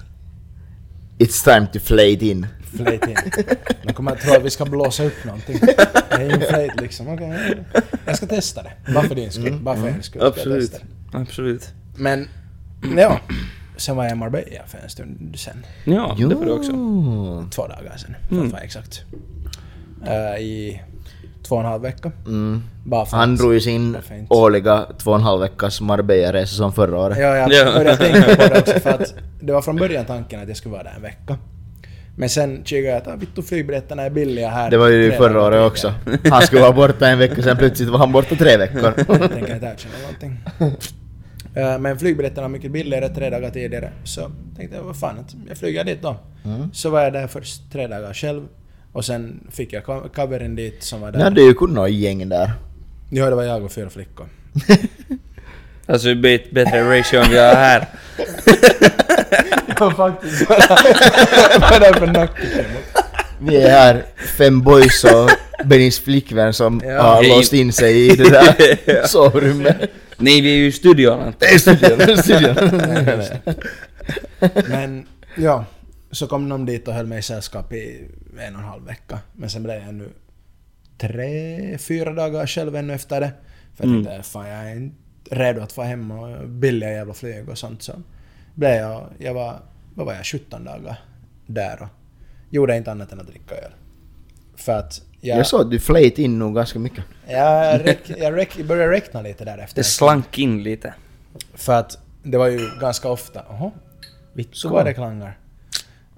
it's 1.19 1.43
time 1.43 1.67
to 1.73 1.79
flate 1.79 2.25
in. 2.25 2.47
Flöjt 2.77 3.07
in. 3.07 3.15
De 3.83 3.93
kommer 3.93 4.11
att 4.11 4.19
tro 4.19 4.33
att 4.35 4.43
vi 4.43 4.49
ska 4.49 4.65
blåsa 4.65 5.03
upp 5.03 5.25
någonting. 5.25 5.57
Flöjt 6.49 6.81
liksom. 6.81 7.07
Okej. 7.07 7.63
Jag 8.05 8.17
ska 8.17 8.25
testa 8.27 8.63
det. 8.63 8.93
Bara 8.93 9.03
för 9.07 9.15
din 9.15 9.31
skull. 9.31 9.59
Bara 9.61 9.75
för 9.75 9.87
er 9.87 10.01
skull. 10.01 10.21
Absolut. 10.21 10.81
Absolut. 11.13 11.69
Men, 11.95 12.27
ja. 12.97 13.19
Sen 13.77 13.95
var 13.95 14.03
jag 14.03 14.11
i 14.11 14.15
Marbella 14.15 14.61
för 14.67 14.77
en 14.77 14.89
stund 14.89 15.33
sen. 15.39 15.65
Ja, 15.83 16.15
det 16.19 16.35
var 16.35 16.45
det 16.45 16.51
också. 16.51 16.71
Två 17.51 17.67
dagar 17.67 17.97
sen, 17.97 18.15
för 18.29 18.45
att 18.45 18.51
vara 18.51 18.61
exakt. 18.61 19.01
Eh, 20.07 20.41
I 20.41 20.81
två 21.43 21.55
och 21.55 21.61
en 21.61 21.67
halv 21.67 21.81
vecka. 21.81 22.11
Mm. 22.25 22.63
Bara 22.85 23.05
för 23.05 23.17
Han 23.17 23.35
drog 23.35 23.53
ju 23.53 23.59
sin 23.61 23.97
årliga 24.29 24.85
två 24.97 25.11
och 25.11 25.17
en 25.17 25.23
halv 25.23 25.41
veckas 25.41 25.81
Marbella-resa 25.81 26.55
som 26.55 26.73
förra 26.73 26.97
året. 26.99 27.17
Ja, 27.19 27.35
jag 27.37 27.51
Ja. 27.53 27.65
började 27.77 27.97
tänka 27.97 28.35
på 28.35 28.53
det 28.53 28.59
också 28.59 28.79
för 28.79 28.89
att 28.89 29.13
det 29.41 29.53
var 29.53 29.61
från 29.61 29.75
början 29.75 30.05
tanken 30.05 30.41
att 30.41 30.47
jag 30.47 30.57
skulle 30.57 30.71
vara 30.73 30.83
där 30.83 30.93
en 30.95 31.01
vecka. 31.01 31.37
Men 32.15 32.29
sen 32.29 32.61
kikade 32.65 32.87
jag 32.87 32.97
att 32.97 33.07
ah, 33.07 33.15
vittu 33.15 33.41
flygbiljetterna 33.41 34.03
är 34.03 34.09
billiga 34.09 34.49
här. 34.49 34.69
Det 34.69 34.77
var 34.77 34.87
ju 34.87 35.11
förra 35.11 35.41
året 35.43 35.71
också. 35.71 35.93
Han 36.31 36.41
skulle 36.41 36.61
vara 36.61 36.71
borta 36.71 37.07
en 37.07 37.19
vecka, 37.19 37.41
sen 37.41 37.57
plötsligt 37.57 37.89
var 37.89 37.97
han 37.99 38.11
borta 38.11 38.35
tre 38.35 38.57
veckor. 38.57 38.93
Jag 39.07 39.31
tänker 39.31 39.53
inte 39.53 39.65
erkänna 39.65 39.95
någonting. 40.01 40.39
Eh, 41.55 41.79
Men 41.79 41.99
flygbiljetterna 41.99 42.41
var 42.41 42.49
mycket 42.49 42.71
billigare 42.71 43.09
tre 43.09 43.29
dagar 43.29 43.49
tidigare. 43.49 43.91
Så 44.03 44.21
tänkte 44.57 44.75
jag, 44.77 44.83
vad 44.83 44.95
fan, 44.95 45.19
att 45.19 45.35
jag 45.49 45.57
flyger 45.57 45.83
dit 45.83 46.01
då. 46.01 46.15
Så 46.73 46.89
var 46.89 47.01
jag 47.01 47.13
där 47.13 47.27
först 47.27 47.71
tre 47.71 47.87
dagar 47.87 48.13
själv. 48.13 48.43
Och 48.93 49.05
sen 49.05 49.47
fick 49.51 49.73
jag 49.73 49.85
co- 49.85 50.09
coveren 50.15 50.55
dit 50.55 50.83
som 50.83 51.01
var 51.01 51.11
Ni 51.11 51.17
där. 51.17 51.23
hade 51.23 51.41
ju 51.41 51.53
kunnat 51.53 51.77
ha 51.77 51.87
ett 51.87 51.93
gäng 51.93 52.29
där. 52.29 52.51
Ja, 53.09 53.29
det 53.29 53.35
var 53.35 53.43
jag 53.43 53.63
och 53.63 53.71
fyra 53.71 53.89
flickor. 53.89 54.25
Alltså 55.85 56.07
det 56.07 56.15
blir 56.15 56.35
ett 56.35 56.51
bättre 56.51 56.99
ratio 56.99 57.19
än 57.19 57.29
vi 57.31 57.37
har 57.37 57.55
här. 57.55 57.87
Ja, 59.79 59.91
faktiskt. 59.91 60.49
Vad 60.49 61.71
är 61.73 61.79
det 61.93 61.99
för 61.99 62.07
nacke? 62.07 62.65
Vi 63.39 63.55
är 63.61 63.69
här, 63.69 64.05
fem 64.37 64.61
boys 64.61 65.03
och 65.03 65.29
Bennys 65.65 65.99
flickvän 65.99 66.53
som 66.53 66.81
Ja. 66.85 67.01
har 67.01 67.23
Hej. 67.23 67.29
låst 67.29 67.53
in 67.53 67.73
sig 67.73 68.07
i 68.11 68.15
det 68.15 68.29
där 68.29 69.07
sovrummet. 69.07 69.77
Nej, 70.17 70.41
vi 70.41 70.51
är 70.53 70.55
ju 70.57 70.65
i 70.67 70.71
studion. 70.71 71.33
Det 71.39 71.45
är 71.45 71.57
studion, 71.57 72.17
studion. 72.17 72.55
Men 74.69 75.05
ja, 75.35 75.65
så 76.11 76.27
kom 76.27 76.49
de 76.49 76.65
dit 76.65 76.87
och 76.87 76.93
höll 76.93 77.07
mig 77.07 77.19
i 77.19 77.21
sällskap 77.21 77.73
i 77.73 78.07
en 78.39 78.55
och 78.55 78.61
en 78.61 78.67
halv 78.67 78.85
vecka. 78.85 79.19
Men 79.33 79.49
sen 79.49 79.63
blev 79.63 79.81
jag 79.81 79.93
nu 79.93 80.09
tre, 80.97 81.77
fyra 81.77 82.13
dagar 82.13 82.47
själv 82.47 82.75
ännu 82.75 82.93
efter 82.93 83.21
det. 83.21 83.31
För 83.75 83.83
jag 83.87 83.93
tänkte, 84.05 84.23
fan 84.23 84.47
jag 84.47 84.71
är 84.71 84.75
inte 84.75 85.01
redo 85.35 85.61
att 85.61 85.71
få 85.71 85.81
hem 85.81 86.11
och 86.11 86.49
billiga 86.49 86.91
jävla 86.91 87.13
flyg 87.13 87.49
och 87.49 87.57
sånt. 87.57 87.81
Så 87.81 87.93
blev 88.55 88.71
jag, 88.71 89.07
jag 89.17 89.33
var, 89.33 89.59
vad 89.95 90.05
var 90.05 90.13
jag, 90.13 90.25
17 90.25 90.63
dagar 90.63 90.99
där 91.47 91.81
och 91.81 91.87
gjorde 92.49 92.77
inte 92.77 92.91
annat 92.91 93.11
än 93.11 93.19
att 93.19 93.27
dricka 93.27 93.55
öl. 93.55 93.71
För 94.55 94.71
att 94.71 95.01
jag, 95.21 95.39
Jag 95.39 95.47
såg 95.47 95.61
att 95.61 95.71
du 95.71 95.79
flöjt 95.79 96.19
in 96.19 96.39
nog 96.39 96.55
ganska 96.55 96.79
mycket. 96.79 97.03
jag, 97.27 97.87
räck, 97.87 97.99
jag 98.17 98.35
räck, 98.37 98.63
började 98.63 98.91
räkna 98.91 99.21
lite 99.21 99.45
därefter. 99.45 99.75
Det 99.75 99.83
slank 99.83 100.37
in 100.39 100.63
lite. 100.63 100.93
För 101.53 101.73
att 101.73 101.97
det 102.23 102.37
var 102.37 102.47
ju 102.47 102.69
ganska 102.81 103.09
ofta... 103.09 103.43
Jaha, 103.49 103.71
vittu 104.33 104.53
Så. 104.55 104.69
vad 104.69 104.85
det 104.85 104.93
klangar. 104.93 105.37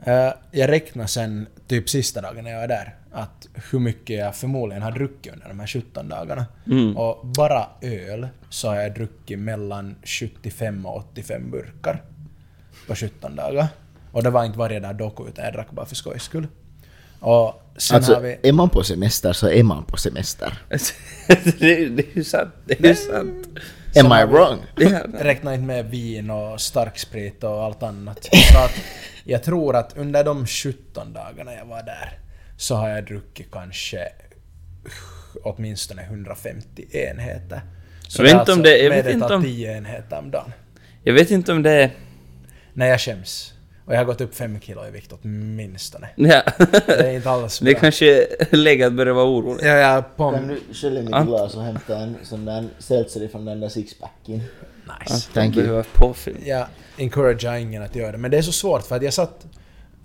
Eh, 0.06 0.34
jag 0.52 0.70
räknade 0.70 1.08
sen 1.08 1.48
typ 1.68 1.90
sista 1.90 2.22
dagen 2.22 2.44
när 2.44 2.52
jag 2.52 2.60
var 2.60 2.68
där 2.68 2.96
att 3.12 3.48
hur 3.72 3.80
mycket 3.80 4.18
jag 4.18 4.36
förmodligen 4.36 4.84
har 4.84 4.92
druckit 4.92 5.34
under 5.34 5.48
de 5.48 5.60
här 5.60 5.68
17 5.68 6.10
dagarna. 6.10 6.46
Mm. 6.68 6.98
Och 6.98 7.26
bara 7.26 7.68
öl 7.82 8.28
så 8.50 8.68
har 8.68 8.76
jag 8.76 8.94
druckit 8.94 9.40
mellan 9.40 9.96
75 10.04 10.86
och 10.86 10.98
85 10.98 11.52
burkar 11.52 12.02
på 12.88 12.96
17 12.96 13.36
dagar. 13.36 13.68
Och 14.12 14.24
det 14.24 14.30
var 14.30 14.46
inte 14.46 14.60
varje 14.60 14.80
dag 14.80 14.96
dock 14.96 15.28
utan 15.30 15.46
jag 15.46 15.54
drack 15.54 15.72
bara 15.72 15.86
för 15.86 15.96
skojs 15.96 16.24
skull. 16.24 16.48
Och 17.20 17.62
sen 17.78 17.96
Alltså, 17.96 18.14
har 18.14 18.22
vi... 18.22 18.38
är 18.44 18.54
man 18.54 18.70
på 18.70 18.84
semester 18.84 19.34
så 19.34 19.50
är 19.50 19.64
man 19.64 19.86
på 19.86 19.98
semester. 19.98 20.58
det, 21.60 21.90
det 21.90 22.04
är 22.12 22.18
ju 22.18 22.24
sant. 22.24 22.54
Det 22.66 22.86
är 22.86 22.94
sant. 22.94 23.48
Am 23.96 24.06
I 24.06 24.26
wrong? 24.26 24.60
Räkna 25.20 25.54
inte 25.54 25.66
med 25.66 25.86
vin 25.86 26.30
och 26.30 26.62
starksprit 26.62 27.44
och 27.44 27.64
allt 27.64 27.84
annat. 27.84 28.30
Så 28.52 28.58
att 28.58 28.72
jag 29.24 29.44
tror 29.44 29.76
att 29.76 29.98
under 29.98 30.24
de 30.24 30.48
17 30.48 31.14
dagarna 31.14 31.54
jag 31.54 31.66
var 31.66 31.84
där 31.84 32.20
så 32.58 32.76
har 32.76 32.90
jag 32.90 33.06
druckit 33.06 33.52
kanske 33.52 34.08
åtminstone 35.44 36.02
150 36.04 36.86
enheter. 36.98 37.62
Jag 38.18 38.24
vet 38.24 38.34
inte 38.40 38.54
om 38.54 38.62
det- 38.64 38.78
jag 38.78 38.90
vet 38.90 39.14
inte 39.14 39.36
om- 39.36 39.44
10 39.44 39.78
enheter 39.78 40.18
om 40.20 40.32
dagen. 40.32 40.54
Jag 41.04 41.14
vet 41.14 41.32
inte 41.32 41.52
om 41.52 41.64
det 41.64 41.72
är... 41.72 41.92
När 42.74 42.88
jag 42.88 43.02
skäms. 43.02 43.54
Och 43.86 43.94
jag 43.94 43.98
har 43.98 44.06
gått 44.06 44.22
upp 44.22 44.36
5 44.36 44.60
kilo 44.60 44.88
i 44.88 44.92
vikt 44.92 45.12
åtminstone. 45.22 46.10
Ja. 46.16 46.42
Det 46.86 47.08
är 47.08 47.12
inte 47.12 47.30
alls 47.30 47.60
Det 47.60 47.70
är 47.70 47.74
bra. 47.74 47.82
kanske 47.82 48.28
läge 48.52 48.88
att 48.88 48.94
börja 48.94 49.14
vara 49.14 49.26
orolig. 49.26 49.64
Ja, 49.66 49.68
jag 49.68 49.90
är 49.90 50.02
på... 50.02 50.32
Kan 50.32 50.48
du 50.48 50.60
skölja 50.74 51.02
mitt 51.02 51.12
Ant- 51.14 51.26
glas 51.26 51.56
och 51.56 51.64
hämta 51.64 51.98
en 51.98 52.18
sån 52.24 52.46
där 52.46 52.68
seltzer 52.80 53.28
från 53.28 53.46
den 53.46 53.60
där 53.60 53.70
sixpacken? 53.70 54.42
Nice. 55.00 55.30
Thank 55.34 55.56
you. 55.56 55.66
Behöver 55.66 55.86
påfyll. 55.94 56.38
Jag 56.46 56.68
encouragear 56.98 57.56
ingen 57.56 57.84
att 57.84 57.96
göra 57.96 58.12
det. 58.12 58.18
Men 58.18 58.32
det 58.32 58.38
är 58.38 58.42
så 58.42 58.52
svårt 58.52 58.84
för 58.88 58.96
att 58.96 59.04
jag 59.04 59.14
satt... 59.14 59.46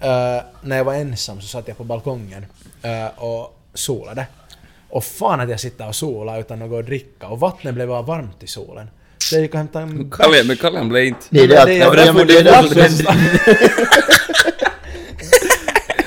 eh, 0.01 0.43
när 0.62 0.76
jag 0.76 0.84
var 0.84 0.95
ensam 0.95 1.41
så 1.41 1.47
satt 1.49 1.68
jag 1.68 1.76
på 1.76 1.84
balkongen 1.84 2.47
eh, 2.82 3.07
och 3.24 3.59
solade. 3.74 4.26
Och 4.91 5.05
fan 5.05 5.41
att 5.41 5.51
jag 5.51 5.61
sitter 5.61 5.89
och 5.89 5.95
solar 5.95 6.41
utan 6.41 6.62
att 6.62 6.70
gå 6.70 6.76
och 6.76 6.84
dricka. 6.84 7.26
Och 7.26 7.41
vattnet 7.41 7.74
blev 7.74 7.89
bara 7.89 8.03
varmt 8.03 8.43
i 8.43 8.47
solen. 8.47 8.91
Så 9.18 9.34
jag 9.34 9.43
gick 9.43 9.53
och 9.53 9.59
hämtade 9.59 9.84
en 9.84 10.11
Kalle, 10.11 10.45
men 10.45 10.57
Kalle 10.57 10.84
blev 10.84 11.05
inte... 11.05 11.20
Det 11.30 11.41
är 11.41 11.49
det 11.49 11.59
att... 11.61 11.66
det 11.66 11.74
är- 11.74 11.78
ja, 11.78 11.91
därför 11.95 12.12
men 12.18 12.26
det 12.26 12.39
är 12.39 12.45
det 12.45 12.51
är 12.51 12.62
därför 12.62 12.74
därför- 12.74 14.18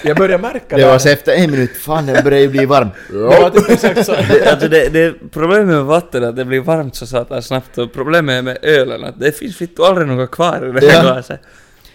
Jag 0.03 0.17
började 0.17 0.41
märka 0.41 0.77
Det 0.77 0.83
var 0.85 0.91
där- 0.91 0.97
så 0.99 1.09
efter 1.09 1.31
en 1.35 1.51
minut, 1.51 1.77
fan 1.77 2.05
den 2.05 2.23
börjar 2.23 2.39
ju 2.39 2.47
bli 2.47 2.65
varm. 2.65 2.87
Det 3.09 3.17
var 3.17 3.49
typ 3.49 3.69
exakt 3.69 4.05
så. 4.05 4.11
Det, 4.11 4.45
alltså 4.51 4.67
det, 4.67 4.89
det, 4.89 5.13
problemet 5.31 5.67
med 5.67 5.83
vatten 5.85 6.23
är 6.23 6.27
att 6.27 6.35
det 6.35 6.45
blir 6.45 6.59
varmt 6.59 6.95
så 6.95 7.05
satan 7.07 7.43
snabbt 7.43 7.77
och 7.77 7.93
problemet 7.93 8.43
med 8.43 8.57
ölen 8.61 9.03
att 9.03 9.19
det 9.19 9.31
finns 9.37 9.57
fitt 9.57 9.79
aldrig 9.79 10.07
något 10.07 10.31
kvar 10.31 10.69
i 10.77 10.79
det 10.81 10.87
här 10.91 10.95
Ja. 11.05 11.13
glaset. 11.13 11.39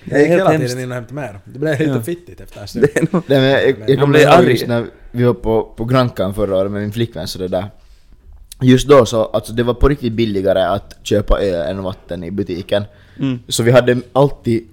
Jag 0.05 0.21
gick 0.21 0.29
hela 0.31 0.51
tiden 0.59 0.81
in 0.81 0.89
och 0.91 0.95
hämtade 0.95 1.15
mer. 1.21 1.39
Det 1.45 1.59
blev 1.59 1.79
lite 1.79 1.91
Ja. 1.93 2.03
fittigt 2.03 2.41
efter 2.41 2.61
en 2.61 2.69
stund. 2.69 2.87
Det 2.95 3.13
nog... 3.13 3.23
Jag, 3.27 3.43
jag, 3.45 3.75
jag 3.87 4.01
kommer 4.01 4.19
ihåg 4.19 4.45
just 4.51 4.67
när 4.67 4.87
vi 5.11 5.25
var 5.25 5.35
på, 5.35 5.63
på 5.77 5.85
Grankan 5.85 6.35
förra 6.35 6.57
året 6.57 6.71
med 6.73 6.81
min 6.83 6.93
flickvän 6.93 7.29
så 7.29 7.39
det 7.39 7.49
där. 7.49 7.71
Just 8.63 8.89
då 8.89 9.07
så, 9.07 9.25
alltså 9.25 9.53
det 9.53 9.63
var 9.63 9.75
på 9.75 9.89
riktigt 9.89 10.13
billigare 10.13 10.63
att 10.63 10.97
köpa 11.03 11.41
öl 11.41 11.71
än 11.71 11.83
vatten 11.83 12.25
i 12.25 12.31
butiken. 12.31 12.85
Mm. 13.21 13.39
Så 13.49 13.63
vi 13.63 13.71
hade 13.71 13.97
alltid 14.13 14.69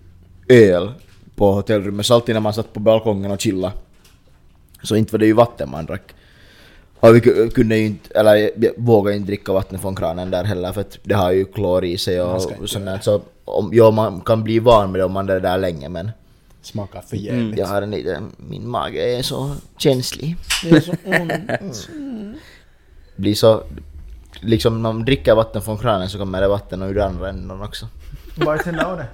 öl 0.49 0.91
på 1.35 1.51
hotellrummet, 1.51 2.05
så 2.05 2.13
alltid 2.13 2.35
när 2.35 2.39
man 2.41 2.53
satt 2.53 2.73
på 2.73 2.79
balkongen 2.79 3.31
och 3.31 3.41
chilla 3.41 3.71
Så 4.83 4.95
inte 4.95 5.11
var 5.11 5.19
det 5.19 5.25
ju 5.25 5.33
vatten 5.33 5.69
man 5.71 5.85
drack. 5.85 6.13
Och 6.99 7.15
vi 7.15 7.19
ku- 7.19 7.49
kunde 7.49 7.77
ju 7.77 7.85
inte, 7.85 8.19
eller 8.19 8.35
jag 8.35 8.71
vågade 8.77 9.17
inte 9.17 9.27
dricka 9.27 9.53
vatten 9.53 9.79
från 9.79 9.95
kranen 9.95 10.31
där 10.31 10.43
heller 10.43 10.71
för 10.71 10.81
att 10.81 10.97
det 11.03 11.15
har 11.15 11.31
ju 11.31 11.45
klor 11.45 11.85
i 11.85 11.97
sig 11.97 12.21
och, 12.21 12.35
och 12.61 12.69
sånt 12.69 12.85
där. 12.85 12.99
Så 12.99 13.21
om, 13.45 13.69
ja, 13.73 13.91
man 13.91 14.21
kan 14.21 14.43
bli 14.43 14.59
van 14.59 14.91
med 14.91 14.99
det 15.01 15.05
om 15.05 15.11
man 15.11 15.29
är 15.29 15.39
där 15.39 15.57
länge 15.57 15.89
men 15.89 16.11
Smakar 16.61 17.01
för 17.01 17.17
jävligt. 17.17 17.57
Jag 17.59 17.67
har 17.67 17.81
en 17.81 17.91
liten, 17.91 18.31
min 18.37 18.69
mage 18.69 19.17
är 19.17 19.21
så 19.21 19.55
känslig. 19.77 20.35
Det 20.63 20.69
är 20.69 20.79
så 20.79 20.91
ont. 21.05 21.89
Blir 23.15 23.35
så, 23.35 23.63
liksom 24.41 24.73
när 24.83 24.93
man 24.93 25.05
dricker 25.05 25.35
vatten 25.35 25.61
från 25.61 25.77
kranen 25.77 26.09
så 26.09 26.17
kommer 26.17 26.41
det 26.41 26.47
vatten 26.47 26.81
ur 26.81 26.99
andra 26.99 27.29
änden 27.29 27.61
också. 27.61 27.87
Bartender 28.35 28.83
av 28.83 28.97
det. 28.97 29.05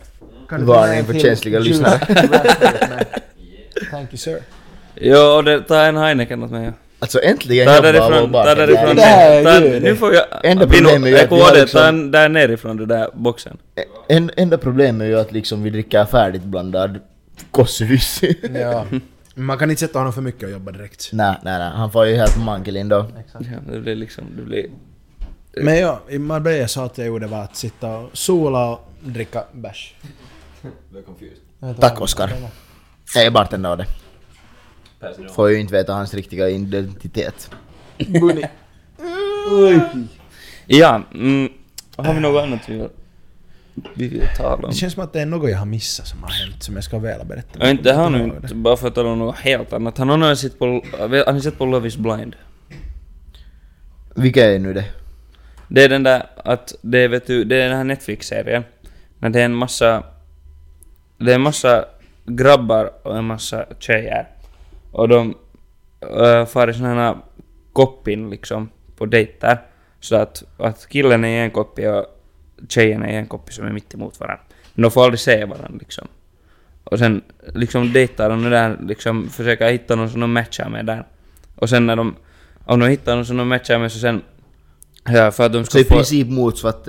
Kan 0.50 0.60
du 0.60 0.66
Varning 0.66 1.06
för 1.06 1.14
känsliga 1.20 1.60
lyssnare. 1.60 2.00
Thank 3.92 4.10
you 4.12 4.18
sir. 4.18 4.40
Jo, 4.96 5.18
och 5.20 5.44
det, 5.44 5.62
ta 5.62 5.82
en 5.86 5.98
Heineken 5.98 6.44
åt 6.44 6.52
mig. 6.52 6.66
ja. 6.66 6.72
Alltså 7.02 7.22
äntligen 7.22 7.68
Ta 7.68 7.82
därifrån, 7.82 8.32
ta 8.32 8.56
därifrån. 8.56 8.96
Det 8.96 9.02
här 9.02 9.32
är 9.42 9.44
ta- 9.44 9.80
Nu 9.80 9.96
får 9.96 10.14
jag... 10.14 10.26
Enda 10.44 10.68
problemet 10.68 11.04
är 11.04 11.08
ju 11.08 11.18
att 11.20 11.32
vi 11.32 11.42
har 11.42 11.56
liksom- 11.56 12.12
ta 12.12 12.20
där 12.20 12.30
nerifrån 12.30 12.78
den 12.78 12.88
där 12.88 13.10
boxen. 13.14 13.58
En, 14.08 14.32
enda 14.38 14.58
problemet 14.58 15.02
är 15.02 15.06
ju 15.10 15.20
att 15.20 15.32
liksom 15.32 15.64
vi 15.64 15.70
dricker 15.70 16.06
färdigt 16.06 16.44
blandad 16.44 17.00
kossuvissi. 17.52 18.38
Ja. 18.54 18.86
Man 19.36 19.58
kan 19.58 19.70
inte 19.70 19.80
sätta 19.80 20.00
honom 20.00 20.14
för 20.14 20.22
mycket 20.22 20.44
och 20.44 20.50
jobba 20.52 20.72
direkt. 20.72 21.10
nej, 21.14 21.36
nej, 21.44 21.60
nej. 21.60 21.72
Han 21.76 21.92
får 21.92 22.06
ju 22.06 22.16
helt 22.16 22.38
mankelin 22.46 22.90
då. 22.90 23.06
Ja, 23.34 23.40
det 23.74 23.80
blir 23.80 23.96
liksom... 23.96 24.24
Det 24.38 24.42
blir... 24.42 24.66
Men 25.58 25.78
ja, 25.80 26.02
i 26.10 26.20
Marbella 26.20 26.68
så 26.68 26.82
att 26.82 26.98
jag 26.98 27.08
gjorde 27.08 27.28
var 27.28 27.44
att 27.44 27.56
sitta 27.56 27.98
och 27.98 28.10
sola 28.18 28.70
och 28.70 28.80
dricka 29.02 29.44
bärs. 29.52 29.94
Tack 31.80 32.02
Oskar. 32.02 32.34
Jag 33.16 33.26
är 33.26 33.32
bartender 33.32 33.70
av 33.70 33.78
det. 33.78 33.86
Får 35.36 35.50
ju 35.50 35.60
inte 35.60 35.74
veta 35.74 35.94
hans 35.94 36.14
riktiga 36.14 36.50
identitet. 36.50 37.52
Bunny. 37.98 38.44
Ja, 40.66 41.04
mm, 41.14 41.50
har 41.96 42.14
vi 42.14 42.20
något 42.20 42.44
annat 42.44 42.70
vi 42.70 42.88
vi 43.94 44.08
vill 44.08 44.28
tala 44.38 44.56
om? 44.56 44.70
Det 44.70 44.76
känns 44.76 44.94
som 44.94 45.04
att 45.04 45.14
det 45.14 45.22
är 45.22 45.26
något 45.26 45.50
jag 45.50 45.58
har 45.58 45.66
missat 45.66 46.08
som 46.08 46.24
har 46.24 46.30
hänt 46.30 46.64
som 46.64 46.76
jag 46.76 46.84
ska 46.84 47.00
väl 47.00 47.26
berätta. 47.26 47.60
Ja, 47.60 47.70
inte 47.70 47.90
ihåg 47.90 48.16
inte, 48.16 48.56
bara 48.56 48.78
för 48.78 48.88
att 48.88 48.96
tala 48.96 49.10
om 49.10 49.20
något 49.20 49.36
helt 49.36 49.74
annat. 49.74 49.98
Han 49.98 50.22
har 50.22 50.36
sett 50.36 50.60
på, 50.60 50.66
har 50.66 51.34
ni 51.34 51.42
sett 51.42 51.58
på 51.58 51.66
Love 51.66 51.88
is 51.88 51.98
blind? 51.98 52.36
Vilka 54.16 54.46
är 54.46 54.60
nu 54.60 54.74
det? 54.74 54.86
Det 55.68 55.84
är 55.84 55.90
den 55.90 56.04
där 56.04 56.26
att, 56.36 56.76
det 56.82 57.00
är 57.00 57.08
vet 57.08 57.28
du, 57.28 57.44
det 57.44 57.56
är 57.56 57.70
den 57.70 57.78
här 57.78 57.84
Netflix-serien. 57.84 58.64
När 59.20 59.30
det 59.30 59.42
är 59.42 59.46
en 59.46 59.56
massa, 59.56 60.04
det 61.20 61.32
är 61.32 61.36
en 61.36 61.42
massa 61.42 61.86
grabbar 62.26 62.92
och 63.04 63.18
en 63.18 63.26
massa 63.26 63.66
tjejer. 63.80 64.28
Och 64.92 65.08
de 65.08 65.36
äh, 66.02 66.46
far 66.46 66.70
i 66.70 66.74
såna 66.74 66.96
här 66.96 67.18
koppin 67.74 68.30
liksom, 68.30 68.70
på 68.98 69.06
dejter. 69.06 69.58
Så 70.00 70.16
att, 70.16 70.44
att 70.58 70.90
killen 70.90 71.26
är 71.26 71.30
i 71.30 71.44
en 71.44 71.52
koppi 71.52 71.88
och 71.88 72.06
tjejen 72.70 73.04
är 73.04 73.10
i 73.10 73.16
en 73.16 73.28
koppi 73.28 73.52
som 73.52 73.66
är 73.66 73.72
mitt 73.72 73.94
emot 73.94 74.20
varandra. 74.20 74.44
Men 74.74 74.84
de 74.84 74.92
får 74.92 75.04
aldrig 75.04 75.20
se 75.20 75.46
varandra 75.46 75.78
liksom. 75.80 76.08
Och 76.84 77.00
sen 77.00 77.22
liksom 77.54 77.94
dejtar 77.94 78.30
de 78.30 78.44
där, 78.44 78.78
liksom 78.88 79.30
försöker 79.30 79.72
hitta 79.72 79.96
någon 79.96 80.10
som 80.10 80.22
de 80.22 80.34
matchar 80.34 80.70
med 80.70 80.86
där. 80.86 81.08
Och 81.56 81.70
sen 81.70 81.86
när 81.86 81.96
de, 81.96 82.16
om 82.66 82.80
de 82.80 82.90
hittar 82.90 83.16
någon 83.16 83.26
som 83.26 83.38
de 83.38 83.48
matchar 83.48 83.80
med 83.80 83.92
så 83.92 84.00
sen, 84.00 84.22
ja 85.06 85.32
för 85.32 85.46
att 85.46 85.54
de 85.54 85.66
ska 85.66 85.72
Så 85.72 85.80
i 85.80 85.84
princip 85.84 86.28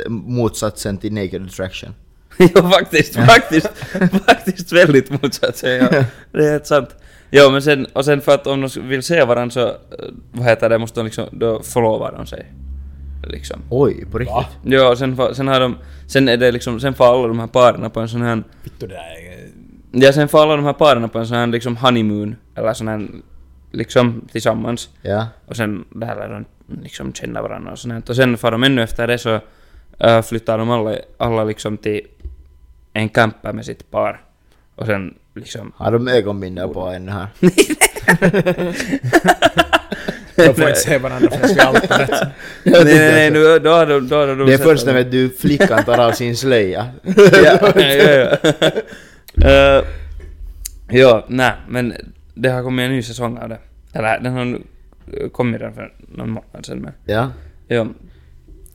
motsatsen 0.09 0.99
till 0.99 1.13
Naked 1.13 1.47
Attraction. 1.47 1.95
jo 2.39 2.71
faktiskt, 2.71 3.17
faktiskt, 3.17 3.71
faktiskt 4.27 4.73
väldigt 4.73 5.23
motsatt 5.23 5.63
ja. 5.63 6.05
Det 6.33 6.47
är 6.47 6.51
helt 6.51 6.67
sant. 6.67 6.97
Jo 7.31 7.51
men 7.51 7.63
sen, 7.63 7.87
och 7.93 8.05
sen 8.05 8.21
för 8.21 8.35
att 8.35 8.47
om 8.47 8.61
de 8.61 8.89
vill 8.89 9.03
se 9.03 9.25
varandra 9.25 9.51
så, 9.51 9.69
eh, 9.69 9.75
vad 10.33 10.47
heter 10.47 10.69
det, 10.69 10.79
måste 10.79 11.01
de 11.01 11.05
liksom, 11.05 11.27
då 11.33 11.63
förlovar 11.63 12.13
de 12.13 12.27
sig. 12.27 12.47
Liksom. 13.29 13.61
Oj, 13.71 14.05
på 14.11 14.19
riktigt? 14.19 14.35
Va? 14.35 14.47
Jo, 14.63 14.85
och 14.85 14.99
sen, 14.99 15.35
sen 15.35 15.49
har 15.49 15.61
de, 15.61 15.77
sen 16.07 16.29
är 16.29 16.37
det 16.37 16.53
liksom, 16.53 16.81
sen 16.81 16.95
får 16.95 17.05
alla 17.05 17.29
de 17.29 17.39
här 17.39 17.47
paren 17.47 17.91
på 17.91 18.01
en 18.01 18.09
sån 18.09 18.23
här, 18.23 18.43
Vittu 18.63 18.87
det 18.87 18.95
där 18.95 18.99
är... 18.99 20.07
ja 20.07 20.13
sen 20.13 20.29
får 20.29 20.43
alla 20.43 20.57
de 20.57 20.65
här 20.65 20.73
paren 20.73 21.09
på 21.09 21.19
en 21.19 21.27
sån 21.27 21.37
här 21.37 21.47
liksom 21.47 21.77
honeymoon, 21.77 22.37
eller 22.55 22.75
sån 22.75 22.89
här, 22.89 23.09
liksom 23.71 24.29
tillsammans. 24.33 24.89
Ja. 25.03 25.27
Och 25.47 25.57
sen 25.57 25.85
där 25.91 26.17
lär 26.17 26.29
de 26.29 26.45
liksom 26.83 27.13
känna 27.13 27.43
varandra 27.43 27.73
och 27.73 27.79
sånt. 27.79 28.09
Och 28.09 28.17
sen 28.17 28.37
får 28.37 28.51
de 28.51 28.63
ännu 28.63 28.83
efter 28.83 29.07
det 29.07 29.19
så 29.19 29.41
äh, 29.99 30.23
flyttar 30.23 30.59
de 30.59 30.71
alla, 30.71 30.97
alla 31.19 31.45
liksom 31.45 31.77
till 31.77 32.01
en 32.93 33.09
camper 33.09 33.53
med 33.53 33.65
sitt 33.65 33.91
par. 33.91 34.21
Och 34.75 34.87
sen 34.87 35.15
liksom... 35.35 35.73
Har 35.77 35.93
de 35.93 36.09
ögonbindel 36.09 36.69
på 36.69 36.81
ännu 36.81 37.13
här? 37.13 37.29
De 40.37 40.55
får 40.55 40.69
inte 40.69 40.81
se 40.81 40.99
varandra 40.99 41.31
förrän 41.31 41.55
vi 41.55 41.61
allt 41.61 41.91
rätt. 41.91 42.11
nej, 42.65 42.85
nej, 42.85 43.13
nej, 43.13 43.31
nu, 43.31 43.59
då 43.59 43.71
har 43.71 43.87
de... 43.87 44.09
Då 44.09 44.17
har 44.17 44.27
de 44.27 44.47
Det 44.47 44.53
är 44.53 44.57
sett 44.57 44.67
först 44.67 44.87
när 44.87 45.05
du, 45.05 45.31
flickan 45.31 45.85
tar 45.85 45.99
av 45.99 46.13
sin 46.13 46.37
slöja. 46.37 46.87
ja, 47.05 47.73
ja, 47.75 48.37
ja. 49.35 49.79
uh, 49.79 49.85
ja, 50.91 51.25
nej, 51.29 51.53
men 51.69 51.95
det 52.35 52.49
har 52.49 52.63
kommit 52.63 52.85
en 52.85 52.91
ny 52.91 53.03
säsong 53.03 53.39
av 53.39 53.49
det. 53.49 53.59
Eller 53.93 54.21
den 54.21 54.33
har 54.33 54.45
nu 54.45 54.63
kommit 55.33 55.61
redan 55.61 55.75
för 55.75 55.95
någon 55.99 56.31
månad 56.31 56.67
sedan 56.67 56.79
men... 56.79 56.93
Ja. 57.05 57.31
Ja. 57.69 57.87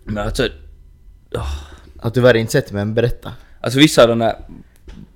Men 0.03 0.17
alltså... 0.17 0.47
Har 1.99 2.09
tyvärr 2.09 2.35
inte 2.35 2.51
sett 2.51 2.71
men 2.71 2.93
berätta. 2.93 3.33
Alltså 3.65 3.79
vissa 3.79 4.01
av 4.01 4.07
de 4.09 4.19
där 4.19 4.35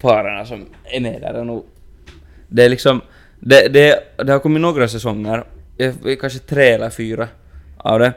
paren 0.01 0.45
som 0.45 0.65
är 0.83 0.99
med 0.99 1.21
där 1.21 1.33
är 1.33 1.43
nog... 1.43 1.65
Det 2.47 2.65
är 2.65 2.69
liksom... 2.69 3.01
Det, 3.39 3.67
det, 3.67 4.03
det 4.17 4.31
har 4.31 4.39
kommit 4.39 4.61
några 4.61 4.87
säsonger, 4.87 5.43
kanske 6.21 6.39
tre 6.39 6.67
eller 6.69 6.89
fyra 6.89 7.27
av 7.77 7.99
det. 7.99 8.13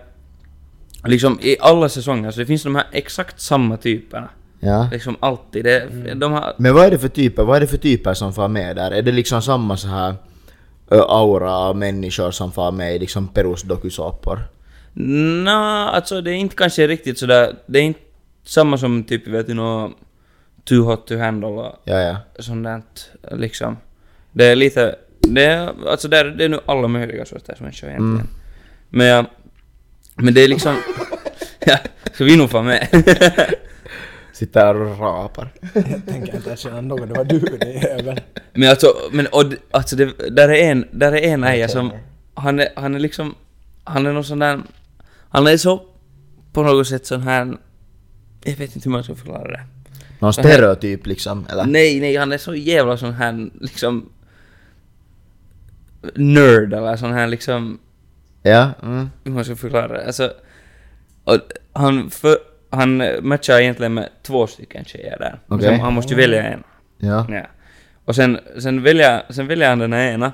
Liksom 1.05 1.39
i 1.43 1.57
alla 1.61 1.89
säsonger 1.89 2.31
så 2.31 2.41
det 2.41 2.47
finns 2.47 2.63
de 2.63 2.75
här 2.75 2.87
exakt 2.93 3.41
samma 3.41 3.77
typerna. 3.77 4.29
Ja. 4.61 4.89
Liksom 4.93 5.17
alltid. 5.21 5.65
Det, 5.65 6.15
de 6.15 6.33
har... 6.33 6.55
Men 6.59 6.75
vad 6.75 6.87
är 6.87 6.91
det 6.91 6.99
för 6.99 7.09
typer, 7.09 7.43
vad 7.43 7.57
är 7.57 7.61
det 7.61 7.67
för 7.67 7.77
typer 7.77 8.15
som 8.15 8.33
får 8.33 8.49
med 8.49 8.77
där? 8.77 8.91
Är 8.91 9.03
det 9.03 9.13
liksom 9.13 9.43
samma 9.43 9.77
så 9.77 9.89
här 9.89 10.15
aura 10.89 11.57
av 11.57 11.77
människor 11.77 12.31
som 12.31 12.53
får 12.53 12.73
med 12.73 12.97
i 12.97 12.99
liksom 12.99 13.29
Perus 13.29 13.63
dokusåpor? 13.63 14.39
Nå, 14.93 15.51
alltså 15.93 16.21
det 16.21 16.31
är 16.31 16.35
inte 16.35 16.57
kanske 16.57 16.87
riktigt 16.87 17.19
sådär... 17.19 17.57
Det 17.67 17.79
är 17.79 17.83
inte 17.83 18.01
samma 18.45 18.79
som 18.79 19.05
typ 19.05 19.27
vet 19.27 19.47
du 19.47 19.55
nå... 19.55 19.93
Too 20.65 20.83
hot 20.85 21.07
to 21.07 21.19
handle 21.19 21.49
och 21.49 21.77
Ja, 21.85 22.01
ja. 22.01 22.17
sånt 22.43 22.65
där, 22.65 22.83
liksom. 23.37 23.77
Det 24.33 24.45
är 24.47 24.57
lite... 24.57 24.95
Det 25.21 25.45
är, 25.45 25.73
alltså 25.89 26.09
det 26.09 26.19
är, 26.19 26.25
det 26.25 26.45
är 26.45 26.49
nu 26.49 26.61
alla 26.67 26.89
möjliga 26.89 27.25
sorters 27.25 27.61
människor 27.61 27.89
egentligen. 27.89 28.15
Mm. 28.15 28.27
Men, 28.91 29.07
jag- 29.07 29.27
men 30.17 30.35
det 30.35 30.41
är 30.45 30.49
liksom... 30.49 30.77
ja, 31.67 31.79
ska 32.13 32.25
vi 32.25 32.37
nog 32.37 32.51
få 32.51 32.63
med? 32.63 32.89
Sitter 34.33 34.61
här 34.67 34.77
och 34.77 34.99
rapar. 35.01 35.53
Jag 35.75 35.85
tänker 36.07 36.37
inte 36.37 36.51
erkänna 36.51 36.81
något, 36.81 37.09
det 37.09 37.15
var 37.15 37.25
du 37.25 37.39
det 37.39 37.73
jävel. 37.73 38.21
men 38.53 38.71
alltså, 38.71 38.87
men 39.13 39.27
och, 39.27 39.45
alltså 39.71 39.97
det, 39.97 40.31
där 40.31 40.49
är 40.49 40.71
en, 40.71 40.89
där 40.93 41.13
är 41.13 41.23
en 41.35 41.45
äja 41.45 41.69
som... 41.69 41.93
Han 42.35 42.61
är, 42.61 42.69
han 42.77 42.95
är 42.95 42.99
liksom... 42.99 43.35
Han 43.85 44.07
är 44.07 44.13
någon 44.13 44.25
sån 44.25 44.39
där... 44.39 44.61
Han 45.29 45.47
är 45.47 45.57
så... 45.57 45.83
På 46.53 46.63
något 46.63 46.87
sätt 46.89 47.07
sån 47.07 47.23
här... 47.23 47.57
Jag 48.45 48.57
vet 48.57 48.77
inte 48.77 48.89
hur 48.89 48.93
man 48.93 49.05
ska 49.05 49.15
förklara 49.15 49.49
det. 49.51 49.61
Någon 50.23 50.33
stereotyp 50.33 51.07
liksom, 51.07 51.47
eller? 51.51 51.65
Nej, 51.65 52.01
nej, 52.01 52.17
han 52.17 52.33
är 52.33 52.39
så 52.39 52.55
jävla 52.55 52.97
sån 52.97 53.13
här 53.13 53.51
liksom... 53.61 54.09
Nörd 56.15 56.73
eller 56.73 56.97
sån 56.97 57.13
här 57.13 57.27
liksom... 57.27 57.79
Ja, 58.43 58.71
mm. 58.83 59.11
hur 59.25 59.33
man 59.33 59.45
ska 59.45 59.57
förklara 59.57 59.89
det. 59.89 60.07
Alltså, 60.07 60.33
och 61.25 61.39
han, 61.73 62.11
för, 62.11 62.37
han 62.71 63.03
matchar 63.23 63.61
egentligen 63.61 63.95
med 63.95 64.09
två 64.23 64.47
stycken 64.47 64.85
tjejer 64.85 65.19
där. 65.19 65.41
Okej. 65.49 65.69
sen, 65.69 65.81
han 65.81 65.95
måste 65.95 66.15
ju 66.15 66.21
välja 66.21 66.43
en. 66.43 66.63
Ja. 66.99 67.27
Ja. 67.31 67.47
Och 68.05 68.17
sen, 68.17 68.39
sen, 68.59 68.83
väljer, 68.83 69.23
sen 69.33 69.47
väljer 69.47 69.69
han 69.69 69.79
den 69.79 69.93
här 69.93 70.13
ena. 70.13 70.33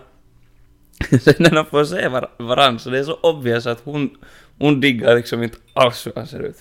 sen 1.20 1.34
när 1.38 1.50
de 1.50 1.66
får 1.66 1.84
se 1.84 2.08
var, 2.08 2.30
varandra 2.36 2.78
så 2.78 2.90
det 2.90 2.98
är 2.98 3.04
så 3.04 3.14
obvious 3.22 3.66
att 3.66 3.80
hon, 3.84 4.10
hon 4.58 4.80
diggar 4.80 5.16
liksom 5.16 5.42
inte 5.42 5.56
alls 5.74 6.06
hur 6.06 6.12
han 6.16 6.26
ser 6.26 6.38
ut. 6.40 6.56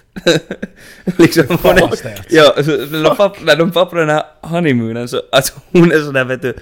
liksom 1.18 1.58
hon 1.64 1.72
är. 1.72 2.26
Ja, 2.30 2.54
så 2.56 2.72
när 2.72 3.04
de, 3.04 3.16
papp, 3.16 3.38
när 3.44 3.56
de 3.56 3.72
pappar 3.72 3.98
den 3.98 4.10
här 4.10 4.24
honeymoonen 4.42 5.08
så, 5.08 5.22
alltså 5.32 5.54
hon 5.72 5.92
är 5.92 6.00
sådär 6.00 6.24
vet 6.26 6.42
du, 6.42 6.54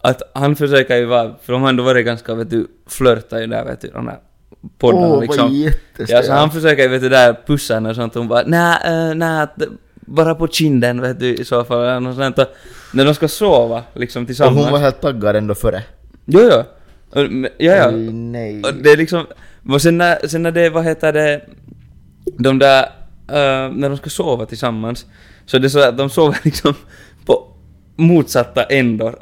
att 0.00 0.22
han 0.34 0.56
försöker 0.56 0.96
ju 0.96 1.04
vara, 1.04 1.34
för 1.42 1.52
de 1.52 1.62
har 1.62 1.68
ändå 1.68 1.82
varit 1.82 2.06
ganska 2.06 2.34
vet 2.34 2.50
du, 2.50 2.66
flörtar 2.86 3.38
ju 3.38 3.46
där 3.46 3.64
vet 3.64 3.80
du, 3.80 3.88
de 3.88 4.06
där 4.06 4.18
poddarna 4.78 5.06
Åh, 5.08 5.20
liksom. 5.20 5.70
Ja, 6.08 6.22
så 6.22 6.32
han 6.32 6.50
försöker 6.50 6.82
ju 6.82 6.88
vet 6.88 7.02
du 7.02 7.08
där 7.08 7.36
pussa 7.46 7.74
henne 7.74 7.88
och 7.90 7.96
sånt 7.96 8.16
och 8.16 8.20
hon 8.20 8.28
bara 8.28 8.42
nej, 8.46 9.08
uh, 9.10 9.14
nej, 9.14 9.46
bara 10.00 10.34
på 10.34 10.48
kinden 10.48 11.00
vet 11.00 11.20
du 11.20 11.34
i 11.34 11.44
så 11.44 11.64
fall. 11.64 11.80
eller 11.82 12.00
något 12.00 12.16
sånt. 12.16 12.38
Och 12.38 12.46
När 12.92 13.04
de 13.04 13.14
ska 13.14 13.28
sova 13.28 13.82
liksom 13.94 14.22
Och 14.22 14.26
tillsammans. 14.26 14.56
hon 14.64 14.72
var 14.72 14.78
helt 14.78 15.00
taggad 15.00 15.36
ändå 15.36 15.54
före. 15.54 15.82
Jo, 16.24 16.40
jo. 16.52 16.62
Och, 17.20 17.30
men- 17.30 17.50
Ja, 17.58 17.74
ja. 17.74 17.90
Nej. 18.12 18.62
Och 18.62 18.74
det 18.74 18.90
är 18.90 18.96
liksom... 18.96 19.26
Och 19.68 19.82
sen 19.82 19.98
när, 19.98 20.26
sen 20.26 20.42
när 20.42 20.50
det, 20.50 20.70
vad 20.70 20.84
heter 20.84 21.12
det, 21.12 21.40
de 22.38 22.58
där, 22.58 22.82
eh, 23.28 23.72
när 23.72 23.88
de 23.88 23.96
ska 23.96 24.10
sova 24.10 24.46
tillsammans, 24.46 25.06
så 25.46 25.56
är 25.56 25.60
det 25.60 25.70
så 25.70 25.80
att 25.88 25.98
de 25.98 26.10
sover 26.10 26.38
liksom 26.44 26.74
på 27.26 27.46
motsatta 27.96 28.62
ändar 28.64 29.14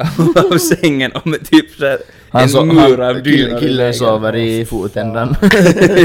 av 0.53 0.59
sängen 0.81 1.13
och 1.13 1.27
med 1.27 1.51
typ 1.51 1.71
så 1.71 1.87
här 1.87 1.99
en 2.31 2.49
so- 2.49 2.65
mur 2.89 3.01
av 3.01 3.23
dynor. 3.23 3.61
killen 3.61 3.95
sover 3.95 4.37
i 4.37 4.65
fotändan. 4.65 5.37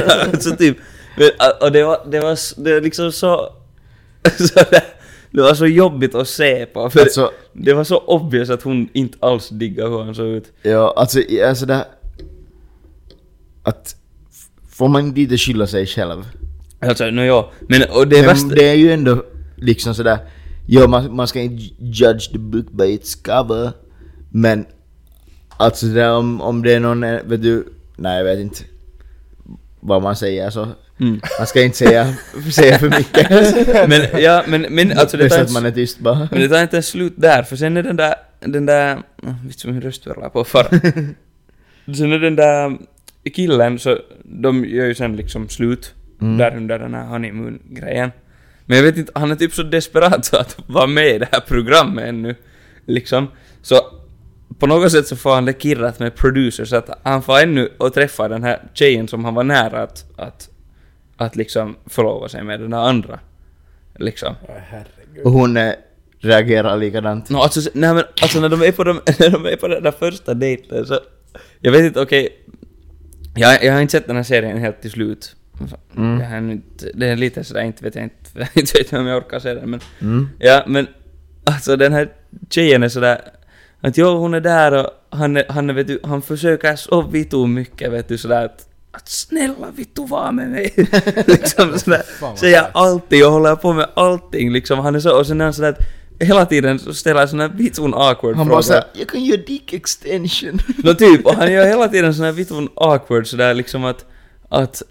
ja, 0.07 0.39
så 0.39 0.55
typ, 0.55 0.77
och 1.61 1.72
det 1.72 1.84
var, 1.84 2.11
det 2.11 2.19
var, 2.19 2.61
det 2.63 2.73
var 2.73 2.81
liksom 2.81 3.11
så, 3.11 3.49
så, 4.38 4.53
där, 4.72 4.84
det 5.31 5.41
var 5.41 5.53
så 5.53 5.65
jobbigt 5.68 6.15
att 6.15 6.27
se 6.27 6.65
på, 6.65 6.89
för 6.89 6.99
Alltså, 6.99 7.31
det 7.53 7.73
var 7.73 7.84
så 7.84 7.97
obvious 7.97 8.49
att 8.49 8.61
hon 8.63 8.89
inte 8.93 9.18
alls 9.22 9.49
diggade 9.49 9.89
hur 9.89 10.03
han 10.03 10.15
såg 10.15 10.27
ut. 10.27 10.51
ja, 10.61 10.93
alltså, 10.97 11.19
alltså 11.47 11.65
det... 11.65 11.85
Att... 13.63 13.95
Får 14.82 14.88
man 14.88 15.18
inte 15.18 15.38
skylla 15.38 15.68
sig 15.68 15.86
själv? 15.86 16.26
Alltså, 16.80 17.06
no, 17.06 17.22
ja. 17.22 17.52
Men 17.70 17.82
och 17.90 18.08
det 18.08 18.16
Men 18.16 18.26
värsta... 18.26 18.48
det 18.48 18.70
är 18.70 18.74
ju 18.74 18.91
ändå 18.91 19.24
liksom 19.56 19.95
sådär... 19.95 20.18
Ja, 20.68 20.88
man, 20.88 21.16
man 21.16 21.28
ska 21.28 21.40
inte 21.40 21.64
judge 21.80 22.32
the 22.32 22.38
book 22.38 22.72
by 22.72 22.86
its 22.94 23.16
cover. 23.16 23.72
Men... 24.30 24.66
Alltså 25.58 25.86
där 25.86 26.12
om, 26.12 26.41
om 26.41 26.64
det 26.64 26.74
är 26.74 26.80
någon, 26.80 27.02
vet 27.02 27.41
du... 27.41 27.68
Nej, 27.95 28.18
jag 28.18 28.24
vet 28.24 28.40
inte 28.40 28.64
vad 29.80 30.02
man 30.02 30.16
säger 30.16 30.49
så. 30.49 30.68
Mm. 30.99 31.22
Man 31.40 31.48
ska 31.48 31.62
inte 31.62 31.78
säga, 31.78 32.14
säga 32.53 32.80
för 32.80 32.90
mycket. 32.90 33.30
Men, 33.90 34.22
ja, 34.22 34.44
men, 34.48 34.62
men 34.62 34.98
alltså 34.98 35.18
det 35.18 35.30
tar 35.30 35.41
att 35.41 35.52
man 35.52 35.66
inte, 35.66 35.80
är 35.80 35.84
tyst 35.84 35.99
bara. 35.99 36.28
men 36.32 36.41
det 36.41 36.49
tar 36.49 36.62
inte 36.62 36.82
slut 36.82 37.14
där, 37.16 37.44
för 37.44 37.56
sen 37.56 37.78
är 37.78 37.84
den 37.84 37.95
där, 37.95 38.16
den 38.40 38.66
där, 38.66 38.98
oh, 39.24 39.45
vittu 39.45 39.68
min 39.68 39.82
röst 39.82 40.08
på 40.34 40.44
fara. 40.44 40.68
Sen 41.86 42.12
är 42.12 42.20
den 42.20 42.36
där 42.36 42.78
killen, 43.30 43.80
så 43.80 43.98
de 44.23 44.65
gör 44.65 44.85
ju 44.85 44.95
sen 44.95 45.15
liksom 45.15 45.49
slut 45.49 45.93
Mm. 46.22 46.38
där 46.38 46.57
under 46.57 46.80
den 46.80 46.93
här 46.93 47.06
honeymoon-grejen. 47.06 48.11
Men 48.65 48.77
jag 48.77 48.84
vet 48.84 48.98
inte, 48.98 49.11
han 49.15 49.31
är 49.31 49.35
typ 49.35 49.53
så 49.53 49.64
desperat 49.64 50.26
så 50.26 50.38
att 50.38 50.57
vara 50.68 50.88
med 50.88 51.07
i 51.15 51.18
det 51.18 51.27
här 51.31 51.39
programmet 51.39 52.06
ännu. 52.06 52.35
Liksom. 52.85 53.27
Så 53.61 53.76
på 54.60 54.68
något 54.68 54.91
sätt 54.91 55.07
så 55.07 55.15
får 55.15 55.35
han 55.35 55.45
det 55.45 55.61
kirrat 55.61 55.99
med 55.99 56.15
producer 56.15 56.65
så 56.65 56.76
att 56.76 56.89
han 57.03 57.23
får 57.23 57.39
ännu 57.39 57.69
och 57.77 57.93
träffa 57.93 58.27
den 58.27 58.43
här 58.43 58.61
tjejen 58.73 59.07
som 59.07 59.26
han 59.26 59.34
var 59.34 59.43
nära 59.43 59.81
att, 59.84 60.06
att, 60.18 60.49
att 61.18 61.35
liksom 61.35 61.76
förlova 61.85 62.30
sig 62.30 62.43
med, 62.43 62.60
den 62.60 62.73
här 62.73 62.81
andra. 62.81 63.19
Liksom. 63.95 64.35
Och 65.23 65.31
hon 65.31 65.57
eh, 65.57 65.73
reagerar 66.19 66.77
likadant. 66.77 67.30
No, 67.30 67.38
alltså, 67.38 67.69
nej, 67.73 67.93
men, 67.93 68.03
alltså 68.22 68.39
när 68.39 68.49
de 68.49 68.61
är 68.61 68.72
på, 68.72 68.84
de, 68.84 68.93
när 69.19 69.30
de 69.30 69.45
är 69.45 69.56
på 69.56 69.68
den 69.68 69.84
där 69.84 69.91
första 69.91 70.34
dejten 70.34 70.85
så... 70.85 70.99
Jag 71.60 71.72
vet 71.72 71.81
inte, 71.81 72.02
okej... 72.02 72.38
jag, 73.36 73.64
jag 73.64 73.74
har 73.74 73.82
inte 73.82 73.91
sett 73.91 74.08
den 74.08 74.16
här 74.16 74.24
serien 74.24 74.58
helt 74.58 74.82
till 74.82 74.91
slut. 74.91 75.36
Mm. 75.98 76.20
Jag 76.20 76.30
har 76.30 76.38
inte, 76.38 76.91
det 76.94 77.08
är 77.08 77.16
lite 77.16 77.44
sådär, 77.44 77.62
inte 77.62 77.84
vet 77.84 77.95
jag 77.95 78.03
inte, 78.03 78.48
inte 78.60 78.78
vet 78.78 78.94
om 78.94 79.08
jag 79.08 79.18
orkar 79.18 79.40
se 79.40 79.53
den 79.53 79.70
men... 79.70 79.80
Mm. 80.02 80.30
Ja, 80.40 80.64
men 80.68 80.88
alltså 81.44 81.76
den 81.76 81.94
här 81.94 82.10
tjejen 82.49 82.84
är 82.84 82.90
sådär... 82.90 83.22
Att 83.82 83.98
jo, 83.98 84.18
hon 84.18 84.34
är 84.34 84.41
där 84.41 84.72
och 84.72 84.90
han, 85.10 85.38
är, 85.38 85.45
han, 85.49 85.70
är, 85.70 85.74
vet 85.74 85.88
du, 85.88 85.99
han 86.03 86.22
försöker 86.22 86.76
så 86.76 87.02
vitu 87.02 87.48
mycket, 87.48 87.91
vet 87.91 88.08
du, 88.08 88.18
sådär 88.18 88.45
att... 88.45 88.68
Att 88.91 89.10
snälla 89.10 89.72
vittu 89.76 90.06
var 90.08 90.32
med 90.32 90.49
mig! 90.49 90.74
liksom 91.28 91.80
sådär, 91.80 92.02
säger 92.36 92.64
alltid 92.72 93.26
och 93.26 93.32
håller 93.32 93.56
på 93.56 93.74
med 93.74 93.90
allting 93.94 94.52
liksom. 94.52 94.80
Han 94.80 94.95
är 94.95 94.99
så, 94.99 95.20
och 95.20 95.28
sen 95.28 95.41
är 95.41 95.45
han 95.45 95.53
sådär 95.53 95.70
att 95.70 95.82
hela 96.26 96.45
tiden 96.45 96.80
ställer 96.80 97.27
såna 97.27 97.43
här 97.43 97.53
vitun 97.56 97.93
awkward 97.93 98.35
Han 98.35 98.48
bara 98.48 98.61
såhär, 98.61 98.84
jag 98.93 99.07
kan 99.07 99.23
göra 99.23 99.41
dick 99.41 99.73
extension. 99.73 100.60
No 100.84 100.93
typ, 100.93 101.26
och 101.26 101.35
han 101.35 101.52
gör 101.52 101.65
hela 101.73 101.88
tiden 101.88 102.14
såna 102.14 102.26
här 102.26 102.34
vitun 102.34 102.69
awkward 102.76 103.27
sådär 103.27 103.53
liksom 103.53 103.85
att... 103.85 104.06
Att... 104.49 104.81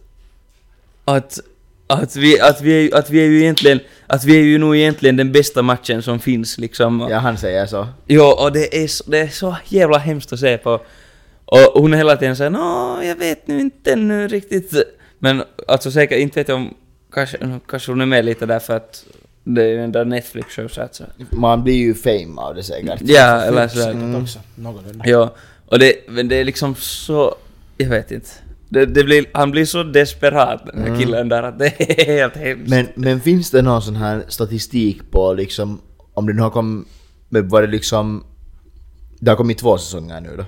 Att... 1.04 1.38
Att 1.86 2.16
vi, 2.16 2.40
att, 2.40 2.60
vi 2.60 2.88
är, 2.88 2.98
att 2.98 3.10
vi 3.10 3.20
är 3.20 3.26
ju 3.26 3.40
egentligen, 3.40 3.80
att 4.06 4.24
vi 4.24 4.36
är 4.36 4.42
ju 4.42 4.58
nog 4.58 4.76
egentligen 4.76 5.16
den 5.16 5.32
bästa 5.32 5.62
matchen 5.62 6.02
som 6.02 6.18
finns 6.18 6.58
liksom. 6.58 7.06
ja, 7.10 7.18
han 7.18 7.38
säger 7.38 7.66
så. 7.66 7.88
Jo, 8.06 8.24
och 8.24 8.52
det 8.52 8.84
är, 8.84 9.10
det 9.10 9.18
är 9.18 9.28
så 9.28 9.56
jävla 9.64 9.98
hemskt 9.98 10.32
att 10.32 10.38
se 10.38 10.58
på. 10.58 10.80
Och 11.44 11.82
hon 11.82 11.92
är 11.92 11.96
hela 11.96 12.16
tiden 12.16 12.36
såhär 12.36 12.50
Nå, 12.50 12.98
jag 13.02 13.16
vet 13.16 13.46
nu 13.46 13.60
inte 13.60 13.92
ännu 13.92 14.28
riktigt. 14.28 14.72
Men 15.18 15.42
alltså 15.68 15.90
säkert, 15.90 16.18
inte 16.18 16.40
vet 16.40 16.48
jag 16.48 16.56
om... 16.56 16.74
Kanske, 17.12 17.38
kanske 17.68 17.92
hon 17.92 18.00
är 18.00 18.06
med 18.06 18.24
lite 18.24 18.46
där 18.46 18.58
för 18.58 18.76
att 18.76 19.04
det 19.44 19.62
är 19.62 19.68
ju 19.68 19.84
en 19.84 19.92
där 19.92 20.04
Netflix-show 20.04 20.68
så 20.68 20.80
att 20.80 20.94
så. 20.94 21.04
Man 21.30 21.64
blir 21.64 21.74
ju 21.74 21.94
fame 21.94 22.40
av 22.40 22.54
det 22.54 22.62
säkert. 22.62 23.00
Ja, 23.04 23.42
eller 23.42 23.68
sådär. 23.68 23.90
Mm. 23.90 24.22
också, 24.22 24.38
någorlunda. 24.54 25.04
Ja, 25.08 25.34
och 25.66 25.78
det, 25.78 25.94
men 26.08 26.28
det 26.28 26.36
är 26.36 26.44
liksom 26.44 26.74
så... 26.74 27.34
Jag 27.76 27.88
vet 27.88 28.10
inte. 28.10 28.28
Det, 28.68 28.86
det 28.86 29.04
blir, 29.04 29.26
han 29.32 29.50
blir 29.50 29.64
så 29.64 29.82
desperat 29.82 30.66
den 30.66 30.82
här 30.82 31.00
killen 31.00 31.28
där 31.28 31.42
att 31.42 31.58
det 31.58 32.00
är 32.00 32.06
helt 32.06 32.36
hemskt. 32.36 32.70
Men, 32.70 32.88
men 32.94 33.20
finns 33.20 33.50
det 33.50 33.62
någon 33.62 33.82
sån 33.82 33.96
här 33.96 34.24
statistik 34.28 35.10
på 35.10 35.32
liksom, 35.32 35.80
om 36.14 36.26
det 36.26 36.32
nu 36.32 36.42
har 36.42 36.50
kommit, 36.50 36.86
var 37.28 37.62
det 37.62 37.68
liksom, 37.68 38.24
det 39.20 39.30
har 39.30 39.36
kommit 39.36 39.58
två 39.58 39.78
säsonger 39.78 40.20
nu 40.20 40.36
då? 40.36 40.44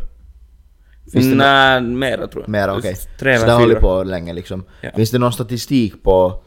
Finns 1.12 1.26
det 1.26 1.34
Nej, 1.34 1.80
mera 1.80 2.26
tror 2.26 2.42
jag. 2.42 2.48
Mera, 2.48 2.76
okej. 2.76 2.96
Tre 3.18 3.38
Så 3.38 3.46
det 3.46 3.52
har 3.52 3.60
hållit 3.60 3.80
på 3.80 4.02
länge 4.02 4.32
liksom. 4.32 4.64
Ja. 4.80 4.90
Finns 4.96 5.10
det 5.10 5.18
någon 5.18 5.32
statistik 5.32 6.02
på 6.02 6.42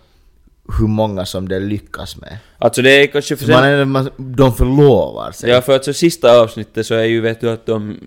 hur 0.79 0.87
många 0.87 1.25
som 1.25 1.47
det 1.47 1.59
lyckas 1.59 2.17
med? 2.21 2.37
Alltså 2.57 2.81
det 2.81 2.89
är 3.03 3.07
kanske 3.07 3.35
för 3.35 3.45
För 3.45 3.53
man 3.53 3.63
är, 3.63 3.85
man, 3.85 4.09
de 4.17 4.53
förlovar 4.53 5.31
sig. 5.31 5.49
Ja, 5.49 5.61
för 5.61 5.75
att 5.75 5.85
så 5.85 5.93
sista 5.93 6.39
avsnittet 6.41 6.85
så 6.85 6.95
är 6.95 7.03
ju 7.03 7.21
vet 7.21 7.41
du 7.41 7.49
att 7.51 7.65
de 7.65 7.97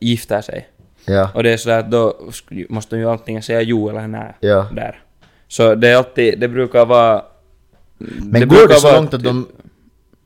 gifter 0.00 0.40
sig. 0.40 0.68
Ja. 1.04 1.30
Och 1.34 1.42
det 1.42 1.50
är 1.52 1.56
sådär 1.56 1.78
att 1.78 1.90
då 1.90 2.14
måste 2.68 2.96
de 2.96 3.00
ju 3.00 3.10
antingen 3.10 3.42
säga 3.42 3.60
jo 3.62 3.88
eller 3.88 4.06
nej 4.06 4.34
Ja. 4.40 4.66
där. 4.72 5.02
Så 5.48 5.74
det 5.74 5.88
är 5.88 5.96
alltid, 5.96 6.40
det 6.40 6.48
brukar 6.48 6.86
vara... 6.86 7.22
Men 7.98 8.40
går 8.40 8.46
brukar 8.56 8.68
det 8.68 8.80
så 8.80 8.92
långt 8.92 9.14
att 9.14 9.22
de 9.24 9.46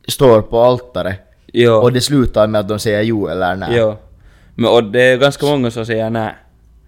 står 0.08 0.42
på 0.42 0.60
altaret 0.60 1.20
Jo, 1.52 1.72
och 1.72 1.92
det 1.92 2.00
slutar 2.00 2.46
med 2.46 2.60
att 2.60 2.68
de 2.68 2.78
säger 2.78 3.02
jo 3.02 3.28
eller 3.28 3.56
nej? 3.56 3.68
jo. 3.72 3.96
Men, 4.54 4.70
och 4.70 4.84
det 4.84 5.02
är 5.02 5.16
ganska 5.16 5.46
många 5.46 5.70
som 5.70 5.86
säger 5.86 6.10
nej. 6.10 6.34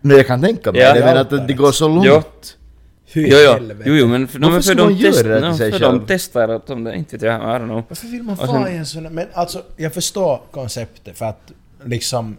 Men 0.00 0.16
jag 0.16 0.26
kan 0.26 0.42
tänka 0.42 0.72
mig 0.72 0.80
Ja. 0.80 0.94
det, 0.94 1.00
men 1.00 1.16
att 1.16 1.48
det 1.48 1.54
går 1.54 1.72
så 1.72 1.88
långt. 1.88 2.06
Jo. 2.06 2.22
Hur 3.12 3.26
i 3.26 3.30
Jo, 3.30 3.36
jo, 3.44 3.52
helvete? 3.52 3.82
jo, 3.90 3.94
jo 3.96 4.06
men 4.06 4.28
för, 4.28 4.38
Varför 4.38 4.54
för 4.54 4.62
skulle 4.62 4.80
de, 4.82 4.84
man 4.84 4.96
göra 4.96 5.12
test, 5.12 5.24
det 5.24 5.40
till 5.48 5.56
sig 5.58 5.72
för 5.72 5.78
själv? 5.78 5.98
de 6.00 6.06
testar 6.06 6.48
att 6.48 6.66
de, 6.66 6.88
inte 6.92 7.16
vet 7.16 7.22
jag, 7.22 7.40
I 7.40 7.44
don't 7.44 7.64
know. 7.64 7.82
Varför 7.88 8.06
vill 8.08 8.22
man 8.22 8.36
sen- 8.36 8.68
i 8.72 8.76
en 8.76 8.86
sån 8.86 9.02
Men 9.02 9.26
alltså, 9.32 9.62
jag 9.76 9.94
förstår 9.94 10.40
konceptet 10.50 11.18
för 11.18 11.24
att 11.26 11.52
liksom... 11.84 12.36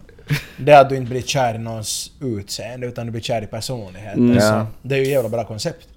Det 0.56 0.72
att 0.72 0.88
du 0.88 0.96
inte 0.96 1.10
blir 1.10 1.22
kär 1.22 1.54
i 1.54 1.58
någons 1.58 2.12
utseende 2.20 2.86
utan 2.86 3.06
du 3.06 3.12
blir 3.12 3.22
kär 3.22 3.42
i 3.42 3.46
personligheten. 3.46 4.24
Mm. 4.30 4.40
Så 4.40 4.46
Ja. 4.46 4.66
det 4.82 4.94
är 4.94 4.98
ju 4.98 5.02
ett 5.04 5.10
jävla 5.10 5.28
bra 5.28 5.44
koncept. 5.44 5.88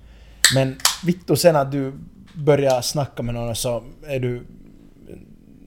Men 0.55 0.75
vittu 1.05 1.35
sen 1.35 1.55
att 1.55 1.71
du 1.71 1.93
börjar 2.33 2.81
snacka 2.81 3.23
med 3.23 3.33
någon 3.35 3.49
och 3.49 3.57
så 3.57 3.83
är 4.07 4.19
du... 4.19 4.43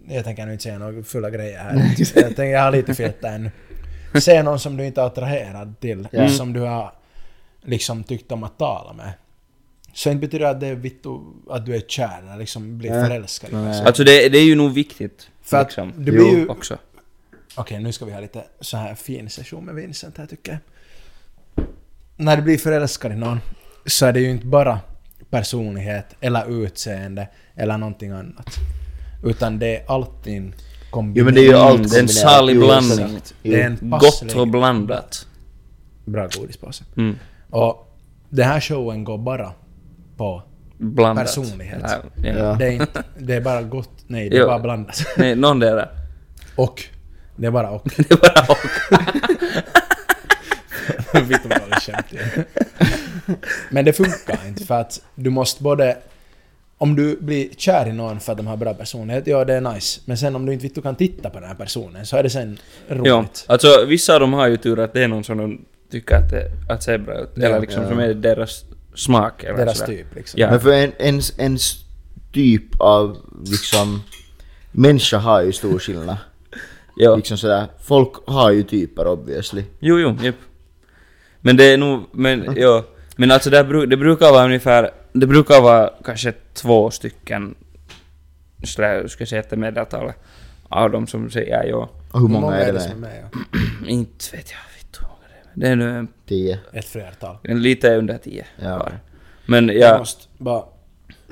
Jag 0.09 0.25
tänker 0.25 0.47
nu 0.47 0.53
inte 0.53 0.63
säga 0.65 0.79
några 0.79 1.03
fulla 1.03 1.31
grejer 1.31 1.59
här. 1.59 1.95
jag, 1.99 2.27
tänker, 2.27 2.45
jag 2.45 2.61
har 2.63 2.71
lite 2.73 2.95
filter 2.95 3.29
ännu. 3.35 3.51
Se 4.21 4.43
någon 4.43 4.61
som 4.61 4.77
du 4.77 4.87
inte 4.87 5.01
är 5.01 5.05
attraherad 5.07 5.81
till, 5.81 6.09
Ja. 6.11 6.29
som 6.29 6.53
du 6.53 6.61
har 6.61 6.93
liksom 7.67 8.05
tyckt 8.05 8.33
om 8.33 8.43
att 8.45 8.59
tala 8.59 8.93
med. 8.93 9.13
Så 9.93 10.11
inte 10.11 10.21
betyder 10.21 10.45
det 10.45 10.51
att 10.51 10.61
det 10.61 10.67
är 10.67 10.75
vittu 10.75 11.09
att 11.51 11.67
du 11.67 11.77
är 11.77 11.81
kär 11.81 12.23
eller 12.23 12.37
liksom 12.37 12.79
blir 12.79 12.91
Nej. 12.91 13.05
förälskad 13.09 13.51
personen. 13.51 13.87
Alltså 13.87 14.05
det, 14.05 14.29
det 14.29 14.39
är 14.39 14.45
ju 14.45 14.55
nog 14.55 14.73
viktigt. 14.73 15.29
För 15.43 15.57
att 15.57 15.67
liksom. 15.67 15.93
det 15.97 16.13
blir 16.13 16.37
ju... 16.39 16.49
Också. 16.49 16.79
Okej, 17.57 17.81
nu 17.81 17.93
ska 17.93 18.05
vi 18.05 18.13
ha 18.13 18.21
lite 18.21 18.45
så 18.61 18.77
här 18.77 18.95
fin 18.95 19.31
session 19.31 19.65
med 19.65 19.75
Vincent 19.75 20.19
här 20.19 20.27
tycker 20.27 20.53
jag. 20.53 20.61
När 22.17 22.37
du 22.37 22.43
blir 22.43 22.59
förälskad 22.59 23.13
i 23.13 23.17
någon 23.17 23.41
så 23.87 24.07
är 24.07 24.13
det 24.13 24.21
ju 24.21 24.31
inte 24.31 24.47
bara 24.47 24.81
personlighet 25.31 26.07
eller 26.21 26.65
utseende 26.65 27.29
eller 27.55 27.79
någonting 27.79 28.11
annat. 28.11 28.55
Utan 29.25 29.59
det 29.59 29.77
är 29.77 29.91
allting 29.91 30.55
kombinerat. 30.91 31.19
Jo 31.19 31.25
men 31.25 31.35
det 31.35 31.41
är 31.41 31.45
ju 31.45 31.55
allt 31.55 31.91
det 31.91 31.97
är 31.99 32.03
en 32.03 32.09
salig 32.09 32.55
Jo, 32.57 32.61
blandning. 32.61 33.19
Det 33.43 33.55
är 33.63 33.71
Jo. 33.71 33.77
en 33.83 33.91
Gott 33.91 34.01
passlig- 34.03 34.37
och 34.37 34.49
blandat. 34.49 35.27
Bra 36.05 36.29
godispåse. 36.39 36.85
Mm. 36.97 37.17
Och 37.57 37.93
den 38.29 38.49
här 38.49 38.61
showen 38.61 39.05
går 39.05 39.19
bara 39.19 39.53
på... 40.17 40.43
Blandat. 40.79 41.25
Personlighet. 41.25 41.83
Ja, 41.83 42.03
ja. 42.23 42.33
Ja. 42.39 42.57
Det 42.59 42.67
är 42.67 42.71
inte... 42.71 43.03
Det 43.19 43.35
är 43.35 43.41
bara 43.41 43.63
gott. 43.63 43.91
Nej, 44.07 44.29
det 44.31 44.37
är 44.37 44.41
Jo. 44.41 44.47
bara 44.47 44.59
blandat. 44.59 45.07
Nej, 45.17 45.35
någon 45.35 45.59
där. 45.61 45.89
Och. 46.57 46.83
Det 47.37 47.47
är 47.47 47.51
bara 47.51 47.71
och. 47.71 47.83
Det 47.97 48.11
är 48.13 48.17
bara 48.17 48.47
och. 48.49 48.59
Vitt 51.31 51.41
vad 51.45 51.61
dåligt 51.61 51.83
skämt 51.83 52.13
igen. 52.13 52.45
Men 53.71 53.85
det 53.85 53.93
funkar 53.93 54.39
inte 54.49 54.65
för 54.65 54.81
att 54.81 55.03
du 55.15 55.31
måste 55.31 55.63
både... 55.63 55.97
Om 56.79 56.97
du 56.97 57.17
blir 57.21 57.49
kär 57.57 57.89
i 57.89 57.93
någon 57.93 58.21
för 58.21 58.33
att 58.33 58.39
de 58.39 58.47
har 58.47 58.57
bra 58.57 58.75
personlighet, 58.75 59.27
ja 59.27 59.45
det 59.45 59.55
är 59.55 59.61
nice. 59.61 60.01
Men 60.05 60.19
sen 60.19 60.37
om 60.37 60.47
du 60.47 60.53
inte 60.53 60.63
vet 60.63 60.75
du 60.75 60.83
kan 60.83 60.97
titta 60.97 61.31
på 61.31 61.41
den 61.41 61.49
här 61.49 61.57
personen 61.57 62.07
så 62.07 62.17
är 62.17 62.23
det 62.23 62.31
sen 62.31 62.59
roligt. 62.89 63.07
Jo, 63.07 63.25
alltså 63.47 63.85
vissa 63.85 64.15
av 64.15 64.21
dem 64.21 64.33
har 64.33 64.47
ju 64.47 64.57
tur 64.57 64.79
att 64.81 64.93
det 64.93 65.05
är 65.05 65.09
någon 65.09 65.25
som 65.25 65.39
de 65.39 65.65
tycker 65.91 66.17
att 66.17 66.31
det 66.31 66.51
att 66.69 66.83
ser 66.83 66.99
bra 66.99 67.21
ut. 67.21 67.31
Ja. 67.35 67.47
eller 67.47 67.61
liksom 67.61 67.83
Ja. 67.83 67.89
som 67.89 67.99
är 67.99 68.15
deras 68.15 68.65
smak 68.95 69.45
eller 69.45 69.59
Deras 69.59 69.79
sådär. 69.79 69.93
typ 69.93 70.15
liksom. 70.15 70.41
Ja. 70.41 70.51
Men 70.51 70.61
för 70.61 70.73
en, 70.73 70.93
en, 70.99 71.21
en 71.39 71.59
typ 72.33 72.81
av 72.81 73.17
liksom... 73.47 74.03
Människa 74.73 75.19
har 75.19 75.43
ju 75.43 75.53
stor 75.53 75.79
skillnad. 75.79 76.17
Jo. 76.99 77.17
Liksom 77.17 77.39
sådär, 77.39 77.67
folk 77.83 78.13
har 78.27 78.51
ju 78.51 78.63
typer 78.63 79.07
obviously. 79.07 79.65
Jo, 79.81 79.99
jo, 79.99 80.17
jep. 80.23 80.35
Men 81.41 81.57
det 81.57 81.65
är 81.65 81.79
nog, 81.79 82.03
men 82.13 82.55
jo. 82.57 82.83
Men 83.17 83.31
alltså 83.31 83.51
det, 83.51 83.65
bru, 83.65 83.87
det 83.87 83.97
brukar 83.97 84.31
vara 84.33 84.45
ungefär, 84.45 84.91
det 85.13 85.27
brukar 85.27 85.61
vara 85.61 85.91
kanske 86.05 86.33
två 86.55 86.91
stycken, 86.91 87.55
sådär, 88.65 89.09
ska 89.09 89.21
jag 89.23 89.29
säga 89.29 89.43
till 89.43 89.59
medeltalet, 89.59 90.17
av 90.69 90.91
dem 90.91 91.07
som 91.07 91.31
säger 91.31 91.65
ja. 91.65 91.91
Och 92.11 92.21
hur 92.21 92.29
många, 92.29 92.57
är 92.57 92.73
det 92.73 92.81
som 92.81 92.91
är 92.93 92.97
med? 92.97 93.29
Ja. 93.33 93.39
Inte 93.87 94.25
vet 94.37 94.51
jag, 94.51 94.59
hur 94.59 94.65
många 94.65 94.66
det 95.57 95.67
är. 95.69 95.77
Det 95.77 95.85
är 95.85 95.93
nu 96.01 96.07
Tio? 96.29 96.59
Ett 96.73 96.85
flertal. 96.85 97.37
en, 97.43 97.63
lite 97.63 97.97
under 97.97 98.19
tio. 98.19 98.47
Ja. 98.63 98.79
bara. 98.79 98.93
Men 99.47 99.69
Jag 99.69 99.77
ja, 99.77 99.99
måste 99.99 100.25
bara 100.39 100.65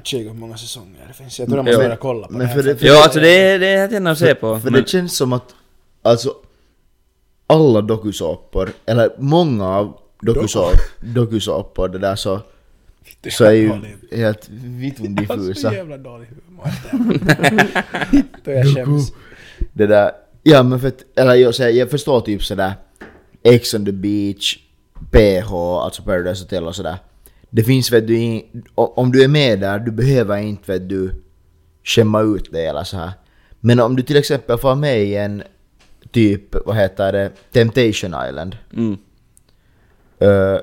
Kika 0.03 0.29
hur 0.31 0.39
många 0.39 0.57
säsonger 0.57 1.05
det 1.09 1.15
finns. 1.15 1.39
Jag 1.39 1.49
tror 1.49 1.59
jag 1.59 1.67
Ja. 1.69 1.73
måste 1.73 1.85
börja 1.85 1.97
kolla 1.97 2.27
på 2.27 2.33
Men 2.33 2.41
det 2.41 2.47
här. 2.47 2.55
för 2.55 2.63
det- 2.63 2.79
Jo, 2.81 2.95
alltså 2.95 3.21
det 3.21 3.29
är, 3.39 3.59
det 3.59 3.67
är 3.67 3.79
helt 3.79 4.07
att 4.07 4.19
se 4.19 4.35
på. 4.35 4.59
För 4.61 4.71
men- 4.71 4.83
det 4.83 4.89
känns 4.89 5.17
som 5.17 5.33
att, 5.33 5.55
alltså, 6.03 6.35
alla 7.47 7.81
dokusåpor, 7.81 8.71
eller 8.87 9.11
många 9.19 9.69
av 9.69 9.99
dokusåpor, 10.23 10.81
dokusåpor 11.01 11.89
det 11.89 11.99
där 11.99 12.17
så, 12.17 12.41
så 13.31 13.45
är 13.45 13.51
ju 13.53 13.73
helt 14.13 14.49
vitun 14.51 15.17
Jag 15.21 15.23
har 15.29 15.37
så 15.37 15.43
diffusa. 15.43 15.75
jävla 15.75 15.97
dålig 15.99 16.27
humor. 16.47 16.67
Då 18.45 18.51
jag 18.51 18.75
skäms. 18.75 19.13
Det 19.73 19.87
där, 19.87 20.11
ja 20.43 20.63
men 20.63 20.81
för 20.81 20.89
att, 20.89 21.05
eller 21.17 21.35
jag, 21.35 21.55
säger, 21.55 21.79
jag 21.79 21.91
förstår 21.91 22.21
typ 22.21 22.43
sådär 22.45 22.73
Ex 23.45 23.75
on 23.75 23.85
the 23.85 23.93
beach, 23.93 24.59
PH, 25.11 25.53
alltså 25.53 26.03
Paradise 26.03 26.43
Hotel 26.43 26.67
och 26.67 26.77
sådär. 26.77 26.97
Det 27.51 27.65
finns 27.65 27.93
vet 27.93 28.07
du, 28.07 28.17
in, 28.17 28.63
om 28.75 29.13
du 29.13 29.25
är 29.25 29.29
med 29.29 29.61
där, 29.61 29.79
du 29.79 29.91
behöver 29.91 30.39
inte 30.39 30.73
vet 30.73 30.89
du 30.89 31.23
skämma 31.85 32.21
ut 32.23 32.53
dig 32.53 32.67
eller 32.67 32.85
så 32.85 32.97
här. 32.97 33.13
Men 33.61 33.81
om 33.81 33.97
du 33.97 34.03
till 34.03 34.17
exempel 34.17 34.59
får 34.59 34.75
med 34.75 35.05
i 35.05 35.15
en 35.15 35.43
typ, 36.11 36.67
vad 36.67 36.77
heter 36.77 37.13
det, 37.13 37.31
Temptation 37.53 38.15
Island. 38.29 38.57
Mm. 38.73 38.97
Uh, 40.23 40.59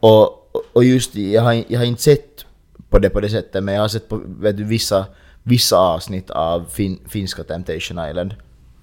och, 0.00 0.56
och 0.72 0.84
just 0.84 1.14
jag 1.14 1.42
har, 1.42 1.64
jag 1.68 1.78
har 1.78 1.86
inte 1.86 2.02
sett 2.02 2.44
på 2.88 2.98
det 2.98 3.10
på 3.10 3.20
det 3.20 3.28
sättet 3.28 3.64
men 3.64 3.74
jag 3.74 3.80
har 3.82 3.88
sett 3.88 4.08
på 4.08 4.20
vet 4.26 4.56
du, 4.56 4.64
vissa, 4.64 5.06
vissa 5.42 5.76
avsnitt 5.76 6.30
av 6.30 6.64
fin, 6.70 6.98
finska 7.08 7.44
Temptation 7.44 8.08
Island. 8.08 8.34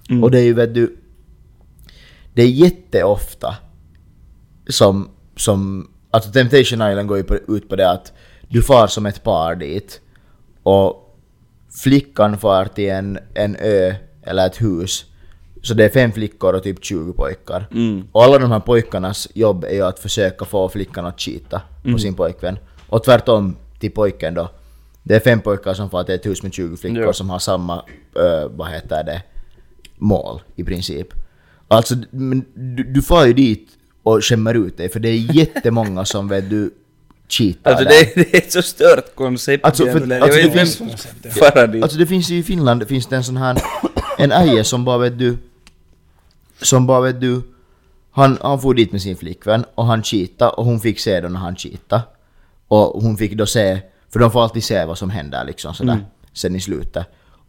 Mm. 0.08 0.24
Och 0.24 0.30
det 0.30 0.38
är 0.38 0.44
ju 0.44 0.54
vet 0.54 0.74
du, 0.74 0.96
det 2.40 2.44
är 2.44 2.48
jätteofta 2.48 3.56
som, 4.68 5.10
som 5.36 5.90
alltså 6.10 6.32
Temptation 6.32 6.90
Island 6.90 7.08
går 7.08 7.16
ju 7.16 7.24
på, 7.24 7.34
ut 7.34 7.68
på 7.68 7.76
det 7.76 7.90
att 7.90 8.12
du 8.48 8.62
far 8.62 8.86
som 8.86 9.06
ett 9.06 9.22
par 9.22 9.54
dit 9.54 10.00
och 10.62 11.16
flickan 11.82 12.38
far 12.38 12.64
till 12.64 12.90
en, 12.90 13.18
en 13.34 13.56
ö 13.56 13.94
eller 14.22 14.46
ett 14.46 14.62
hus 14.62 15.04
så 15.62 15.74
det 15.74 15.84
är 15.84 15.88
fem 15.88 16.12
flickor 16.12 16.54
och 16.54 16.62
typ 16.62 16.84
20 16.84 17.12
pojkar. 17.12 17.68
Mm. 17.72 18.08
Och 18.12 18.24
alla 18.24 18.38
de 18.38 18.52
här 18.52 18.60
pojkarnas 18.60 19.28
jobb 19.34 19.64
är 19.64 19.74
ju 19.74 19.82
att 19.82 19.98
försöka 19.98 20.44
få 20.44 20.68
flickan 20.68 21.06
att 21.06 21.20
cheata 21.20 21.62
på 21.92 21.98
sin 21.98 22.14
pojkvän. 22.14 22.58
Och 22.88 23.04
tvärtom 23.04 23.56
till 23.80 23.90
pojken 23.90 24.34
då. 24.34 24.48
Det 25.02 25.14
är 25.14 25.20
fem 25.20 25.40
pojkar 25.40 25.74
som 25.74 25.90
far 25.90 26.04
till 26.04 26.14
ett 26.14 26.26
hus 26.26 26.42
med 26.42 26.52
20 26.52 26.76
flickor 26.76 27.02
Ja. 27.02 27.12
som 27.12 27.30
har 27.30 27.38
samma, 27.38 27.76
uh, 27.76 28.48
vad 28.50 28.68
heter 28.70 29.04
det, 29.04 29.22
mål 29.98 30.42
i 30.56 30.64
princip. 30.64 31.19
Alltså, 31.70 31.94
men 32.10 32.44
du, 32.54 32.82
du 32.84 33.02
far 33.02 33.26
ju 33.26 33.32
dit 33.32 33.68
och 34.02 34.24
skämmer 34.24 34.54
ut 34.54 34.76
dig 34.76 34.88
för 34.88 35.00
det 35.00 35.08
är 35.08 35.36
jättemånga 35.36 36.04
som 36.04 36.28
vet 36.28 36.50
du 36.50 36.70
cheatar 37.28 37.70
Alltså 37.70 37.84
det, 37.84 38.12
det 38.14 38.34
är 38.34 38.38
ett 38.38 38.52
så 38.52 38.62
stört 38.62 39.14
koncept. 39.14 39.64
Alltså, 39.64 39.84
för- 39.86 39.92
alltså, 40.22 40.38
jag 40.40 40.50
det 40.52 40.58
finns- 40.58 40.78
dit. 41.72 41.82
Alltså 41.82 41.98
det 41.98 42.06
finns 42.06 42.30
ju 42.30 42.36
i 42.38 42.42
Finland, 42.42 42.88
finns 42.88 43.06
det 43.06 43.16
en 43.16 43.24
sån 43.24 43.36
här, 43.36 43.58
en 44.18 44.32
äje 44.32 44.64
som 44.64 44.84
bara 44.84 44.98
vet 44.98 45.18
du, 45.18 45.36
som 46.62 46.86
bara 46.86 47.00
vet 47.00 47.20
du, 47.20 47.42
han, 48.10 48.38
han 48.42 48.60
for 48.60 48.74
dit 48.74 48.92
med 48.92 49.02
sin 49.02 49.16
flickvän 49.16 49.64
och 49.74 49.86
han 49.86 50.02
cheatade 50.02 50.50
och 50.50 50.64
hon 50.64 50.80
fick 50.80 51.00
se 51.00 51.20
då 51.20 51.28
när 51.28 51.40
han 51.40 51.56
cheatade. 51.56 52.02
Och 52.68 53.02
hon 53.02 53.16
fick 53.16 53.32
då 53.34 53.46
se, 53.46 53.80
för 54.12 54.20
de 54.20 54.30
får 54.30 54.42
alltid 54.42 54.64
se 54.64 54.84
vad 54.84 54.98
som 54.98 55.10
händer 55.10 55.44
liksom 55.44 55.74
sådär, 55.74 55.92
Mm. 55.92 56.04
sen 56.32 56.56
i 56.56 56.60
slutet. 56.60 57.06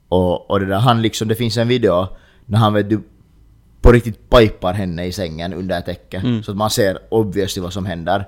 Och, 0.08 0.50
och 0.52 0.60
det 0.60 0.66
där, 0.66 0.80
han 0.80 1.02
liksom, 1.02 1.28
det 1.28 1.36
finns 1.36 1.58
en 1.58 1.68
video 1.68 2.08
när 2.46 2.58
han 2.60 2.74
vet 2.74 2.90
du, 2.90 3.02
på 3.82 3.92
riktigt 3.92 4.30
pipar 4.30 4.74
henne 4.74 5.06
i 5.06 5.12
sängen 5.12 5.54
under 5.54 5.80
ett 5.80 5.86
täcke. 5.86 6.18
Mm. 6.18 6.44
Så 6.44 6.52
att 6.52 6.58
man 6.58 6.70
ser 6.70 7.00
obviously 7.10 7.62
vad 7.64 7.74
som 7.74 7.86
händer. 7.86 8.28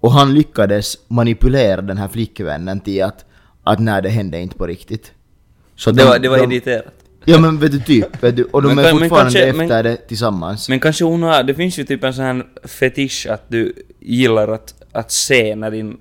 Och 0.00 0.12
han 0.12 0.34
lyckades 0.34 0.96
manipulera 1.08 1.80
den 1.82 1.96
här 1.98 2.08
flickvännen 2.08 2.80
till 2.80 3.02
att, 3.02 3.24
att 3.64 3.78
nej 3.78 4.02
det 4.02 4.08
hände 4.08 4.40
inte 4.40 4.56
på 4.56 4.66
riktigt. 4.66 5.12
Så 5.76 5.90
det, 5.90 6.02
de- 6.02 6.08
var, 6.08 6.18
det 6.18 6.28
var 6.28 6.38
de- 6.38 6.44
editerat. 6.44 6.94
Ja 7.26 7.38
men 7.38 7.58
vet 7.58 7.72
du 7.72 7.80
typ, 7.80 8.22
vet 8.22 8.36
du, 8.36 8.44
och 8.44 8.62
de 8.62 8.74
Men 8.74 8.84
är 8.84 8.90
fortfarande 8.90 9.08
kanske- 9.32 9.44
efter 9.44 9.66
men- 9.66 9.84
det 9.84 9.96
tillsammans. 9.96 10.68
Men 10.68 10.80
kanske 10.80 11.04
hon 11.04 11.22
har, 11.22 11.42
det 11.42 11.54
finns 11.54 11.78
ju 11.78 11.84
typ 11.84 12.04
en 12.04 12.14
sån 12.14 12.24
här 12.24 12.44
fetisch 12.64 13.26
att 13.30 13.42
du 13.48 13.72
gillar 14.00 14.48
att, 14.48 14.74
att 14.92 15.10
se 15.12 15.56
när 15.56 15.70
din, 15.70 15.96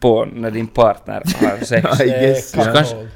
på 0.00 0.24
när 0.24 0.50
din 0.50 0.66
partner 0.66 1.22
har 1.40 1.58
sex. 1.64 2.00
I 2.00 2.04
guess. 2.04 2.52
Cuckold. 2.52 3.08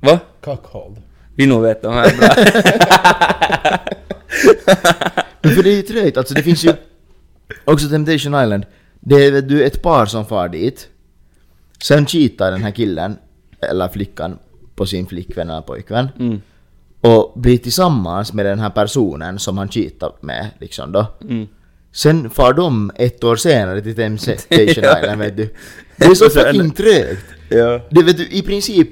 Va? 0.00 0.18
Cuckold. 0.40 0.96
Vi 1.34 1.46
nog 1.46 1.62
vet 1.62 1.82
de 1.82 1.94
här 1.94 2.16
bra. 2.18 2.28
Men 5.42 5.54
för 5.54 5.62
det 5.62 5.70
är 5.70 5.76
ju 5.76 5.82
trögt, 5.82 6.16
alltså 6.16 6.34
det 6.34 6.42
finns 6.42 6.64
ju 6.64 6.72
också 7.64 7.88
Temptation 7.88 8.42
Island. 8.42 8.66
Det 9.00 9.26
är 9.26 9.42
du 9.42 9.64
ett 9.64 9.82
par 9.82 10.06
som 10.06 10.26
far 10.26 10.48
dit. 10.48 10.88
Sen 11.82 12.06
cheatar 12.06 12.50
den 12.50 12.62
här 12.62 12.70
killen, 12.70 13.16
eller 13.60 13.88
flickan, 13.88 14.38
på 14.74 14.86
sin 14.86 15.06
flickvän 15.06 15.50
eller 15.50 15.60
pojkvän. 15.60 16.08
Mm. 16.18 16.40
Och 17.00 17.32
blir 17.36 17.58
tillsammans 17.58 18.32
med 18.32 18.46
den 18.46 18.58
här 18.58 18.70
personen 18.70 19.38
som 19.38 19.58
han 19.58 19.68
cheatar 19.68 20.12
med 20.20 20.50
liksom 20.58 20.92
då. 20.92 21.06
Mm. 21.22 21.46
Sen 21.92 22.30
far 22.30 22.52
de 22.52 22.90
ett 22.94 23.24
år 23.24 23.36
senare 23.36 23.82
till 23.82 23.94
Temptation 23.96 24.84
Ja. 24.84 25.00
Island 25.00 25.20
vet 25.20 25.36
du. 25.36 25.54
Det 25.96 26.04
är 26.04 26.14
så 26.14 26.30
fucking 26.30 26.70
trögt. 26.70 27.24
Ja. 27.48 27.80
Det 27.90 28.02
vet 28.02 28.16
du, 28.16 28.28
i 28.28 28.42
princip, 28.42 28.88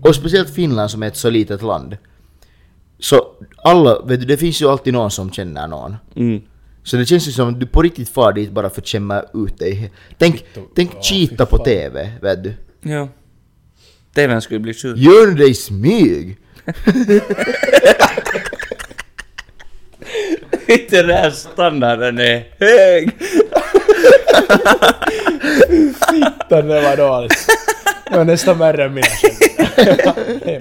och 0.00 0.14
speciellt 0.14 0.50
Finland 0.50 0.90
som 0.90 1.02
är 1.02 1.06
ett 1.06 1.16
så 1.16 1.30
litet 1.30 1.62
land. 1.62 1.96
Så 3.00 3.26
alla, 3.56 4.00
vet 4.00 4.20
du, 4.20 4.26
det 4.26 4.36
finns 4.36 4.62
ju 4.62 4.68
alltid 4.68 4.92
någon 4.92 5.10
som 5.10 5.32
känner 5.32 5.68
någon. 5.68 5.96
Mm. 6.16 6.40
Så 6.82 6.96
det 6.96 7.06
känns 7.06 7.28
ju 7.28 7.32
som 7.32 7.48
att 7.48 7.60
du 7.60 7.66
på 7.66 7.82
riktigt 7.82 8.08
far 8.08 8.32
dit 8.32 8.50
bara 8.50 8.70
för 8.70 8.80
att 8.80 8.88
skämma 8.88 9.22
ut 9.34 9.58
dig. 9.58 9.92
Tänk, 10.18 10.44
tänk 10.74 10.90
Ja, 10.94 11.02
cheata 11.02 11.46
på. 11.46 11.58
TV, 11.58 12.12
vet 12.22 12.44
du. 12.44 12.54
Ja. 12.82 13.08
TVn 14.14 14.42
skulle 14.42 14.60
bli 14.60 14.74
sjuk. 14.74 14.96
Gör 14.96 15.26
du 15.26 15.34
det 15.34 15.46
i 15.46 15.54
smyg? 15.54 16.36
Inte 20.66 21.02
den 21.02 21.10
här 21.16 21.30
standarden 21.30 22.18
är 22.18 22.44
hög. 22.58 23.10
Fittan, 25.94 26.68
det 26.68 26.80
var 26.80 26.96
dåligt. 26.96 27.46
Det 28.10 28.16
var 28.16 28.24
nästan 28.24 28.58
värre 28.58 28.84
än 28.84 28.94
mina. 28.94 29.06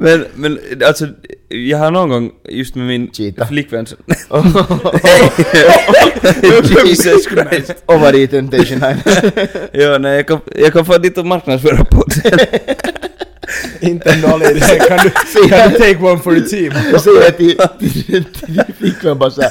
Men, 0.00 0.24
men 0.34 0.58
alltså, 0.86 1.06
jag 1.48 1.78
har 1.78 1.90
någon 1.90 2.08
gång 2.08 2.30
just 2.48 2.74
med 2.74 2.86
min 2.86 3.10
Cheata. 3.12 3.46
flickvän 3.46 3.86
så- 3.86 3.96
Jesus 6.86 7.24
Christ. 7.24 7.74
Och 7.86 8.00
var 8.00 8.12
i 8.22 8.26
Temptation 8.26 8.76
Island. 8.76 8.96
Ja, 9.72 9.98
nej, 9.98 10.16
jag 10.16 10.26
kan, 10.26 10.40
jag 10.56 10.72
kan 10.72 10.84
få 10.84 10.98
dit 10.98 11.18
och 11.18 11.26
marknadsföra 11.26 11.84
podden. 11.84 12.38
Inte 13.80 14.10
idé. 14.50 14.60
Kan 14.88 14.98
du, 14.98 15.10
kan 15.48 15.70
du 15.72 15.78
take 15.78 15.96
one 15.98 16.18
for 16.22 16.34
the 16.34 16.40
team? 16.40 16.72
Och 16.94 17.00
säger 17.00 17.30
till, 17.30 17.56
din 17.78 18.24
flickvän 18.78 19.18
bara 19.18 19.30
såhär. 19.30 19.50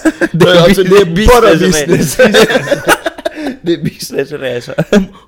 Alltså 0.63 0.83
det 0.83 0.97
är 0.97 1.27
bara 1.27 1.55
business. 1.55 2.17
Det 3.61 3.73
är 3.73 3.83
businessresa. 3.83 4.73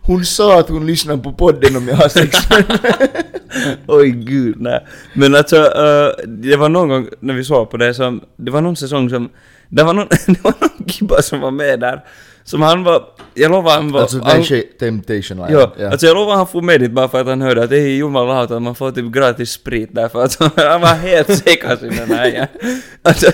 Hon 0.02 0.26
sa 0.26 0.60
att 0.60 0.70
hon 0.70 0.88
lyssnar 0.88 1.18
på 1.18 1.34
podden 1.34 1.76
om 1.76 1.88
jag 1.88 1.96
har 1.96 2.10
sex 2.10 2.38
Oj 3.88 4.10
gud, 4.12 4.56
nej. 4.62 4.86
Men 5.14 5.36
alltså, 5.36 5.56
eh, 5.58 6.26
det 6.28 6.56
var 6.56 6.70
någon 6.70 6.90
gång 6.90 7.08
när 7.20 7.34
vi 7.34 7.44
såg 7.44 7.70
på 7.70 7.78
det 7.78 7.94
som, 7.94 8.22
det 8.38 8.52
var 8.52 8.62
någon 8.62 8.76
säsong 8.76 9.10
som, 9.10 9.30
det 9.70 9.84
var 9.84 9.94
någon, 9.94 10.08
det 10.28 10.44
var 10.44 10.54
någon 10.62 10.86
gibba 10.88 11.22
som 11.22 11.40
var 11.40 11.52
med 11.52 11.80
där. 11.80 12.04
Som 12.44 12.62
han 12.62 12.84
var, 12.84 13.04
jag 13.34 13.52
lovar 13.52 13.72
han 13.72 13.92
var... 13.92 14.02
Alltså 14.02 14.20
tjej- 14.44 14.72
Temptation 14.80 15.20
Island. 15.20 15.54
Ja, 15.54 15.74
alltså 15.92 16.08
jag 16.08 16.16
lovar 16.16 16.36
han 16.36 16.48
får 16.48 16.62
med 16.62 16.80
dit 16.80 16.92
bara 16.92 17.08
för 17.08 17.22
att 17.22 17.28
han 17.28 17.42
hörde 17.42 17.64
att 17.64 17.70
det 17.70 17.78
är 17.78 17.88
jumalauta 17.88 18.60
man 18.60 18.76
får 18.76 18.92
typ 18.92 19.06
gratis 19.14 19.52
sprit 19.52 19.96
där 19.96 20.08
för 20.10 20.24
att 20.24 20.36
han 20.56 20.82
var 20.82 20.96
helt 20.96 21.38
sekas 21.38 21.84
i 21.84 21.90
den 21.90 22.12
här 22.12 22.32
ja. 22.36 22.48
Alltså, 23.02 23.32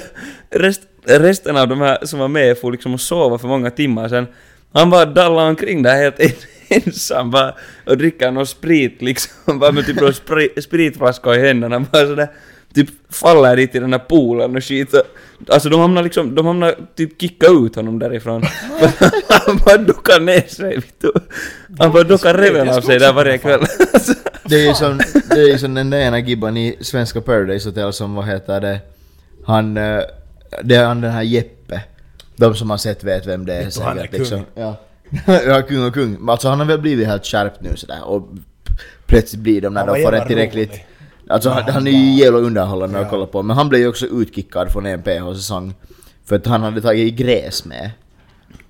rest, 0.50 0.82
resten 1.06 1.58
av 1.58 1.68
de 1.68 1.82
här 1.82 2.06
som 2.06 2.20
var 2.20 2.28
med 2.28 2.58
får 2.58 2.72
liksom 2.72 2.98
sova 2.98 3.38
för 3.38 3.48
många 3.48 3.70
timmar 3.70 4.10
sen. 4.10 4.28
Han 4.74 4.90
bara 4.90 5.06
dallade 5.06 5.50
omkring 5.50 5.84
där 5.84 5.96
helt 5.96 6.20
en- 6.20 6.32
ensam 6.86 7.32
bara 7.32 7.56
och 7.86 7.98
dricka 7.98 8.32
någon 8.32 8.48
sprit 8.48 9.02
liksom, 9.02 9.60
bara 9.60 9.72
med 9.72 9.86
typ 9.86 10.02
någon 10.02 10.14
spri, 10.14 10.50
spritflaska 10.62 11.36
i 11.36 11.48
händerna 11.48 11.80
bara 11.80 12.08
sådär 12.08 12.28
typ 12.74 12.90
faller 13.10 13.56
dit 13.56 13.76
i 13.76 13.80
den 13.80 13.94
här 13.94 14.00
poolen 14.00 14.56
och 14.56 14.64
skit 14.64 14.94
Alltså 15.50 15.70
de 15.70 15.80
hamnar 15.82 16.04
liksom, 16.04 16.36
de 16.36 16.46
hamnar 16.46 16.76
typ 16.96 17.22
kicka 17.22 17.48
ut 17.48 17.76
honom 17.76 18.00
därifrån. 18.00 18.44
han 19.30 19.58
bara 19.66 19.78
duckar 19.78 20.20
ner 20.20 20.48
sig 20.48 20.76
vet 20.76 21.02
du. 21.02 21.12
Han 21.80 21.92
bara 21.92 22.04
duckar 22.04 22.34
reven 22.34 22.70
av 22.70 22.82
sig 22.82 23.00
där 23.00 23.14
varje 23.14 23.38
kväll. 23.38 23.60
Det 24.50 24.56
är 24.56 24.68
ju 24.68 24.74
som, 24.74 24.98
det 25.30 25.40
är 25.42 25.48
ju 25.48 25.58
som 25.58 25.74
den 25.74 25.90
där 25.90 26.00
ena 26.00 26.20
gibban 26.20 26.58
i 26.58 26.78
svenska 26.82 27.22
Paradise 27.22 27.70
Hotel 27.70 27.94
som 27.94 28.16
vad 28.16 28.26
heter 28.26 28.62
det, 28.62 28.80
han, 29.46 29.78
eh, 29.78 30.02
det 30.64 30.76
är 30.76 30.86
han 30.86 31.02
den 31.02 31.12
här 31.12 31.22
Jeppe. 31.22 31.57
De 32.38 32.56
som 32.56 32.70
har 32.70 32.78
sett 32.78 33.04
vet 33.04 33.26
vem 33.28 33.46
det 33.46 33.54
är 33.54 33.72
du, 33.76 33.82
han 33.82 33.98
är 33.98 34.02
säkert 34.02 34.20
liksom. 34.20 34.38
kung. 34.38 34.64
Ja. 34.64 34.76
ja, 35.48 35.62
kung 35.62 35.86
och 35.88 35.94
kung. 35.94 36.30
Alltså 36.30 36.50
han 36.50 36.60
har 36.60 36.66
väl 36.68 36.80
blivit 36.82 37.08
helt 37.08 37.26
skärpt 37.26 37.62
nu 37.62 37.76
sådär 37.76 38.04
och 38.04 38.30
plötsligt 39.06 39.42
blir 39.42 39.62
de 39.62 39.74
när 39.74 39.88
de 39.88 40.04
får 40.04 40.16
en 40.16 40.28
tillräckligt... 40.28 40.70
rolig. 40.70 40.88
Alltså 41.30 41.50
han, 41.50 41.64
han 41.64 41.88
är 41.88 41.92
ju 41.92 42.14
jävla 42.24 42.40
underhållande 42.40 42.98
att 43.00 43.04
Ja. 43.04 43.10
kolla 43.10 43.26
på 43.26 43.44
men 43.44 43.58
han 43.58 43.70
blev 43.70 43.82
ju 43.82 43.88
också 43.88 44.06
utkickad 44.06 44.72
från 44.72 44.86
en 44.86 45.02
PH-säsong. 45.02 45.74
För 46.26 46.36
att 46.36 46.46
han 46.46 46.62
hade 46.64 46.82
tagit 46.82 47.16
gräs 47.16 47.66
med. 47.66 47.92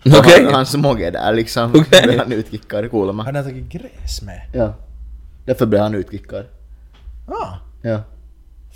Okej. 0.05 0.43
Han, 0.45 0.53
hans 0.53 0.75
mogge 0.75 1.11
där 1.11 1.33
liksom. 1.33 1.69
Okej. 1.75 2.01
blev 2.03 2.19
han 2.19 2.31
utkickad, 2.31 2.91
coola 2.91 3.11
man. 3.13 3.25
Han 3.25 3.35
har 3.35 3.43
tagit 3.43 3.69
gräs 3.69 4.21
med. 4.21 4.41
Ja. 4.53 4.73
Därför 5.45 5.65
blev 5.65 5.81
han 5.81 5.95
utkickad. 5.95 6.45
Ah, 7.27 7.53
Ja. 7.81 8.01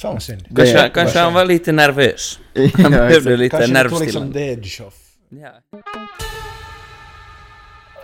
Vad 0.09 0.23
synd. 0.23 0.55
Kanske, 0.55 0.81
Det- 0.81 0.89
kanske 0.89 1.19
han 1.19 1.33
var 1.33 1.45
lite 1.45 1.71
nervös. 1.71 2.39
ja 2.53 2.69
Han 2.83 2.91
behövde 2.91 3.17
exakt. 3.17 3.39
lite 3.39 3.57
Kanske 3.57 3.73
det 3.83 3.89
tog 3.89 4.01
liksom 4.01 4.29
nervstillande. 4.29 4.87
off. 4.87 4.93
Ja. 5.29 5.51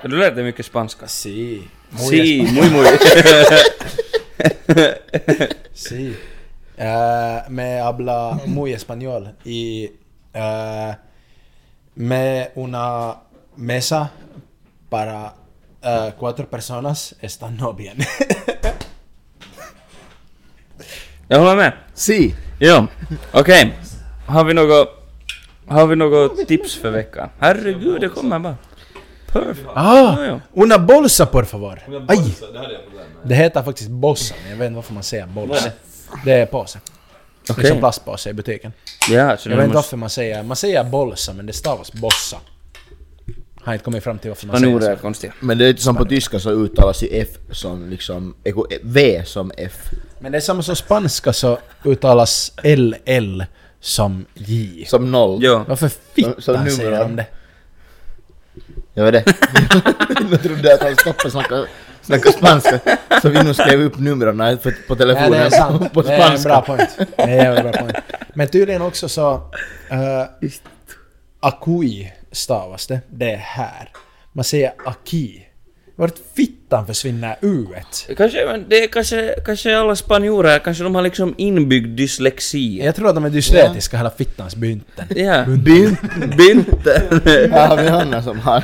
Du 0.09 0.17
lärde 0.17 0.43
mycket 0.43 0.65
spanska. 0.65 1.07
Si. 1.07 1.63
Si, 2.09 2.41
muy 2.51 2.69
muy. 2.69 2.85
Sí. 5.73 6.15
Me 7.49 7.79
habla 7.79 8.39
muy 8.45 8.73
español 8.73 9.29
y 9.43 9.89
eh, 10.33 10.95
me 11.95 12.51
una 12.55 13.15
mesa 13.55 14.09
para 14.89 15.33
eh, 15.81 16.11
cuatro 16.19 16.49
personas 16.49 17.15
está 17.21 17.49
no 17.49 17.73
bien. 17.73 17.97
Jag 21.27 21.39
håller 21.39 21.55
med. 21.55 21.73
Si. 21.93 22.35
Jo, 22.59 22.87
okej. 23.31 23.73
Har 24.25 24.43
vi 24.43 24.53
något... 24.53 24.93
Har 25.67 25.87
vi 25.87 25.95
något 25.95 26.47
tips 26.47 26.75
för 26.75 26.91
veckan? 26.91 27.29
Herregud, 27.39 28.01
det 28.01 28.09
kommer 28.09 28.39
bara. 28.39 28.55
Perfect. 29.31 29.67
ah, 29.73 29.95
Ja, 29.95 30.25
ja. 30.25 30.39
una 30.53 30.79
bolsa 30.79 31.25
por 31.25 31.43
favor. 31.43 31.79
Aj! 32.07 32.35
Det 33.23 33.35
heter 33.35 33.63
faktiskt 33.63 33.89
bossa, 33.89 34.35
men 34.41 34.51
jag 34.51 34.57
vet 34.57 34.65
inte 34.67 34.75
varför 34.75 34.93
man 34.93 35.03
säger 35.03 35.25
bolsa. 35.27 35.69
Det 36.25 36.31
är 36.31 36.45
påse. 36.45 36.79
Det 37.47 37.51
är 37.51 37.53
Okej. 37.53 37.69
som 37.69 37.79
plastpåse 37.79 38.29
i 38.29 38.33
butiken. 38.33 38.73
Ja, 39.09 39.37
så 39.37 39.49
Jag 39.49 39.55
vet 39.57 39.63
inte 39.63 39.67
måste... 39.67 39.75
varför 39.75 39.97
man 39.97 40.09
säger... 40.09 40.43
Man 40.43 40.57
säger 40.57 40.83
bolsa, 40.83 41.33
men 41.33 41.45
det 41.45 41.53
stavas 41.53 41.93
bossa. 41.93 42.37
Har 43.63 43.73
inte 43.73 43.85
kommit 43.85 44.03
fram 44.03 44.19
till 44.19 44.29
varför 44.29 44.47
man 44.47 44.59
säger 44.59 44.75
är 44.91 44.95
så. 44.95 45.01
konstiga. 45.01 45.33
Men 45.39 45.57
det 45.57 45.65
är 45.65 45.67
lite 45.67 45.81
som 45.81 45.95
på 45.95 46.05
tyska 46.05 46.39
så 46.39 46.51
uttalas 46.51 47.03
ju 47.03 47.07
F 47.11 47.27
som 47.51 47.89
liksom, 47.89 48.35
eko- 48.43 48.67
V 48.83 49.23
som 49.25 49.51
F. 49.57 49.73
Men 50.19 50.31
det 50.31 50.37
är 50.37 50.41
samma 50.41 50.63
som 50.63 50.75
spanska 50.75 51.33
så 51.33 51.59
uttalas 51.83 52.51
LL 52.63 53.43
som 53.79 54.25
J. 54.33 54.85
Som 54.87 55.11
noll. 55.11 55.39
Jo. 55.41 55.63
Varför 55.67 55.89
Som 55.89 55.99
fittan 56.13 56.71
säger 56.71 56.99
de 56.99 57.15
det? 57.15 57.25
Jag 58.93 59.11
vet 59.11 59.25
det. 59.25 59.33
jag 60.31 60.43
trodde 60.43 60.73
att 60.73 60.81
han 60.81 60.95
stoppade 60.95 61.31
snacka, 61.31 61.65
snacka 62.01 62.31
spanska. 62.31 62.79
Så 63.21 63.29
vi 63.29 63.43
nu 63.43 63.53
skrev 63.53 63.81
upp 63.81 63.99
numren 63.99 64.57
på 64.87 64.95
telefonen 64.95 65.31
det 65.31 65.37
är 65.37 65.49
sant. 65.49 65.93
på 65.93 66.01
Det 66.01 66.13
är 66.13 66.35
en 66.35 66.43
bra 66.43 66.63
spanska. 66.63 66.95
point. 66.95 67.11
Det 67.15 67.23
är 67.23 67.55
en 67.55 67.71
bra 67.71 67.81
point. 67.81 67.97
Men 68.33 68.47
tydligen 68.47 68.81
också 68.81 69.09
så... 69.09 69.33
Uh, 69.91 70.49
akui 71.39 72.13
stavas 72.31 72.87
det. 72.87 72.99
Det 73.09 73.31
är 73.31 73.37
här. 73.37 73.91
Man 74.33 74.43
säger 74.43 74.73
aki. 74.85 75.46
Vart 75.99 76.15
fittan 76.35 76.85
försvinner 76.87 77.35
u-et? 77.41 78.17
Kanske, 78.17 78.45
men 78.45 78.65
det 78.69 78.83
är 78.83 78.87
kanske, 78.87 79.35
kanske 79.45 79.77
alla 79.77 79.95
spanjorer, 79.95 80.59
kanske 80.59 80.83
de 80.83 80.95
har 80.95 81.01
liksom 81.01 81.33
inbyggd 81.37 81.97
dyslexi. 81.97 82.85
Jag 82.85 82.95
tror 82.95 83.09
att 83.09 83.15
de 83.15 83.25
är 83.25 83.29
dyslektiska 83.29 83.97
hela 83.97 84.09
fittans 84.09 84.55
bynten. 84.55 85.05
Ja. 85.15 85.45
Byn. 85.45 85.97
Bynten. 86.37 87.21
Ja, 87.51 87.75
vi 87.75 87.87
har 87.87 87.99
Hanna 87.99 88.23
som 88.23 88.39
har. 88.39 88.63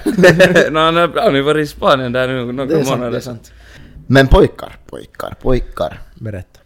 no, 0.71 0.79
han 0.79 1.15
har 1.15 1.31
ju 1.31 1.41
varit 1.41 1.63
i 1.63 1.67
Spanien 1.67 2.11
där 2.11 2.27
nu 2.27 2.51
några 2.51 2.69
sant, 2.69 2.85
det 2.85 2.91
månader. 2.91 3.17
är 3.17 3.21
sant. 3.21 3.51
Men 4.07 4.27
pojkar, 4.27 4.75
pojkar, 4.89 5.35
pojkar. 5.41 6.01
Berätta. 6.15 6.59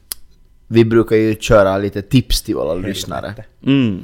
Vi 0.68 0.85
brukar 0.85 1.15
ju 1.15 1.35
köra 1.35 1.77
lite 1.77 2.02
tips 2.02 2.41
till 2.41 2.56
våra 2.56 2.73
lyssnare. 2.73 3.34
Mm. 3.65 4.03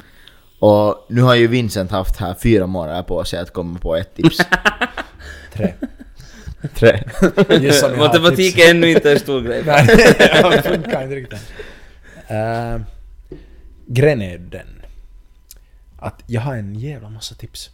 Och 0.58 1.06
nu 1.08 1.22
har 1.22 1.34
ju 1.34 1.46
Vincent 1.46 1.90
haft 1.90 2.16
här 2.16 2.34
fyra 2.42 2.66
månader 2.66 3.02
på 3.02 3.24
sig 3.24 3.38
att 3.38 3.52
komma 3.52 3.78
på 3.78 3.96
ett 3.96 4.14
tips. 4.14 4.38
Tre. 5.54 5.74
Tre. 6.74 7.02
Matematik 7.98 8.58
är 8.58 8.70
ännu 8.70 8.90
inte 8.90 9.12
en 9.12 9.18
stor 9.18 9.40
grej. 9.42 9.62
Nej, 9.66 9.86
det 9.86 10.62
funkar 10.62 11.02
inte 11.02 11.14
riktigt. 11.14 11.52
Uh, 12.30 12.82
grejen 13.86 14.22
är 14.22 14.38
den 14.38 14.66
att 15.98 16.22
jag 16.26 16.40
har 16.40 16.54
en 16.56 16.74
jävla 16.74 17.10
massa 17.10 17.34
tips. 17.34 17.70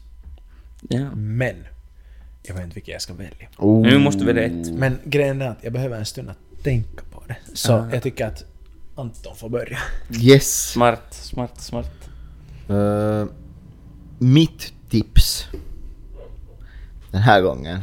Ja. 0.88 1.10
Men 1.14 1.66
jag 2.42 2.54
vet 2.54 2.64
inte 2.64 2.74
vilka 2.74 2.92
jag 2.92 3.02
ska 3.02 3.14
välja. 3.14 3.48
Oh. 3.56 3.82
Nu 3.82 3.98
måste 3.98 4.24
vi 4.24 4.32
välja 4.32 4.44
ett. 4.60 4.72
Men 4.72 4.98
grejen 5.04 5.42
är 5.42 5.48
att 5.48 5.58
jag 5.64 5.72
behöver 5.72 5.98
en 5.98 6.04
stund 6.04 6.30
att 6.30 6.62
tänka 6.64 7.02
på 7.12 7.22
det. 7.28 7.36
Så 7.54 7.72
Ah. 7.74 7.88
jag 7.92 8.02
tycker 8.02 8.26
att 8.26 8.44
Anton 8.96 9.36
får 9.36 9.48
börja. 9.48 9.78
Yes. 10.20 10.70
Smart, 10.70 11.06
smart, 11.10 11.60
smart. 11.60 11.90
Eh, 12.68 13.24
mitt 14.18 14.72
tips 14.90 15.46
den 17.10 17.20
här 17.22 17.40
gången. 17.40 17.80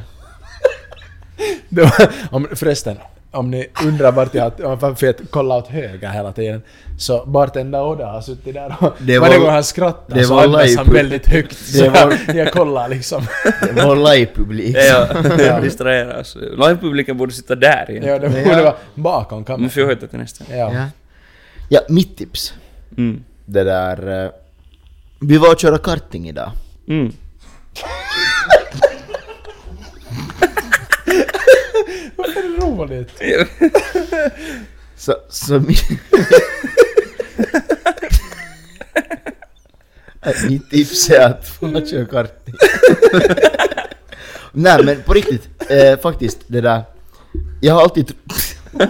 Det 1.70 1.82
var, 1.82 2.10
om, 2.32 2.48
förresten, 2.56 2.98
om 3.32 3.52
ni 3.52 3.68
undrar 3.86 4.12
vart 4.12 4.34
jag 4.34 4.44
har... 4.44 4.76
Varför 4.76 5.06
jag 5.06 5.16
kollar 5.30 5.58
åt 5.58 5.68
höger 5.68 6.10
hela 6.10 6.32
tiden. 6.32 6.62
Så 7.00 7.26
bartender 7.26 7.84
Oda 7.84 8.06
har 8.06 8.22
suttit 8.22 8.54
där 8.54 8.76
och 8.80 8.94
Det 9.00 9.20
varje 9.20 9.34
var- 9.38 9.46
gång 9.46 9.54
han 9.54 9.64
skrattar 9.64 10.16
det 10.16 10.24
så 10.24 10.40
andas 10.40 10.76
han 10.78 10.86
väldigt 10.94 11.28
högt. 11.28 11.50
det 11.50 11.78
så 11.78 11.90
var- 11.90 12.18
jag, 12.28 12.36
jag 12.36 12.52
kollar 12.54 12.90
liksom. 12.90 13.22
Det 13.76 13.82
var 13.86 13.96
live-publik. 14.16 14.76
Ja, 14.80 15.08
ja. 15.40 15.60
distraheras. 15.60 16.36
Livepubliken 16.36 17.18
borde 17.18 17.34
sitta 17.34 17.56
där 17.56 17.92
igen. 17.92 18.04
Ja, 18.06 18.20
det 18.20 18.28
Ja. 18.40 18.44
borde 18.50 18.64
vara 18.64 18.76
bakom 18.96 19.44
kameran. 19.46 19.70
får 19.70 19.82
jag 19.82 19.88
höra 19.88 20.08
till 20.08 20.20
nästa. 20.20 20.46
Ja. 20.50 20.74
Ja. 20.74 20.86
ja, 21.70 21.80
mitt 21.90 22.18
tips. 22.18 22.54
Mm. 22.98 23.24
Det 23.46 23.64
där... 23.64 24.24
eh, 24.26 24.32
vi 25.22 25.38
var 25.38 25.52
och 25.54 25.60
köra 25.60 25.78
karting 25.78 26.30
idag. 26.30 26.52
Mm. 26.88 27.14
Varför 32.76 32.94
är 32.94 33.06
det 33.20 33.34
roligt? 33.34 34.34
Så, 34.98 35.16
så 35.30 35.54
mi- 35.60 35.98
Mitt 40.50 40.70
tips 40.70 41.10
är 41.10 41.20
att 41.26 41.48
få 41.48 41.86
köra 41.86 42.06
karting. 42.06 42.54
Nej 44.52 44.84
men 44.84 45.02
på 45.02 45.14
riktigt, 45.14 45.50
eh, 45.70 46.00
faktiskt 46.00 46.40
det 46.48 46.62
där. 46.62 46.84
Jag 47.62 47.74
har 47.74 47.82
alltid... 47.82 48.14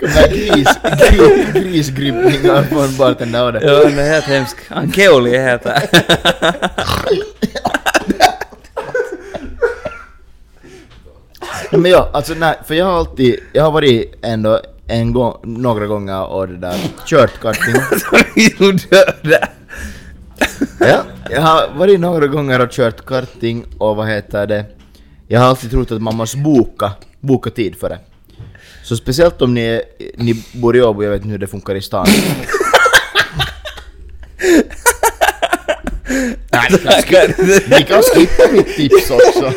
Kommer 0.00 0.28
gris, 0.28 0.68
gris, 1.10 1.46
grisgrypningar 1.54 2.62
på 2.72 2.80
en 2.80 2.96
bartender 2.96 3.44
och 3.44 3.52
det. 3.52 3.60
Ja, 3.62 3.84
det 3.84 4.02
är 4.02 4.10
helt 4.12 4.24
hemskt. 4.24 4.56
Han 4.68 4.92
Keoli 4.92 5.38
heter. 5.38 5.82
Nej, 11.72 11.80
Men 11.80 11.90
ja, 11.90 12.10
alltså 12.12 12.34
nej, 12.34 12.58
för 12.64 12.74
jag 12.74 12.84
har 12.84 12.98
alltid, 12.98 13.36
jag 13.52 13.64
har 13.64 13.70
varit 13.70 14.14
ändå 14.22 14.60
en 14.86 15.12
gång, 15.12 15.36
några 15.42 15.86
gånger 15.86 16.26
och 16.26 16.48
det 16.48 16.56
där 16.56 16.76
kört 17.06 17.40
karting. 17.40 17.74
Du. 19.22 19.38
Ja, 20.80 21.02
jag 21.30 21.40
har 21.40 21.78
varit 21.78 22.00
några 22.00 22.26
gånger 22.26 22.60
och 22.60 22.70
kört 22.70 23.06
karting 23.06 23.64
och 23.78 23.96
vad 23.96 24.08
heter 24.08 24.46
det? 24.46 24.64
Jag 25.28 25.40
har 25.40 25.46
alltid 25.46 25.70
trott 25.70 25.90
att 25.90 26.02
man 26.02 26.16
måste 26.16 26.36
boka, 26.36 26.92
boka 27.20 27.50
tid 27.50 27.76
för 27.76 27.88
det. 27.88 27.98
Så 28.84 28.96
speciellt 28.96 29.42
om 29.42 29.54
ni, 29.54 29.82
ni 30.16 30.44
bor 30.54 30.76
i 30.76 30.82
Åbo, 30.82 31.02
jag 31.04 31.10
vet 31.10 31.20
inte 31.20 31.30
hur 31.30 31.38
det 31.38 31.46
funkar 31.46 31.74
i 31.74 31.82
stan. 31.82 32.06
Ni 36.70 37.82
kan 37.82 38.02
skippa 38.02 38.52
mitt 38.52 38.76
tips 38.76 39.10
också. 39.10 39.52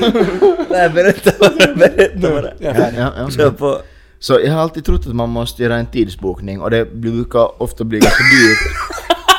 Nej, 0.69 0.89
berätta 0.89 1.31
bara, 1.39 1.75
berätta 1.75 2.29
bara. 2.29 2.73
Färdig. 2.73 2.99
Ja, 2.99 3.13
ja. 3.17 3.29
Kör 3.29 3.49
på. 3.51 3.81
Så 4.19 4.39
jag 4.43 4.51
har 4.53 4.61
alltid 4.61 4.85
trott 4.85 5.07
att 5.07 5.15
man 5.15 5.29
måste 5.29 5.63
göra 5.63 5.75
en 5.75 5.85
tidsbokning 5.85 6.61
och 6.61 6.71
det 6.71 6.93
brukar 6.95 7.61
ofta 7.61 7.83
bli 7.83 7.99
ganska 7.99 8.23
dyrt. 8.23 8.57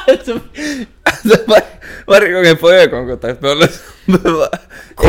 Alltså, 0.08 0.32
var- 1.46 1.60
Varje 2.06 2.32
gång 2.32 2.44
jag 2.44 2.60
får 2.60 2.72
ögonkontakt 2.72 3.40
med 3.40 3.50
honom 3.50 3.68
så 4.06 4.12
behöver 4.12 4.46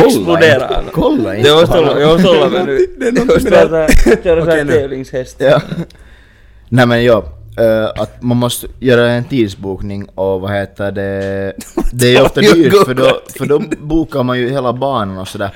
explodera 0.06 0.70
han. 0.74 0.84
Kolla 0.92 1.36
inte 1.36 1.48
Jag 1.48 1.60
måste 1.60 1.66
på 1.72 1.78
hålla, 1.78 1.88
honom. 1.88 2.02
jag 2.02 2.12
måste 2.12 2.28
hålla 2.28 2.48
mig 2.48 2.64
nu. 2.66 2.86
Det 2.98 3.06
är 3.08 3.12
någonting 3.12 3.34
måste 3.36 3.50
med 3.50 3.68
såhär- 3.68 4.22
köra 4.22 4.44
såhär 4.44 4.64
tävlingshäst. 4.64 5.36
Ja. 5.38 5.60
Nej 6.68 6.86
men 6.86 7.04
ja, 7.04 7.24
eh, 7.58 8.02
att 8.02 8.22
man 8.22 8.36
måste 8.36 8.66
göra 8.80 9.10
en 9.10 9.24
tidsbokning 9.24 10.04
och 10.04 10.40
vad 10.40 10.52
heter 10.52 10.92
det... 10.92 11.52
Det 11.92 12.06
är 12.06 12.10
ju 12.10 12.20
ofta 12.20 12.40
dyrt 12.40 12.86
för 12.86 12.94
då, 12.94 13.20
för 13.38 13.46
då 13.46 13.62
bokar 13.80 14.22
man 14.22 14.38
ju 14.38 14.50
hela 14.50 14.72
banan 14.72 15.18
och 15.18 15.28
sådär. 15.28 15.54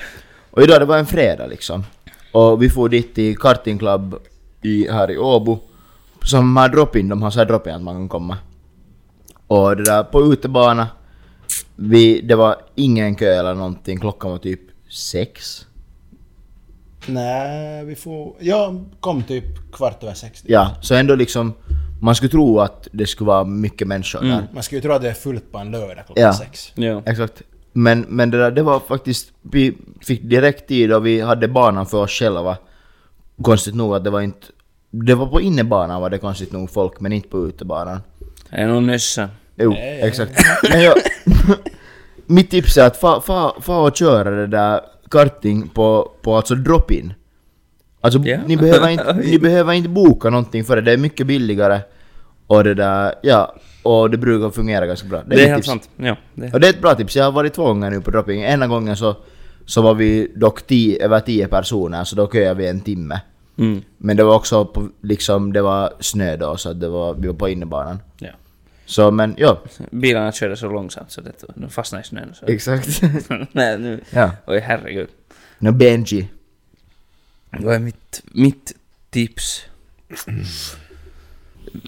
Och 0.51 0.63
idag 0.63 0.81
det 0.81 0.85
var 0.85 0.97
en 0.97 1.05
fredag 1.05 1.47
liksom. 1.47 1.83
Och 2.31 2.63
vi 2.63 2.69
får 2.69 2.89
dit 2.89 3.15
till 3.15 3.37
Karting 3.37 3.77
Club 3.77 4.15
i, 4.61 4.91
här 4.91 5.11
i 5.11 5.17
Åbo. 5.17 5.59
Som 6.23 6.57
har 6.57 6.69
drop-in, 6.69 7.09
de 7.09 7.21
har 7.21 7.31
såhär 7.31 7.45
drop-in 7.45 7.73
att 7.73 7.81
man 7.81 7.95
kan 7.95 8.09
komma. 8.09 8.37
Och 9.47 9.77
det 9.77 9.83
där 9.83 10.03
på 10.03 10.33
utebana, 10.33 10.87
vi, 11.75 12.21
det 12.21 12.35
var 12.35 12.55
ingen 12.75 13.15
kö 13.15 13.39
eller 13.39 13.53
någonting, 13.53 13.99
klockan 13.99 14.31
var 14.31 14.37
typ 14.37 14.61
sex. 14.89 15.65
Nej, 17.05 17.85
vi 17.85 17.95
får... 17.95 18.35
Jag 18.39 18.85
kom 18.99 19.23
typ 19.23 19.71
kvart 19.71 20.03
över 20.03 20.13
sex. 20.13 20.43
Ja, 20.45 20.75
så 20.81 20.95
ändå 20.95 21.15
liksom, 21.15 21.53
man 21.99 22.15
skulle 22.15 22.29
tro 22.29 22.59
att 22.59 22.87
det 22.91 23.05
skulle 23.05 23.27
vara 23.27 23.43
mycket 23.43 23.87
människor 23.87 24.21
där. 24.21 24.47
Man 24.53 24.63
skulle 24.63 24.77
ju 24.77 24.81
tro 24.81 24.91
att 24.91 25.01
det 25.01 25.09
är 25.09 25.13
fullt 25.13 25.51
på 25.51 25.57
en 25.57 25.71
lördag 25.71 26.05
klockan 26.05 26.23
Ja. 26.23 26.33
sex. 26.33 26.71
Ja. 26.75 27.01
Exakt. 27.05 27.41
Men, 27.73 28.05
men 28.09 28.31
det 28.31 28.37
där, 28.37 28.51
det 28.51 28.63
var 28.63 28.79
faktiskt, 28.79 29.31
vi 29.41 29.77
fick 30.01 30.21
direkt 30.23 30.67
tid 30.67 30.93
och 30.93 31.05
vi 31.05 31.21
hade 31.21 31.47
banan 31.47 31.85
för 31.85 31.97
oss 31.97 32.11
själva. 32.11 32.57
Konstigt 33.41 33.75
nog 33.75 33.95
att 33.95 34.03
det 34.03 34.09
var 34.09 34.21
inte, 34.21 34.47
det 34.91 35.15
var 35.15 35.25
på 35.25 35.41
innebanan 35.41 36.01
var 36.01 36.09
det 36.09 36.17
konstigt 36.17 36.51
nog 36.51 36.69
folk, 36.71 36.99
men 36.99 37.11
inte 37.13 37.29
på 37.29 37.47
utebanan. 37.47 37.99
Är 38.49 38.67
nog 38.67 38.83
nyssa. 38.83 39.29
Jo, 39.55 39.69
Nej, 39.71 40.01
exakt. 40.01 40.41
Men 40.69 40.81
jag, 40.81 40.93
mitt 42.25 42.51
tips 42.51 42.77
är 42.77 42.87
att 42.87 42.97
fa, 42.97 43.21
fa, 43.21 43.53
fa 43.61 43.79
och 43.79 43.95
köra 43.95 44.29
det 44.31 44.47
där 44.47 44.81
karting 45.11 45.67
på, 45.67 46.11
på 46.21 46.35
alltså 46.35 46.55
drop-in. 46.55 47.13
Alltså 48.01 48.19
Ja. 48.19 48.39
ni, 48.47 48.57
behöver 48.57 48.89
inte, 48.89 49.13
ni 49.25 49.39
behöver 49.39 49.73
inte 49.73 49.89
boka 49.89 50.29
någonting 50.29 50.63
för 50.63 50.75
det, 50.75 50.81
det 50.81 50.91
är 50.91 50.97
mycket 50.97 51.27
billigare. 51.27 51.79
Och 52.47 52.63
det 52.63 52.73
där, 52.73 53.15
ja, 53.21 53.55
och 53.83 54.09
det 54.09 54.17
brukar 54.17 54.49
fungera 54.49 54.85
ganska 54.85 55.07
bra. 55.07 55.23
Det 55.25 55.35
är 55.35 55.37
mitt 55.39 55.47
helt 55.47 55.55
tips. 55.57 55.67
sant. 55.67 55.89
Ja. 55.97 56.15
Det. 56.33 56.53
Och 56.53 56.59
det 56.59 56.67
är 56.67 56.69
ett 56.69 56.81
bra 56.81 56.95
tips, 56.95 57.15
jag 57.15 57.23
har 57.23 57.31
varit 57.31 57.53
två 57.53 57.63
gånger 57.63 57.89
nu 57.89 58.01
på 58.01 58.11
drop-in. 58.11 58.39
Ena 58.43 58.67
gången 58.67 58.95
så, 58.97 59.15
så 59.65 59.81
var 59.81 59.93
vi 59.93 60.31
dock 60.35 60.61
tio, 60.61 61.05
över 61.05 61.19
tio 61.19 61.47
personer, 61.47 62.03
så 62.03 62.15
då 62.15 62.27
köade 62.31 62.53
vi 62.53 62.67
en 62.67 62.81
timme. 62.81 63.21
Mm. 63.57 63.81
Men 63.97 64.17
det 64.17 64.23
var 64.23 64.35
också 64.35 64.65
på, 64.65 64.89
liksom, 65.01 65.53
det 65.53 65.61
var 65.61 65.93
snö 65.99 66.37
då, 66.37 66.57
så 66.57 66.73
det 66.73 66.87
var, 66.89 67.13
vi 67.13 67.27
var 67.27 67.35
på 67.35 67.49
innebanan. 67.49 67.99
Ja. 68.19 68.29
Så 68.85 69.11
men, 69.11 69.35
ja. 69.37 69.61
Bilarna 69.91 70.31
körde 70.31 70.57
så 70.57 70.69
långsamt 70.71 71.11
så 71.11 71.21
det, 71.21 71.31
de 71.55 71.69
fastnade 71.69 72.01
i 72.01 72.07
snön. 72.07 72.33
Så. 72.33 72.45
Exakt. 72.45 73.01
Nej, 73.51 73.77
nu. 73.79 74.01
ja. 74.09 74.31
Oj 74.47 74.59
herregud. 74.59 75.07
No 75.59 75.71
Benji. 75.71 76.27
Vad 77.51 77.75
är 77.75 77.79
mitt, 77.79 78.21
mitt 78.31 78.71
tips? 79.09 79.65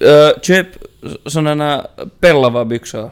Ö, 0.02 0.32
köp 0.42 0.68
sådana 1.26 1.88
Pellava-byxor. 2.20 3.10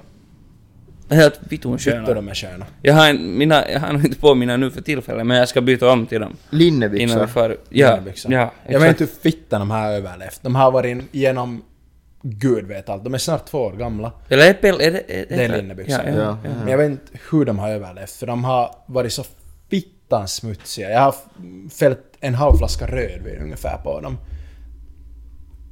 Helt 1.09 1.39
vitun 1.49 1.77
sköna. 1.80 2.13
de 2.13 2.27
är 2.30 2.34
sköna. 2.34 2.65
Jag 2.81 2.93
har, 2.93 3.09
en, 3.09 3.38
mina, 3.38 3.69
jag 3.69 3.80
har 3.80 3.93
nog 3.93 4.05
inte 4.05 4.19
på 4.19 4.35
mina 4.35 4.57
nu 4.57 4.71
för 4.71 4.81
tillfället, 4.81 5.26
men 5.27 5.38
jag 5.38 5.49
ska 5.49 5.61
byta 5.61 5.91
om 5.91 6.05
till 6.05 6.19
dem. 6.21 6.35
Innan 6.51 6.59
Linnebyxor. 6.59 7.27
far... 7.27 7.57
Ja, 7.69 7.89
Linnebyxor. 7.89 8.34
ja, 8.34 8.51
Jag 8.67 8.80
vet 8.80 8.89
inte 8.89 9.03
hur 9.03 9.31
fittan 9.31 9.59
de 9.61 9.71
här 9.71 9.81
har 9.88 9.91
överlevt. 9.93 10.39
De 10.43 10.55
har 10.55 10.71
varit 10.71 11.03
genom... 11.11 11.63
Gud 12.21 12.65
vet 12.67 12.89
allt. 12.89 13.03
De 13.03 13.13
är 13.13 13.17
snart 13.17 13.45
två 13.45 13.57
år 13.59 13.71
gamla. 13.73 14.11
Eller 14.30 14.49
är 14.49 14.53
Pell... 14.53 14.81
Är 14.81 14.91
det, 14.91 14.99
är, 15.07 15.26
Det 15.30 15.43
är 15.43 15.49
linnebyxor. 15.57 15.99
Ja, 16.05 16.09
ja, 16.09 16.15
Ja. 16.21 16.38
ja. 16.43 16.49
Men 16.59 16.67
jag 16.67 16.77
vet 16.77 16.91
inte 16.91 17.19
hur 17.31 17.45
de 17.45 17.59
har 17.59 17.69
överlevt, 17.69 18.11
för 18.11 18.27
de 18.27 18.43
har 18.43 18.76
varit 18.85 19.13
så 19.13 19.23
fittans 20.10 20.34
smutsiga. 20.36 20.90
Jag 20.90 21.02
har 21.02 21.15
fällt 21.69 21.99
en 22.19 22.36
halv 22.36 22.57
flaska 22.57 22.88
rödvin 22.88 23.38
ungefär 23.41 23.77
på 23.77 24.02
dem. 24.02 24.18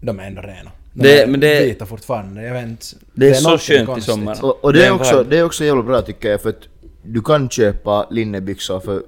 De 0.01 0.19
är 0.19 0.23
ändå 0.27 0.41
rena. 0.41 0.72
De 0.93 1.03
Det- 1.03 1.22
är 1.22 1.27
men 1.27 1.39
det- 1.39 1.65
vita 1.65 1.85
fortfarande. 1.85 2.43
Jag 2.43 2.53
vet 2.53 2.65
inte. 2.68 2.85
Det 3.14 3.30
är 3.30 3.34
så 3.34 3.57
skönt 3.57 3.97
i 3.97 4.01
sommar. 4.01 4.38
Och, 4.45 4.64
och 4.64 4.73
det, 4.73 4.80
Det 4.80 4.85
är 4.85 4.91
också, 4.91 5.23
det 5.23 5.38
är 5.38 5.43
också 5.43 5.64
jävla 5.64 5.84
bra 5.84 6.01
tycker 6.01 6.30
jag 6.31 6.41
för 6.41 6.49
att 6.49 6.68
du 7.03 7.22
kan 7.22 7.49
köpa 7.49 8.07
linnebyxor 8.11 8.80
för 8.80 9.03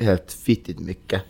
helt 0.00 0.32
fittigt 0.32 0.80
mycket. 0.80 1.22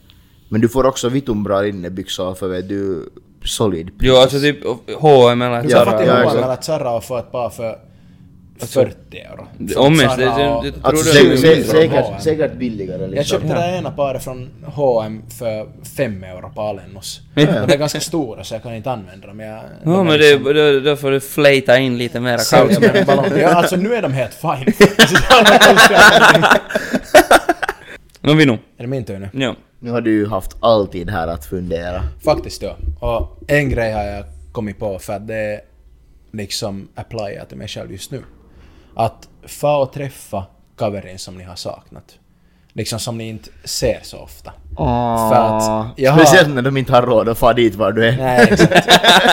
Men 0.51 0.61
du 0.61 0.69
får 0.69 0.87
också 0.87 1.09
vitun 1.09 1.43
bra 1.43 1.61
linnebyxor 1.63 2.35
för 2.35 2.49
vet 2.49 2.69
du 2.69 3.11
solid 3.45 3.91
Jo, 4.01 4.15
alltså 4.17 4.41
typ 4.41 4.57
H&M 4.99 5.43
eller 5.43 5.63
Du 5.63 5.69
Ja, 5.69 5.77
kan 5.77 5.85
Zara. 5.87 5.91
få 5.93 5.99
till 5.99 6.07
ja, 6.07 6.15
H&M 6.25 6.45
eller 6.45 6.57
Zara 6.63 6.91
och 6.97 7.05
få 7.05 7.19
ett 7.19 7.33
par 7.33 7.51
för 7.51 7.79
40 8.67 9.19
euro. 9.19 9.47
Om 9.77 10.01
ens, 10.01 10.17
det- 10.17 10.25
det- 10.25 10.61
det- 10.63 10.73
tror 10.73 10.81
Alltså 10.83 11.13
du 11.13 11.19
sä, 11.19 11.23
det 11.29 11.33
är 11.33 11.37
sä, 11.37 11.47
mindre 11.47 11.65
säkert, 11.73 12.05
H&M. 12.07 12.21
säkert 12.21 12.55
billigare 12.55 12.99
liksom. 12.99 13.17
Jag 13.17 13.27
köpte 13.27 13.47
det 13.55 13.77
ena 13.77 13.91
paret 13.91 14.25
från 14.25 14.49
H&M 14.67 15.23
för 15.39 15.67
5 15.97 16.25
euro 16.25 16.51
på 16.55 16.61
Alennos. 16.63 17.21
Ja. 17.35 17.61
Och 17.63 17.69
det 17.69 17.75
är 17.75 17.79
ganska 17.79 18.01
stora 18.01 18.45
så 18.45 18.55
jag 18.55 18.63
kan 18.63 18.75
inte 18.75 18.91
använda 18.91 19.27
dem. 19.27 19.41
Jag, 19.41 19.49
Ja, 19.59 19.63
de 19.85 20.07
men 20.07 20.19
liksom- 20.19 20.45
det, 20.45 20.73
då, 20.73 20.81
då 20.91 20.97
får 20.97 21.11
du 21.11 21.21
flejta 21.21 21.79
in 21.79 21.99
lite 21.99 22.21
mera 22.21 22.39
ballong. 23.07 23.39
Ja, 23.39 23.49
alltså 23.49 23.77
nu 23.77 23.95
är 23.95 24.03
de 24.03 24.13
helt 24.13 24.35
fine. 24.35 24.73
Nå, 28.21 28.35
vi 28.35 28.47
nu. 28.47 28.53
är 28.53 28.59
det 28.77 28.87
min 28.87 29.05
tur 29.05 29.19
nu? 29.19 29.29
Ja. 29.45 29.57
Nu 29.81 29.91
har 29.91 30.01
du 30.01 30.11
ju 30.11 30.27
haft 30.29 30.57
all 30.61 30.87
tid 30.89 31.11
här 31.11 31.29
att 31.29 31.47
fundera. 31.47 32.03
Faktiskt 32.25 32.63
ja. 32.63 32.77
Och 33.01 33.39
en 33.49 33.71
grej 33.71 33.93
har 33.93 34.03
jag 34.05 34.25
kommit 34.53 34.79
på 34.79 34.99
för 34.99 35.13
att 35.13 35.27
det 35.29 35.35
är 35.37 35.61
liksom 36.33 36.89
applyar 36.95 37.45
till 37.49 37.57
mig 37.59 37.69
själv 37.69 37.93
just 37.93 38.11
nu. 38.11 38.23
Att 38.99 39.29
få 39.47 39.69
och 39.83 39.93
träffa 39.93 40.45
kaverin 40.79 41.19
som 41.19 41.39
ni 41.39 41.45
har 41.45 41.57
saknat. 41.57 42.19
Liksom 42.73 42.99
som 42.99 43.19
ni 43.19 43.29
inte 43.29 43.51
ser 43.65 43.99
så 44.03 44.19
ofta. 44.19 44.53
För 44.77 45.35
att 45.35 45.89
jag 45.97 46.13
har- 46.13 46.19
Speciellt 46.25 46.49
när 46.55 46.63
de 46.63 46.77
inte 46.77 46.93
har 46.93 47.03
råd 47.03 47.29
att 47.29 47.39
fara 47.39 47.53
dit 47.53 47.75
var 47.75 47.93
du 47.93 48.09
är. 48.09 48.17
Nej, 48.17 48.49
exakt. 48.51 48.87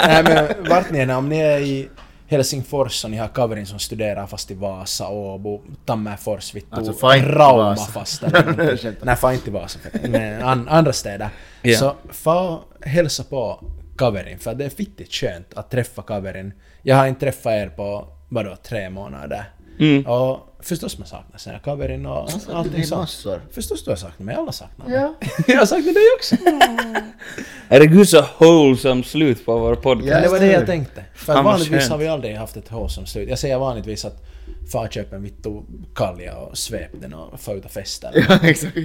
Nej 0.08 0.24
men 0.24 0.70
vart 0.70 0.90
ni 0.92 1.00
än 1.00 1.10
om 1.10 1.30
ni 1.30 1.38
är 1.40 1.60
i 1.60 1.90
Helsingfors 2.28 3.04
och 3.04 3.12
ni 3.12 3.18
har 3.18 3.28
kaverin 3.28 3.66
som 3.68 3.80
studerar 3.80 4.28
fast 4.28 4.52
i 4.52 4.54
Vasa, 4.54 5.08
Åbo, 5.10 5.62
Tammerfors, 5.86 6.54
Vittu, 6.56 6.68
Alltså, 6.76 7.08
Rauma 7.08 7.76
fast 7.76 8.24
eller 8.24 8.96
Nej, 9.06 9.16
fan 9.16 9.34
inte 9.34 9.52
Vasa. 9.52 9.80
Men 10.04 10.44
an, 10.44 10.68
andra 10.70 10.94
städer. 10.94 11.30
Ja. 11.62 11.78
Så 11.78 11.94
få 12.12 12.60
hälsa 12.82 13.24
på 13.24 13.64
kaverin, 13.98 14.40
för 14.40 14.54
det 14.56 14.66
är 14.66 14.70
fittigt 14.70 15.14
skönt 15.14 15.54
att 15.54 15.72
träffa 15.72 16.02
kaverin. 16.02 16.54
Jag 16.82 16.96
har 16.96 17.08
inte 17.08 17.20
träffat 17.20 17.52
er 17.52 17.68
på, 17.70 18.08
vadå, 18.30 18.56
tre 18.64 18.90
månader. 18.90 19.44
Mm. 19.80 20.06
Och 20.06 20.40
förstås 20.60 20.98
man 20.98 21.08
saknar 21.08 21.38
sina 21.38 21.60
kaverin 21.60 22.06
och 22.06 22.18
Alltså, 22.18 22.52
det 22.52 22.58
allting 22.58 22.84
sånt. 22.84 23.02
massor. 23.02 23.42
Förstås 23.52 23.84
du 23.84 23.92
har 23.92 23.96
saknat 23.96 24.20
mig, 24.20 24.36
alla 24.36 24.52
saknar 24.52 24.86
mig. 24.86 24.96
Ja. 24.96 25.14
jag 25.48 25.58
har 25.60 25.66
saknat 25.66 25.94
dig 25.94 26.04
också. 26.18 26.36
Herregud 27.70 28.10
så 28.10 28.26
wholesome 28.40 29.04
slut 29.04 29.46
på 29.46 29.60
vår 29.60 29.76
podcast. 29.76 30.08
Ja. 30.10 30.22
det 30.22 30.28
var 30.30 30.40
det 30.40 30.52
jag 30.52 30.66
tänkte. 30.66 31.04
För 31.16 31.34
Fan, 31.34 31.46
vanligtvis 31.46 31.80
skönt. 31.80 31.92
har 31.92 31.98
vi 31.98 32.08
aldrig 32.08 32.36
haft 32.36 32.58
ett 32.58 32.70
som 32.90 33.06
slut. 33.06 33.30
Jag 33.30 33.40
säger 33.40 33.58
vanligtvis 33.60 34.06
att 34.06 34.24
far 34.72 34.88
köper 34.88 35.16
en 35.16 35.24
vittu 35.24 35.62
kalja 35.96 36.38
och 36.38 36.58
svep 36.58 36.92
den 37.02 37.14
och 37.14 37.40
få 37.40 37.54
ut 37.54 37.66
och 37.66 37.72
festa. 37.72 38.08
Ja, 38.30 38.40
exakt. 38.44 38.78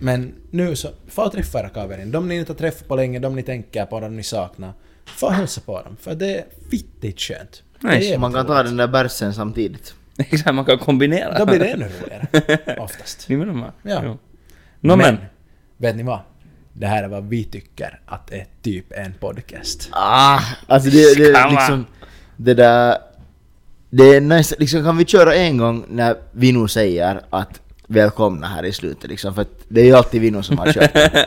Men 0.00 0.34
nu 0.50 0.76
så, 0.76 0.88
far 1.08 1.28
träffa 1.28 1.60
era 1.60 1.68
kaverin. 1.68 2.10
De 2.12 2.28
ni 2.28 2.36
inte 2.36 2.52
har 2.52 2.58
träffat 2.58 2.88
på 2.88 2.96
länge, 2.96 3.18
de 3.18 3.34
ni 3.36 3.42
tänker 3.42 3.86
på, 3.86 4.00
de 4.00 4.16
ni 4.16 4.22
saknar. 4.22 4.72
Far 5.04 5.30
hälsa 5.30 5.60
på 5.60 5.82
dem. 5.82 5.96
För 6.00 6.14
det 6.14 6.38
är 6.38 6.44
fittigt 6.70 7.20
skönt. 7.20 7.62
Nice. 7.80 8.18
Man 8.18 8.32
kan 8.32 8.46
ta 8.46 8.62
den 8.62 8.76
där 8.76 8.88
bärsen 8.88 9.34
samtidigt. 9.34 9.94
Exakt, 10.30 10.54
man 10.54 10.64
kan 10.64 10.78
kombinera. 10.78 11.38
Då 11.38 11.46
blir 11.46 11.58
det 11.58 11.66
ännu 11.66 11.84
roligare. 12.02 12.80
Oftast. 12.80 13.28
Nimenomaan. 13.28 13.72
Ja. 13.82 14.00
Jo. 14.04 14.18
No, 14.80 14.96
men. 14.96 15.18
vet 15.76 15.96
ni 15.96 16.02
vad? 16.02 16.20
Det 16.72 16.86
här 16.86 17.02
är 17.02 17.08
vad 17.08 17.28
vi 17.28 17.44
tycker 17.44 18.00
att 18.06 18.32
är 18.32 18.46
typ 18.62 18.92
en 18.92 19.12
podcast. 19.12 19.88
Ah, 19.92 20.40
alltså 20.66 20.90
det, 20.90 21.14
det 21.14 21.30
Skalla. 21.30 21.50
liksom... 21.50 21.86
Det 22.36 22.54
där... 22.54 22.98
Det 23.90 24.16
är 24.16 24.20
nice, 24.20 24.56
liksom 24.58 24.84
kan 24.84 24.96
vi 24.96 25.04
köra 25.04 25.34
en 25.34 25.56
gång 25.56 25.84
när 25.88 26.16
vi 26.32 26.52
nu 26.52 26.68
säger 26.68 27.20
att 27.30 27.60
välkomna 27.86 28.46
här 28.46 28.64
i 28.64 28.72
slutet 28.72 29.10
liksom, 29.10 29.34
för 29.34 29.42
att 29.42 29.48
det 29.68 29.80
är 29.80 29.84
ju 29.84 29.94
alltid 29.94 30.20
vi 30.20 30.30
nu 30.30 30.42
som 30.42 30.58
har 30.58 30.72
kört. 30.72 30.90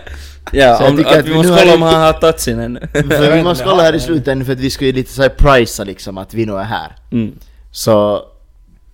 Ja, 0.51 0.87
om, 0.87 0.99
att 0.99 1.05
att 1.05 1.25
vi 1.25 1.33
måste 1.33 1.57
kolla 1.59 1.73
om 1.73 1.81
han 1.81 2.01
har 2.01 2.13
tagit 2.13 2.39
sin 2.39 2.59
ännu. 2.59 2.79
för 2.93 3.35
vi 3.35 3.43
måste 3.43 3.63
kolla 3.63 3.83
här 3.83 3.95
i 3.95 3.99
slutet 3.99 4.45
för 4.45 4.53
att 4.53 4.59
vi 4.59 4.69
ska 4.69 4.85
ju 4.85 4.91
lite 4.91 5.11
såhär 5.11 5.29
prisa 5.29 5.83
liksom 5.83 6.17
att 6.17 6.33
vi 6.33 6.45
nu 6.45 6.53
är 6.53 6.63
här. 6.63 6.95
Mm. 7.11 7.35
Så 7.71 8.21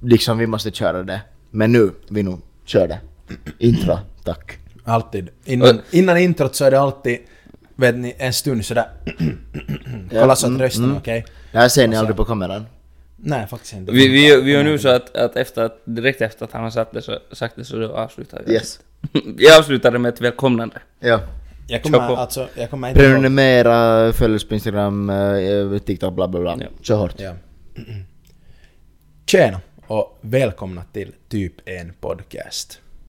liksom 0.06 0.38
vi 0.38 0.48
måste 0.48 0.72
köra 0.72 1.04
det. 1.04 1.22
Men 1.52 1.72
nu, 1.72 1.92
vi 2.10 2.24
nu 2.24 2.38
kör 2.66 2.88
det. 2.88 3.00
Intro, 3.58 3.98
tack. 4.24 4.58
Alltid. 4.84 5.30
Innan, 5.46 5.82
innan 5.92 6.18
introt 6.18 6.56
så 6.56 6.66
är 6.66 6.72
det 6.72 6.80
alltid, 6.80 7.20
vet 7.76 7.96
ni, 7.96 8.16
en 8.18 8.34
stund 8.34 8.66
sådär... 8.66 8.88
Kolla 10.12 10.36
så 10.36 10.46
att 10.46 10.50
mm, 10.50 10.62
rösten 10.62 10.84
är 10.84 10.88
mm. 10.88 10.98
okej. 10.98 11.26
Det 11.52 11.58
här 11.58 11.70
ser 11.70 11.88
ni 11.88 11.96
aldrig 11.96 12.18
på 12.18 12.26
kameran. 12.26 12.66
Nej, 13.18 13.48
faktiskt 13.48 13.74
inte. 13.74 13.92
Vi, 13.92 14.08
vi, 14.08 14.42
vi 14.42 14.52
gör 14.52 14.64
nu 14.64 14.78
så 14.78 14.90
att, 14.90 15.16
att 15.16 15.36
efter 15.36 15.62
att, 15.62 15.82
direkt 15.86 16.22
efter 16.22 16.46
att 16.46 16.52
han 16.52 16.64
har 16.64 16.70
sagt 16.70 16.94
det 16.94 17.02
så, 17.02 17.20
sagt 17.32 17.56
det 17.56 17.66
så 17.66 17.78
då 17.78 17.94
avslutar 17.96 18.42
vi. 18.46 18.54
Yes. 18.54 18.80
Jag 19.38 19.60
avslutar 19.60 19.92
det 19.92 20.00
med 20.00 20.14
ett 20.14 20.22
välkomnande. 20.22 20.76
Ja. 21.00 21.20
Jag 21.68 21.84
kommer 21.84 22.08
på. 22.08 22.16
alltså, 22.16 22.48
jag 22.56 22.70
kommer 22.70 22.88
inte. 22.88 23.00
Prenumerera, 23.00 24.14
följ 24.14 24.36
oss 24.36 24.48
på 24.48 24.54
Instagram, 24.54 25.10
eh, 25.10 25.80
TikTok, 25.80 26.14
bla 26.14 26.28
bla 26.28 26.42
bla. 26.42 26.58
Ja. 26.60 26.68
Kör 26.82 26.96
hårt. 26.96 27.16
Ja. 27.18 27.34
Tjena 29.26 29.62
och 29.88 30.18
välkomna 30.22 30.84
till 30.94 31.14
typ 31.30 31.54
en 31.66 31.94
podcast. 32.00 32.82